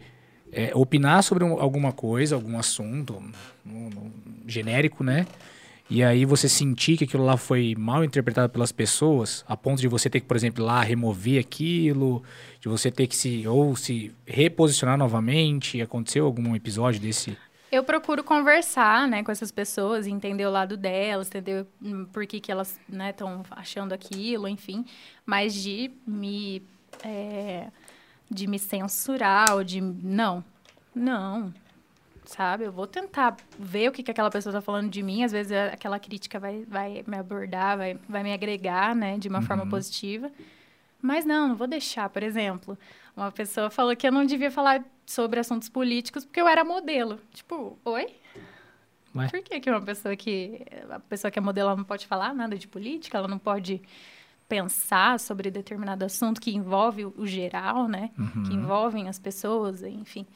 é, 0.51 0.73
opinar 0.75 1.23
sobre 1.23 1.45
um, 1.45 1.61
alguma 1.61 1.93
coisa, 1.93 2.35
algum 2.35 2.59
assunto 2.59 3.23
no, 3.65 4.11
genérico, 4.47 5.05
né? 5.05 5.27
E 5.89 6.03
aí 6.03 6.25
você 6.25 6.49
sentir 6.49 6.97
que 6.97 7.05
aquilo 7.05 7.25
lá 7.25 7.37
foi 7.37 7.75
mal 7.77 8.03
interpretado 8.03 8.49
pelas 8.49 8.73
pessoas, 8.73 9.45
a 9.47 9.57
ponto 9.57 9.81
de 9.81 9.89
você 9.89 10.09
ter 10.09 10.21
que, 10.21 10.27
por 10.27 10.37
exemplo, 10.37 10.65
lá 10.65 10.81
remover 10.81 11.39
aquilo, 11.39 12.23
de 12.61 12.69
você 12.69 12.91
ter 12.91 13.07
que 13.07 13.15
se 13.15 13.47
ou 13.47 13.77
se 13.77 14.15
reposicionar 14.27 14.97
novamente. 14.97 15.83
Aconteceu 15.83 16.25
algum 16.25 16.57
episódio 16.57 17.01
desse? 17.01 17.37
Eu 17.71 17.85
procuro 17.85 18.23
conversar, 18.23 19.07
né, 19.09 19.23
com 19.23 19.33
essas 19.33 19.51
pessoas, 19.51 20.07
entender 20.07 20.47
o 20.47 20.51
lado 20.51 20.77
delas, 20.77 21.27
entender 21.27 21.67
hum, 21.83 22.07
por 22.07 22.25
que, 22.25 22.41
que 22.41 22.51
elas, 22.51 22.79
estão 22.89 23.39
né, 23.39 23.45
achando 23.51 23.93
aquilo, 23.93 24.49
enfim. 24.49 24.87
Mas 25.27 25.55
de 25.55 25.91
me 26.07 26.63
é, 27.05 27.67
de 28.31 28.47
me 28.47 28.59
censurar 28.59 29.55
ou 29.55 29.65
de 29.65 29.81
não, 29.81 30.45
não, 30.95 31.53
sabe? 32.25 32.65
Eu 32.65 32.73
vou 32.73 32.87
tentar 32.87 33.37
ver 33.59 33.89
o 33.89 33.93
que, 33.93 34.03
que 34.03 34.11
aquela 34.11 34.31
pessoa 34.31 34.51
está 34.51 34.61
falando 34.61 34.91
de 34.91 35.03
mim. 35.03 35.25
Às 35.25 35.33
vezes 35.33 35.53
é, 35.53 35.73
aquela 35.73 35.99
crítica 35.99 36.39
vai, 36.39 36.65
vai 36.67 37.05
me 37.07 37.17
abordar, 37.17 37.77
vai, 37.77 37.99
vai 38.09 38.23
me 38.23 38.33
agregar, 38.33 38.95
né? 38.95 39.19
De 39.19 39.29
uma 39.29 39.41
uhum. 39.41 39.47
forma 39.47 39.67
positiva. 39.67 40.31
Mas 41.01 41.25
não, 41.25 41.49
não 41.49 41.55
vou 41.55 41.67
deixar. 41.67 42.09
Por 42.09 42.23
exemplo, 42.23 42.79
uma 43.17 43.31
pessoa 43.31 43.71
falou 43.71 43.95
que 43.95 44.07
eu 44.07 44.13
não 44.13 44.25
devia 44.25 44.51
falar 44.51 44.85
sobre 45.07 45.39
assuntos 45.39 45.69
políticos 45.69 46.25
porque 46.25 46.41
eu 46.41 46.49
era 46.49 46.65
modelo. 46.65 47.21
Tipo, 47.33 47.79
oi? 47.85 48.07
Ué? 49.15 49.29
Por 49.29 49.43
que, 49.43 49.61
que 49.61 49.71
uma 49.71 49.83
pessoa 49.83 50.17
que... 50.17 50.65
A 50.91 50.99
pessoa 50.99 51.31
que 51.31 51.39
é 51.39 51.43
modelo 51.43 51.77
não 51.77 51.85
pode 51.85 52.07
falar 52.07 52.35
nada 52.35 52.57
de 52.57 52.67
política? 52.67 53.19
Ela 53.19 53.29
não 53.29 53.39
pode 53.39 53.81
pensar 54.49 55.21
sobre 55.21 55.51
determinado 55.51 56.05
assunto 56.05 56.41
que 56.41 56.55
envolve 56.55 57.05
o 57.05 57.27
geral, 57.27 57.89
né? 57.89 58.11
Uhum. 58.19 58.43
Que 58.43 58.55
envolvem 58.55 59.09
as 59.09 59.19
pessoas, 59.19 59.83
enfim. 59.83 60.27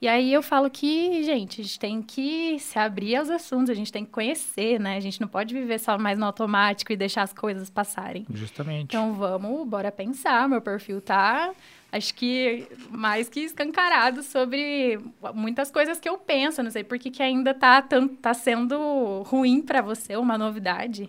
E 0.00 0.06
aí 0.06 0.32
eu 0.32 0.42
falo 0.42 0.70
que, 0.70 1.24
gente, 1.24 1.60
a 1.60 1.64
gente 1.64 1.78
tem 1.78 2.00
que 2.00 2.56
se 2.60 2.78
abrir 2.78 3.16
aos 3.16 3.28
assuntos, 3.28 3.68
a 3.68 3.74
gente 3.74 3.90
tem 3.90 4.04
que 4.04 4.12
conhecer, 4.12 4.78
né? 4.78 4.96
A 4.96 5.00
gente 5.00 5.20
não 5.20 5.26
pode 5.26 5.52
viver 5.52 5.80
só 5.80 5.98
mais 5.98 6.16
no 6.16 6.24
automático 6.24 6.92
e 6.92 6.96
deixar 6.96 7.22
as 7.22 7.32
coisas 7.32 7.68
passarem. 7.68 8.24
Justamente. 8.32 8.84
Então 8.84 9.14
vamos, 9.14 9.66
bora 9.66 9.90
pensar. 9.90 10.48
Meu 10.48 10.60
perfil 10.60 11.00
tá, 11.00 11.52
acho 11.90 12.14
que 12.14 12.68
mais 12.90 13.28
que 13.28 13.40
escancarado 13.40 14.22
sobre 14.22 15.00
muitas 15.34 15.68
coisas 15.68 15.98
que 15.98 16.08
eu 16.08 16.16
penso. 16.16 16.62
Não 16.62 16.70
sei 16.70 16.84
por 16.84 16.96
que, 16.96 17.10
que 17.10 17.22
ainda 17.22 17.52
tá, 17.52 17.84
tá 18.22 18.34
sendo 18.34 19.24
ruim 19.26 19.60
para 19.60 19.82
você, 19.82 20.16
uma 20.16 20.38
novidade. 20.38 21.08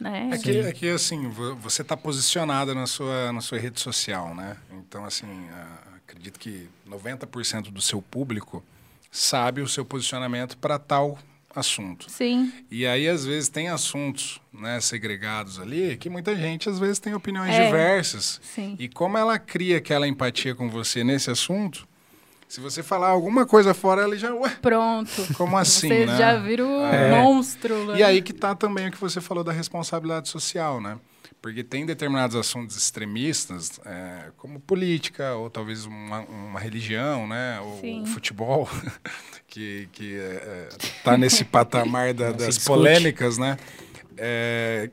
Né? 0.00 0.30
É, 0.32 0.38
que, 0.38 0.58
é 0.58 0.72
que, 0.72 0.88
assim, 0.88 1.28
você 1.28 1.82
está 1.82 1.96
posicionada 1.96 2.74
na 2.74 2.86
sua, 2.86 3.32
na 3.32 3.40
sua 3.42 3.58
rede 3.58 3.78
social, 3.78 4.34
né? 4.34 4.56
Então, 4.72 5.04
assim, 5.04 5.28
acredito 6.10 6.38
que 6.38 6.68
90% 6.88 7.70
do 7.70 7.80
seu 7.80 8.02
público 8.02 8.62
sabe 9.10 9.60
o 9.60 9.68
seu 9.68 9.84
posicionamento 9.84 10.56
para 10.58 10.78
tal 10.78 11.18
assunto. 11.54 12.10
Sim. 12.10 12.52
E 12.70 12.86
aí, 12.86 13.08
às 13.08 13.24
vezes, 13.24 13.48
tem 13.48 13.68
assuntos 13.68 14.40
né, 14.52 14.80
segregados 14.80 15.58
ali 15.58 15.96
que 15.96 16.08
muita 16.08 16.36
gente, 16.36 16.68
às 16.68 16.78
vezes, 16.78 16.98
tem 16.98 17.14
opiniões 17.14 17.54
é. 17.54 17.66
diversas. 17.66 18.40
Sim. 18.42 18.76
E 18.78 18.88
como 18.88 19.18
ela 19.18 19.38
cria 19.38 19.78
aquela 19.78 20.06
empatia 20.06 20.54
com 20.54 20.68
você 20.68 21.02
nesse 21.02 21.30
assunto, 21.30 21.88
se 22.48 22.60
você 22.60 22.82
falar 22.82 23.08
alguma 23.08 23.46
coisa 23.46 23.74
fora, 23.74 24.02
ela 24.02 24.16
já. 24.16 24.32
Ué, 24.34 24.50
Pronto. 24.60 25.34
Como 25.36 25.56
assim? 25.58 25.88
Você 25.88 26.06
né? 26.06 26.16
já 26.16 26.36
vira 26.36 26.64
o 26.64 26.84
é. 26.86 27.10
monstro. 27.10 27.86
Né? 27.86 27.98
E 27.98 28.02
aí 28.02 28.22
que 28.22 28.32
tá 28.32 28.54
também 28.54 28.88
o 28.88 28.90
que 28.92 29.00
você 29.00 29.20
falou 29.20 29.42
da 29.42 29.52
responsabilidade 29.52 30.28
social, 30.28 30.80
né? 30.80 30.98
Porque 31.40 31.64
tem 31.64 31.86
determinados 31.86 32.36
assuntos 32.36 32.76
extremistas, 32.76 33.80
é, 33.84 34.30
como 34.36 34.60
política, 34.60 35.34
ou 35.34 35.48
talvez 35.48 35.86
uma, 35.86 36.20
uma 36.20 36.60
religião, 36.60 37.26
né? 37.26 37.58
Ou, 37.60 38.06
futebol, 38.06 38.68
que 39.48 39.88
está 39.92 40.04
é, 40.04 40.68
é, 40.68 40.68
tá 41.02 41.16
nesse 41.16 41.44
patamar 41.44 42.12
da, 42.12 42.32
das 42.32 42.58
polêmicas, 42.58 43.38
né? 43.38 43.56
É, 44.18 44.90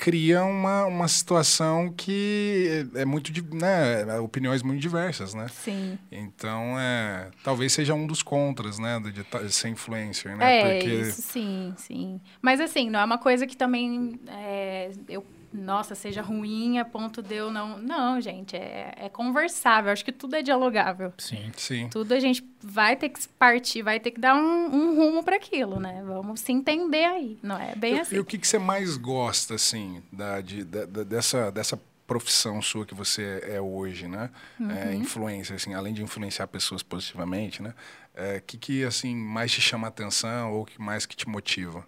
cria 0.00 0.44
uma, 0.44 0.86
uma 0.86 1.08
situação 1.08 1.92
que 1.94 2.86
é 2.94 3.04
muito 3.04 3.30
né? 3.54 4.18
Opiniões 4.20 4.62
muito 4.62 4.80
diversas 4.80 5.34
né? 5.34 5.46
Sim. 5.48 5.98
Então 6.10 6.78
é 6.78 7.30
talvez 7.44 7.72
seja 7.74 7.92
um 7.92 8.06
dos 8.06 8.22
contras 8.22 8.78
né? 8.78 8.98
De, 8.98 9.12
de 9.12 9.52
ser 9.52 9.68
influencer 9.68 10.34
né? 10.38 10.56
É 10.56 10.78
Porque... 10.78 10.94
isso 10.94 11.20
sim 11.20 11.74
sim. 11.76 12.20
Mas 12.40 12.60
assim 12.60 12.88
não 12.88 13.00
é 13.00 13.04
uma 13.04 13.18
coisa 13.18 13.46
que 13.46 13.54
também 13.54 14.18
é, 14.26 14.90
eu 15.06 15.22
nossa, 15.52 15.96
seja 15.96 16.22
ruim 16.22 16.78
a 16.78 16.84
ponto 16.84 17.20
de 17.20 17.34
eu 17.34 17.50
não. 17.50 17.76
Não, 17.78 18.20
gente, 18.20 18.54
é, 18.54 18.94
é 18.96 19.08
conversável. 19.08 19.90
Acho 19.92 20.04
que 20.04 20.12
tudo 20.12 20.36
é 20.36 20.42
dialogável. 20.42 21.12
Sim, 21.18 21.50
sim. 21.56 21.88
Tudo 21.88 22.12
a 22.12 22.20
gente 22.20 22.44
vai 22.62 22.94
ter 22.94 23.08
que 23.08 23.26
partir, 23.30 23.82
vai 23.82 23.98
ter 23.98 24.12
que 24.12 24.20
dar 24.20 24.36
um, 24.36 24.66
um 24.66 24.96
rumo 24.96 25.24
para 25.24 25.36
aquilo, 25.36 25.80
né? 25.80 26.02
Vamos 26.06 26.40
se 26.40 26.52
entender 26.52 27.04
aí. 27.04 27.38
Não 27.42 27.58
é 27.58 27.74
bem 27.74 27.96
e, 27.96 28.00
assim. 28.00 28.16
E 28.16 28.18
o 28.20 28.24
que, 28.24 28.38
que 28.38 28.46
você 28.46 28.58
mais 28.58 28.96
gosta, 28.96 29.54
assim, 29.54 30.00
da, 30.12 30.40
de, 30.40 30.62
da, 30.62 30.84
dessa, 30.84 31.50
dessa 31.50 31.80
profissão 32.06 32.62
sua 32.62 32.86
que 32.86 32.94
você 32.94 33.40
é 33.44 33.60
hoje, 33.60 34.06
né? 34.06 34.30
É, 34.58 34.62
uhum. 34.62 34.70
É, 34.70 34.94
influência, 34.94 35.56
assim, 35.56 35.74
além 35.74 35.92
de 35.92 36.02
influenciar 36.02 36.46
pessoas 36.46 36.82
positivamente, 36.82 37.60
né? 37.60 37.74
O 38.14 38.20
é, 38.20 38.40
que, 38.40 38.56
que, 38.56 38.84
assim, 38.84 39.16
mais 39.16 39.50
te 39.50 39.60
chama 39.60 39.88
a 39.88 39.90
atenção 39.90 40.52
ou 40.52 40.62
o 40.62 40.66
que 40.66 40.80
mais 40.80 41.06
que 41.06 41.16
te 41.16 41.28
motiva? 41.28 41.84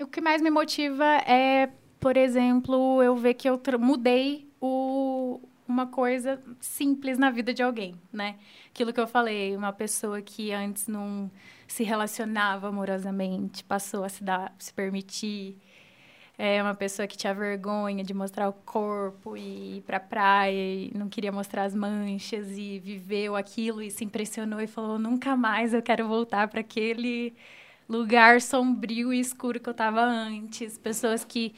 O 0.00 0.06
que 0.06 0.20
mais 0.20 0.42
me 0.42 0.50
motiva 0.50 1.04
é 1.26 1.70
por 2.00 2.16
exemplo, 2.16 3.02
eu 3.02 3.16
ver 3.16 3.34
que 3.34 3.48
eu 3.48 3.60
mudei 3.78 4.48
o, 4.60 5.40
uma 5.66 5.86
coisa 5.86 6.40
simples 6.60 7.18
na 7.18 7.30
vida 7.30 7.52
de 7.52 7.62
alguém, 7.62 7.94
né? 8.12 8.36
Aquilo 8.70 8.92
que 8.92 9.00
eu 9.00 9.06
falei, 9.06 9.56
uma 9.56 9.72
pessoa 9.72 10.22
que 10.22 10.52
antes 10.52 10.86
não 10.86 11.30
se 11.66 11.82
relacionava 11.82 12.68
amorosamente, 12.68 13.64
passou 13.64 14.04
a 14.04 14.08
se 14.08 14.22
dar, 14.22 14.54
se 14.58 14.72
permitir. 14.72 15.56
É 16.38 16.62
uma 16.62 16.74
pessoa 16.74 17.08
que 17.08 17.16
tinha 17.16 17.32
vergonha 17.32 18.04
de 18.04 18.12
mostrar 18.12 18.48
o 18.48 18.52
corpo 18.52 19.36
e 19.36 19.78
ir 19.78 19.82
pra 19.82 19.98
praia 19.98 20.52
e 20.52 20.92
não 20.94 21.08
queria 21.08 21.32
mostrar 21.32 21.64
as 21.64 21.74
manchas 21.74 22.58
e 22.58 22.78
viveu 22.78 23.34
aquilo 23.34 23.82
e 23.82 23.90
se 23.90 24.04
impressionou 24.04 24.60
e 24.60 24.66
falou: 24.66 24.98
nunca 24.98 25.34
mais 25.34 25.72
eu 25.72 25.82
quero 25.82 26.06
voltar 26.06 26.46
para 26.48 26.60
aquele 26.60 27.34
lugar 27.88 28.40
sombrio 28.40 29.12
e 29.12 29.20
escuro 29.20 29.60
que 29.60 29.68
eu 29.68 29.72
estava 29.72 30.02
antes. 30.02 30.78
Pessoas 30.78 31.24
que 31.24 31.54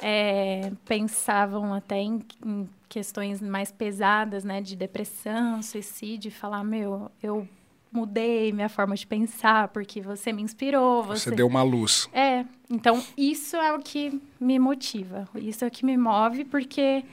é, 0.00 0.72
pensavam 0.84 1.72
até 1.72 1.98
em, 2.00 2.20
em, 2.44 2.68
questões 2.88 3.40
mais 3.40 3.72
pesadas, 3.72 4.44
né, 4.44 4.60
de 4.60 4.76
depressão, 4.76 5.62
suicídio, 5.62 6.30
falar, 6.30 6.62
meu, 6.62 7.10
eu 7.22 7.48
mudei 7.90 8.52
minha 8.52 8.68
forma 8.68 8.94
de 8.96 9.06
pensar 9.06 9.68
porque 9.68 10.00
você 10.00 10.32
me 10.32 10.42
inspirou. 10.42 11.02
Você, 11.04 11.30
você 11.30 11.36
deu 11.36 11.46
uma 11.46 11.62
luz. 11.62 12.08
É, 12.12 12.44
então 12.68 13.02
isso 13.16 13.56
é 13.56 13.72
o 13.72 13.78
que 13.78 14.20
me 14.40 14.58
motiva, 14.58 15.28
isso 15.36 15.64
é 15.64 15.68
o 15.68 15.70
que 15.70 15.84
me 15.84 15.96
move, 15.96 16.44
porque 16.44 17.04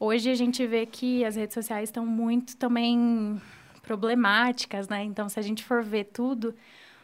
hoje 0.00 0.30
a 0.30 0.34
gente 0.34 0.66
vê 0.66 0.86
que 0.86 1.24
as 1.24 1.36
redes 1.36 1.54
sociais 1.54 1.88
estão 1.88 2.06
muito 2.06 2.56
também 2.56 3.40
problemáticas, 3.82 4.88
né? 4.88 5.04
Então, 5.04 5.28
se 5.28 5.38
a 5.38 5.42
gente 5.42 5.62
for 5.62 5.82
ver 5.82 6.04
tudo, 6.04 6.54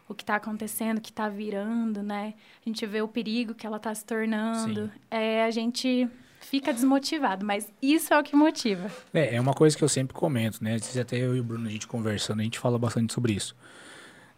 o 0.09 0.14
que 0.14 0.22
está 0.22 0.36
acontecendo, 0.36 0.98
o 0.98 1.01
que 1.01 1.10
está 1.10 1.28
virando, 1.28 2.02
né? 2.02 2.35
A 2.64 2.68
gente 2.68 2.85
vê 2.86 3.02
o 3.02 3.09
perigo 3.09 3.55
que 3.55 3.66
ela 3.66 3.76
está 3.76 3.94
se 3.94 4.05
tornando. 4.05 4.90
É, 5.10 5.44
a 5.44 5.51
gente 5.51 6.09
fica 6.40 6.72
desmotivado, 6.72 7.44
mas 7.44 7.70
isso 7.82 8.14
é 8.14 8.18
o 8.18 8.22
que 8.22 8.35
motiva. 8.35 8.90
É, 9.12 9.36
é 9.36 9.40
uma 9.40 9.52
coisa 9.52 9.76
que 9.76 9.85
eu 9.85 9.89
sempre 9.89 10.14
comento, 10.14 10.64
né? 10.64 10.76
Até 11.01 11.18
eu 11.18 11.36
e 11.36 11.40
o 11.40 11.44
Bruno, 11.44 11.68
a 11.68 11.70
gente 11.70 11.86
conversando, 11.86 12.40
a 12.40 12.43
gente 12.43 12.59
fala 12.59 12.78
bastante 12.78 13.12
sobre 13.12 13.35
isso. 13.35 13.55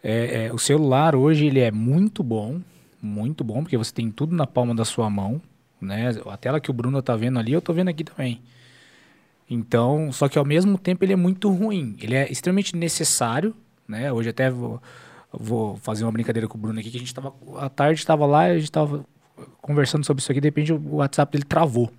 É, 0.02 0.47
é, 0.47 0.52
o 0.52 0.59
celular 0.59 1.14
hoje, 1.14 1.47
ele 1.47 1.60
é 1.60 1.70
muito 1.70 2.22
bom, 2.22 2.60
muito 3.01 3.44
bom, 3.44 3.62
porque 3.62 3.76
você 3.76 3.92
tem 3.92 4.10
tudo 4.10 4.34
na 4.34 4.47
palma 4.47 4.74
da 4.74 4.84
sua 4.84 5.09
mão. 5.09 5.40
né? 5.80 6.10
A 6.26 6.36
tela 6.36 6.59
que 6.60 6.70
o 6.70 6.74
Bruno 6.74 7.01
tá 7.02 7.14
vendo 7.14 7.38
ali, 7.38 7.52
eu 7.52 7.60
tô 7.60 7.72
vendo 7.72 7.88
aqui 7.88 8.02
também. 8.02 8.40
Então, 9.48 10.12
só 10.12 10.28
que 10.28 10.38
ao 10.38 10.44
mesmo 10.44 10.78
tempo 10.78 11.05
ele 11.05 11.12
é 11.12 11.16
muito 11.16 11.51
ruim. 11.51 11.97
Ele 12.01 12.14
é 12.14 12.30
extremamente 12.30 12.76
necessário, 12.76 13.55
né? 13.86 14.12
Hoje 14.12 14.30
até 14.30 14.48
vou, 14.51 14.80
vou 15.32 15.77
fazer 15.77 16.05
uma 16.05 16.12
brincadeira 16.12 16.48
com 16.48 16.59
o 16.59 16.61
Bruno 16.61 16.78
aqui, 16.81 16.90
que 16.90 16.97
a 16.97 17.01
gente 17.01 17.15
tava, 17.15 17.32
à 17.59 17.69
tarde 17.69 18.01
estava 18.01 18.27
lá, 18.27 18.44
a 18.44 18.59
gente 18.59 18.73
tava 18.73 19.05
conversando 19.61 20.05
sobre 20.05 20.20
isso 20.20 20.31
aqui, 20.31 20.40
de 20.40 20.48
repente 20.48 20.73
o 20.73 20.97
WhatsApp 20.97 21.32
dele 21.32 21.44
travou. 21.44 21.90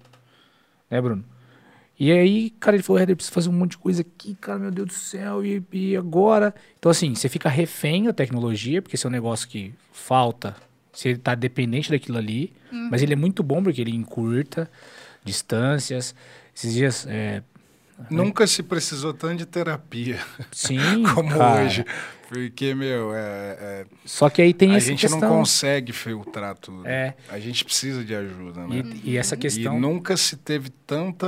Né, 0.90 1.02
Bruno? 1.02 1.24
E 2.00 2.12
aí, 2.12 2.50
cara, 2.60 2.76
ele 2.76 2.84
falou, 2.84 3.02
Éder, 3.02 3.16
preciso 3.16 3.34
fazer 3.34 3.50
um 3.50 3.54
monte 3.54 3.72
de 3.72 3.78
coisa 3.78 4.02
aqui, 4.02 4.36
cara, 4.36 4.58
meu 4.58 4.72
Deus 4.72 4.88
do 4.88 4.94
céu, 4.94 5.46
e, 5.46 5.64
e 5.72 5.96
agora? 5.96 6.54
Então, 6.80 6.90
assim, 6.90 7.14
você 7.14 7.30
fica 7.30 7.48
refém 7.48 8.06
da 8.06 8.14
tecnologia, 8.14 8.82
porque 8.82 8.96
esse 8.96 9.06
é 9.06 9.10
um 9.10 9.12
negócio 9.12 9.48
que 9.48 9.74
falta, 9.92 10.56
você 10.92 11.16
tá 11.16 11.36
dependente 11.36 11.92
daquilo 11.92 12.18
ali, 12.18 12.54
uhum. 12.72 12.90
mas 12.92 13.02
ele 13.02 13.14
é 13.14 13.16
muito 13.16 13.44
bom 13.44 13.64
porque 13.64 13.80
ele 13.80 13.96
encurta 13.96 14.70
distâncias. 15.24 16.16
Esses 16.56 16.74
dias, 16.74 17.08
é, 17.08 17.44
Nunca 18.10 18.48
se 18.48 18.64
precisou 18.64 19.14
tanto 19.14 19.38
de 19.38 19.46
terapia. 19.46 20.20
Sim. 20.52 21.04
como 21.14 21.30
cara. 21.30 21.64
hoje. 21.66 21.86
Porque, 22.28 22.74
meu, 22.74 23.14
é, 23.14 23.58
é, 23.60 23.86
Só 24.06 24.30
que 24.30 24.42
aí 24.42 24.54
tem 24.54 24.74
a 24.74 24.78
essa 24.78 24.88
gente 24.88 25.02
questão. 25.02 25.20
não 25.20 25.30
consegue 25.30 25.92
filtrar 25.92 26.56
tudo. 26.56 26.88
É. 26.88 27.14
A 27.28 27.38
gente 27.40 27.66
precisa 27.66 28.06
de 28.06 28.16
ajuda, 28.16 28.66
né? 28.68 28.84
E, 29.04 29.12
e 29.12 29.18
essa 29.18 29.36
questão. 29.36 29.78
E 29.78 29.80
nunca 29.80 30.16
se 30.16 30.38
teve 30.38 30.70
tanta 30.70 31.28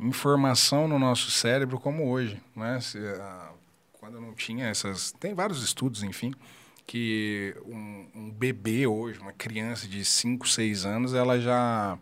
informação 0.00 0.88
no 0.88 0.98
nosso 0.98 1.30
cérebro 1.30 1.78
como 1.78 2.10
hoje, 2.10 2.40
né? 2.56 2.80
Se, 2.80 2.98
ah, 2.98 3.50
quando 3.92 4.20
não 4.20 4.32
tinha 4.32 4.66
essas... 4.66 5.12
Tem 5.12 5.34
vários 5.34 5.62
estudos, 5.62 6.02
enfim, 6.02 6.32
que 6.86 7.54
um, 7.66 8.06
um 8.14 8.30
bebê 8.30 8.86
hoje, 8.86 9.18
uma 9.20 9.32
criança 9.32 9.86
de 9.86 10.02
5, 10.02 10.48
6 10.48 10.86
anos, 10.86 11.14
ela 11.14 11.38
já 11.38 11.98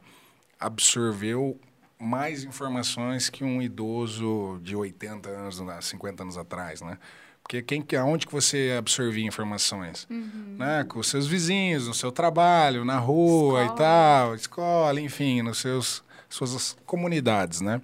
absorveu 0.58 1.58
mais 2.00 2.44
informações 2.44 3.28
que 3.28 3.44
um 3.44 3.60
idoso 3.60 4.58
de 4.62 4.74
80 4.74 5.28
anos, 5.28 5.62
50 5.82 6.22
anos 6.22 6.38
atrás, 6.38 6.80
né? 6.80 6.98
Porque 7.42 7.62
quem, 7.62 7.84
aonde 7.98 8.26
que 8.26 8.32
você 8.32 8.76
absorvia 8.78 9.26
informações? 9.26 10.06
Uhum. 10.08 10.56
Né? 10.58 10.84
Com 10.84 11.00
os 11.00 11.08
seus 11.08 11.26
vizinhos, 11.26 11.88
no 11.88 11.94
seu 11.94 12.12
trabalho, 12.12 12.84
na 12.84 12.98
rua 12.98 13.62
escola. 13.62 13.74
e 13.74 13.78
tal, 13.78 14.34
escola, 14.34 15.00
enfim, 15.00 15.42
nos 15.42 15.58
seus 15.58 16.02
suas 16.28 16.76
comunidades, 16.86 17.60
né? 17.60 17.82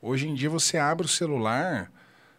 Hoje 0.00 0.26
em 0.26 0.34
dia 0.34 0.48
você 0.48 0.78
abre 0.78 1.04
o 1.04 1.08
celular, 1.08 1.92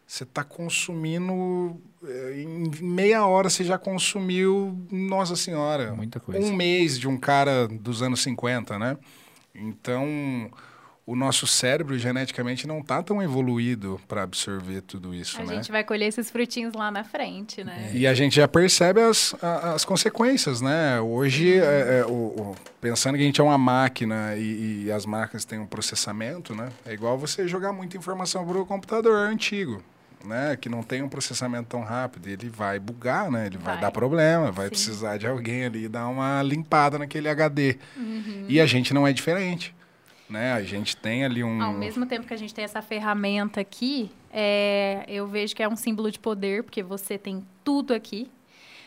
você 0.06 0.24
está 0.24 0.44
consumindo 0.44 1.80
eh, 2.04 2.42
em 2.42 2.84
meia 2.84 3.26
hora 3.26 3.50
você 3.50 3.64
já 3.64 3.78
consumiu, 3.78 4.76
nossa 4.92 5.36
senhora, 5.36 5.94
muita 5.94 6.20
coisa. 6.20 6.44
Um 6.44 6.56
mês 6.56 6.98
de 6.98 7.08
um 7.08 7.18
cara 7.18 7.68
dos 7.68 8.02
anos 8.02 8.22
50, 8.24 8.80
né? 8.80 8.98
Então, 9.54 10.50
o 11.08 11.16
nosso 11.16 11.48
cérebro 11.48 11.98
geneticamente 11.98 12.68
não 12.68 12.80
está 12.80 13.02
tão 13.02 13.24
evoluído 13.24 13.98
para 14.10 14.24
absorver 14.24 14.82
tudo 14.82 15.16
isso, 15.16 15.40
a 15.40 15.46
né? 15.46 15.56
Gente 15.56 15.72
vai 15.72 15.82
colher 15.82 16.08
esses 16.08 16.30
frutinhos 16.30 16.74
lá 16.74 16.92
na 16.92 17.06
frente, 17.06 17.64
né? 17.64 17.92
E 17.94 18.06
a 18.06 18.14
gente 18.14 18.36
já 18.36 18.46
percebe 18.46 19.00
as, 19.00 19.34
as 19.42 19.86
consequências, 19.86 20.60
né? 20.60 21.00
Hoje, 21.00 21.58
é, 21.58 22.00
é, 22.00 22.06
o, 22.06 22.12
o, 22.12 22.56
pensando 22.82 23.16
que 23.16 23.22
a 23.22 23.26
gente 23.26 23.40
é 23.40 23.44
uma 23.44 23.58
máquina 23.58 24.36
e, 24.36 24.84
e, 24.84 24.92
as 24.92 25.06
máquinas 25.06 25.46
têm 25.46 25.60
um 25.60 25.66
processamento, 25.66 26.54
né? 26.54 26.70
É 26.86 26.92
igual 26.92 27.18
você 27.18 27.48
jogar 27.48 27.72
muita 27.72 27.96
informação 27.96 28.46
para 28.46 28.58
o 28.58 28.66
computador 28.66 29.16
antigo. 29.16 29.82
Né, 30.26 30.58
que 30.60 30.68
não 30.68 30.82
tem 30.82 31.04
um 31.04 31.08
processamento 31.08 31.70
tão 31.70 31.84
rápido, 31.84 32.28
ele 32.28 32.50
vai 32.50 32.80
bugar, 32.80 33.30
né? 33.32 33.46
Ele 33.46 33.58
vai, 33.58 33.74
vai 33.74 33.82
dar 33.82 33.92
problema, 33.92 34.52
vai 34.52 34.66
Sim. 34.66 34.72
precisar 34.72 35.16
de 35.16 35.28
alguém 35.28 35.64
ali 35.64 35.88
dar 35.88 36.08
uma 36.08 36.42
limpada 36.42 36.98
naquele 36.98 37.30
HD. 37.30 37.78
Uhum. 37.96 38.46
E 38.50 38.60
a 38.60 38.66
gente 38.66 38.96
não 38.96 39.08
é 39.08 39.14
diferente 39.14 39.77
né? 40.30 40.54
A 40.54 40.62
gente 40.64 40.96
tem 40.98 41.24
ali 41.26 41.44
um. 41.44 41.62
Ao 41.62 41.74
mesmo 41.74 42.06
tempo 42.06 42.28
que 42.28 42.34
a 42.34 42.38
gente 42.38 42.54
tem 42.54 42.64
essa 42.66 42.82
ferramenta 42.82 43.62
aqui, 43.62 44.10
é, 44.32 45.04
eu 45.08 45.28
vejo 45.28 45.56
que 45.56 45.64
é 45.64 45.68
um 45.70 45.76
símbolo 45.76 46.12
de 46.12 46.20
poder, 46.20 46.64
porque 46.64 46.84
você 46.84 47.18
tem 47.18 47.46
tudo 47.64 47.94
aqui. 47.94 48.30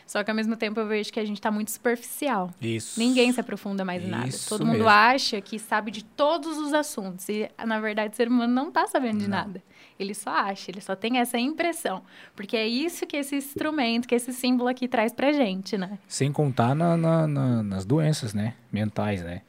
Só 0.05 0.21
que 0.25 0.29
ao 0.29 0.35
mesmo 0.35 0.57
tempo 0.57 0.77
eu 0.77 0.85
vejo 0.87 1.09
que 1.13 1.21
a 1.21 1.25
gente 1.25 1.37
está 1.37 1.49
muito 1.49 1.71
superficial. 1.71 2.51
Isso. 2.61 2.99
Ninguém 2.99 3.31
se 3.31 3.39
aprofunda 3.39 3.85
mais 3.85 4.03
em 4.03 4.07
nada. 4.07 4.29
Todo 4.49 4.65
mundo 4.65 4.73
mesmo. 4.79 4.89
acha 4.89 5.39
que 5.39 5.57
sabe 5.57 5.89
de 5.89 6.03
todos 6.03 6.57
os 6.57 6.73
assuntos. 6.73 7.29
E, 7.29 7.49
na 7.65 7.79
verdade, 7.79 8.13
o 8.13 8.17
ser 8.17 8.27
humano 8.27 8.53
não 8.53 8.67
está 8.67 8.85
sabendo 8.87 9.19
de 9.19 9.29
Não. 9.29 9.37
nada. 9.37 9.63
Ele 9.97 10.13
só 10.13 10.31
acha, 10.31 10.69
ele 10.69 10.81
só 10.81 10.97
tem 10.97 11.19
essa 11.19 11.37
impressão. 11.39 12.01
Porque 12.35 12.57
é 12.57 12.67
isso 12.67 13.05
que 13.07 13.15
esse 13.15 13.37
instrumento, 13.37 14.05
que 14.05 14.13
esse 14.15 14.33
símbolo 14.33 14.67
aqui 14.67 14.85
traz 14.85 15.13
pra 15.13 15.31
gente, 15.31 15.77
né? 15.77 15.97
Sem 16.09 16.29
contar 16.29 16.75
na- 16.75 16.97
na- 16.97 17.27
na- 17.27 17.63
nas 17.63 17.85
doenças, 17.85 18.33
né? 18.33 18.55
Mentais, 18.69 19.23
né? 19.23 19.43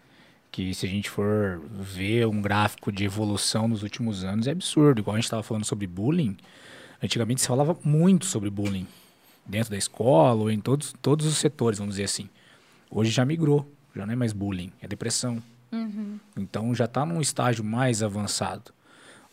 Que 0.52 0.72
se 0.74 0.86
a 0.86 0.88
gente 0.88 1.10
for 1.10 1.60
ver 1.70 2.26
um 2.26 2.40
gráfico 2.40 2.92
de 2.92 3.04
evolução 3.04 3.66
nos 3.66 3.82
últimos 3.82 4.22
anos, 4.22 4.46
é 4.46 4.52
absurdo. 4.52 5.00
Igual 5.00 5.16
a 5.16 5.18
gente 5.18 5.24
estava 5.24 5.42
falando 5.42 5.64
sobre 5.64 5.86
bullying, 5.88 6.36
antigamente 7.02 7.40
se 7.40 7.48
falava 7.48 7.76
muito 7.82 8.26
sobre 8.26 8.50
bullying. 8.50 8.86
Dentro 9.44 9.70
da 9.70 9.76
escola 9.76 10.42
ou 10.42 10.50
em 10.50 10.60
todos, 10.60 10.94
todos 11.02 11.26
os 11.26 11.38
setores, 11.38 11.78
vamos 11.78 11.94
dizer 11.94 12.04
assim. 12.04 12.28
Hoje 12.90 13.10
já 13.10 13.24
migrou, 13.24 13.68
já 13.96 14.06
não 14.06 14.12
é 14.12 14.16
mais 14.16 14.32
bullying, 14.32 14.70
é 14.80 14.86
depressão. 14.86 15.42
Então 16.36 16.74
já 16.74 16.84
está 16.84 17.04
num 17.06 17.20
estágio 17.20 17.64
mais 17.64 18.02
avançado. 18.02 18.72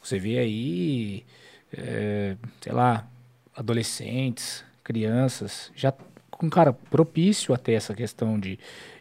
Você 0.01 0.17
vê 0.17 0.39
aí, 0.39 1.25
é, 1.73 2.37
sei 2.61 2.71
lá, 2.71 3.05
adolescentes, 3.53 4.63
crianças, 4.83 5.69
já 5.75 5.93
com 6.31 6.49
cara 6.49 6.71
propício 6.71 7.53
até 7.53 7.73
essa 7.73 7.93
questão 7.93 8.39
de, 8.39 8.57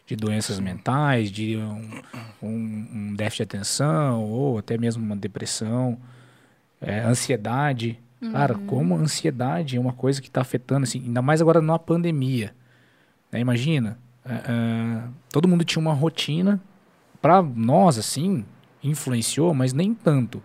de 0.09 0.15
doenças 0.15 0.59
mentais, 0.59 1.31
de 1.31 1.55
um, 1.55 2.01
um, 2.41 2.87
um 2.93 3.15
déficit 3.15 3.37
de 3.37 3.43
atenção 3.43 4.23
ou 4.23 4.57
até 4.57 4.75
mesmo 4.75 5.03
uma 5.03 5.15
depressão, 5.15 5.99
é, 6.81 7.01
ansiedade. 7.01 7.99
Cara, 8.31 8.55
como 8.55 8.95
a 8.95 8.97
ansiedade 8.97 9.77
é 9.77 9.79
uma 9.79 9.93
coisa 9.93 10.19
que 10.19 10.27
está 10.27 10.41
afetando, 10.41 10.83
assim, 10.83 10.99
ainda 11.05 11.21
mais 11.21 11.41
agora 11.41 11.61
numa 11.61 11.77
pandemia. 11.77 12.53
né? 13.31 13.39
Imagina, 13.39 13.99
é, 14.25 14.33
é, 14.33 15.03
todo 15.31 15.47
mundo 15.47 15.63
tinha 15.63 15.79
uma 15.79 15.93
rotina, 15.93 16.59
para 17.21 17.41
nós, 17.43 17.97
assim, 17.99 18.43
influenciou, 18.83 19.53
mas 19.53 19.73
nem 19.73 19.93
tanto. 19.93 20.41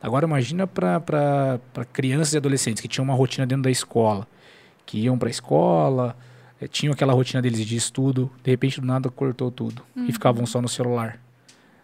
Agora 0.00 0.26
imagina 0.26 0.64
para 0.66 1.60
crianças 1.92 2.34
e 2.34 2.36
adolescentes 2.36 2.80
que 2.80 2.88
tinham 2.88 3.04
uma 3.04 3.14
rotina 3.14 3.46
dentro 3.46 3.64
da 3.64 3.70
escola, 3.70 4.28
que 4.86 5.00
iam 5.00 5.18
para 5.18 5.28
a 5.28 5.30
escola, 5.30 6.16
eh, 6.62 6.68
tinham 6.68 6.92
aquela 6.92 7.12
rotina 7.12 7.42
deles 7.42 7.66
de 7.66 7.76
estudo, 7.76 8.30
de 8.42 8.50
repente 8.50 8.80
do 8.80 8.86
nada 8.86 9.10
cortou 9.10 9.50
tudo 9.50 9.82
e 9.96 10.12
ficavam 10.12 10.46
só 10.46 10.62
no 10.62 10.68
celular, 10.68 11.20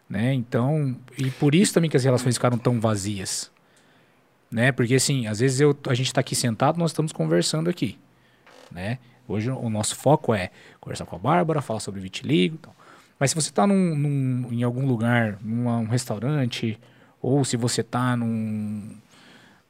né? 0.09 0.33
Então, 0.33 0.97
e 1.17 1.31
por 1.31 1.55
isso 1.55 1.75
também 1.75 1.91
que 1.91 1.97
as 1.97 2.05
relações 2.05 2.37
ficaram 2.37 2.57
tão 2.57 2.81
vazias, 2.81 3.51
né? 4.51 4.71
Porque 4.71 4.95
assim, 4.95 5.27
às 5.27 5.41
vezes 5.41 5.61
eu, 5.61 5.77
a 5.89 5.95
gente 5.95 6.07
está 6.07 6.21
aqui 6.21 6.37
sentado, 6.37 6.79
nós 6.79 6.93
estamos 6.93 7.13
conversando 7.13 7.69
aqui, 7.69 7.99
né? 8.71 8.99
Hoje 9.27 9.51
o 9.51 9.69
nosso 9.69 9.97
foco 9.97 10.33
é 10.33 10.51
conversar 10.81 11.05
com 11.05 11.17
a 11.17 11.19
Bárbara, 11.19 11.61
falar 11.61 11.81
sobre 11.81 12.01
vitiligo, 12.01 12.55
e 12.55 12.59
tal. 12.59 12.75
Mas 13.19 13.31
se 13.31 13.35
você 13.35 13.51
está 13.51 13.67
em 13.67 14.63
algum 14.63 14.87
lugar, 14.87 15.39
num 15.43 15.69
um 15.69 15.87
restaurante, 15.87 16.79
ou 17.21 17.45
se 17.45 17.57
você 17.57 17.81
está 17.81 18.17
num, 18.17 18.97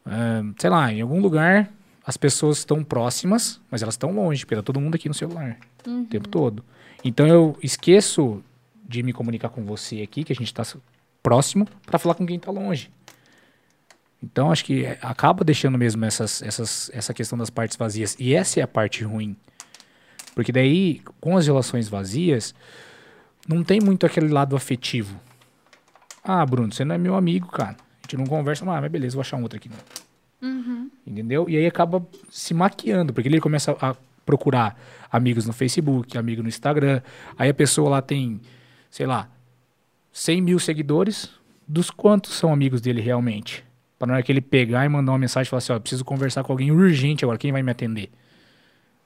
ah, 0.05 0.43
sei 0.59 0.71
lá, 0.71 0.93
em 0.93 1.01
algum 1.01 1.21
lugar, 1.21 1.73
as 2.09 2.17
pessoas 2.17 2.57
estão 2.57 2.83
próximas, 2.83 3.61
mas 3.71 3.83
elas 3.83 3.93
estão 3.93 4.11
longe, 4.11 4.47
porque 4.47 4.57
tá 4.57 4.63
todo 4.63 4.81
mundo 4.81 4.95
aqui 4.95 5.09
no 5.09 5.15
celular 5.15 5.59
o 5.87 6.07
tempo 6.07 6.27
todo. 6.27 6.65
Então 7.05 7.27
eu 7.27 7.55
esqueço 7.63 8.43
de 8.83 9.03
me 9.03 9.13
comunicar 9.13 9.51
com 9.51 9.63
você 9.63 10.01
aqui, 10.01 10.25
que 10.25 10.33
a 10.33 10.35
gente 10.35 10.47
está 10.47 10.63
próximo, 11.23 11.69
para 11.85 11.99
falar 11.99 12.15
com 12.15 12.25
quem 12.27 12.37
está 12.37 12.51
longe. 12.51 12.91
Então 14.23 14.51
acho 14.51 14.65
que 14.65 14.87
é, 14.87 14.99
acaba 15.03 15.45
deixando 15.45 15.77
mesmo 15.77 16.03
essas, 16.03 16.41
essas, 16.41 16.91
essa 16.95 17.13
questão 17.13 17.37
das 17.37 17.51
partes 17.51 17.77
vazias. 17.77 18.17
E 18.19 18.35
essa 18.35 18.59
é 18.59 18.63
a 18.63 18.67
parte 18.67 19.05
ruim. 19.05 19.37
Porque 20.35 20.51
daí, 20.51 21.03
com 21.21 21.37
as 21.37 21.47
relações 21.47 21.91
vazias, 21.91 22.55
não 23.47 23.63
tem 23.63 23.83
muito 23.83 24.07
aquele 24.07 24.29
lado 24.29 24.57
afetivo. 24.57 25.21
Ah, 26.25 26.47
Bruno, 26.47 26.73
você 26.73 26.87
não 26.87 26.95
é 26.95 26.99
meu 26.99 27.17
amigo, 27.17 27.49
cara. 27.49 27.77
A 27.77 28.07
gente 28.07 28.17
não 28.17 28.25
conversa, 28.25 28.65
ah, 28.65 28.81
mas 28.81 28.91
beleza, 28.91 29.15
vou 29.15 29.21
achar 29.21 29.37
um 29.37 29.43
outro 29.43 29.59
aqui. 29.59 29.69
Entendeu? 31.07 31.49
E 31.49 31.57
aí 31.57 31.67
acaba 31.67 32.07
se 32.31 32.55
maquiando, 32.55 33.13
porque 33.13 33.29
ele 33.29 33.41
começa 33.41 33.77
a 33.81 33.95
procurar 34.25 34.79
amigos 35.11 35.47
no 35.47 35.53
Facebook, 35.53 36.17
amigo 36.17 36.43
no 36.43 36.49
Instagram. 36.49 37.01
Aí 37.39 37.49
a 37.49 37.55
pessoa 37.55 37.89
lá 37.89 38.03
tem, 38.03 38.41
sei 38.91 39.07
lá, 39.07 39.29
100 40.13 40.41
mil 40.43 40.59
seguidores. 40.59 41.31
Dos 41.67 41.91
quantos 41.91 42.33
são 42.33 42.53
amigos 42.53 42.81
dele 42.81 43.01
realmente? 43.01 43.65
Para 43.99 44.09
na 44.09 44.15
hora 44.15 44.23
que 44.23 44.31
ele 44.31 44.41
pegar 44.41 44.85
e 44.85 44.89
mandar 44.89 45.13
uma 45.13 45.19
mensagem 45.19 45.49
e 45.49 45.51
falar 45.51 45.59
assim: 45.59 45.73
ó, 45.73 45.81
preciso 45.81 46.05
conversar 46.05 46.45
com 46.45 46.53
alguém 46.53 46.71
urgente 46.71 47.25
agora, 47.25 47.39
quem 47.39 47.53
vai 47.53 47.63
me 47.63 47.71
atender? 47.71 48.11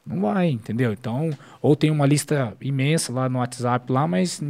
Não 0.04 0.20
vai, 0.20 0.48
entendeu? 0.50 0.92
Então, 0.92 1.30
ou 1.60 1.76
tem 1.76 1.90
uma 1.90 2.04
lista 2.06 2.56
imensa 2.60 3.12
lá 3.12 3.28
no 3.28 3.38
WhatsApp 3.38 3.90
lá, 3.90 4.06
mas. 4.06 4.42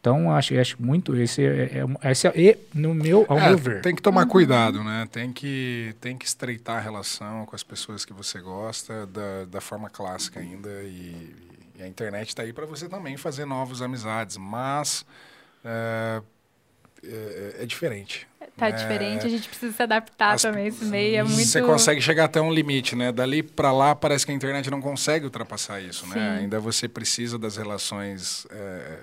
Então, 0.00 0.34
acho, 0.34 0.58
acho 0.58 0.82
muito. 0.82 1.14
Esse 1.14 1.44
é, 1.44 1.82
é, 2.02 2.10
esse 2.10 2.26
é, 2.26 2.32
e, 2.34 2.58
no 2.74 2.94
meu, 2.94 3.26
ao 3.28 3.38
É, 3.38 3.48
meu 3.50 3.58
ver. 3.58 3.82
Tem 3.82 3.94
que 3.94 4.00
tomar 4.00 4.24
cuidado, 4.26 4.82
né? 4.82 5.06
Tem 5.12 5.30
que, 5.30 5.94
tem 6.00 6.16
que 6.16 6.24
estreitar 6.24 6.78
a 6.78 6.80
relação 6.80 7.44
com 7.44 7.54
as 7.54 7.62
pessoas 7.62 8.04
que 8.04 8.12
você 8.12 8.40
gosta 8.40 9.06
da, 9.06 9.44
da 9.44 9.60
forma 9.60 9.90
clássica 9.90 10.40
ainda 10.40 10.70
e, 10.84 11.34
E 11.78 11.82
a 11.82 11.86
internet 11.86 12.28
está 12.28 12.42
aí 12.42 12.52
para 12.52 12.64
você 12.66 12.88
também 12.88 13.16
fazer 13.18 13.44
novas 13.44 13.80
amizades, 13.82 14.36
mas 14.38 15.04
é, 15.64 16.22
é, 17.04 17.56
é 17.60 17.66
diferente. 17.66 18.26
Tá 18.56 18.68
É, 18.68 18.72
diferente, 18.72 19.24
a 19.26 19.28
gente 19.28 19.48
precisa 19.48 19.72
se 19.74 19.82
adaptar 19.82 20.32
as- 20.34 20.42
também. 20.42 20.66
Esse 20.66 20.84
meio 20.84 21.16
é 21.16 21.22
muito. 21.22 21.44
Você 21.46 21.62
consegue 21.62 22.00
chegar 22.00 22.24
até 22.24 22.40
um 22.40 22.52
limite, 22.52 22.94
né? 22.96 23.10
Dali 23.12 23.42
para 23.42 23.72
lá 23.72 23.94
parece 23.94 24.26
que 24.26 24.32
a 24.32 24.34
internet 24.34 24.70
não 24.70 24.80
consegue 24.82 25.24
ultrapassar 25.24 25.80
isso, 25.80 26.04
Sim. 26.06 26.14
né? 26.18 26.38
Ainda 26.40 26.58
você 26.60 26.86
precisa 26.88 27.38
das 27.38 27.56
relações 27.56 28.46
é, 28.50 28.98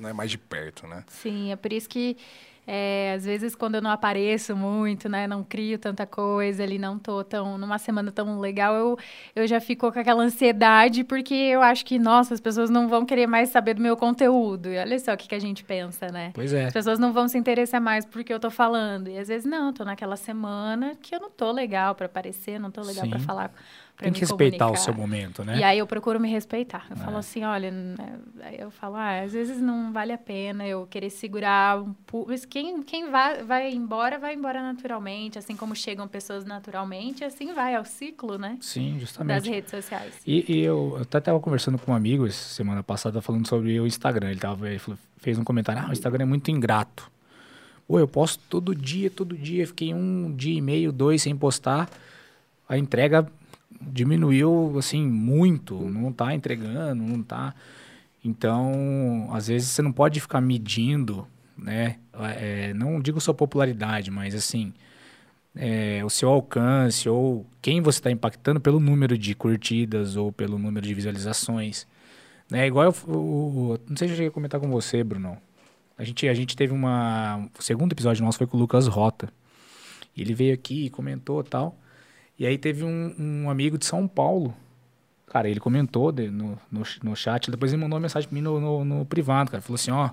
né, 0.00 0.12
mais 0.12 0.30
de 0.30 0.38
perto, 0.38 0.86
né? 0.86 1.04
Sim, 1.08 1.52
é 1.52 1.56
por 1.56 1.72
isso 1.72 1.88
que 1.88 2.16
é, 2.66 3.14
às 3.16 3.24
vezes 3.24 3.56
quando 3.56 3.74
eu 3.74 3.82
não 3.82 3.90
apareço 3.90 4.54
muito, 4.54 5.08
né, 5.08 5.26
não 5.26 5.42
crio 5.42 5.78
tanta 5.78 6.06
coisa 6.06 6.62
ali, 6.62 6.78
não 6.78 6.96
tô 6.96 7.24
tão 7.24 7.58
numa 7.58 7.76
semana 7.76 8.12
tão 8.12 8.38
legal, 8.38 8.74
eu, 8.76 8.98
eu 9.34 9.46
já 9.48 9.60
fico 9.60 9.90
com 9.90 9.98
aquela 9.98 10.22
ansiedade 10.22 11.02
porque 11.02 11.34
eu 11.34 11.60
acho 11.60 11.84
que, 11.84 11.98
nossa, 11.98 12.34
as 12.34 12.40
pessoas 12.40 12.70
não 12.70 12.88
vão 12.88 13.04
querer 13.04 13.26
mais 13.26 13.48
saber 13.48 13.74
do 13.74 13.82
meu 13.82 13.96
conteúdo. 13.96 14.68
E 14.68 14.78
olha 14.78 14.98
só 15.00 15.12
o 15.12 15.16
que, 15.16 15.28
que 15.28 15.34
a 15.34 15.40
gente 15.40 15.64
pensa, 15.64 16.06
né? 16.08 16.30
Pois 16.34 16.52
é. 16.52 16.66
As 16.66 16.72
pessoas 16.72 16.98
não 17.00 17.12
vão 17.12 17.26
se 17.26 17.36
interessar 17.36 17.80
mais 17.80 18.04
porque 18.04 18.32
eu 18.32 18.38
tô 18.38 18.50
falando. 18.50 19.08
E 19.08 19.18
às 19.18 19.26
vezes 19.26 19.44
não, 19.44 19.72
tô 19.72 19.84
naquela 19.84 20.16
semana 20.16 20.96
que 21.02 21.14
eu 21.14 21.20
não 21.20 21.30
tô 21.30 21.50
legal 21.50 21.94
para 21.96 22.06
aparecer, 22.06 22.60
não 22.60 22.70
tô 22.70 22.80
legal 22.82 23.08
para 23.08 23.18
falar, 23.18 23.52
para 24.02 24.10
Tem 24.10 24.12
que 24.12 24.20
respeitar 24.20 24.66
o 24.66 24.68
comunicar. 24.70 24.84
seu 24.84 24.94
momento, 24.94 25.44
né? 25.44 25.58
E 25.58 25.62
aí 25.62 25.78
eu 25.78 25.86
procuro 25.86 26.18
me 26.18 26.28
respeitar. 26.28 26.86
Eu 26.90 26.96
É. 26.96 27.00
falo 27.00 27.16
assim, 27.16 27.44
olha, 27.44 27.70
né, 27.70 28.18
eu 28.58 28.70
falo, 28.70 28.96
ah, 28.96 29.20
às 29.20 29.32
vezes 29.32 29.60
não 29.60 29.92
vale 29.92 30.12
a 30.12 30.18
pena 30.18 30.66
eu 30.66 30.86
querer 30.86 31.10
segurar 31.10 31.80
um 31.80 31.92
pu- 31.92 32.26
mas 32.28 32.44
quem 32.44 32.82
quem 32.82 33.10
vai, 33.10 33.42
vai 33.44 33.72
embora, 33.72 34.18
vai 34.18 34.34
embora 34.34 34.60
naturalmente, 34.62 35.38
assim 35.38 35.54
como 35.56 35.74
chegam 35.76 36.06
pessoas 36.08 36.44
naturalmente, 36.44 37.24
assim 37.24 37.52
vai, 37.52 37.74
é 37.74 37.80
o 37.80 37.84
ciclo, 37.84 38.36
né? 38.38 38.58
Sim, 38.60 38.92
Das 38.92 39.00
justamente. 39.00 39.50
redes 39.50 39.70
sociais. 39.70 40.14
E, 40.26 40.44
e 40.52 40.60
eu, 40.60 40.98
até 41.00 41.18
estava 41.18 41.38
conversando 41.40 41.78
com 41.78 41.92
um 41.92 41.94
amigo 41.94 42.30
semana 42.30 42.82
passada 42.82 43.22
falando 43.22 43.46
sobre 43.46 43.78
o 43.80 43.86
Instagram. 43.86 44.30
Ele, 44.30 44.40
tava, 44.40 44.68
ele 44.68 44.78
falou- 44.78 44.98
fez 45.18 45.38
um 45.38 45.44
comentário: 45.44 45.82
ah, 45.84 45.88
o 45.90 45.92
Instagram 45.92 46.22
é 46.24 46.26
muito 46.26 46.50
ingrato. 46.50 47.10
Pô, 47.86 47.98
eu 47.98 48.08
posto 48.08 48.40
todo 48.48 48.74
dia, 48.74 49.10
todo 49.10 49.36
dia. 49.36 49.66
Fiquei 49.66 49.92
um 49.92 50.32
dia 50.34 50.56
e 50.56 50.60
meio, 50.62 50.90
dois 50.90 51.20
sem 51.20 51.36
postar. 51.36 51.90
A 52.66 52.78
entrega 52.78 53.26
diminuiu, 53.80 54.74
assim, 54.78 55.06
muito. 55.06 55.74
Não 55.88 56.12
tá 56.12 56.34
entregando, 56.34 57.02
não 57.02 57.22
tá. 57.22 57.54
Então, 58.24 59.28
às 59.32 59.48
vezes 59.48 59.68
você 59.68 59.82
não 59.82 59.92
pode 59.92 60.20
ficar 60.20 60.40
medindo, 60.40 61.26
né? 61.56 61.96
É, 62.38 62.72
não 62.74 63.00
digo 63.00 63.20
sua 63.20 63.34
popularidade, 63.34 64.10
mas 64.10 64.34
assim, 64.34 64.72
é, 65.56 66.02
o 66.04 66.10
seu 66.10 66.28
alcance 66.28 67.08
ou 67.08 67.46
quem 67.60 67.80
você 67.80 67.98
está 67.98 68.10
impactando 68.10 68.60
pelo 68.60 68.78
número 68.80 69.18
de 69.18 69.34
curtidas 69.34 70.16
ou 70.16 70.30
pelo 70.32 70.58
número 70.58 70.86
de 70.86 70.94
visualizações. 70.94 71.86
Né? 72.50 72.66
Igual 72.66 72.86
eu, 72.86 72.94
o- 73.14 73.72
o- 73.74 73.78
não 73.88 73.96
sei 73.96 74.08
se 74.08 74.12
eu 74.14 74.16
cheguei 74.16 74.28
a 74.28 74.32
comentar 74.32 74.60
com 74.60 74.68
você, 74.70 75.02
Bruno. 75.02 75.36
A 75.98 76.04
gente, 76.04 76.26
a 76.28 76.34
gente 76.34 76.56
teve 76.56 76.72
uma. 76.72 77.48
O 77.58 77.62
segundo 77.62 77.92
episódio 77.92 78.24
nosso 78.24 78.38
foi 78.38 78.46
com 78.46 78.56
o 78.56 78.60
Lucas 78.60 78.86
Rota. 78.86 79.28
Ele 80.16 80.34
veio 80.34 80.54
aqui 80.54 80.86
e 80.86 80.90
comentou 80.90 81.42
tal. 81.42 81.76
E 82.38 82.46
aí 82.46 82.58
teve 82.58 82.84
um, 82.84 83.14
um 83.18 83.50
amigo 83.50 83.78
de 83.78 83.86
São 83.86 84.08
Paulo. 84.08 84.54
Cara, 85.26 85.48
ele 85.48 85.60
comentou 85.60 86.12
de- 86.12 86.28
no, 86.30 86.58
no, 86.70 86.82
no 87.02 87.16
chat, 87.16 87.50
depois 87.50 87.72
ele 87.72 87.80
mandou 87.82 87.96
uma 87.96 88.02
mensagem 88.02 88.28
pra 88.28 88.34
mim 88.34 88.42
no, 88.42 88.60
no, 88.60 88.84
no 88.84 89.04
privado, 89.06 89.50
cara. 89.50 89.62
Falou 89.62 89.76
assim, 89.76 89.90
ó, 89.90 90.10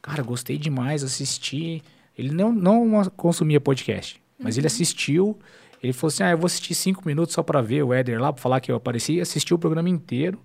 cara, 0.00 0.22
gostei 0.22 0.58
demais, 0.58 1.02
assisti. 1.02 1.82
Ele 2.16 2.32
não, 2.32 2.52
não 2.52 3.04
consumia 3.16 3.60
podcast, 3.60 4.20
mas 4.38 4.58
ele 4.58 4.66
assistiu. 4.66 5.38
Ele 5.82 5.92
falou 5.92 6.08
assim, 6.12 6.22
ah, 6.22 6.30
eu 6.30 6.38
vou 6.38 6.46
assistir 6.46 6.74
cinco 6.74 7.02
minutos 7.04 7.34
só 7.34 7.42
pra 7.42 7.60
ver 7.60 7.82
o 7.82 7.92
Éder 7.92 8.20
lá, 8.20 8.32
pra 8.32 8.40
falar 8.40 8.60
que 8.60 8.70
eu 8.70 8.76
apareci. 8.76 9.20
Assistiu 9.20 9.56
o 9.56 9.58
programa 9.58 9.88
inteiro. 9.88 10.38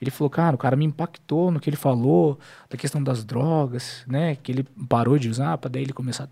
Ele 0.00 0.10
falou, 0.10 0.28
cara, 0.28 0.54
o 0.54 0.58
cara 0.58 0.76
me 0.76 0.84
impactou 0.84 1.50
no 1.50 1.58
que 1.58 1.70
ele 1.70 1.76
falou, 1.76 2.38
da 2.68 2.76
questão 2.76 3.02
das 3.02 3.24
drogas, 3.24 4.04
né? 4.06 4.36
Que 4.42 4.52
ele 4.52 4.64
parou 4.88 5.18
de 5.18 5.30
usar, 5.30 5.56
pra 5.56 5.70
daí 5.70 5.82
ele 5.82 5.92
começar 5.94 6.24
a... 6.24 6.28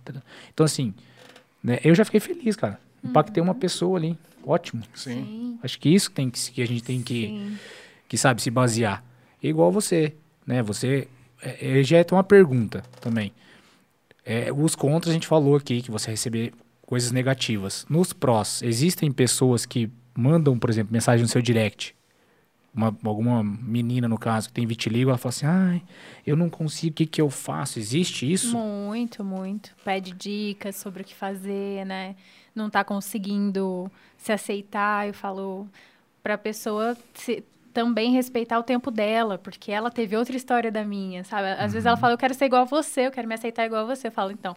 Então, 0.52 0.66
assim, 0.66 0.92
né, 1.62 1.78
eu 1.82 1.94
já 1.94 2.04
fiquei 2.04 2.20
feliz, 2.20 2.56
cara. 2.56 2.78
Impactei 3.02 3.42
uma 3.42 3.54
pessoa 3.54 3.98
ali. 3.98 4.16
Ótimo. 4.44 4.82
Sim. 4.94 5.58
Acho 5.62 5.78
que 5.78 5.88
isso 5.88 6.10
tem 6.10 6.30
que, 6.30 6.50
que 6.50 6.62
a 6.62 6.66
gente 6.66 6.82
tem 6.82 7.02
que, 7.02 7.26
Sim. 7.26 7.58
que 8.08 8.16
sabe, 8.16 8.42
se 8.42 8.50
basear. 8.50 9.04
É 9.42 9.48
igual 9.48 9.70
você, 9.70 10.14
né? 10.46 10.62
Você, 10.62 11.08
é, 11.42 11.80
é, 11.80 11.82
já 11.82 11.98
é 11.98 12.06
uma 12.12 12.24
pergunta 12.24 12.82
também. 13.00 13.32
É, 14.24 14.52
os 14.52 14.74
contras 14.74 15.10
a 15.10 15.14
gente 15.14 15.26
falou 15.26 15.56
aqui, 15.56 15.82
que 15.82 15.90
você 15.90 16.10
receber 16.10 16.52
coisas 16.86 17.10
negativas. 17.10 17.86
Nos 17.88 18.12
prós, 18.12 18.62
existem 18.62 19.10
pessoas 19.10 19.66
que 19.66 19.90
mandam, 20.14 20.58
por 20.58 20.70
exemplo, 20.70 20.92
mensagem 20.92 21.22
no 21.22 21.28
seu 21.28 21.42
direct. 21.42 21.94
Uma, 22.74 22.96
alguma 23.04 23.42
menina, 23.42 24.08
no 24.08 24.16
caso, 24.16 24.48
que 24.48 24.54
tem 24.54 24.66
vitiligo, 24.66 25.10
ela 25.10 25.18
fala 25.18 25.30
assim, 25.30 25.46
ai, 25.46 25.82
eu 26.26 26.36
não 26.36 26.48
consigo, 26.48 26.92
o 26.92 26.96
que, 26.96 27.06
que 27.06 27.20
eu 27.20 27.28
faço? 27.28 27.78
Existe 27.78 28.30
isso? 28.30 28.56
Muito, 28.56 29.22
muito. 29.22 29.74
Pede 29.84 30.12
dicas 30.12 30.76
sobre 30.76 31.02
o 31.02 31.04
que 31.04 31.14
fazer, 31.14 31.84
né? 31.84 32.14
Não 32.54 32.68
tá 32.70 32.84
conseguindo 32.84 33.90
se 34.16 34.32
aceitar. 34.32 35.06
Eu 35.06 35.14
falo 35.14 35.66
pra 36.22 36.36
pessoa 36.38 36.96
se- 37.14 37.42
também 37.72 38.12
respeitar 38.12 38.58
o 38.58 38.62
tempo 38.62 38.90
dela, 38.90 39.38
porque 39.38 39.72
ela 39.72 39.90
teve 39.90 40.16
outra 40.16 40.36
história 40.36 40.70
da 40.70 40.84
minha, 40.84 41.24
sabe? 41.24 41.48
Às 41.58 41.72
vezes 41.72 41.86
ela 41.86 41.96
fala, 41.96 42.12
eu 42.12 42.18
quero 42.18 42.34
ser 42.34 42.44
igual 42.44 42.62
a 42.62 42.66
você, 42.66 43.06
eu 43.06 43.10
quero 43.10 43.26
me 43.26 43.34
aceitar 43.34 43.64
igual 43.64 43.82
a 43.88 43.94
você. 43.96 44.08
Eu 44.08 44.12
falo, 44.12 44.30
então, 44.30 44.54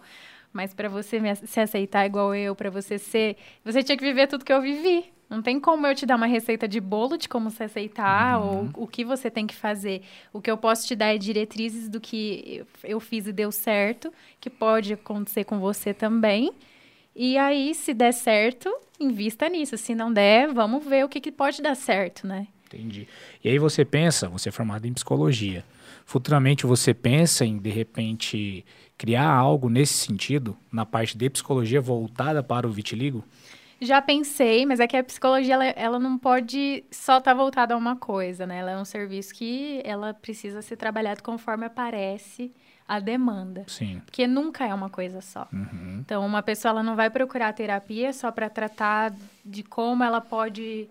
mas 0.52 0.74
pra 0.74 0.88
você 0.88 1.18
me 1.18 1.34
se 1.34 1.58
aceitar 1.60 2.04
igual 2.06 2.34
eu, 2.34 2.54
pra 2.54 2.68
você 2.70 2.98
ser, 2.98 3.36
você 3.64 3.82
tinha 3.82 3.96
que 3.96 4.04
viver 4.04 4.26
tudo 4.26 4.44
que 4.44 4.52
eu 4.52 4.60
vivi. 4.60 5.06
Não 5.28 5.42
tem 5.42 5.58
como 5.58 5.84
eu 5.88 5.94
te 5.94 6.06
dar 6.06 6.14
uma 6.14 6.26
receita 6.26 6.68
de 6.68 6.78
bolo 6.80 7.16
de 7.16 7.28
como 7.28 7.50
se 7.50 7.64
aceitar 7.64 8.38
ou 8.38 8.68
o 8.76 8.86
que 8.86 9.04
você 9.04 9.28
tem 9.28 9.44
que 9.46 9.56
fazer. 9.56 10.02
O 10.32 10.40
que 10.40 10.48
eu 10.48 10.56
posso 10.56 10.86
te 10.86 10.94
dar 10.94 11.12
é 11.14 11.18
diretrizes 11.18 11.88
do 11.88 12.00
que 12.00 12.64
eu 12.84 13.00
fiz 13.00 13.26
e 13.26 13.32
deu 13.32 13.50
certo, 13.50 14.12
que 14.40 14.48
pode 14.48 14.92
acontecer 14.92 15.42
com 15.42 15.58
você 15.58 15.92
também. 15.92 16.52
E 17.18 17.38
aí, 17.38 17.74
se 17.74 17.94
der 17.94 18.12
certo, 18.12 18.70
invista 19.00 19.48
nisso. 19.48 19.78
Se 19.78 19.94
não 19.94 20.12
der, 20.12 20.52
vamos 20.52 20.84
ver 20.84 21.02
o 21.02 21.08
que, 21.08 21.18
que 21.18 21.32
pode 21.32 21.62
dar 21.62 21.74
certo, 21.74 22.26
né? 22.26 22.46
Entendi. 22.66 23.08
E 23.42 23.48
aí 23.48 23.58
você 23.58 23.86
pensa, 23.86 24.28
você 24.28 24.50
é 24.50 24.52
formado 24.52 24.86
em 24.86 24.92
psicologia. 24.92 25.64
Futuramente 26.04 26.66
você 26.66 26.92
pensa 26.92 27.46
em, 27.46 27.56
de 27.56 27.70
repente, 27.70 28.66
criar 28.98 29.30
algo 29.30 29.70
nesse 29.70 29.94
sentido, 29.94 30.54
na 30.70 30.84
parte 30.84 31.16
de 31.16 31.30
psicologia 31.30 31.80
voltada 31.80 32.42
para 32.42 32.68
o 32.68 32.70
vitiligo? 32.70 33.24
Já 33.80 34.02
pensei, 34.02 34.66
mas 34.66 34.78
é 34.78 34.86
que 34.86 34.96
a 34.96 35.02
psicologia, 35.02 35.54
ela, 35.54 35.64
ela 35.64 35.98
não 35.98 36.18
pode 36.18 36.84
só 36.90 37.16
estar 37.16 37.32
voltada 37.32 37.72
a 37.72 37.78
uma 37.78 37.96
coisa, 37.96 38.46
né? 38.46 38.58
Ela 38.58 38.72
é 38.72 38.78
um 38.78 38.84
serviço 38.84 39.34
que 39.34 39.80
ela 39.84 40.12
precisa 40.12 40.60
ser 40.60 40.76
trabalhado 40.76 41.22
conforme 41.22 41.64
aparece 41.64 42.52
a 42.88 43.00
demanda. 43.00 43.64
Sim. 43.66 44.00
Porque 44.04 44.26
nunca 44.26 44.66
é 44.66 44.72
uma 44.72 44.88
coisa 44.88 45.20
só. 45.20 45.48
Uhum. 45.52 45.98
Então, 46.00 46.24
uma 46.24 46.42
pessoa 46.42 46.70
ela 46.70 46.82
não 46.82 46.94
vai 46.94 47.10
procurar 47.10 47.52
terapia 47.52 48.12
só 48.12 48.30
para 48.30 48.48
tratar 48.48 49.12
de 49.44 49.62
como 49.62 50.04
ela 50.04 50.20
pode 50.20 50.88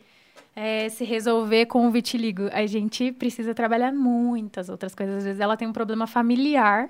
é, 0.56 0.90
se 0.90 1.04
resolver 1.04 1.66
com 1.68 1.88
o 1.88 1.92
vitiligo. 1.92 2.50
A 2.52 2.66
gente 2.66 3.12
precisa 3.12 3.54
trabalhar 3.54 3.92
muitas 3.94 4.70
outras 4.70 4.94
coisas. 4.94 5.18
Às 5.18 5.24
vezes 5.24 5.40
ela 5.40 5.58
tem 5.58 5.68
um 5.68 5.74
problema 5.74 6.08
familiar 6.08 6.90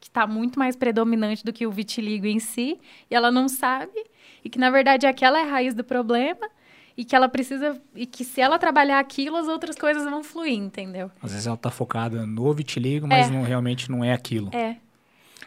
que 0.00 0.08
está 0.08 0.26
muito 0.26 0.58
mais 0.58 0.74
predominante 0.74 1.44
do 1.44 1.52
que 1.52 1.64
o 1.64 1.70
vitiligo 1.70 2.26
em 2.26 2.40
si 2.40 2.80
e 3.08 3.14
ela 3.14 3.30
não 3.30 3.48
sabe 3.48 4.04
e 4.44 4.50
que 4.50 4.58
na 4.58 4.68
verdade 4.68 5.06
aquela 5.06 5.38
é 5.38 5.42
a 5.42 5.46
raiz 5.46 5.74
do 5.74 5.84
problema 5.84 6.50
e 6.96 7.04
que 7.04 7.14
ela 7.16 7.28
precisa 7.28 7.80
e 7.94 8.06
que 8.06 8.24
se 8.24 8.40
ela 8.40 8.58
trabalhar 8.58 8.98
aquilo 8.98 9.36
as 9.36 9.48
outras 9.48 9.76
coisas 9.76 10.04
vão 10.04 10.22
fluir, 10.22 10.58
entendeu? 10.58 11.10
Às 11.22 11.32
vezes 11.32 11.46
ela 11.46 11.56
tá 11.56 11.70
focada 11.70 12.26
no 12.26 12.52
vitiligo, 12.52 13.06
mas 13.06 13.28
É. 13.28 13.30
não, 13.30 13.42
realmente 13.42 13.90
não 13.90 14.04
é 14.04 14.12
aquilo. 14.12 14.50
É. 14.54 14.76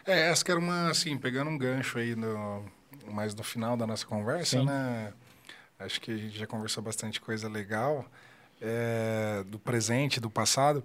É, 0.04 0.30
essa 0.30 0.44
que 0.44 0.50
era 0.50 0.60
uma, 0.60 0.90
assim, 0.90 1.16
pegando 1.18 1.50
um 1.50 1.58
gancho 1.58 1.98
aí 1.98 2.14
no, 2.14 2.64
mais 3.10 3.34
no 3.34 3.42
final 3.42 3.76
da 3.76 3.86
nossa 3.86 4.06
conversa, 4.06 4.58
Sim. 4.60 4.64
né? 4.66 5.12
Acho 5.78 6.00
que 6.00 6.10
a 6.12 6.16
gente 6.16 6.38
já 6.38 6.46
conversou 6.46 6.82
bastante 6.82 7.20
coisa 7.20 7.48
legal 7.48 8.04
é, 8.60 9.44
do 9.46 9.58
presente, 9.58 10.20
do 10.20 10.30
passado. 10.30 10.78
O 10.78 10.84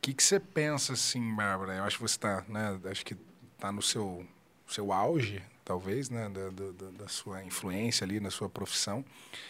que, 0.00 0.14
que 0.14 0.22
você 0.22 0.40
pensa, 0.40 0.94
assim, 0.94 1.34
Bárbara? 1.34 1.74
Eu 1.74 1.84
acho 1.84 1.96
que 1.96 2.02
você 2.02 2.14
está, 2.14 2.44
né? 2.48 2.78
Acho 2.90 3.04
que 3.04 3.16
está 3.54 3.70
no 3.70 3.82
seu, 3.82 4.24
seu 4.66 4.92
auge, 4.92 5.42
talvez, 5.64 6.10
né? 6.10 6.28
Da, 6.28 6.48
da- 6.50 6.90
da- 6.98 7.08
sua 7.08 7.42
influência 7.44 8.04
ali, 8.04 8.20
na 8.20 8.30
sua 8.30 8.48
profissão. 8.48 9.00
O 9.00 9.04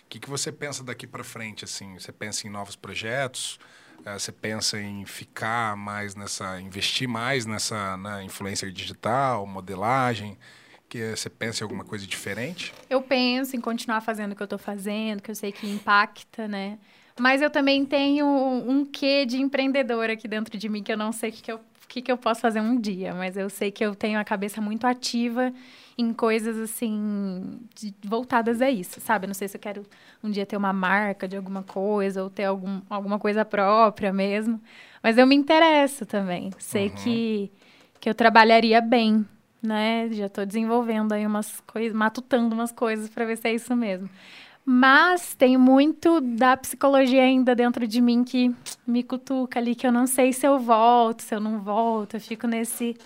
que, 0.09 0.18
que 0.18 0.28
você 0.28 0.51
pensa 0.52 0.82
daqui 0.84 1.06
para 1.06 1.22
frente, 1.24 1.64
assim? 1.64 1.98
Você 1.98 2.12
pensa 2.12 2.47
em 2.47 2.51
novos 2.51 2.76
projetos? 2.76 3.59
Eh, 4.05 4.18
Você 4.18 4.32
pensa 4.32 4.80
em 4.80 5.05
ficar 5.06 5.76
mais 5.76 6.14
nessa, 6.14 6.60
investir 6.60 7.09
mais 7.09 7.47
nessa 7.47 7.97
na 7.97 8.22
influência 8.24 8.70
digital, 8.70 9.47
modelagem? 9.47 10.36
Que 10.89 11.16
você 11.16 11.30
pensa 11.30 11.62
em 11.62 11.64
alguma 11.64 11.84
coisa 11.84 12.06
diferente? 12.06 12.72
Eu 12.90 13.01
penso 13.01 13.56
em 13.56 13.60
continuar 13.60 14.01
fazendo 14.02 14.32
o 14.32 14.36
que 14.36 14.43
eu 14.43 14.47
tô 14.48 14.59
fazendo, 14.59 15.22
que 15.22 15.30
eu 15.30 15.34
sei 15.34 15.51
que 15.51 15.66
impacta, 15.66 16.47
né? 16.47 16.78
Mas 17.18 17.40
eu 17.43 17.51
também 17.51 17.84
tenho 17.86 18.26
um 18.26 18.84
quê 18.84 19.24
de 19.24 19.36
empreendedor 19.39 20.10
aqui 20.10 20.26
dentro 20.28 20.56
de 20.59 20.68
mim 20.68 20.82
que 20.82 20.93
eu 20.93 20.97
não 20.97 21.12
sei 21.12 21.30
o 21.30 21.32
que, 21.32 21.43
que, 21.43 21.52
eu, 21.52 21.60
que, 21.89 22.02
que 22.02 22.10
eu 22.12 22.16
posso 22.18 22.40
fazer 22.40 22.60
um 22.60 22.78
dia, 22.80 23.14
mas 23.14 23.36
eu 23.36 23.48
sei 23.51 23.70
que 23.70 23.84
eu 23.84 23.94
tenho 23.94 24.18
a 24.18 24.24
cabeça 24.24 24.60
muito 24.60 24.86
ativa 24.86 25.52
em 26.02 26.12
coisas 26.12 26.58
assim 26.58 27.58
de- 27.74 27.94
voltadas 28.04 28.60
a 28.60 28.70
isso, 28.70 29.00
sabe? 29.00 29.26
Não 29.26 29.34
sei 29.34 29.48
se 29.48 29.56
eu 29.56 29.60
quero 29.60 29.82
um 30.22 30.30
dia 30.30 30.44
ter 30.44 30.56
uma 30.56 30.72
marca 30.72 31.26
de 31.28 31.36
alguma 31.36 31.62
coisa 31.62 32.22
ou 32.22 32.28
ter 32.30 32.44
algum, 32.44 32.80
alguma 32.90 33.18
coisa 33.18 33.44
própria 33.44 34.12
mesmo, 34.12 34.60
mas 35.02 35.16
eu 35.18 35.26
me 35.26 35.34
interesso 35.34 36.04
também. 36.04 36.50
Sei 36.58 36.90
que 36.90 37.50
que 38.00 38.10
eu 38.10 38.14
trabalharia 38.16 38.80
bem, 38.80 39.24
né? 39.62 40.08
Já 40.10 40.26
estou 40.26 40.44
desenvolvendo 40.44 41.12
aí 41.12 41.24
umas 41.24 41.60
coisas, 41.60 41.92
matutando 41.96 42.52
umas 42.52 42.72
coisas 42.72 43.08
para 43.08 43.24
ver 43.24 43.36
se 43.36 43.46
é 43.48 43.54
isso 43.54 43.76
mesmo. 43.76 44.10
Mas 44.64 45.34
tem 45.34 45.56
muito 45.56 46.20
da 46.20 46.56
psicologia 46.56 47.22
ainda 47.22 47.54
dentro 47.54 47.86
de 47.86 48.00
mim 48.00 48.22
que 48.22 48.54
me 48.86 49.02
cutuca 49.02 49.58
ali, 49.58 49.74
que 49.74 49.86
eu 49.86 49.92
não 49.92 50.06
sei 50.06 50.32
se 50.32 50.46
eu 50.46 50.58
volto, 50.58 51.22
se 51.22 51.34
eu 51.34 51.40
não 51.40 51.60
volto, 51.60 52.14
eu 52.14 52.20
fico 52.20 52.46
nesse, 52.46 52.96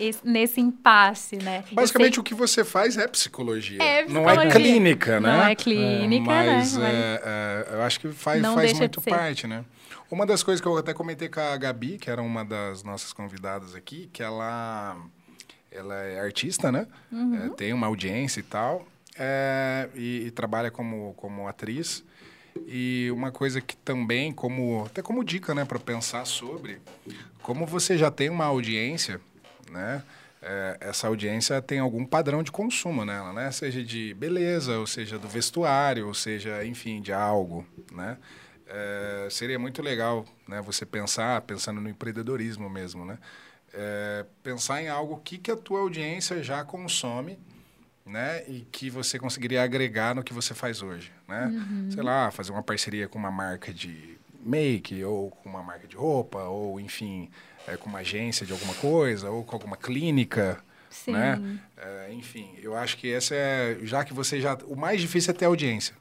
esse- 0.00 0.20
nesse 0.24 0.60
impasse, 0.60 1.36
né? 1.36 1.62
Basicamente, 1.72 2.14
sei- 2.14 2.20
o 2.20 2.24
que 2.24 2.34
você 2.34 2.64
faz 2.64 2.96
é 2.96 3.06
psicologia. 3.06 3.82
É 3.82 4.06
Não 4.08 4.22
é 4.28 4.34
psicologia. 4.34 4.50
clínica, 4.60 5.20
né? 5.20 5.32
Não 5.36 5.42
é 5.44 5.54
clínica, 5.54 6.24
Mas 6.24 6.76
né? 6.76 6.90
é, 6.90 7.66
é, 7.70 7.74
eu 7.74 7.82
acho 7.82 8.00
que 8.00 8.08
faz, 8.12 8.40
Não 8.42 8.54
faz 8.54 8.72
muito 8.72 9.00
parte, 9.02 9.46
né? 9.46 9.64
Uma 10.10 10.26
das 10.26 10.42
coisas 10.42 10.60
que 10.60 10.66
eu 10.66 10.76
até 10.76 10.92
comentei 10.92 11.28
com 11.28 11.38
a 11.40 11.56
Gabi, 11.56 11.96
que 11.98 12.10
era 12.10 12.20
uma 12.20 12.44
das 12.44 12.82
nossas 12.82 13.12
convidadas 13.12 13.74
aqui, 13.76 14.08
que 14.12 14.22
ela, 14.22 14.96
ela 15.70 15.94
é 15.94 16.18
artista, 16.20 16.72
né? 16.72 16.86
Uhum. 17.12 17.46
É, 17.46 17.48
tem 17.50 17.72
uma 17.72 17.86
audiência 17.86 18.40
e 18.40 18.42
tal, 18.42 18.86
é, 19.16 19.88
e, 19.94 20.26
e 20.26 20.30
trabalha 20.32 20.70
como, 20.70 21.14
como 21.16 21.46
atriz. 21.46 22.02
E 22.66 23.08
uma 23.12 23.30
coisa 23.30 23.60
que 23.60 23.76
também, 23.76 24.32
como 24.32 24.84
até 24.84 25.00
como 25.00 25.22
dica, 25.22 25.54
né, 25.54 25.64
para 25.64 25.78
pensar 25.78 26.24
sobre, 26.24 26.78
como 27.42 27.64
você 27.64 27.96
já 27.96 28.10
tem 28.10 28.28
uma 28.28 28.44
audiência, 28.46 29.20
né? 29.70 30.02
é, 30.42 30.76
essa 30.80 31.06
audiência 31.06 31.60
tem 31.60 31.78
algum 31.78 32.04
padrão 32.04 32.42
de 32.42 32.50
consumo 32.50 33.04
nela, 33.04 33.32
né? 33.32 33.50
Seja 33.50 33.84
de 33.84 34.14
beleza, 34.14 34.78
ou 34.78 34.86
seja 34.86 35.18
do 35.18 35.28
vestuário, 35.28 36.06
ou 36.06 36.14
seja, 36.14 36.64
enfim, 36.64 37.00
de 37.00 37.12
algo, 37.12 37.66
né? 37.92 38.16
É, 38.66 39.28
seria 39.30 39.58
muito 39.58 39.82
legal, 39.82 40.24
né? 40.48 40.62
Você 40.62 40.86
pensar, 40.86 41.40
pensando 41.42 41.80
no 41.80 41.88
empreendedorismo 41.88 42.70
mesmo, 42.70 43.04
né? 43.04 43.18
É, 43.72 44.24
pensar 44.42 44.82
em 44.82 44.88
algo 44.88 45.20
que, 45.22 45.38
que 45.38 45.50
a 45.50 45.56
tua 45.56 45.80
audiência 45.80 46.42
já 46.42 46.64
consome, 46.64 47.38
né? 48.06 48.42
E 48.48 48.62
que 48.72 48.88
você 48.88 49.18
conseguiria 49.18 49.62
agregar 49.62 50.14
no 50.14 50.22
que 50.22 50.32
você 50.32 50.54
faz 50.54 50.80
hoje, 50.80 51.12
né? 51.28 51.52
Sei 51.90 52.02
lá, 52.02 52.30
fazer 52.30 52.52
uma 52.52 52.62
parceria 52.62 53.08
com 53.08 53.18
uma 53.18 53.30
marca 53.30 53.74
de 53.74 54.18
make, 54.42 55.04
ou 55.04 55.30
com 55.30 55.50
uma 55.50 55.62
marca 55.62 55.86
de 55.86 55.96
roupa, 55.96 56.44
ou 56.44 56.80
enfim, 56.80 57.30
é, 57.70 57.76
com 57.76 57.88
uma 57.88 58.00
agência 58.00 58.44
de 58.44 58.52
alguma 58.52 58.74
coisa, 58.74 59.30
ou 59.30 59.44
com 59.44 59.54
alguma 59.54 59.76
clínica, 59.76 60.62
Sim. 60.88 61.12
né? 61.12 61.60
É, 61.76 62.12
enfim, 62.12 62.50
eu 62.60 62.76
acho 62.76 62.96
que 62.96 63.12
essa 63.12 63.34
é, 63.34 63.78
já 63.82 64.04
que 64.04 64.12
você 64.12 64.40
já, 64.40 64.54
o 64.66 64.76
mais 64.76 65.00
difícil 65.00 65.30
é 65.30 65.34
ter 65.34 65.44
audiência. 65.44 65.94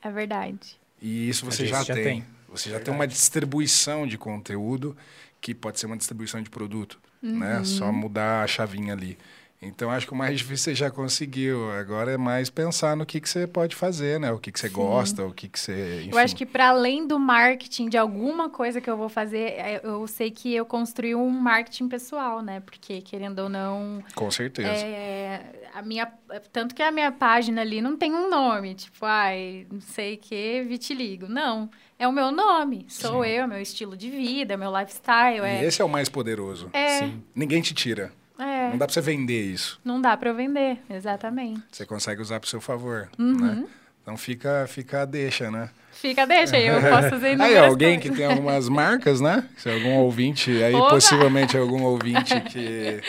É 0.00 0.10
verdade. 0.10 0.78
E 1.00 1.28
isso 1.28 1.44
você 1.44 1.66
já, 1.66 1.82
já 1.82 1.94
tem. 1.94 2.04
tem. 2.04 2.24
Você 2.48 2.70
já 2.70 2.78
tem 2.78 2.94
uma 2.94 3.06
distribuição 3.06 4.06
de 4.06 4.16
conteúdo 4.16 4.96
que 5.40 5.54
pode 5.54 5.80
ser 5.80 5.86
uma 5.86 5.96
distribuição 5.96 6.40
de 6.40 6.48
produto, 6.48 7.00
né? 7.20 7.64
Só 7.64 7.90
mudar 7.90 8.44
a 8.44 8.46
chavinha 8.46 8.92
ali. 8.92 9.18
Então, 9.62 9.90
acho 9.90 10.06
que 10.06 10.12
o 10.12 10.16
mais 10.16 10.36
difícil 10.38 10.72
você 10.72 10.74
já 10.74 10.90
conseguiu. 10.90 11.70
Agora 11.72 12.12
é 12.12 12.16
mais 12.18 12.50
pensar 12.50 12.94
no 12.96 13.06
que, 13.06 13.18
que 13.18 13.28
você 13.28 13.46
pode 13.46 13.74
fazer, 13.74 14.20
né? 14.20 14.30
O 14.30 14.38
que, 14.38 14.52
que 14.52 14.60
você 14.60 14.68
Sim. 14.68 14.74
gosta, 14.74 15.24
o 15.24 15.32
que, 15.32 15.48
que 15.48 15.58
você... 15.58 16.00
Enfim. 16.02 16.10
Eu 16.12 16.18
acho 16.18 16.36
que 16.36 16.44
para 16.44 16.68
além 16.68 17.06
do 17.06 17.18
marketing 17.18 17.88
de 17.88 17.96
alguma 17.96 18.50
coisa 18.50 18.78
que 18.80 18.90
eu 18.90 18.96
vou 18.96 19.08
fazer, 19.08 19.52
é, 19.52 19.80
eu 19.82 20.06
sei 20.06 20.30
que 20.30 20.54
eu 20.54 20.66
construí 20.66 21.14
um 21.14 21.30
marketing 21.30 21.88
pessoal, 21.88 22.42
né? 22.42 22.60
Porque 22.60 23.00
querendo 23.00 23.38
ou 23.38 23.48
não, 23.48 24.04
Com 24.14 24.30
certeza. 24.30 24.68
é, 24.68 25.40
a 25.72 25.80
minha 25.80 26.12
tanto 26.52 26.74
que 26.74 26.82
a 26.82 26.90
minha 26.90 27.10
página 27.10 27.62
ali 27.62 27.80
não 27.80 27.96
tem 27.96 28.12
um 28.12 28.28
nome, 28.28 28.74
tipo, 28.74 29.04
ai, 29.06 29.66
não 29.70 29.80
sei 29.80 30.16
que 30.16 30.62
vitiligo. 30.62 31.26
Não, 31.26 31.70
é 31.98 32.06
o 32.06 32.12
meu 32.12 32.30
nome. 32.30 32.84
Sou 32.88 33.24
Sim. 33.24 33.30
eu, 33.30 33.44
é 33.44 33.46
meu 33.46 33.60
estilo 33.62 33.96
de 33.96 34.10
vida, 34.10 34.54
é 34.54 34.56
meu 34.56 34.76
lifestyle, 34.76 35.38
E 35.38 35.46
é 35.46 35.64
esse 35.64 35.80
é 35.80 35.84
o 35.84 35.88
mais 35.88 36.08
poderoso. 36.08 36.68
é. 36.72 37.10
Ninguém 37.34 37.62
te 37.62 37.72
tira. 37.72 38.12
É, 38.38 38.70
Não 38.70 38.78
dá 38.78 38.86
pra 38.86 38.92
você 38.94 39.00
vender 39.00 39.42
isso. 39.52 39.80
não 39.84 40.00
dá 40.00 40.16
para 40.16 40.30
eu 40.30 40.34
vender, 40.34 40.78
exatamente. 40.90 41.62
Você 41.70 41.84
consegue 41.86 42.20
usar 42.22 42.40
pro 42.40 42.48
seu 42.48 42.60
favor, 42.60 43.08
Uhum. 43.18 43.34
né? 43.36 43.64
Então, 44.02 44.16
fica, 44.18 44.66
fica 44.68 45.00
a 45.02 45.04
deixa, 45.06 45.50
né? 45.50 45.70
Fica, 45.92 46.26
deixa 46.26 46.56
aí, 46.58 46.66
eu 46.66 46.78
posso 46.80 47.08
fazer 47.10 47.40
Aí, 47.40 47.56
alguém 47.56 47.98
que 47.98 48.08
coisas. 48.08 48.18
tem 48.18 48.26
algumas 48.36 48.68
marcas, 48.68 49.20
né? 49.20 49.48
Se 49.56 49.70
algum 49.70 49.94
ouvinte, 49.94 50.50
aí 50.62 50.74
Oba! 50.74 50.90
possivelmente 50.90 51.56
algum 51.56 51.82
ouvinte 51.84 52.38
que, 52.42 53.00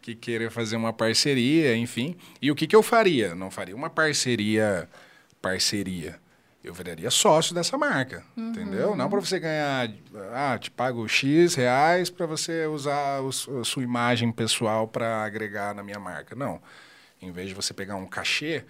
que 0.00 0.14
queira 0.14 0.48
fazer 0.52 0.76
uma 0.76 0.92
parceria, 0.92 1.74
enfim. 1.76 2.14
E 2.40 2.52
o 2.52 2.54
que, 2.54 2.68
que 2.68 2.76
eu 2.76 2.82
faria? 2.84 3.34
Não 3.34 3.50
faria 3.50 3.74
uma 3.74 3.90
parceria, 3.90 4.88
parceria. 5.42 6.20
Eu 6.64 6.72
viraria 6.72 7.10
sócio 7.10 7.54
dessa 7.54 7.76
marca, 7.76 8.24
entendeu? 8.34 8.96
Não 8.96 9.10
para 9.10 9.20
você 9.20 9.38
ganhar, 9.38 9.90
ah, 10.32 10.56
te 10.58 10.70
pago 10.70 11.06
X 11.06 11.54
reais 11.54 12.08
para 12.08 12.24
você 12.24 12.64
usar 12.66 13.20
os- 13.20 13.46
a 13.60 13.64
sua 13.64 13.82
imagem 13.82 14.32
pessoal 14.32 14.88
para 14.88 15.22
agregar 15.24 15.74
na 15.74 15.82
minha 15.82 15.98
marca. 16.00 16.34
Não. 16.34 16.62
Em 17.20 17.30
vez 17.30 17.48
de 17.48 17.54
você 17.54 17.74
pegar 17.74 17.96
um 17.96 18.06
cachê, 18.06 18.64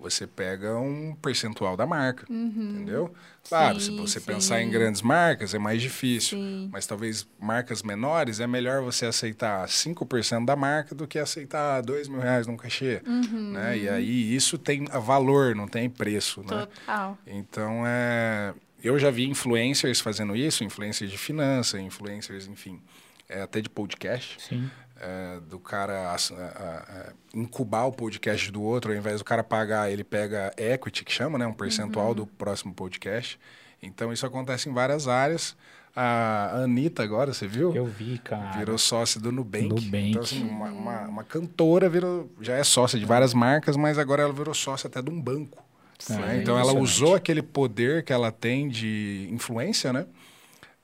você 0.00 0.26
pega 0.26 0.76
um 0.78 1.14
percentual 1.20 1.76
da 1.76 1.86
marca, 1.86 2.24
entendeu? 2.30 3.12
Claro, 3.48 3.78
se 3.80 3.86
Sim, 3.86 3.96
você 3.96 4.20
pensar 4.20 4.60
em 4.60 4.66
sim. 4.66 4.70
grandes 4.70 5.02
marcas 5.02 5.54
é 5.54 5.58
mais 5.58 5.80
difícil, 5.82 6.38
Sim. 6.38 6.68
mas 6.72 6.86
talvez 6.86 7.26
marcas 7.40 7.82
menores 7.82 8.38
é 8.40 8.46
melhor 8.46 8.82
você 8.82 9.06
aceitar 9.06 9.66
5% 9.66 10.44
da 10.44 10.54
marca 10.56 10.94
do 10.94 11.06
que 11.06 11.18
aceitar 11.18 11.80
2 11.82 12.08
mil 12.08 12.20
reais 12.20 12.46
num 12.46 12.56
cachê, 12.56 13.02
Uhum. 13.06 13.52
né? 13.52 13.78
E 13.78 13.88
aí 13.88 14.34
isso 14.34 14.58
tem 14.58 14.84
valor, 14.86 15.54
não 15.54 15.66
tem 15.68 15.88
preço, 15.88 16.40
né? 16.42 16.66
Total. 16.66 17.18
Então, 17.26 17.82
é, 17.86 18.52
eu 18.82 18.98
já 18.98 19.10
vi 19.10 19.26
influencers 19.28 20.00
fazendo 20.00 20.36
isso, 20.36 20.62
influencers 20.64 21.10
de 21.10 21.18
finança, 21.18 21.80
influencers, 21.80 22.46
enfim, 22.46 22.80
é, 23.28 23.42
até 23.42 23.60
de 23.60 23.68
podcast, 23.70 24.36
Sim. 24.42 24.70
É, 25.00 25.40
do 25.48 25.58
cara 25.58 26.10
a- 26.12 26.14
a- 26.14 26.84
a 27.08 27.12
incubar 27.34 27.86
o 27.86 27.92
podcast 27.92 28.50
do 28.52 28.62
outro, 28.62 28.92
ao 28.92 28.96
invés 28.98 29.18
do 29.18 29.24
cara 29.24 29.42
pagar, 29.42 29.90
ele 29.90 30.04
pega 30.04 30.52
equity, 30.56 31.04
que 31.04 31.12
chama, 31.12 31.38
né, 31.38 31.46
um 31.46 31.52
percentual 31.54 32.14
do 32.14 32.26
próximo 32.26 32.74
podcast. 32.74 33.40
Então, 33.82 34.12
isso 34.12 34.26
acontece 34.26 34.68
em 34.68 34.72
várias 34.74 35.08
áreas. 35.08 35.56
A 35.96 36.62
Anitta 36.62 37.02
agora, 37.02 37.32
você 37.34 37.48
viu? 37.48 37.74
Eu 37.74 37.84
vi, 37.86 38.18
cara. 38.18 38.58
Virou 38.58 38.78
sócia 38.78 39.20
do 39.20 39.32
Nubank. 39.32 39.68
Nubank. 39.68 40.10
Então, 40.10 40.22
assim, 40.22 40.44
uma, 40.48 40.66
uma, 40.70 41.00
uma 41.08 41.24
cantora 41.24 41.88
virou, 41.88 42.30
já 42.40 42.54
é 42.54 42.62
sócia 42.62 42.98
de 42.98 43.04
várias 43.04 43.34
marcas, 43.34 43.76
mas 43.76 43.98
agora 43.98 44.22
ela 44.22 44.32
virou 44.32 44.54
sócia 44.54 44.86
até 44.86 45.02
de 45.02 45.10
um 45.10 45.20
banco. 45.20 45.64
Sim. 45.98 46.14
né? 46.14 46.36
É 46.36 46.42
Então 46.42 46.58
ela 46.58 46.72
usou 46.74 47.14
aquele 47.14 47.42
poder 47.42 48.04
que 48.04 48.12
ela 48.12 48.30
tem 48.30 48.68
de 48.68 49.28
influência, 49.32 49.92
né? 49.92 50.06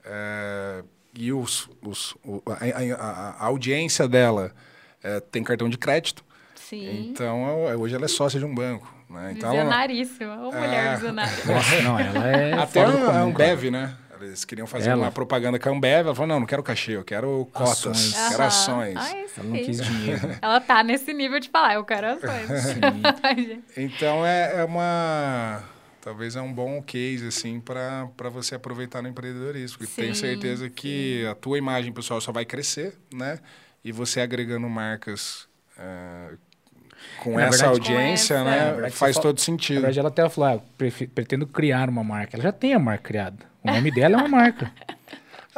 É, 0.04 0.82
e 1.16 1.32
os, 1.32 1.68
os, 1.82 2.14
o- 2.24 2.42
a, 2.46 2.94
a- 3.02 3.44
audiência 3.46 4.06
dela 4.08 4.52
é, 5.02 5.20
tem 5.20 5.42
cartão 5.42 5.68
de 5.68 5.78
crédito. 5.78 6.24
Sim. 6.54 7.10
Então 7.10 7.46
ela- 7.48 7.76
hoje 7.76 7.94
ela 7.94 8.04
é 8.04 8.08
sócia 8.08 8.38
de 8.38 8.44
um 8.44 8.54
banco. 8.54 8.92
Né? 9.08 9.34
Então, 9.36 9.50
ela- 9.50 9.62
Visionaríssima. 9.64 10.34
Ô, 10.48 10.52
mulher 10.52 10.86
É. 10.86 10.94
visionária. 10.94 11.32
Nossa, 11.46 11.82
não, 11.82 11.98
ela 11.98 12.26
é. 12.28 12.52
até 12.54 12.82
a 12.84 12.90
comum, 12.90 13.32
cara. 13.32 13.56
Né? 13.70 13.96
Eles 14.20 14.44
queriam 14.46 14.66
fazer 14.66 14.90
Ela. 14.90 15.02
uma 15.04 15.12
propaganda 15.12 15.58
com 15.58 15.68
a 15.68 15.72
Ambev. 15.72 16.06
Ela 16.06 16.14
falou, 16.14 16.26
não, 16.26 16.40
não 16.40 16.46
quero 16.46 16.62
cachê, 16.62 16.92
eu 16.96 17.04
quero 17.04 17.46
cotas, 17.52 17.86
Ações. 17.86 18.28
quero 18.30 18.42
ações. 18.42 18.96
Ah, 18.98 19.10
Ela 19.36 19.44
não 19.46 19.52
quis 19.62 19.80
dinheiro. 19.84 20.20
Ela 20.40 20.58
tá 20.60 20.82
nesse 20.82 21.12
nível 21.12 21.38
de 21.38 21.48
falar, 21.50 21.74
eu 21.74 21.84
quero 21.84 22.06
ações. 22.08 22.62
Sim. 22.62 23.62
Então 23.76 24.24
é, 24.26 24.60
é 24.60 24.64
uma. 24.64 25.62
Talvez 26.06 26.36
é 26.36 26.40
um 26.40 26.52
bom 26.52 26.80
case, 26.80 27.26
assim, 27.26 27.58
para 27.58 28.08
você 28.30 28.54
aproveitar 28.54 29.02
no 29.02 29.08
empreendedorismo. 29.08 29.78
Porque 29.78 29.92
tenho 30.02 30.14
Sim, 30.14 30.20
certeza 30.20 30.70
que 30.70 31.26
a 31.26 31.34
tua 31.34 31.58
imagem 31.58 31.92
pessoal 31.92 32.20
só 32.20 32.30
vai 32.30 32.44
crescer, 32.44 32.96
né? 33.12 33.40
E 33.84 33.90
você 33.90 34.20
agregando 34.20 34.68
marcas 34.68 35.48
é, 35.76 36.34
com 37.18 37.34
Na 37.34 37.46
essa 37.46 37.66
verdade- 37.72 37.92
audiência, 37.92 38.36
Com 38.36 38.42
essa- 38.48 38.50
né? 38.56 38.64
Na 38.66 38.72
verdade, 38.72 38.94
faz 38.94 39.18
todo 39.18 39.36
Na 39.36 39.42
sentido. 39.44 39.74
verdade, 39.78 39.98
ela 39.98 40.08
até 40.08 40.28
falou: 40.28 40.48
ah, 40.60 40.84
pretendo 41.12 41.44
criar 41.44 41.88
uma 41.88 42.04
marca. 42.04 42.36
Ela 42.36 42.44
já 42.44 42.52
tem 42.52 42.72
a 42.72 42.78
marca 42.78 43.02
criada. 43.02 43.38
O 43.64 43.68
nome 43.72 43.90
dela 43.90 44.14
é 44.14 44.18
uma 44.18 44.28
marca. 44.28 44.70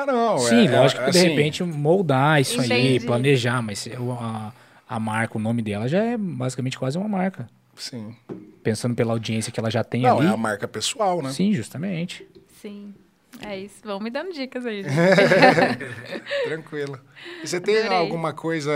Ah, 0.01 0.07
não. 0.07 0.39
Sim, 0.39 0.67
é- 0.69 0.81
lógico 0.81 1.03
é 1.03 1.05
que 1.07 1.11
de 1.11 1.19
assim, 1.19 1.29
repente 1.29 1.63
moldar 1.65 2.41
isso 2.41 2.59
aí, 2.61 2.67
Entendi. 2.95 3.05
planejar, 3.05 3.61
mas 3.61 3.87
a, 4.21 4.53
a 4.89 5.01
marca, 5.01 5.37
o 5.37 5.41
nome 5.41 5.61
dela 5.61 5.89
já 5.89 5.99
é 6.03 6.17
basicamente 6.17 6.79
quase 6.79 6.97
uma 6.97 7.09
marca. 7.09 7.51
Sim. 7.75 8.15
Pensando 8.63 8.95
pela 8.95 9.13
audiência 9.13 9.53
que 9.53 9.59
ela 9.61 9.71
já 9.71 9.83
tem 9.85 10.03
Não, 10.03 10.19
ali. 10.19 10.27
é 10.27 10.31
a 10.31 10.37
marca 10.37 10.67
pessoal, 10.69 11.23
né? 11.23 11.31
Sim, 11.31 11.53
justamente. 11.53 12.27
Sim. 12.61 12.95
É 13.41 13.59
isso. 13.59 13.77
Vão 13.85 14.01
me 14.01 14.11
dando 14.11 14.33
dicas 14.33 14.67
aí. 14.67 14.83
Tranquilo. 16.45 16.99
E 17.43 17.47
você 17.49 17.61
tem 17.61 17.77
Adorei. 17.79 17.97
alguma 17.99 18.33
coisa 18.33 18.73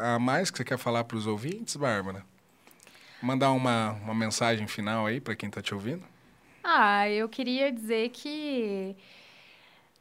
a 0.00 0.18
mais 0.18 0.50
que 0.50 0.58
você 0.58 0.64
quer 0.64 0.78
falar 0.78 1.04
para 1.04 1.16
os 1.16 1.26
ouvintes, 1.26 1.76
Bárbara? 1.76 2.24
Mandar 3.22 3.52
uma, 3.52 3.92
uma 4.02 4.14
mensagem 4.14 4.66
final 4.66 5.06
aí 5.06 5.20
para 5.20 5.34
quem 5.36 5.48
está 5.48 5.62
te 5.62 5.72
ouvindo? 5.74 6.02
Ah, 6.62 7.08
eu 7.08 7.28
queria 7.28 7.72
dizer 7.72 8.10
que 8.10 8.94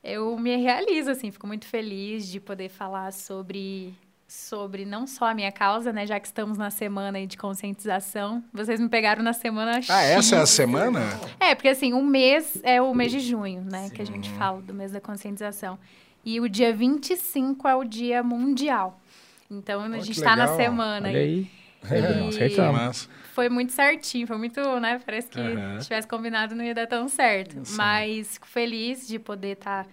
eu 0.03 0.37
me 0.37 0.55
realizo, 0.57 1.11
assim, 1.11 1.31
fico 1.31 1.47
muito 1.47 1.65
feliz 1.67 2.27
de 2.27 2.39
poder 2.39 2.69
falar 2.69 3.11
sobre, 3.13 3.93
sobre 4.31 4.85
não 4.85 5.05
só 5.05 5.25
a 5.25 5.33
minha 5.33 5.51
causa, 5.51 5.91
né? 5.91 6.07
Já 6.07 6.17
que 6.17 6.25
estamos 6.25 6.57
na 6.57 6.69
semana 6.69 7.17
aí 7.17 7.27
de 7.27 7.35
conscientização. 7.35 8.41
Vocês 8.53 8.79
me 8.79 8.87
pegaram 8.87 9.21
na 9.21 9.33
semana 9.33 9.81
Ah, 9.89 10.01
essa 10.03 10.37
é 10.37 10.39
a 10.39 10.45
semana? 10.45 11.01
É, 11.37 11.53
porque 11.53 11.67
assim, 11.67 11.91
o 11.91 12.01
mês 12.01 12.57
é 12.63 12.81
o 12.81 12.93
mês 12.95 13.11
de 13.11 13.19
junho, 13.19 13.61
né? 13.69 13.89
Que 13.93 14.01
a 14.01 14.05
gente 14.05 14.29
Sim. 14.29 14.35
fala 14.37 14.61
do 14.61 14.73
mês 14.73 14.93
da 14.93 15.01
conscientização. 15.01 15.77
E 16.23 16.39
o 16.39 16.47
dia 16.47 16.73
25 16.73 17.67
é 17.67 17.75
o 17.75 17.83
dia 17.83 18.23
mundial. 18.23 19.01
Então 19.49 19.81
a 19.81 19.99
gente 19.99 20.21
tá 20.21 20.33
na 20.33 20.47
semana 20.55 21.09
Olha 21.09 21.19
aí. 21.19 21.49
aí. 21.83 22.01
E- 22.01 22.29
Acertamos. 22.29 23.09
Foi 23.33 23.49
muito 23.49 23.73
certinho, 23.73 24.25
foi 24.27 24.37
muito, 24.37 24.61
né? 24.79 25.01
Parece 25.05 25.27
que 25.27 25.39
se 25.79 25.83
tivesse 25.83 26.07
combinado 26.07 26.55
não 26.55 26.63
ia 26.63 26.73
dar 26.73 26.87
tão 26.87 27.09
certo. 27.09 27.65
Sim. 27.65 27.75
Mas 27.75 28.33
fico 28.35 28.47
feliz 28.47 29.05
de 29.07 29.19
poder 29.19 29.53
estar 29.57 29.85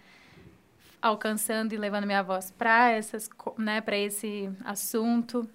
alcançando 1.01 1.73
e 1.73 1.77
levando 1.77 2.07
minha 2.07 2.23
voz 2.23 2.51
para 2.51 2.91
essas, 2.91 3.29
né, 3.57 3.81
para 3.81 3.97
esse 3.97 4.51
assunto, 4.65 5.49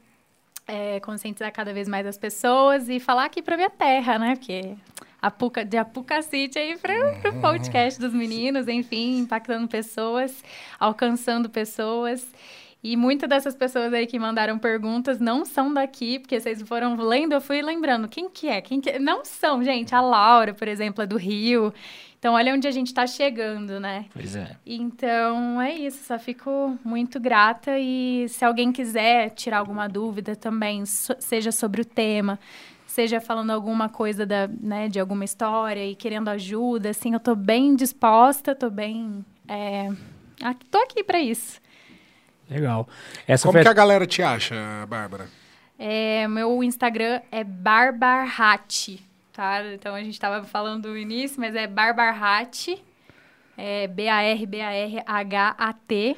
é, 0.68 1.00
conscientizar 1.02 1.52
cada 1.52 1.74
vez 1.74 1.88
mais 1.88 2.06
as 2.06 2.18
pessoas 2.18 2.90
e 2.90 3.00
falar 3.00 3.26
aqui 3.26 3.42
para 3.42 3.56
minha 3.58 3.70
terra, 3.70 4.18
né? 4.18 4.36
Porque 4.36 4.76
de 5.66 5.78
Apucacite 5.78 6.60
aí 6.60 6.78
para 6.78 7.30
o 7.30 7.40
podcast 7.40 8.00
dos 8.00 8.14
meninos, 8.14 8.68
enfim, 8.68 9.20
impactando 9.20 9.68
pessoas, 9.68 10.44
alcançando 10.80 11.50
pessoas. 11.50 12.28
E 12.84 12.98
muitas 12.98 13.30
dessas 13.30 13.56
pessoas 13.56 13.94
aí 13.94 14.06
que 14.06 14.20
mandaram 14.20 14.60
perguntas 14.60 15.22
não 15.22 15.46
são 15.46 15.74
daqui, 15.74 16.20
porque 16.20 16.38
vocês 16.38 16.62
foram 16.64 16.98
lendo, 16.98 17.32
eu 17.32 17.40
fui 17.40 17.62
lembrando 17.62 18.10
quem 18.10 18.30
que 18.30 18.50
é, 18.50 18.60
quem 18.60 18.82
que 18.82 18.90
é? 18.90 19.00
Não 19.00 19.24
são, 19.24 19.64
gente. 19.64 19.96
A 19.96 20.02
Laura, 20.02 20.54
por 20.54 20.68
exemplo, 20.68 21.02
é 21.02 21.08
do 21.08 21.16
Rio. 21.16 21.74
Então, 22.24 22.36
olha 22.36 22.54
onde 22.54 22.66
a 22.66 22.72
gente 22.72 22.88
está 22.88 23.06
chegando, 23.06 23.82
né? 23.82 24.06
Pois 24.14 24.34
é. 24.34 24.56
Então, 24.66 25.62
é 25.62 25.74
isso. 25.74 26.06
Só 26.06 26.18
fico 26.18 26.80
muito 26.82 27.20
grata. 27.20 27.78
E 27.78 28.28
se 28.30 28.46
alguém 28.46 28.72
quiser 28.72 29.32
tirar 29.32 29.58
alguma 29.58 29.90
dúvida 29.90 30.34
também, 30.34 30.86
so- 30.86 31.18
seja 31.20 31.52
sobre 31.52 31.82
o 31.82 31.86
tema, 31.86 32.40
seja 32.88 33.20
falando 33.20 33.50
alguma 33.50 33.90
coisa 33.90 34.26
da, 34.26 34.48
né, 34.48 34.88
de 34.88 35.02
alguma 35.02 35.26
história 35.26 35.86
e 35.86 35.96
querendo 35.96 36.30
ajuda, 36.30 36.92
assim, 36.92 37.12
eu 37.14 37.20
tô 37.20 37.36
bem 37.36 37.76
disposta, 37.76 38.56
tô 38.56 38.70
bem. 38.70 39.26
É, 39.46 39.90
aqui- 40.42 40.66
tô 40.68 40.78
aqui 40.78 41.04
para 41.04 41.20
isso. 41.20 41.60
Legal. 42.50 42.88
Essa 43.28 43.46
Como 43.46 43.58
foi 43.58 43.64
que 43.64 43.68
a 43.68 43.74
galera 43.74 44.08
te 44.08 44.24
acha, 44.24 44.56
Bárbara? 44.88 45.28
É, 45.78 46.26
meu 46.30 46.64
Instagram 46.64 47.20
é 47.30 47.44
Barbarhat, 47.44 49.04
tá? 49.34 49.66
Então 49.74 49.96
a 49.96 50.04
gente 50.04 50.20
tava 50.20 50.46
falando 50.46 50.90
no 50.90 50.98
início, 50.98 51.42
mas 51.42 51.56
é 51.56 51.66
Barbarhat, 51.68 52.80
é 53.58 53.88
B-A-R-B-A-R-H-A-T. 53.88 56.18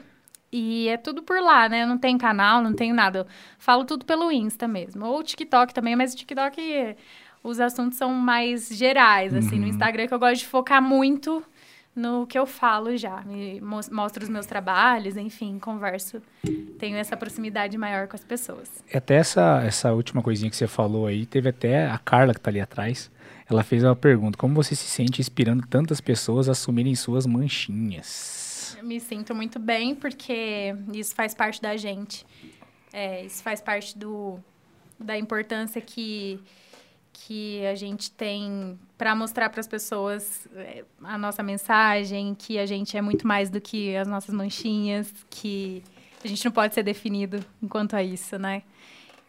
E 0.52 0.88
é 0.88 0.96
tudo 0.96 1.24
por 1.24 1.42
lá, 1.42 1.68
né? 1.68 1.86
Não 1.86 1.98
tem 1.98 2.18
canal, 2.18 2.62
não 2.62 2.74
tem 2.74 2.94
nada. 2.94 3.20
Eu 3.20 3.28
falo 3.58 3.84
tudo 3.84 4.06
pelo 4.06 4.32
Insta 4.32 4.70
mesmo. 4.70 5.06
Ou 5.06 5.22
TikTok 5.22 5.74
também, 5.74 5.98
mas 5.98 6.14
o 6.14 6.16
TikTok, 6.16 6.96
os 7.44 7.60
assuntos 7.60 7.98
são 7.98 8.14
mais 8.14 8.70
gerais, 8.70 9.34
assim. 9.34 9.60
No 9.60 9.68
Instagram 9.68 10.08
que 10.08 10.14
eu 10.14 10.20
gosto 10.20 10.40
de 10.42 10.46
focar 10.46 10.82
muito 10.82 11.44
no 11.96 12.28
que 12.28 12.38
eu 12.38 12.46
falo 12.46 12.98
já. 12.98 13.22
Me 13.22 13.62
mos- 13.62 13.90
mostro 13.90 14.24
os 14.24 14.30
meus 14.30 14.46
trabalhos, 14.46 15.16
enfim, 15.16 15.58
converso. 15.60 16.22
Tenho 16.78 16.98
essa 16.98 17.16
proximidade 17.16 17.78
maior 17.78 18.08
com 18.08 18.16
as 18.16 18.24
pessoas. 18.24 18.70
Até 18.94 19.16
essa, 19.16 19.62
essa 19.66 19.94
última 19.94 20.22
coisinha 20.22 20.50
que 20.50 20.56
você 20.58 20.68
falou 20.68 21.08
aí, 21.08 21.26
teve 21.26 21.50
até 21.50 21.88
a 21.88 21.98
Carla 21.98 22.34
que 22.34 22.40
tá 22.42 22.50
ali 22.52 22.60
atrás. 22.60 23.10
Ela 23.50 23.64
fez 23.64 23.84
uma 23.84 23.96
pergunta: 23.96 24.38
como 24.38 24.54
você 24.56 24.76
se 24.76 24.86
sente 24.88 25.22
inspirando 25.22 25.66
tantas 25.68 26.02
pessoas 26.02 26.50
a 26.50 26.52
assumirem 26.52 26.94
suas 26.96 27.26
manchinhas? 27.26 28.78
Me 28.84 29.00
sinto 29.00 29.34
muito 29.34 29.58
bem, 29.60 29.96
porque 29.96 30.76
isso 30.94 31.16
faz 31.16 31.34
parte 31.34 31.62
da 31.62 31.78
gente. 31.78 32.26
É, 32.92 33.24
isso 33.26 33.42
faz 33.44 33.62
parte 33.62 33.98
do, 33.98 34.38
da 35.00 35.18
importância 35.18 35.80
que, 35.82 36.40
que 37.14 37.66
a 37.66 37.76
gente 37.76 38.12
tem 38.12 38.78
para 38.98 39.16
mostrar 39.16 39.50
para 39.50 39.60
as 39.60 39.68
pessoas 39.68 40.48
é, 40.56 40.84
a 41.04 41.18
nossa 41.18 41.44
mensagem, 41.44 42.36
que 42.36 42.58
a 42.58 42.66
gente 42.66 42.96
é 42.98 43.02
muito 43.02 43.28
mais 43.28 43.50
do 43.50 43.60
que 43.60 43.96
as 43.96 44.08
nossas 44.08 44.34
manchinhas, 44.34 45.14
que 45.30 45.84
a 46.24 46.28
gente 46.28 46.44
não 46.46 46.52
pode 46.52 46.74
ser 46.74 46.84
definido 46.84 47.44
enquanto 47.62 47.96
a 47.96 48.04
isso, 48.04 48.40
né? 48.40 48.64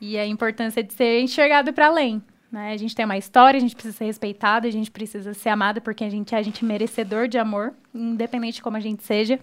E 0.01 0.19
a 0.19 0.27
importância 0.27 0.83
de 0.83 0.93
ser 0.93 1.21
enxergado 1.21 1.73
para 1.73 1.87
além. 1.87 2.23
Né? 2.51 2.73
A 2.73 2.77
gente 2.77 2.95
tem 2.95 3.05
uma 3.05 3.19
história, 3.19 3.59
a 3.59 3.61
gente 3.61 3.75
precisa 3.75 3.97
ser 3.97 4.05
respeitado, 4.05 4.67
a 4.67 4.71
gente 4.71 4.91
precisa 4.91 5.35
ser 5.35 5.49
amado 5.49 5.81
porque 5.81 6.05
a 6.05 6.11
gente 6.11 6.35
é 6.35 6.39
a 6.39 6.43
gente 6.43 6.65
é 6.65 6.67
merecedor 6.67 7.29
de 7.29 7.39
amor, 7.39 7.75
independente 7.95 8.57
de 8.57 8.63
como 8.63 8.77
a 8.77 8.81
gente 8.81 9.03
seja. 9.03 9.39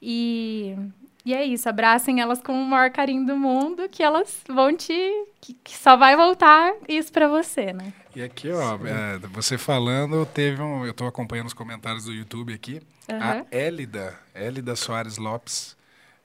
E, 0.00 0.76
e 1.24 1.34
é 1.34 1.44
isso, 1.44 1.68
abracem 1.68 2.20
elas 2.20 2.40
com 2.40 2.52
o 2.52 2.64
maior 2.64 2.90
carinho 2.90 3.26
do 3.26 3.36
mundo, 3.36 3.88
que 3.88 4.02
elas 4.02 4.42
vão 4.48 4.74
te. 4.74 4.92
que, 5.40 5.54
que 5.62 5.76
só 5.76 5.96
vai 5.96 6.16
voltar 6.16 6.72
isso 6.88 7.12
para 7.12 7.28
você, 7.28 7.72
né? 7.72 7.92
E 8.16 8.22
aqui, 8.22 8.50
ó, 8.50 8.74
é, 8.86 9.18
você 9.28 9.58
falando, 9.58 10.24
teve 10.26 10.62
um. 10.62 10.86
Eu 10.86 10.94
tô 10.94 11.06
acompanhando 11.06 11.46
os 11.46 11.54
comentários 11.54 12.04
do 12.04 12.12
YouTube 12.12 12.54
aqui. 12.54 12.80
Aham. 13.08 13.44
A 13.50 13.56
Élida, 13.56 14.18
Élida 14.34 14.74
Soares 14.74 15.18
Lopes. 15.18 15.76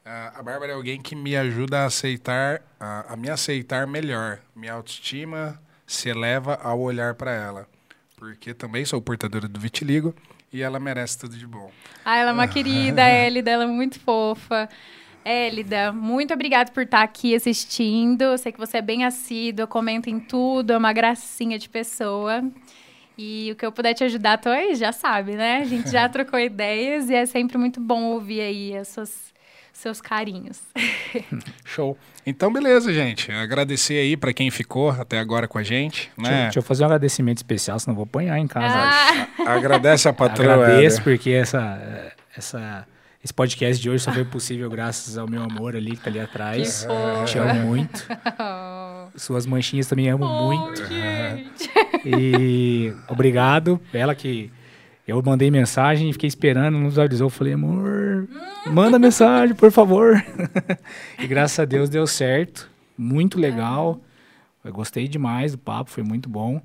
ah, 0.05 0.33
a 0.35 0.43
Bárbara 0.43 0.71
é 0.71 0.75
alguém 0.75 1.01
que 1.01 1.15
me 1.15 1.35
ajuda 1.35 1.81
a 1.81 1.85
aceitar, 1.85 2.61
a, 2.79 3.13
a 3.13 3.17
me 3.17 3.29
aceitar 3.29 3.85
melhor. 3.85 4.39
Minha 4.55 4.73
autoestima 4.73 5.61
se 5.85 6.09
eleva 6.09 6.55
ao 6.55 6.79
olhar 6.79 7.15
para 7.15 7.31
ela. 7.31 7.67
Porque 8.15 8.53
também 8.53 8.85
sou 8.85 9.01
portadora 9.01 9.47
do 9.47 9.59
vitiligo 9.59 10.15
e 10.55 10.61
ela 10.61 10.79
merece 10.79 11.17
tudo 11.17 11.37
de 11.37 11.45
bom. 11.45 11.69
Ah, 12.05 12.17
ela 12.17 12.29
é 12.29 12.33
uma 12.33 12.47
querida, 12.47 13.03
a 13.03 13.09
Élida, 13.09 13.51
ela 13.51 13.65
é 13.65 13.67
muito 13.67 13.99
fofa. 13.99 14.69
Élida, 15.25 15.91
muito 15.91 16.33
obrigada 16.33 16.71
por 16.71 16.83
estar 16.83 17.01
aqui 17.01 17.35
assistindo. 17.35 18.21
Eu 18.21 18.37
sei 18.37 18.53
que 18.53 18.57
você 18.57 18.77
é 18.77 18.81
bem 18.81 19.03
assídua, 19.03 19.67
comenta 19.67 20.09
em 20.09 20.17
tudo, 20.17 20.71
é 20.71 20.77
uma 20.77 20.93
gracinha 20.93 21.59
de 21.59 21.67
pessoa. 21.67 22.41
E 23.17 23.51
o 23.51 23.55
que 23.55 23.65
eu 23.65 23.71
puder 23.71 23.93
te 23.93 24.05
ajudar, 24.05 24.37
tô 24.37 24.47
aí, 24.49 24.75
já 24.75 24.93
sabe, 24.93 25.35
né? 25.35 25.57
A 25.57 25.65
gente 25.65 25.89
já 25.89 26.07
trocou 26.09 26.39
ideias 26.39 27.09
e 27.09 27.15
é 27.15 27.25
sempre 27.25 27.57
muito 27.57 27.81
bom 27.81 28.03
ouvir 28.11 28.39
aí 28.39 28.79
os 28.79 28.87
seus, 28.87 29.33
seus 29.75 29.99
carinhos. 29.99 30.61
Show. 31.65 31.97
Então, 32.25 32.51
beleza, 32.51 32.93
gente. 32.93 33.31
Agradecer 33.31 33.95
aí 33.95 34.15
para 34.17 34.33
quem 34.33 34.49
ficou 34.49 34.89
até 34.89 35.19
agora 35.19 35.47
com 35.47 35.57
a 35.57 35.63
gente. 35.63 36.09
Deixa, 36.17 36.31
eu- 36.31 36.35
Né? 36.37 36.43
deixa 36.43 36.59
eu 36.59 36.63
fazer 36.63 36.83
um 36.83 36.85
agradecimento 36.87 37.37
especial, 37.37 37.77
senão 37.77 37.91
eu 37.91 37.97
vou 37.97 38.03
apanhar 38.05 38.39
em 38.39 38.47
casa. 38.47 38.73
Ah, 38.73 39.27
Agradece 39.53 40.07
a 40.07 40.13
patroa. 40.13 40.53
Agradeço 40.53 41.01
Hélia. 41.01 41.03
porque 41.03 41.29
essa, 41.31 42.13
essa, 42.35 42.87
esse 43.23 43.33
podcast 43.33 43.81
de 43.81 43.89
hoje 43.89 44.03
só 44.03 44.13
foi 44.13 44.23
possível 44.23 44.69
graças 44.69 45.17
ao 45.17 45.27
meu 45.27 45.43
amor 45.43 45.75
ali 45.75 45.91
que 45.91 46.03
tá 46.03 46.09
ali 46.09 46.19
atrás. 46.21 46.87
Te 47.25 47.37
amo 47.37 47.53
muito. 47.65 48.07
Suas 49.15 49.45
manchinhas 49.45 49.87
também 49.87 50.09
amo 50.09 50.25
oh, 50.25 50.45
muito. 50.47 50.85
gente. 50.85 51.69
E 52.05 52.93
obrigado. 53.07 53.79
Ela 53.93 54.15
que 54.15 54.51
eu 55.07 55.21
mandei 55.21 55.51
mensagem 55.51 56.09
e 56.09 56.13
fiquei 56.13 56.27
esperando, 56.27 56.77
não 56.79 56.89
visualizou. 56.89 57.25
Eu 57.27 57.29
falei, 57.29 57.53
amor, 57.53 58.04
manda 58.67 58.99
mensagem, 58.99 59.55
por 59.55 59.71
favor. 59.71 60.23
e 61.19 61.27
graças 61.27 61.59
a 61.59 61.65
Deus 61.65 61.89
deu 61.89 62.05
certo. 62.07 62.69
Muito 62.97 63.39
legal. 63.39 63.99
Eu 64.63 64.73
gostei 64.73 65.07
demais 65.07 65.51
do 65.51 65.57
papo, 65.57 65.91
foi 65.91 66.03
muito 66.03 66.29
bom. 66.29 66.61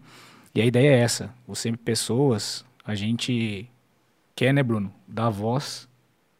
E 0.54 0.60
a 0.60 0.64
ideia 0.64 0.90
é 0.90 1.00
essa: 1.00 1.32
você, 1.46 1.70
pessoas, 1.76 2.64
a 2.84 2.94
gente 2.94 3.68
quer, 4.34 4.52
né, 4.52 4.62
Bruno, 4.62 4.92
dar 5.06 5.30
voz 5.30 5.88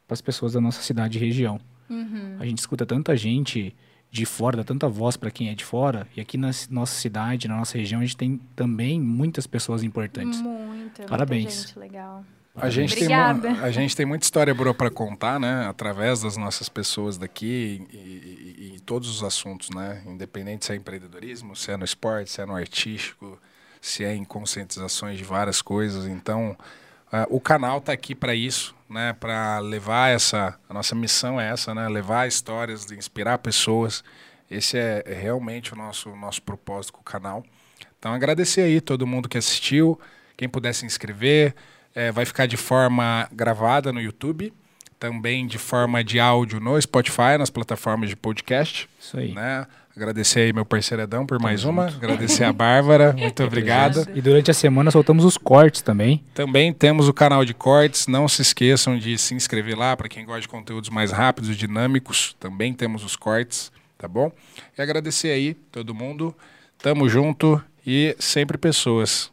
para 0.07 0.15
as 0.15 0.21
pessoas 0.21 0.55
da 0.55 0.61
nossa 0.61 0.83
cidade 0.83 1.19
e 1.19 1.21
região. 1.21 1.61
Uhum. 1.89 2.37
A 2.39 2.47
gente 2.47 2.59
escuta 2.59 2.87
tanta 2.87 3.17
gente 3.17 3.75
de 4.11 4.27
fora, 4.27 4.57
dá 4.57 4.65
tanta 4.65 4.89
voz 4.89 5.17
para 5.17 5.31
quem 5.31 5.51
é 5.51 5.55
de 5.55 5.65
fora, 5.65 6.07
e 6.17 6.21
aqui 6.21 6.37
na 6.37 6.51
nossa 6.69 6.95
cidade, 6.95 7.47
na 7.47 7.57
nossa 7.57 7.79
região, 7.79 8.01
a 8.01 8.05
gente 8.05 8.17
tem 8.17 8.41
também 8.57 9.01
muitas 9.01 9.47
pessoas 9.47 9.85
importantes. 9.85 10.41
Muita, 10.41 11.05
Parabéns. 11.05 11.45
muita 11.45 11.67
gente 11.69 11.79
legal. 11.79 12.25
A 12.55 12.69
gente, 12.69 12.95
tem, 12.95 13.05
Obrigada. 13.05 13.51
a 13.63 13.71
gente 13.71 13.95
tem 13.97 14.05
muita 14.05 14.25
história 14.25 14.53
boa 14.53 14.75
para 14.75 14.91
contar, 14.91 15.39
né? 15.39 15.67
Através 15.69 16.21
das 16.23 16.37
nossas 16.37 16.69
pessoas 16.69 17.17
daqui 17.17 17.87
e, 17.93 17.97
e- 17.97 18.75
e- 18.77 18.81
todos 18.81 19.09
os 19.09 19.23
assuntos, 19.23 19.71
né? 19.71 20.03
Independente 20.05 20.67
se 20.67 20.73
é 20.73 20.77
empreendedorismo, 20.77 21.55
se 21.55 21.71
é 21.71 21.77
no 21.77 21.85
esporte, 21.85 22.29
se 22.31 22.41
é 22.43 22.47
no 22.47 22.55
artístico, 22.57 23.39
se 23.81 24.05
é 24.05 24.13
em 24.15 24.25
conscientizações 24.25 25.17
de 25.17 25.23
várias 25.25 25.63
coisas. 25.63 26.07
Então, 26.07 26.57
ah, 27.13 27.25
o 27.31 27.41
canal 27.41 27.81
tá 27.81 27.93
aqui 27.93 28.15
para 28.17 28.35
isso, 28.35 28.75
né? 28.89 29.13
Para 29.13 29.61
levar 29.61 30.09
essa, 30.11 30.59
a 30.69 30.75
nossa 30.75 30.95
missão 30.95 31.41
é 31.41 31.51
essa, 31.51 31.73
né? 31.73 31.89
Levar 31.89 32.27
histórias, 32.27 32.85
de 32.85 32.97
inspirar 32.97 33.39
pessoas. 33.39 34.03
Esse 34.51 34.77
é, 34.77 35.05
é 35.07 35.15
realmente 35.15 35.73
o 35.73 35.77
nosso 35.77 36.15
nosso 36.17 36.43
propósito 36.43 36.95
com 36.95 37.01
o 37.01 37.05
canal. 37.05 37.45
Então, 37.99 38.13
agradecer 38.13 38.63
aí 38.63 38.81
todo 38.81 39.07
mundo 39.07 39.29
que 39.29 39.39
assistiu, 39.39 39.99
quem 40.37 40.49
puder 40.49 40.75
se 40.75 40.85
inscrever. 40.85 41.55
É, 41.95 42.13
vai 42.13 42.25
ficar 42.25 42.47
de 42.47 42.57
forma 42.57 43.29
gravada 43.33 43.93
no 43.93 44.01
YouTube, 44.01 44.53
também 44.99 45.47
de 45.47 45.59
forma 45.59 46.05
de 46.05 46.21
áudio 46.21 46.61
no 46.61 46.81
Spotify, 46.81 47.37
nas 47.39 47.51
plataformas 47.51 48.09
de 48.09 48.17
podcast. 48.17 48.89
Isso 48.99 49.19
aí. 49.19 49.33
Né? 49.33 49.67
Agradecer 49.97 50.41
aí 50.41 50.53
meu 50.53 50.65
parceiro 50.65 51.03
Edão 51.03 51.27
por 51.27 51.41
mais 51.41 51.65
uma. 51.65 51.89
Agradecer 51.89 52.45
a 52.45 52.53
Bárbara, 52.53 53.13
muito 53.19 53.43
obrigado. 53.43 54.07
E 54.15 54.21
durante 54.23 54.51
a 54.51 54.55
semana 54.55 54.91
soltamos 54.91 55.25
os 55.25 55.37
cortes 55.37 55.83
também. 55.83 56.25
Também 56.33 56.73
temos 56.73 57.09
o 57.09 57.13
canal 57.13 57.45
de 57.45 57.53
cortes. 57.53 58.07
Não 58.07 58.29
se 58.29 58.41
esqueçam 58.41 58.97
de 58.97 59.19
se 59.19 59.35
inscrever 59.35 59.77
lá 59.77 59.97
para 59.97 60.09
quem 60.09 60.25
gosta 60.25 60.43
de 60.43 60.49
conteúdos 60.49 60.89
mais 60.91 61.11
rápidos, 61.11 61.57
dinâmicos. 61.57 62.37
Também 62.39 62.73
temos 62.73 63.05
os 63.05 63.17
cortes. 63.17 63.73
tá 63.99 64.07
bom? 64.07 64.31
E 64.79 64.81
agradecer 64.81 65.31
aí 65.33 65.55
todo 65.73 65.95
mundo. 65.95 66.35
Tamo 66.79 67.09
junto 67.09 67.63
e 67.87 68.17
sempre 68.19 68.57
pessoas. 68.57 69.31